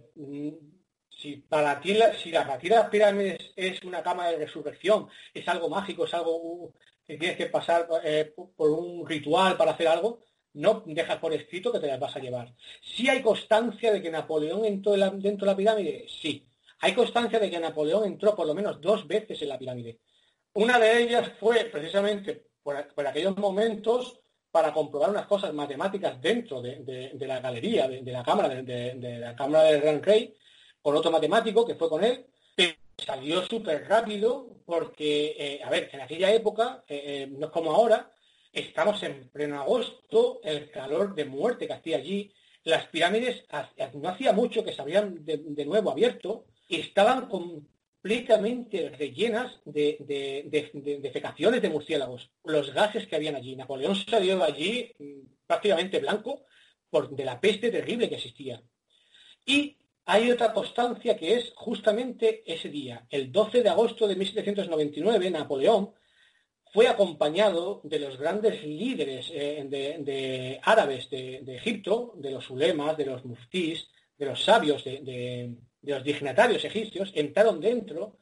si 1.24 1.38
para 1.38 1.80
ti 1.80 1.94
la, 1.94 2.14
si 2.14 2.32
de 2.32 2.70
las 2.70 2.90
pirámides 2.90 3.54
es 3.56 3.82
una 3.84 4.04
cama 4.04 4.28
de 4.28 4.38
resurrección, 4.38 5.08
es 5.34 5.48
algo 5.48 5.70
mágico, 5.70 6.04
es 6.04 6.14
algo 6.14 6.36
uh, 6.36 6.74
que 7.06 7.18
tienes 7.18 7.38
que 7.38 7.46
pasar 7.46 7.88
eh, 8.04 8.34
por 8.58 8.70
un 8.70 9.08
ritual 9.08 9.56
para 9.56 9.72
hacer 9.72 9.88
algo, 9.88 10.20
no 10.56 10.84
dejas 10.86 11.18
por 11.20 11.34
escrito 11.34 11.72
que 11.72 11.80
te 11.80 11.88
las 11.88 12.00
vas 12.00 12.16
a 12.18 12.20
llevar. 12.20 12.54
Si 12.82 13.08
hay 13.08 13.22
constancia 13.22 13.94
de 13.94 14.02
que 14.02 14.12
Napoleón 14.12 14.66
entró 14.66 14.92
dentro 14.92 15.46
de 15.46 15.52
la 15.52 15.56
pirámide, 15.56 16.06
sí. 16.10 16.46
Hay 16.80 16.94
constancia 16.94 17.40
de 17.40 17.50
que 17.50 17.60
Napoleón 17.60 18.04
entró 18.04 18.36
por 18.36 18.46
lo 18.46 18.54
menos 18.54 18.82
dos 18.82 19.08
veces 19.08 19.42
en 19.42 19.48
la 19.48 19.58
pirámide. 19.58 20.00
Una 20.56 20.78
de 20.78 21.04
ellas 21.04 21.32
fue 21.40 21.66
precisamente 21.66 22.48
por, 22.62 22.76
aquellos 23.08 23.38
momentos 23.38 24.20
para 24.52 24.74
comprobar 24.74 25.10
unas 25.10 25.26
cosas 25.26 25.54
matemáticas 25.54 26.22
dentro 26.22 26.62
de, 26.62 27.16
la 27.22 27.40
galería, 27.40 27.88
de, 27.88 28.12
la 28.12 28.24
cámara, 28.24 28.50
de, 28.50 29.18
la 29.20 29.36
cámara 29.36 29.64
del 29.64 29.82
Gran 29.82 30.04
Rey, 30.04 30.36
con 30.84 30.96
otro 30.96 31.10
matemático 31.10 31.66
que 31.66 31.76
fue 31.76 31.90
con 31.90 32.04
él, 32.04 32.26
pero 32.56 32.76
salió 32.98 33.42
súper 33.48 33.88
rápido 33.88 34.58
porque, 34.66 35.36
eh, 35.38 35.62
a 35.64 35.70
ver, 35.70 35.90
en 35.92 36.02
aquella 36.02 36.32
época, 36.32 36.84
eh, 36.88 37.02
eh, 37.06 37.28
no 37.28 37.48
es 37.48 37.52
como 37.52 37.72
ahora, 37.72 38.12
estamos 38.52 39.02
en 39.02 39.30
pleno 39.30 39.60
agosto, 39.60 40.42
el 40.44 40.70
calor 40.70 41.16
de 41.16 41.26
muerte 41.26 41.66
que 41.66 41.74
hacía 41.74 41.98
allí, 41.98 42.32
las 42.66 42.86
pirámides 42.88 43.46
no 43.94 44.10
hacía 44.10 44.32
mucho 44.34 44.64
que 44.64 44.74
se 44.74 44.82
habían 44.82 45.26
de, 45.26 45.66
nuevo 45.66 45.92
abierto 45.92 46.46
y 46.70 46.80
estaban 46.80 47.28
completamente 47.28 48.90
rellenas 48.90 49.60
de, 49.66 49.98
de, 50.00 51.60
de 51.62 51.70
murciélagos, 51.70 52.30
los 52.46 52.74
gases 52.74 53.08
que 53.08 53.16
habían 53.18 53.36
allí. 53.36 53.56
Napoleón 53.56 53.96
salió 53.96 54.42
allí 54.42 54.94
mm, 54.98 55.46
prácticamente 55.46 56.00
blanco 56.00 56.46
por, 56.90 57.10
de 57.10 57.26
la 57.26 57.42
peste 57.42 57.70
terrible 57.70 58.08
que 58.08 58.16
existía. 58.16 58.62
Y 59.46 59.76
hay 60.06 60.32
otra 60.32 60.54
constancia 60.54 61.16
que 61.16 61.36
es 61.36 61.54
justamente 61.56 62.44
ese 62.46 62.70
día, 62.70 63.06
el 63.10 63.32
12 63.32 63.64
de 63.64 63.70
agosto 63.70 64.08
de 64.08 64.16
1799, 64.16 65.32
Napoleón 65.32 65.94
fue 66.74 66.88
acompañado 66.88 67.82
de 67.84 68.00
los 68.00 68.18
grandes 68.18 68.64
líderes 68.64 69.30
eh, 69.32 69.64
de, 69.68 70.60
árabes 70.64 71.10
de, 71.10 71.44
Egipto, 71.56 72.14
de 72.16 72.32
los 72.32 72.50
ulemas, 72.50 72.98
de 72.98 73.06
los 73.06 73.24
muftís, 73.24 73.88
de 74.18 74.26
los 74.26 74.44
sabios, 74.44 74.84
de, 74.84 75.56
los 75.84 76.04
dignatarios 76.04 76.66
egipcios, 76.66 77.12
entraron 77.14 77.60
dentro 77.60 78.18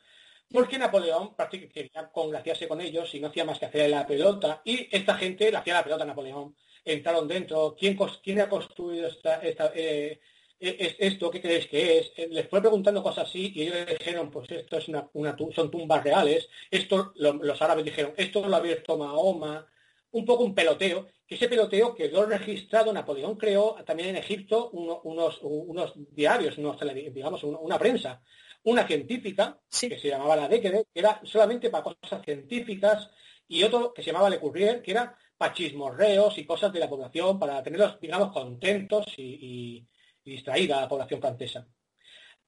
porque 0.51 0.77
Napoleón 0.77 1.33
prácticamente 1.33 1.73
quería 1.73 2.11
congraciarse 2.11 2.67
con 2.67 2.81
ellos 2.81 3.15
y 3.15 3.21
no 3.21 3.29
hacía 3.29 3.45
más 3.45 3.57
que 3.57 3.67
hacer 3.67 3.89
la 3.89 4.05
pelota 4.05 4.61
y 4.65 4.85
esta 4.91 5.15
gente 5.15 5.49
le 5.49 5.57
hacía 5.57 5.75
la 5.75 5.83
pelota 5.83 6.03
a 6.03 6.07
Napoleón. 6.07 6.55
Entraron 6.83 7.27
dentro. 7.27 7.75
¿Quién, 7.77 8.41
ha 8.41 8.49
construido 8.49 9.07
esta, 9.07 9.35
esta, 9.35 9.71
eh, 9.73 10.19
es 10.61 10.95
esto, 10.99 11.31
¿qué 11.31 11.41
creéis 11.41 11.67
que 11.67 11.97
es? 11.97 12.11
Eh, 12.15 12.27
les 12.29 12.47
fue 12.47 12.61
preguntando 12.61 13.01
cosas 13.01 13.27
así 13.27 13.51
y 13.55 13.63
ellos 13.63 13.77
dijeron, 13.99 14.29
pues 14.29 14.49
esto 14.51 14.77
es 14.77 14.87
una, 14.87 15.35
son 15.55 15.71
tumbas 15.71 16.03
reales. 16.03 16.47
Esto, 16.69 17.13
los 17.15 17.61
árabes 17.61 17.83
dijeron, 17.83 18.13
esto 18.15 18.47
lo 18.47 18.55
ha 18.55 18.59
abierto 18.59 18.97
Mahoma. 18.97 19.65
Un 20.11 20.25
poco 20.25 20.43
un 20.43 20.53
peloteo, 20.53 21.07
que 21.25 21.35
ese 21.35 21.47
peloteo 21.47 21.95
quedó 21.95 22.25
registrado, 22.25 22.91
Napoleón 22.91 23.37
creó 23.37 23.77
también 23.85 24.09
en 24.09 24.17
Egipto 24.17 24.69
unos, 24.71 25.39
unos 25.41 25.93
diarios, 26.13 26.57
unos, 26.57 26.77
digamos, 27.13 27.43
una, 27.43 27.79
prensa. 27.79 28.21
Una 28.63 28.85
científica, 28.85 29.57
que 29.69 29.97
se 29.97 30.09
llamaba 30.09 30.35
la 30.35 30.49
Décade, 30.49 30.85
que 30.93 30.99
era 30.99 31.21
solamente 31.23 31.69
para 31.69 31.85
cosas 31.85 32.21
científicas, 32.23 33.09
y 33.47 33.63
otro 33.63 33.93
que 33.93 34.03
se 34.03 34.11
llamaba 34.11 34.29
Le 34.29 34.39
Courrier, 34.39 34.81
que 34.81 34.91
era 34.91 35.17
para 35.37 35.53
chismorreos 35.53 36.37
y 36.37 36.45
cosas 36.45 36.71
de 36.73 36.79
la 36.79 36.89
población, 36.89 37.39
para 37.39 37.63
tenerlos, 37.63 37.99
digamos, 37.99 38.31
contentos 38.33 39.05
y 39.17 39.87
y 40.00 40.00
distraída 40.23 40.77
a 40.77 40.81
la 40.81 40.89
población 40.89 41.21
francesa. 41.21 41.67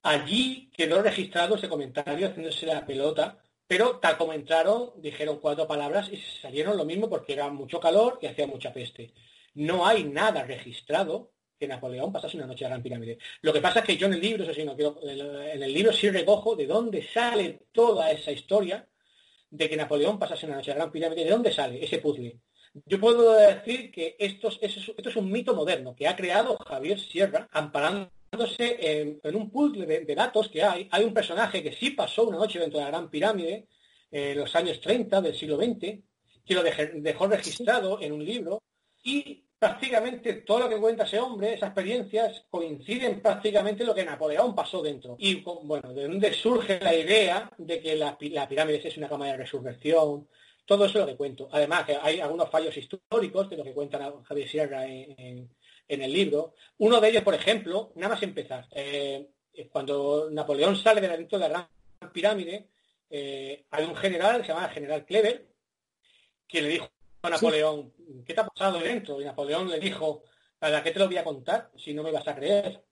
Allí 0.04 0.70
quedó 0.76 1.02
registrado 1.02 1.56
ese 1.56 1.70
comentario 1.70 2.28
haciéndose 2.28 2.66
la 2.66 2.86
pelota, 2.86 3.42
pero 3.66 4.00
tal 4.00 4.18
como 4.18 4.34
entraron, 4.34 4.92
dijeron 4.98 5.40
cuatro 5.40 5.66
palabras 5.66 6.10
y 6.12 6.18
salieron 6.18 6.76
lo 6.78 6.86
mismo 6.86 7.10
porque 7.10 7.34
era 7.34 7.50
mucho 7.50 7.80
calor 7.80 8.20
y 8.22 8.28
hacía 8.28 8.46
mucha 8.46 8.74
peste. 8.74 9.14
No 9.54 9.88
hay 9.88 10.04
nada 10.04 10.44
registrado 10.44 11.32
que 11.58 11.68
Napoleón 11.68 12.12
pasase 12.12 12.36
una 12.36 12.48
noche 12.48 12.64
la 12.64 12.72
Gran 12.72 12.84
Pirámide. 12.84 13.18
Lo 13.42 13.54
que 13.54 13.62
pasa 13.62 13.80
es 13.80 13.86
que 13.86 13.98
yo 13.98 14.08
en 14.08 14.14
el 14.14 14.22
libro, 14.22 14.44
eso 14.44 14.54
sí, 14.54 14.66
no 14.66 14.76
quiero, 14.76 15.00
en 15.02 15.64
el 15.64 15.74
libro 15.74 15.94
sí 15.94 16.10
recojo 16.10 16.56
de 16.56 16.68
dónde 16.68 17.02
sale 17.08 17.68
toda 17.72 18.12
esa 18.12 18.32
historia 18.32 18.86
de 19.50 19.70
que 19.70 19.78
Napoleón 19.78 20.20
pasase 20.20 20.46
una 20.46 20.56
noche 20.56 20.72
la 20.72 20.78
Gran 20.78 20.92
Pirámide, 20.92 21.24
de 21.24 21.30
dónde 21.30 21.54
sale 21.54 21.84
ese 21.84 22.00
puzzle. 22.00 22.40
Yo 22.86 23.00
puedo 23.00 23.34
decir 23.34 23.92
que 23.92 24.16
esto 24.18 24.48
es, 24.48 24.78
esto 24.78 25.10
es 25.10 25.16
un 25.16 25.32
mito 25.32 25.54
moderno 25.54 25.96
que 25.96 26.08
ha 26.08 26.16
creado 26.16 26.58
Javier 26.58 27.00
Sierra 27.00 27.48
amparándose 27.52 28.78
en, 28.80 29.36
un 29.36 29.52
puzzle 29.52 29.86
de, 29.86 30.16
datos 30.16 30.50
que 30.50 30.64
hay. 30.64 30.88
Hay 30.92 31.04
un 31.04 31.14
personaje 31.14 31.62
que 31.62 31.74
sí 31.74 31.92
pasó 31.92 32.24
una 32.24 32.38
noche 32.38 32.60
dentro 32.60 32.80
de 32.80 32.86
la 32.86 32.92
Gran 32.92 33.10
Pirámide 33.10 33.68
en 34.10 34.38
los 34.38 34.56
años 34.56 34.82
30 34.82 35.22
del 35.22 35.36
siglo 35.36 35.58
XX, 35.58 36.00
que 36.46 36.54
lo 36.56 36.64
dejó 36.64 37.28
registrado 37.28 38.02
en 38.02 38.12
un 38.12 38.26
libro 38.26 38.64
y 39.04 39.46
prácticamente 39.60 40.34
todo 40.34 40.60
lo 40.60 40.70
que 40.70 40.78
cuenta 40.78 41.04
ese 41.04 41.20
hombre, 41.20 41.54
esas 41.54 41.70
experiencias, 41.70 42.46
coinciden 42.50 43.22
prácticamente 43.22 43.86
lo 43.86 43.94
que 43.94 44.04
Napoleón 44.04 44.56
pasó 44.56 44.82
dentro. 44.82 45.16
Y 45.20 45.42
bueno, 45.42 45.94
de 45.94 46.04
dónde 46.04 46.34
surge 46.34 46.80
la 46.82 46.94
idea 46.94 47.50
de 47.58 47.80
que 47.80 47.96
la, 47.96 48.18
la 48.20 48.50
pirámide 48.50 48.86
es 48.88 48.98
una 48.98 49.08
cama 49.08 49.28
de 49.28 49.38
resurrección, 49.38 50.28
todo 50.66 50.86
eso 50.86 51.00
es 51.00 51.06
lo 51.06 51.12
que 51.12 51.18
cuento. 51.18 51.50
Además, 51.52 51.86
que 51.86 51.98
hay 52.02 52.20
algunos 52.20 52.50
fallos 52.50 52.76
históricos 52.76 53.50
de 53.50 53.58
lo 53.58 53.64
que 53.64 53.74
cuenta 53.74 54.14
Javier 54.24 54.48
Sierra 54.48 54.86
en, 54.86 55.50
el 55.88 56.14
libro. 56.14 56.56
Uno 56.78 57.00
de 57.00 57.10
ellos, 57.10 57.24
por 57.24 57.36
ejemplo, 57.36 57.92
nada 57.96 58.16
más 58.16 58.24
empezar, 58.24 58.68
eh, 58.72 59.30
cuando 59.72 60.30
Napoleón 60.32 60.76
sale 60.76 61.02
de 61.02 61.10
dentro 61.10 61.38
de 61.38 61.50
la 61.50 61.70
Gran 62.00 62.12
Pirámide, 62.12 62.70
eh, 63.10 63.66
hay 63.70 63.86
un 63.86 63.96
general, 63.96 64.42
se 64.42 64.48
llama 64.48 64.70
general 64.70 65.06
Kleber, 65.06 65.48
que 66.48 66.62
le 66.62 66.70
dijo 66.70 66.90
a 67.22 67.30
Napoleón, 67.30 67.94
¿qué 68.26 68.34
te 68.34 68.42
ha 68.42 68.48
pasado 68.48 68.80
dentro? 68.80 69.22
Y 69.22 69.26
Napoleón 69.26 69.70
le 69.70 69.80
dijo, 69.80 70.24
¿para 70.58 70.82
qué 70.82 70.92
te 70.92 71.00
lo 71.00 71.08
voy 71.08 71.18
a 71.18 71.24
contar 71.24 71.72
si 71.78 71.94
no 71.94 72.02
me 72.02 72.12
vas 72.12 72.28
a 72.28 72.36
creer? 72.36 72.84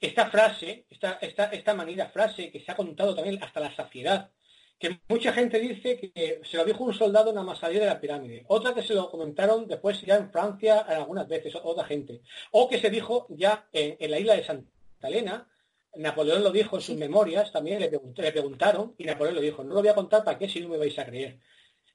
Esta 0.00 0.30
frase, 0.30 0.86
esta, 0.88 1.18
esta, 1.20 1.46
esta 1.46 1.74
manera 1.74 2.08
frase 2.10 2.52
que 2.52 2.60
se 2.60 2.70
ha 2.70 2.76
contado 2.76 3.16
también 3.16 3.42
hasta 3.42 3.58
la 3.58 3.74
saciedad 3.74 4.30
que 4.78 5.00
mucha 5.08 5.32
gente 5.32 5.58
dice 5.58 5.98
que 5.98 6.40
se 6.44 6.56
lo 6.56 6.64
dijo 6.64 6.84
un 6.84 6.94
soldado 6.94 7.32
nada 7.32 7.44
más 7.44 7.58
salir 7.58 7.80
de 7.80 7.86
la 7.86 8.00
pirámide. 8.00 8.44
Otra 8.48 8.74
que 8.74 8.82
se 8.82 8.94
lo 8.94 9.10
comentaron 9.10 9.66
después 9.66 10.00
ya 10.02 10.16
en 10.16 10.30
Francia 10.30 10.80
algunas 10.80 11.26
veces, 11.26 11.54
otra 11.60 11.84
gente. 11.84 12.22
O 12.52 12.68
que 12.68 12.80
se 12.80 12.88
dijo 12.88 13.26
ya 13.30 13.68
en, 13.72 14.10
la 14.10 14.20
isla 14.20 14.36
de 14.36 14.44
Santa 14.44 14.68
Elena, 15.02 15.48
Napoleón 15.96 16.44
lo 16.44 16.52
dijo 16.52 16.76
en 16.76 16.82
sus 16.82 16.96
memorias, 16.96 17.50
también 17.50 17.80
le, 17.80 17.90
le 17.90 18.32
preguntaron 18.32 18.94
y 18.98 19.04
Napoleón 19.04 19.34
lo 19.34 19.40
dijo, 19.40 19.64
no 19.64 19.74
lo 19.74 19.80
voy 19.80 19.88
a 19.88 19.94
contar 19.94 20.22
para 20.22 20.38
qué 20.38 20.48
si 20.48 20.60
no 20.60 20.68
me 20.68 20.78
vais 20.78 20.96
a 20.98 21.06
creer. 21.06 21.40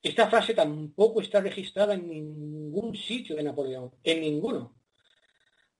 Esta 0.02 0.28
frase 0.30 0.54
tampoco 0.54 1.22
está 1.22 1.40
registrada 1.40 1.94
en 1.94 2.10
ningún 2.10 2.94
sitio 2.98 3.38
de 3.38 3.44
Napoleón, 3.44 3.92
en 4.04 4.20
ninguno. 4.20 4.76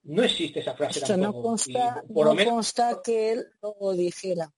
No 0.04 0.22
existe 0.22 0.60
esa 0.60 0.74
frase 0.74 1.00
tampoco. 1.00 1.36
No 1.36 1.42
consta, 1.42 2.02
no 2.08 2.36
consta 2.44 3.00
que 3.04 3.32
él 3.32 3.46
lo 3.60 3.92
dijera. 3.92 4.50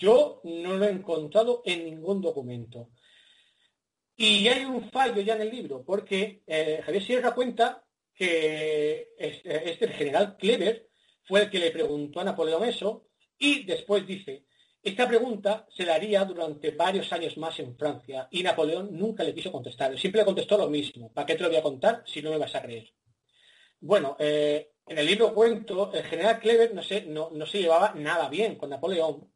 Yo 0.00 0.40
no 0.44 0.76
lo 0.76 0.84
he 0.86 0.90
encontrado 0.90 1.62
en 1.64 1.84
ningún 1.84 2.20
documento. 2.20 2.90
Y 4.16 4.48
hay 4.48 4.66
un 4.66 4.90
fallo 4.90 5.22
ya 5.22 5.34
en 5.34 5.40
el 5.40 5.50
libro, 5.50 5.82
porque 5.82 6.42
eh, 6.46 6.82
Javier 6.84 7.02
Sierra 7.02 7.34
cuenta 7.34 7.82
que 8.14 9.14
este, 9.16 9.70
este, 9.70 9.88
general 9.88 10.36
Kleber 10.36 10.90
fue 11.22 11.44
el 11.44 11.50
que 11.50 11.58
le 11.58 11.70
preguntó 11.70 12.20
a 12.20 12.24
Napoleón 12.24 12.64
eso, 12.64 13.06
y 13.38 13.64
después 13.64 14.06
dice, 14.06 14.44
esta 14.82 15.08
pregunta 15.08 15.66
se 15.74 15.86
la 15.86 15.94
haría 15.94 16.22
durante 16.26 16.72
varios 16.72 17.10
años 17.14 17.38
más 17.38 17.58
en 17.60 17.74
Francia, 17.78 18.28
y 18.30 18.42
Napoleón 18.42 18.90
nunca 18.92 19.24
le 19.24 19.34
quiso 19.34 19.50
contestar. 19.50 19.98
Siempre 19.98 20.20
le 20.20 20.26
contestó 20.26 20.58
lo 20.58 20.68
mismo, 20.68 21.10
¿para 21.14 21.24
qué 21.24 21.34
te 21.34 21.42
lo 21.42 21.48
voy 21.48 21.56
a 21.56 21.62
contar 21.62 22.02
si 22.04 22.20
no 22.20 22.28
me 22.28 22.36
vas 22.36 22.54
a 22.54 22.60
creer? 22.60 22.92
Bueno, 23.80 24.18
eh, 24.18 24.72
en 24.86 24.98
el 24.98 25.06
libro 25.06 25.32
cuento, 25.32 25.90
el 25.94 26.02
general 26.02 26.40
Kleber 26.40 26.74
no 26.74 26.82
se, 26.82 27.06
no 27.06 27.46
se 27.46 27.58
llevaba 27.58 27.94
nada 27.94 28.28
bien 28.28 28.56
con 28.56 28.68
Napoleón, 28.68 29.30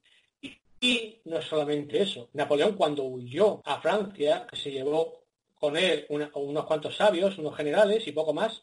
y 0.85 1.23
no 1.25 1.41
solamente 1.41 2.03
eso. 2.03 2.29
Napoleón 2.35 2.75
cuando 2.77 3.05
huyó 3.05 3.63
a 3.65 3.81
Francia, 3.81 4.47
que 4.47 4.55
se 4.55 4.71
llevó 4.71 5.25
con 5.55 5.79
él 5.79 6.05
unos 6.11 6.67
cuantos 6.67 6.95
sabios, 6.95 7.39
unos 7.39 7.57
generales 7.57 8.07
y 8.07 8.13
poco 8.13 8.35
más, 8.35 8.63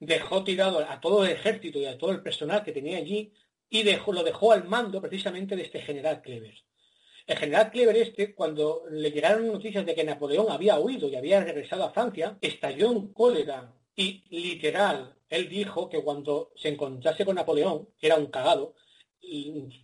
dejó 0.00 0.42
tirado 0.44 0.78
a 0.78 0.98
todo 0.98 1.26
el 1.26 1.32
ejército 1.32 1.78
y 1.78 1.84
a 1.84 1.98
todo 1.98 2.12
el 2.12 2.22
personal 2.22 2.64
que 2.64 2.72
tenía 2.72 2.96
allí 2.96 3.34
y 3.68 3.82
dejó, 3.82 4.14
lo 4.14 4.22
dejó 4.22 4.52
al 4.52 4.64
mando 4.64 5.02
precisamente 5.02 5.54
de 5.54 5.64
este 5.64 5.82
general 5.82 6.22
Kleber. 6.22 6.54
El 7.26 7.36
general 7.36 7.70
Kleber 7.70 7.96
este, 7.96 8.34
cuando 8.34 8.84
le 8.90 9.10
llegaron 9.10 9.46
noticias 9.46 9.84
de 9.84 9.94
que 9.94 10.04
Napoleón 10.04 10.46
había 10.48 10.78
huido 10.78 11.06
y 11.06 11.16
había 11.16 11.44
regresado 11.44 11.84
a 11.84 11.92
Francia, 11.92 12.38
estalló 12.40 12.92
en 12.92 13.12
cólera 13.12 13.74
y 13.94 14.24
literal, 14.30 15.16
él 15.28 15.50
dijo 15.50 15.90
que 15.90 16.02
cuando 16.02 16.52
se 16.56 16.70
encontrase 16.70 17.26
con 17.26 17.36
Napoleón, 17.36 17.90
que 17.98 18.06
era 18.06 18.16
un 18.16 18.28
cagado, 18.28 18.74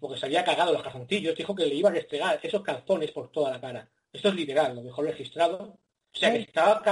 porque 0.01 0.19
se 0.19 0.27
había 0.27 0.45
cagado 0.45 0.73
los 0.73 0.83
calzoncillos, 0.83 1.37
dijo 1.37 1.55
que 1.55 1.67
le 1.67 1.75
iba 1.75 1.89
a 1.89 1.93
restregar 1.93 2.41
esos 2.43 2.63
calzones 2.63 3.13
por 3.13 3.31
toda 3.31 3.51
la 3.51 3.61
cara. 3.61 3.91
Esto 4.13 4.29
es 4.29 4.35
literal, 4.35 4.75
lo 4.75 4.83
dejó 4.83 5.03
registrado. 5.03 5.79
O 6.13 6.19
sea 6.19 6.33
que 6.33 6.41
estaba 6.41 6.83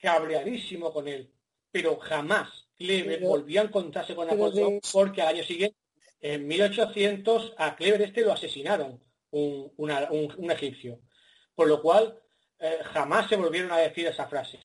cabreadísimo 0.00 0.92
con 0.92 1.08
él. 1.08 1.30
Pero 1.70 1.98
jamás 1.98 2.68
Kleber 2.76 3.20
volvió 3.20 3.60
a 3.60 3.64
encontrarse 3.64 4.14
con 4.14 4.28
Napoleón 4.28 4.80
porque 4.92 5.22
al 5.22 5.34
año 5.34 5.44
siguiente, 5.44 5.76
en 6.20 6.46
1800, 6.46 7.54
a 7.58 7.76
Kleber 7.76 8.02
este 8.02 8.22
lo 8.22 8.32
asesinaron, 8.32 9.00
un, 9.30 10.50
egipcio. 10.50 11.00
Por 11.54 11.68
lo 11.68 11.82
cual, 11.82 12.18
eh, 12.60 12.78
jamás 12.84 13.28
se 13.28 13.36
volvieron 13.36 13.72
a 13.72 13.78
decir 13.78 14.06
esa 14.06 14.26
frase. 14.26 14.58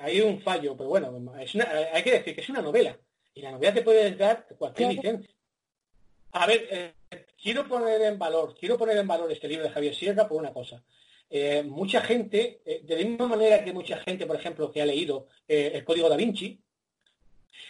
Hay 0.00 0.20
un 0.20 0.40
fallo, 0.40 0.76
pero 0.76 0.88
bueno, 0.88 1.32
hay 1.34 2.02
que 2.02 2.12
decir 2.12 2.34
que 2.34 2.40
es 2.40 2.48
una 2.48 2.62
novela. 2.62 2.98
Y 3.32 3.42
la 3.42 3.52
novela 3.52 3.74
te 3.74 3.82
puede 3.82 4.14
dar 4.14 4.46
cualquier 4.58 4.92
licencia. 4.92 5.33
A 6.34 6.46
ver, 6.46 6.66
eh, 6.68 6.94
quiero 7.40 7.66
poner 7.68 8.02
en 8.02 8.18
valor, 8.18 8.56
quiero 8.58 8.76
poner 8.76 8.96
en 8.96 9.06
valor 9.06 9.30
este 9.30 9.46
libro 9.46 9.64
de 9.64 9.70
Javier 9.70 9.94
Sierra 9.94 10.26
por 10.26 10.40
una 10.40 10.52
cosa. 10.52 10.82
Eh, 11.30 11.62
mucha 11.62 12.00
gente, 12.00 12.60
eh, 12.64 12.80
de 12.82 12.96
la 12.96 13.08
misma 13.08 13.28
manera 13.28 13.64
que 13.64 13.72
mucha 13.72 13.98
gente, 13.98 14.26
por 14.26 14.34
ejemplo, 14.34 14.72
que 14.72 14.82
ha 14.82 14.86
leído 14.86 15.28
El 15.46 15.84
Código 15.84 16.08
da 16.08 16.16
Vinci, 16.16 16.60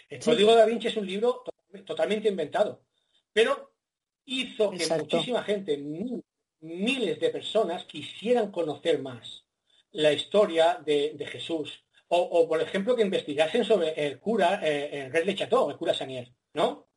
el 0.09 0.19
Código 0.19 0.55
da 0.55 0.65
Vinci 0.65 0.87
es 0.87 0.97
un 0.97 1.05
libro 1.05 1.43
totalmente 1.85 2.27
inventado, 2.27 2.81
pero 3.31 3.73
hizo 4.25 4.71
que 4.71 4.87
muchísima 4.97 5.43
gente, 5.43 5.77
miles 6.61 7.19
de 7.19 7.29
personas, 7.29 7.85
quisieran 7.85 8.51
conocer 8.51 8.99
más 8.99 9.43
la 9.91 10.11
historia 10.11 10.81
de, 10.83 11.27
Jesús. 11.31 11.83
O, 12.07 12.47
por 12.47 12.59
ejemplo, 12.61 12.95
que 12.95 13.03
investigasen 13.03 13.63
sobre 13.63 13.89
el 14.07 14.19
cura, 14.19 14.55
el 14.55 15.11
rey 15.11 15.23
de 15.23 15.35
Chateau, 15.35 15.69
el 15.69 15.77
cura 15.77 15.93
Sanier, 15.93 16.31
¿no? 16.53 16.87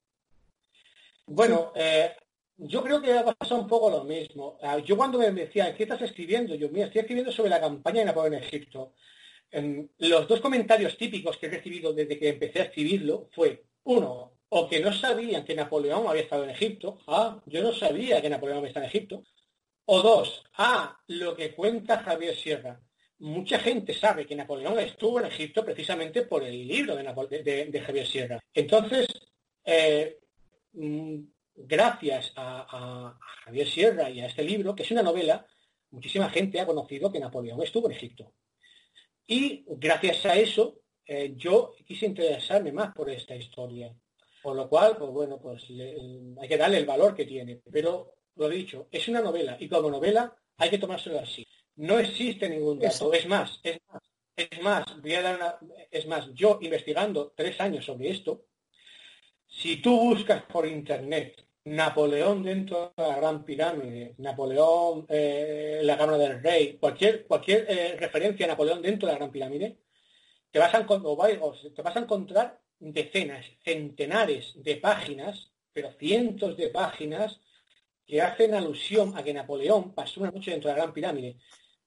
Bueno, 1.31 1.73
eh, 1.77 2.17
yo 2.57 2.83
creo 2.83 3.03
que 3.03 3.13
ha 3.13 3.25
pasado 3.25 3.61
un 3.61 3.69
poco 3.69 3.91
lo 3.91 4.05
mismo. 4.05 4.59
Ah, 4.63 4.79
yo 4.79 4.97
cuando 4.97 5.19
me 5.19 5.31
decían, 5.31 5.75
¿qué 5.77 5.83
estás 5.83 6.01
escribiendo? 6.03 6.55
Yo, 6.55 6.71
mira, 6.71 6.87
estoy 6.87 7.01
escribiendo 7.03 7.31
sobre 7.31 7.51
la 7.51 7.61
campaña 7.61 8.01
de 8.01 8.07
Napoleón 8.07 8.35
en 8.35 8.43
Egipto. 8.43 8.95
los 9.99 10.29
dos 10.29 10.41
comentarios 10.41 10.97
típicos 10.97 11.37
que 11.37 11.47
he 11.47 11.51
recibido 11.51 11.93
desde 11.93 12.19
que 12.19 12.31
empecé 12.31 12.61
a 12.61 12.65
escribirlo 12.65 13.29
fue, 13.33 13.65
uno, 13.85 14.39
o 14.49 14.69
que 14.69 14.81
no 14.81 14.93
sabían 14.93 15.45
que 15.45 15.55
Napoleón 15.55 16.07
había 16.07 16.23
estado 16.23 16.45
en 16.45 16.51
Egipto. 16.51 16.99
Ah, 17.07 17.41
yo 17.47 17.63
no 17.63 17.73
sabía 17.73 18.23
que 18.23 18.31
Napoleón 18.31 18.59
había 18.59 18.69
estado 18.69 18.85
en 18.87 18.91
Egipto. 18.91 19.25
O 19.85 20.03
dos, 20.03 20.45
ah, 20.57 20.99
lo 21.09 21.37
que 21.37 21.55
cuenta 21.55 21.99
Javier 22.03 22.35
Sierra. 22.35 22.81
Mucha 23.19 23.59
gente 23.59 23.93
sabe 23.95 24.27
que 24.27 24.37
Napoleón 24.37 24.79
estuvo 24.79 25.21
en 25.21 25.27
Egipto 25.27 25.65
precisamente 25.65 26.23
por 26.23 26.43
el 26.45 26.67
libro 26.67 26.97
de, 26.97 27.83
Javier 27.85 28.07
Sierra. 28.07 28.41
Entonces, 28.55 29.07
eh, 29.65 30.19
gracias 31.55 32.33
a, 32.37 33.19
Javier 33.45 33.69
Sierra 33.69 34.11
y 34.11 34.21
a 34.21 34.27
este 34.27 34.43
libro, 34.43 34.75
que 34.75 34.83
es 34.83 34.91
una 34.91 35.03
novela, 35.03 35.47
muchísima 35.91 36.29
gente 36.31 36.61
ha 36.61 36.67
conocido 36.67 37.11
que 37.11 37.21
Napoleón 37.21 37.63
estuvo 37.63 37.87
en 37.87 37.97
Egipto. 37.97 38.33
Y 39.27 39.65
gracias 39.67 40.25
a 40.27 40.37
eso, 40.37 40.81
eh, 41.05 41.35
yo 41.37 41.75
quise 41.87 42.07
interesarme 42.07 42.73
más 42.73 42.95
por 42.95 43.11
esta 43.11 43.35
historia. 43.35 43.95
Por 44.43 44.55
lo 44.57 44.69
cual, 44.69 44.97
pues 44.97 45.11
bueno, 45.11 45.41
pues 45.41 45.65
hay 45.69 46.49
que 46.49 46.57
darle 46.57 46.79
el 46.79 46.87
valor 46.87 47.15
que 47.15 47.25
tiene. 47.25 47.61
Pero 47.71 48.15
lo 48.37 48.51
he 48.51 48.55
dicho, 48.55 48.89
es 48.91 49.09
una 49.09 49.21
novela 49.21 49.57
y 49.59 49.69
como 49.69 49.91
novela 49.91 50.35
hay 50.57 50.71
que 50.71 50.79
tomárselo 50.79 51.19
así. 51.19 51.47
No 51.77 51.99
existe 51.99 52.49
ningún 52.49 52.79
dato. 52.79 53.13
Es 53.13 53.27
más, 53.27 53.61
es 53.63 53.79
más, 53.87 54.03
es 54.37 54.63
más, 54.63 55.01
voy 55.01 55.15
a 55.15 55.23
dar 55.23 55.37
una, 55.37 55.59
es 55.91 56.07
más, 56.07 56.29
yo 56.35 56.59
investigando 56.61 57.33
tres 57.37 57.61
años 57.61 57.85
sobre 57.85 58.11
esto, 58.11 58.45
si 59.61 59.83
tú 59.83 59.99
buscas 59.99 60.45
por 60.45 60.67
internet 60.67 61.45
Napoleón 61.65 62.45
dentro 62.45 62.93
de 62.97 63.03
la 63.03 63.17
Gran 63.17 63.45
Pirámide, 63.45 64.15
Napoleón 64.19 65.05
eh, 65.09 65.81
la 65.83 65.99
Cámara 65.99 66.17
del 66.17 66.41
Rey, 66.41 66.79
cualquier, 66.79 67.27
cualquier 67.27 67.67
eh, 67.69 67.97
referencia 67.99 68.47
a 68.47 68.51
Napoleón 68.51 68.81
dentro 68.81 69.09
de 69.09 69.13
la 69.13 69.19
Gran 69.19 69.33
Pirámide, 69.33 69.79
te 70.53 70.61
vas, 70.61 70.73
a, 70.75 71.99
encontrar 71.99 72.61
decenas, 72.79 73.47
centenares 73.65 74.53
de 74.63 74.77
páginas, 74.77 75.51
pero 75.73 75.91
cientos 75.99 76.57
de 76.57 76.69
páginas, 76.69 77.41
que 78.07 78.23
hacen 78.23 78.55
alusión 78.55 79.19
a 79.19 79.25
que 79.25 79.35
Napoleón 79.35 79.93
pasó 79.93 80.21
una 80.21 80.31
noche 80.31 80.53
dentro 80.53 80.71
de 80.71 80.77
la 80.77 80.83
Gran 80.83 80.95
Pirámide. 80.95 81.37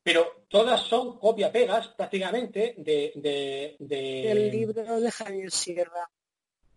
Pero 0.04 0.46
todas 0.50 0.82
son 0.82 1.18
copia-pegas 1.18 1.88
prácticamente 1.90 2.76
de, 2.78 3.78
de... 3.80 4.32
El 4.32 4.52
libro 4.52 5.00
de 5.00 5.10
Javier 5.10 5.52
Sierra 5.52 6.10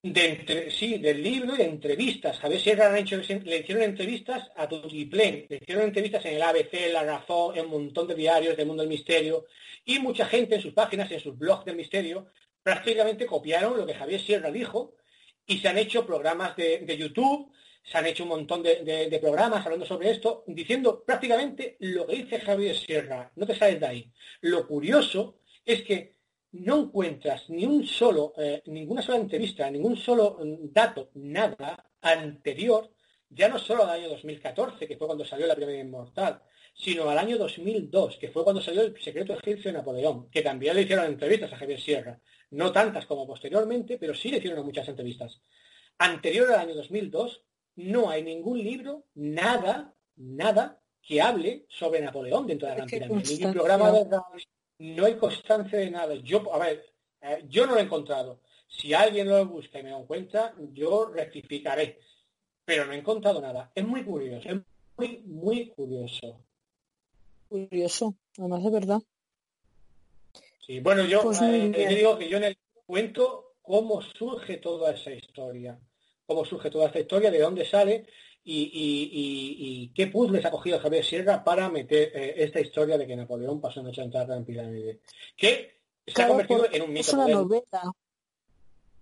de 0.04 0.70
sí, 0.70 0.98
del 0.98 1.22
libro 1.22 1.54
y 1.54 1.58
de 1.58 1.64
entrevistas. 1.64 2.38
Javier 2.38 2.60
Sierra 2.60 2.92
le, 2.92 3.00
hecho, 3.00 3.16
le 3.16 3.56
hicieron 3.56 3.82
entrevistas 3.82 4.50
a 4.54 4.68
Tutiplén, 4.68 5.46
le 5.48 5.56
hicieron 5.56 5.84
entrevistas 5.84 6.26
en 6.26 6.34
el 6.34 6.42
ABC, 6.42 6.92
La 6.92 7.04
Razón, 7.04 7.56
en 7.56 7.64
un 7.64 7.70
montón 7.70 8.06
de 8.06 8.14
diarios 8.14 8.54
del 8.54 8.66
mundo 8.66 8.82
del 8.82 8.90
misterio, 8.90 9.46
y 9.82 9.98
mucha 10.00 10.26
gente 10.26 10.56
en 10.56 10.60
sus 10.60 10.74
páginas, 10.74 11.10
en 11.10 11.20
sus 11.20 11.38
blogs 11.38 11.64
del 11.64 11.76
misterio, 11.76 12.26
prácticamente 12.62 13.24
copiaron 13.24 13.78
lo 13.78 13.86
que 13.86 13.94
Javier 13.94 14.20
Sierra 14.20 14.50
dijo, 14.50 14.94
y 15.46 15.58
se 15.58 15.68
han 15.68 15.78
hecho 15.78 16.06
programas 16.06 16.54
de, 16.54 16.96
YouTube, 16.98 17.50
se 17.82 17.96
han 17.96 18.04
hecho 18.04 18.24
un 18.24 18.30
montón 18.30 18.62
de, 18.62 19.18
programas 19.22 19.64
hablando 19.64 19.86
sobre 19.86 20.10
esto, 20.10 20.44
diciendo 20.46 21.02
prácticamente 21.02 21.78
lo 21.80 22.06
que 22.06 22.16
dice 22.16 22.40
Javier 22.40 22.76
Sierra. 22.76 23.32
No 23.36 23.46
te 23.46 23.54
sales 23.54 23.80
de 23.80 23.86
ahí. 23.86 24.12
Lo 24.42 24.66
curioso 24.66 25.38
es 25.64 25.82
que 25.82 26.13
no 26.54 26.82
encuentras 26.82 27.50
ni 27.50 27.66
un 27.66 27.84
solo, 27.84 28.32
eh, 28.38 28.62
ninguna 28.66 29.02
sola 29.02 29.18
entrevista, 29.18 29.68
ningún 29.70 29.96
solo 29.96 30.38
mm, 30.40 30.72
dato, 30.72 31.10
nada 31.14 31.90
anterior, 32.00 32.90
ya 33.28 33.48
no 33.48 33.58
solo 33.58 33.84
al 33.84 33.90
año 33.90 34.08
2014, 34.10 34.86
que 34.86 34.96
fue 34.96 35.06
cuando 35.06 35.24
salió 35.24 35.46
la 35.46 35.56
primera 35.56 35.80
inmortal, 35.80 36.40
sino 36.72 37.08
al 37.10 37.18
año 37.18 37.38
2002, 37.38 38.18
que 38.18 38.28
fue 38.28 38.44
cuando 38.44 38.62
salió 38.62 38.82
el 38.82 39.00
secreto 39.00 39.32
egipcio 39.32 39.72
de 39.72 39.78
Napoleón, 39.78 40.30
que 40.30 40.42
también 40.42 40.76
le 40.76 40.82
hicieron 40.82 41.06
entrevistas 41.06 41.52
a 41.52 41.56
Javier 41.56 41.80
Sierra. 41.80 42.20
No 42.50 42.70
tantas 42.70 43.06
como 43.06 43.26
posteriormente, 43.26 43.98
pero 43.98 44.14
sí 44.14 44.30
le 44.30 44.38
hicieron 44.38 44.64
muchas 44.64 44.86
entrevistas. 44.88 45.40
Anterior 45.98 46.52
al 46.52 46.60
año 46.60 46.74
2002, 46.74 47.42
no 47.76 48.10
hay 48.10 48.22
ningún 48.22 48.62
libro, 48.62 49.06
nada, 49.14 49.92
nada 50.16 50.80
que 51.02 51.20
hable 51.20 51.66
sobre 51.68 52.00
Napoleón 52.00 52.46
dentro 52.46 52.68
de 52.68 52.74
la 52.74 52.76
Gran 52.76 52.88
Pirámide. 52.88 53.34
Ningún 53.34 53.52
programa 53.52 53.90
de 53.90 54.06
no 54.78 55.04
hay 55.04 55.16
constancia 55.16 55.78
de 55.78 55.90
nada. 55.90 56.14
Yo, 56.16 56.52
a 56.52 56.58
ver, 56.58 56.84
eh, 57.20 57.44
yo 57.48 57.66
no 57.66 57.74
lo 57.74 57.78
he 57.78 57.82
encontrado. 57.82 58.40
Si 58.68 58.92
alguien 58.92 59.28
lo 59.28 59.44
busca 59.46 59.78
y 59.78 59.82
me 59.82 59.90
lo 59.90 60.00
encuentra, 60.00 60.54
yo 60.72 61.06
rectificaré. 61.06 61.98
Pero 62.64 62.86
no 62.86 62.92
he 62.92 62.98
encontrado 62.98 63.40
nada. 63.40 63.70
Es 63.74 63.86
muy 63.86 64.04
curioso, 64.04 64.48
es 64.48 64.56
muy, 64.96 65.18
muy 65.26 65.68
curioso. 65.68 66.40
Curioso, 67.48 68.14
además 68.38 68.64
de 68.64 68.70
verdad. 68.70 69.02
Sí, 70.66 70.80
bueno, 70.80 71.04
yo 71.04 71.22
pues 71.22 71.40
eh, 71.42 71.86
digo 71.88 72.18
que 72.18 72.28
yo 72.28 72.38
en 72.38 72.44
el 72.44 72.58
cuento 72.86 73.56
cómo 73.60 74.00
surge 74.00 74.56
toda 74.56 74.92
esa 74.92 75.12
historia. 75.12 75.78
Cómo 76.26 76.44
surge 76.44 76.70
toda 76.70 76.86
esta 76.86 77.00
historia, 77.00 77.30
de 77.30 77.38
dónde 77.38 77.66
sale 77.66 78.06
y, 78.44 79.92
qué 79.94 80.06
puzzles 80.08 80.44
ha 80.44 80.50
cogido 80.50 80.78
Javier 80.78 81.04
Sierra 81.04 81.42
para 81.42 81.68
meter 81.68 82.12
eh, 82.14 82.34
esta 82.36 82.60
historia 82.60 82.98
de 82.98 83.06
que 83.06 83.16
Napoleón 83.16 83.60
pasó 83.60 83.80
en 83.80 83.86
80 83.86 84.36
en 84.36 84.44
pirámide. 84.44 85.00
Que 85.36 85.80
se 86.06 86.22
ha 86.22 86.28
convertido 86.28 86.66
en 86.70 86.82
un 86.82 86.92
mito. 86.92 87.00
Es 87.00 87.12
una 87.14 87.28
novela. 87.28 87.92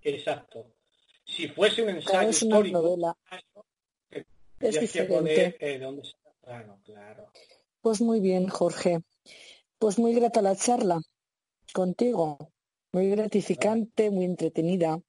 Exacto. 0.02 0.66
Si 1.24 1.48
fuese 1.48 1.82
un 1.82 1.90
ensayo 1.90 2.30
histórico, 2.30 3.16
es 4.60 4.80
diferente. 4.80 5.56
Eh, 5.58 5.78
dónde 5.78 6.02
Claro, 6.42 6.78
claro. 6.84 7.32
Pues 7.80 8.00
muy 8.00 8.20
bien, 8.20 8.48
Jorge. 8.48 9.00
Pues 9.78 9.98
muy 9.98 10.14
grata 10.14 10.42
la 10.42 10.56
charla 10.56 11.00
contigo. 11.72 12.52
Muy 12.92 13.08
gratificante, 13.10 14.10
muy 14.10 14.24
entretenida. 14.24 15.00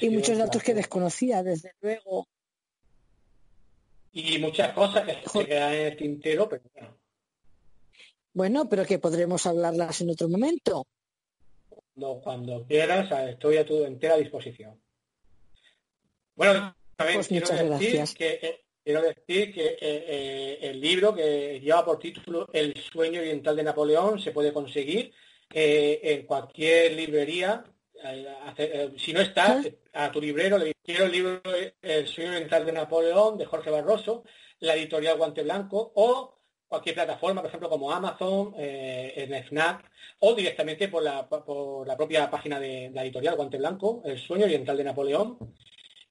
y 0.00 0.10
muchos 0.10 0.38
datos 0.38 0.62
que 0.62 0.74
desconocía, 0.74 1.42
desde 1.42 1.72
luego 1.80 2.26
y 4.12 4.38
muchas 4.38 4.72
cosas 4.72 5.04
que 5.04 5.28
se 5.28 5.46
quedan 5.46 5.72
en 5.72 5.86
el 5.86 5.96
tintero, 5.96 6.48
pero 6.48 6.62
bueno. 6.74 6.98
Bueno, 8.34 8.68
pero 8.68 8.84
que 8.84 8.98
podremos 8.98 9.46
hablarlas 9.46 10.00
en 10.00 10.10
otro 10.10 10.28
momento. 10.28 10.86
No, 11.94 12.20
cuando 12.20 12.64
quieras, 12.66 13.10
estoy 13.28 13.58
a 13.58 13.66
tu 13.66 13.84
entera 13.84 14.16
disposición. 14.16 14.80
Bueno, 16.34 16.74
también 16.96 17.18
pues 17.18 17.28
quiero, 17.28 17.48
decir 17.78 18.04
que, 18.16 18.38
eh, 18.42 18.60
quiero 18.82 19.02
decir 19.02 19.52
que 19.52 19.66
eh, 19.66 19.78
eh, 19.80 20.58
el 20.62 20.80
libro 20.80 21.14
que 21.14 21.60
lleva 21.60 21.84
por 21.84 21.98
título 21.98 22.48
El 22.52 22.74
sueño 22.74 23.20
oriental 23.20 23.54
de 23.56 23.62
Napoleón 23.64 24.18
se 24.18 24.32
puede 24.32 24.52
conseguir 24.52 25.12
en 25.54 26.24
cualquier 26.24 26.92
librería 26.92 27.62
si 28.96 29.12
no 29.12 29.20
está, 29.20 29.62
a 29.92 30.10
tu 30.10 30.20
librero 30.20 30.58
le 30.58 30.74
quiero 30.82 31.04
el 31.04 31.12
libro 31.12 31.40
El 31.80 32.06
sueño 32.06 32.32
mental 32.32 32.66
de 32.66 32.72
Napoleón 32.72 33.38
de 33.38 33.46
Jorge 33.46 33.70
Barroso, 33.70 34.24
la 34.60 34.74
editorial 34.74 35.16
Guante 35.16 35.42
Blanco 35.42 35.92
o 35.94 36.38
cualquier 36.72 36.94
plataforma, 36.94 37.42
por 37.42 37.48
ejemplo, 37.48 37.68
como 37.68 37.92
Amazon, 37.92 38.54
eh, 38.56 39.42
FNAC, 39.46 39.84
o 40.20 40.34
directamente 40.34 40.88
por 40.88 41.02
la, 41.02 41.28
por 41.28 41.86
la 41.86 41.96
propia 41.98 42.30
página 42.30 42.58
de, 42.58 42.90
la 42.94 43.02
editorial 43.02 43.36
Guante 43.36 43.58
Blanco, 43.58 44.00
El 44.06 44.18
sueño 44.18 44.46
oriental 44.46 44.78
de 44.78 44.84
Napoleón. 44.84 45.36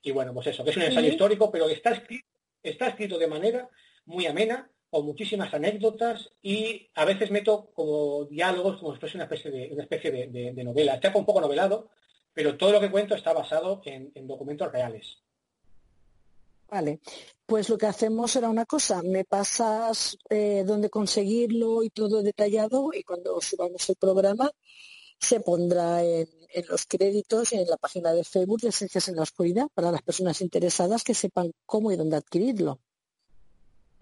Y 0.03 0.11
bueno, 0.11 0.33
pues 0.35 0.47
eso, 0.47 0.63
que 0.63 0.69
es 0.69 0.77
un 0.77 0.83
ensayo 0.83 1.07
histórico, 1.07 1.51
pero 1.51 1.67
está 1.67 1.91
escrito, 1.91 2.27
está 2.61 2.89
escrito 2.89 3.17
de 3.17 3.25
manera 3.25 3.69
muy 4.05 4.27
amena, 4.27 4.69
con 4.91 5.05
muchísimas 5.05 5.53
anécdotas 5.53 6.29
y 6.41 6.89
a 6.95 7.05
veces 7.05 7.31
meto 7.31 7.71
como 7.73 8.25
diálogos 8.25 8.77
como 8.77 8.93
si 8.93 8.99
fuese 8.99 9.17
una 9.17 9.23
especie 9.23 9.49
de, 9.49 9.69
una 9.71 9.83
especie 9.83 10.11
de, 10.11 10.63
novela. 10.65 10.95
Está 10.95 11.15
un 11.15 11.25
poco 11.25 11.39
novelado, 11.39 11.89
pero 12.33 12.57
todo 12.57 12.73
lo 12.73 12.81
que 12.81 12.91
cuento 12.91 13.15
está 13.15 13.31
basado 13.31 13.81
en, 13.85 14.11
documentos 14.27 14.69
reales. 14.69 15.17
Vale, 16.69 16.99
pues 17.45 17.69
lo 17.69 17.77
que 17.77 17.85
hacemos 17.85 18.31
será 18.31 18.49
una 18.49 18.65
cosa, 18.65 19.01
me 19.01 19.23
pasas 19.23 20.17
eh, 20.29 20.63
dónde 20.65 20.89
conseguirlo 20.89 21.83
y 21.83 21.89
todo 21.89 22.21
detallado 22.21 22.91
y 22.93 23.03
cuando 23.03 23.39
subamos 23.41 23.89
el 23.89 23.95
programa 23.95 24.51
se 25.17 25.39
pondrá 25.39 26.03
en, 26.03 26.27
los 26.67 26.85
créditos 26.85 27.53
en 27.53 27.65
la 27.67 27.77
página 27.77 28.11
de 28.11 28.25
Facebook 28.25 28.59
de 28.61 28.69
Esencias 28.69 29.07
en 29.07 29.15
la 29.15 29.21
Oscuridad 29.21 29.67
para 29.73 29.91
las 29.91 30.01
personas 30.01 30.41
interesadas 30.41 31.03
que 31.03 31.13
sepan 31.13 31.51
cómo 31.65 31.91
y 31.93 31.95
dónde 31.95 32.17
adquirirlo. 32.17 32.79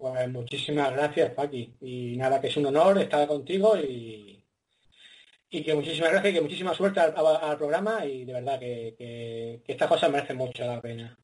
Pues 0.00 0.30
muchísimas 0.30 0.92
gracias, 0.92 1.30
Paqui. 1.34 1.74
Y 1.82 2.16
nada, 2.16 2.40
que 2.40 2.46
es 2.46 2.56
un 2.56 2.64
honor 2.64 2.98
estar 2.98 3.28
contigo 3.28 3.76
y, 3.76 4.42
y 5.50 5.62
que 5.62 5.74
muchísimas 5.74 6.12
gracias 6.12 6.32
y 6.32 6.36
que 6.36 6.40
muchísima 6.40 6.74
suerte 6.74 7.00
al, 7.00 7.58
programa 7.58 8.06
y 8.06 8.24
de 8.24 8.32
verdad 8.32 8.58
que, 8.58 8.94
que, 8.96 9.62
que 9.62 9.72
estas 9.72 9.88
cosas 9.88 10.10
merecen 10.10 10.38
mucho 10.38 10.64
la 10.64 10.80
pena. 10.80 11.18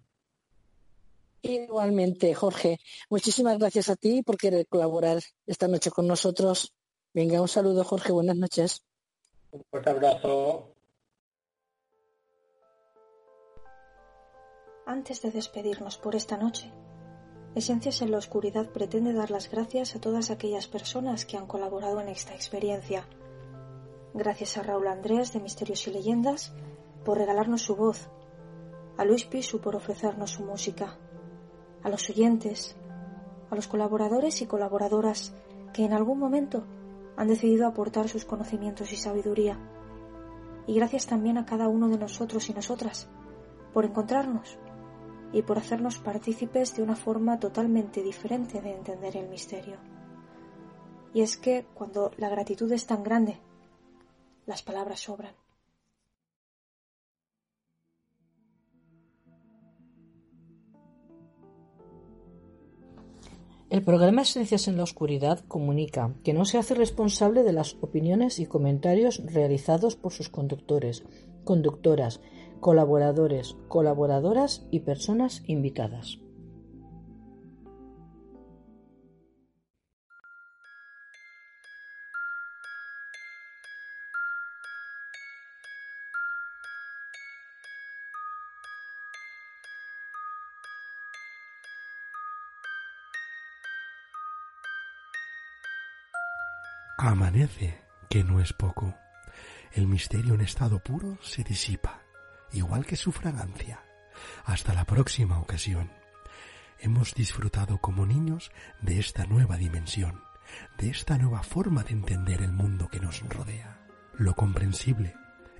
Igualmente, 1.40 2.34
Jorge. 2.34 2.78
Muchísimas 3.08 3.58
gracias 3.58 3.88
a 3.88 3.96
ti 3.96 4.22
por 4.22 4.36
querer 4.36 4.66
colaborar 4.66 5.20
esta 5.46 5.68
noche 5.68 5.90
con 5.90 6.06
nosotros. 6.06 6.74
Venga, 7.14 7.40
un 7.40 7.48
saludo, 7.48 7.82
Jorge. 7.82 8.12
Buenas 8.12 8.36
noches. 8.36 8.82
Un 9.52 9.64
fuerte 9.70 9.88
abrazo. 9.88 10.74
Antes 14.84 15.22
de 15.22 15.30
despedirnos 15.30 15.96
por 15.96 16.14
esta 16.14 16.36
noche, 16.36 16.70
Esencias 17.56 18.02
en 18.02 18.10
la 18.10 18.18
Oscuridad 18.18 18.68
pretende 18.68 19.14
dar 19.14 19.30
las 19.30 19.50
gracias 19.50 19.96
a 19.96 19.98
todas 19.98 20.30
aquellas 20.30 20.68
personas 20.68 21.24
que 21.24 21.38
han 21.38 21.46
colaborado 21.46 22.02
en 22.02 22.08
esta 22.08 22.34
experiencia. 22.34 23.08
Gracias 24.12 24.58
a 24.58 24.62
Raúl 24.62 24.88
Andrés 24.88 25.32
de 25.32 25.40
Misterios 25.40 25.88
y 25.88 25.90
Leyendas 25.90 26.52
por 27.02 27.16
regalarnos 27.16 27.62
su 27.62 27.74
voz, 27.74 28.10
a 28.98 29.06
Luis 29.06 29.24
Pisu 29.24 29.62
por 29.62 29.74
ofrecernos 29.74 30.32
su 30.32 30.44
música, 30.44 30.98
a 31.82 31.88
los 31.88 32.10
oyentes, 32.10 32.76
a 33.48 33.54
los 33.54 33.68
colaboradores 33.68 34.42
y 34.42 34.46
colaboradoras 34.46 35.32
que 35.72 35.86
en 35.86 35.94
algún 35.94 36.18
momento 36.18 36.66
han 37.16 37.28
decidido 37.28 37.66
aportar 37.66 38.10
sus 38.10 38.26
conocimientos 38.26 38.92
y 38.92 38.96
sabiduría. 38.96 39.58
Y 40.66 40.74
gracias 40.74 41.06
también 41.06 41.38
a 41.38 41.46
cada 41.46 41.68
uno 41.68 41.88
de 41.88 41.96
nosotros 41.96 42.50
y 42.50 42.52
nosotras 42.52 43.08
por 43.72 43.86
encontrarnos 43.86 44.58
y 45.32 45.42
por 45.42 45.58
hacernos 45.58 45.98
partícipes 45.98 46.74
de 46.76 46.82
una 46.82 46.96
forma 46.96 47.38
totalmente 47.38 48.02
diferente 48.02 48.60
de 48.60 48.72
entender 48.72 49.16
el 49.16 49.28
misterio. 49.28 49.76
Y 51.12 51.22
es 51.22 51.36
que 51.36 51.66
cuando 51.74 52.10
la 52.16 52.28
gratitud 52.28 52.70
es 52.72 52.86
tan 52.86 53.02
grande, 53.02 53.38
las 54.46 54.62
palabras 54.62 55.00
sobran. 55.00 55.34
El 63.68 63.82
programa 63.82 64.22
Esencias 64.22 64.68
en 64.68 64.76
la 64.76 64.84
Oscuridad 64.84 65.40
comunica 65.48 66.14
que 66.22 66.32
no 66.32 66.44
se 66.44 66.56
hace 66.56 66.74
responsable 66.74 67.42
de 67.42 67.52
las 67.52 67.76
opiniones 67.80 68.38
y 68.38 68.46
comentarios 68.46 69.20
realizados 69.26 69.96
por 69.96 70.12
sus 70.12 70.28
conductores, 70.28 71.02
conductoras 71.42 72.20
colaboradores, 72.60 73.56
colaboradoras 73.68 74.66
y 74.70 74.80
personas 74.80 75.42
invitadas. 75.46 76.18
Amanece, 96.98 97.78
que 98.08 98.24
no 98.24 98.40
es 98.40 98.52
poco. 98.52 98.94
El 99.72 99.86
misterio 99.86 100.34
en 100.34 100.40
estado 100.40 100.80
puro 100.80 101.18
se 101.20 101.44
disipa, 101.44 102.05
igual 102.56 102.86
que 102.86 102.96
su 102.96 103.12
fragancia. 103.12 103.82
Hasta 104.44 104.74
la 104.74 104.84
próxima 104.84 105.38
ocasión. 105.38 105.90
Hemos 106.78 107.14
disfrutado 107.14 107.78
como 107.78 108.06
niños 108.06 108.50
de 108.80 108.98
esta 108.98 109.26
nueva 109.26 109.56
dimensión, 109.56 110.22
de 110.78 110.90
esta 110.90 111.18
nueva 111.18 111.42
forma 111.42 111.82
de 111.84 111.92
entender 111.92 112.42
el 112.42 112.52
mundo 112.52 112.88
que 112.88 113.00
nos 113.00 113.20
rodea. 113.28 113.78
Lo 114.14 114.34
comprensible 114.34 115.14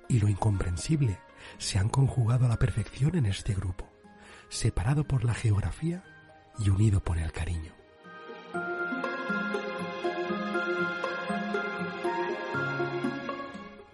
y 0.09 0.21
lo 0.21 0.29
incomprensible 0.29 1.21
se 1.59 1.79
han 1.79 1.89
conjugado 1.89 2.47
a 2.47 2.49
la 2.49 2.59
perfección 2.59 3.17
en 3.17 3.27
este 3.27 3.55
grupo, 3.55 3.89
separado 4.49 5.05
por 5.05 5.25
la 5.25 5.35
geografía 5.35 6.05
y 6.59 6.71
unido 6.71 7.03
por 7.03 7.19
el 7.19 7.33
cariño. 7.33 7.73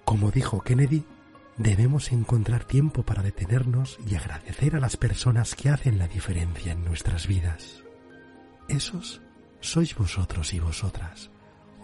Como 0.05 0.31
dijo 0.31 0.61
Kennedy, 0.61 1.05
debemos 1.57 2.13
encontrar 2.13 2.65
tiempo 2.65 3.03
para 3.03 3.23
detenernos 3.23 3.99
y 4.07 4.15
agradecer 4.15 4.77
a 4.77 4.81
las 4.81 4.97
personas 4.97 5.55
que 5.55 5.69
hacen 5.69 5.99
la 5.99 6.09
diferencia 6.09 6.73
en 6.73 6.85
nuestras 6.85 7.27
vidas. 7.27 7.83
Esos 8.69 9.21
sois 9.61 9.95
vosotros 9.95 10.55
y 10.55 10.61
vosotras, 10.61 11.31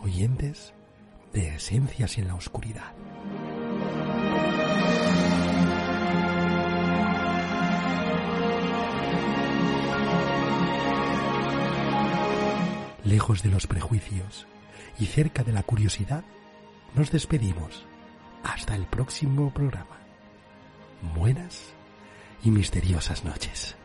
oyentes 0.02 0.74
de 1.32 1.54
Esencias 1.54 2.18
en 2.18 2.28
la 2.28 2.34
Oscuridad. 2.34 2.94
Lejos 13.04 13.42
de 13.42 13.50
los 13.50 13.66
prejuicios 13.66 14.46
y 14.98 15.06
cerca 15.06 15.42
de 15.42 15.52
la 15.52 15.62
curiosidad, 15.62 16.24
nos 16.94 17.10
despedimos 17.10 17.86
hasta 18.42 18.74
el 18.74 18.86
próximo 18.86 19.50
programa. 19.52 19.98
Buenas 21.14 21.72
y 22.42 22.50
misteriosas 22.50 23.24
noches. 23.24 23.76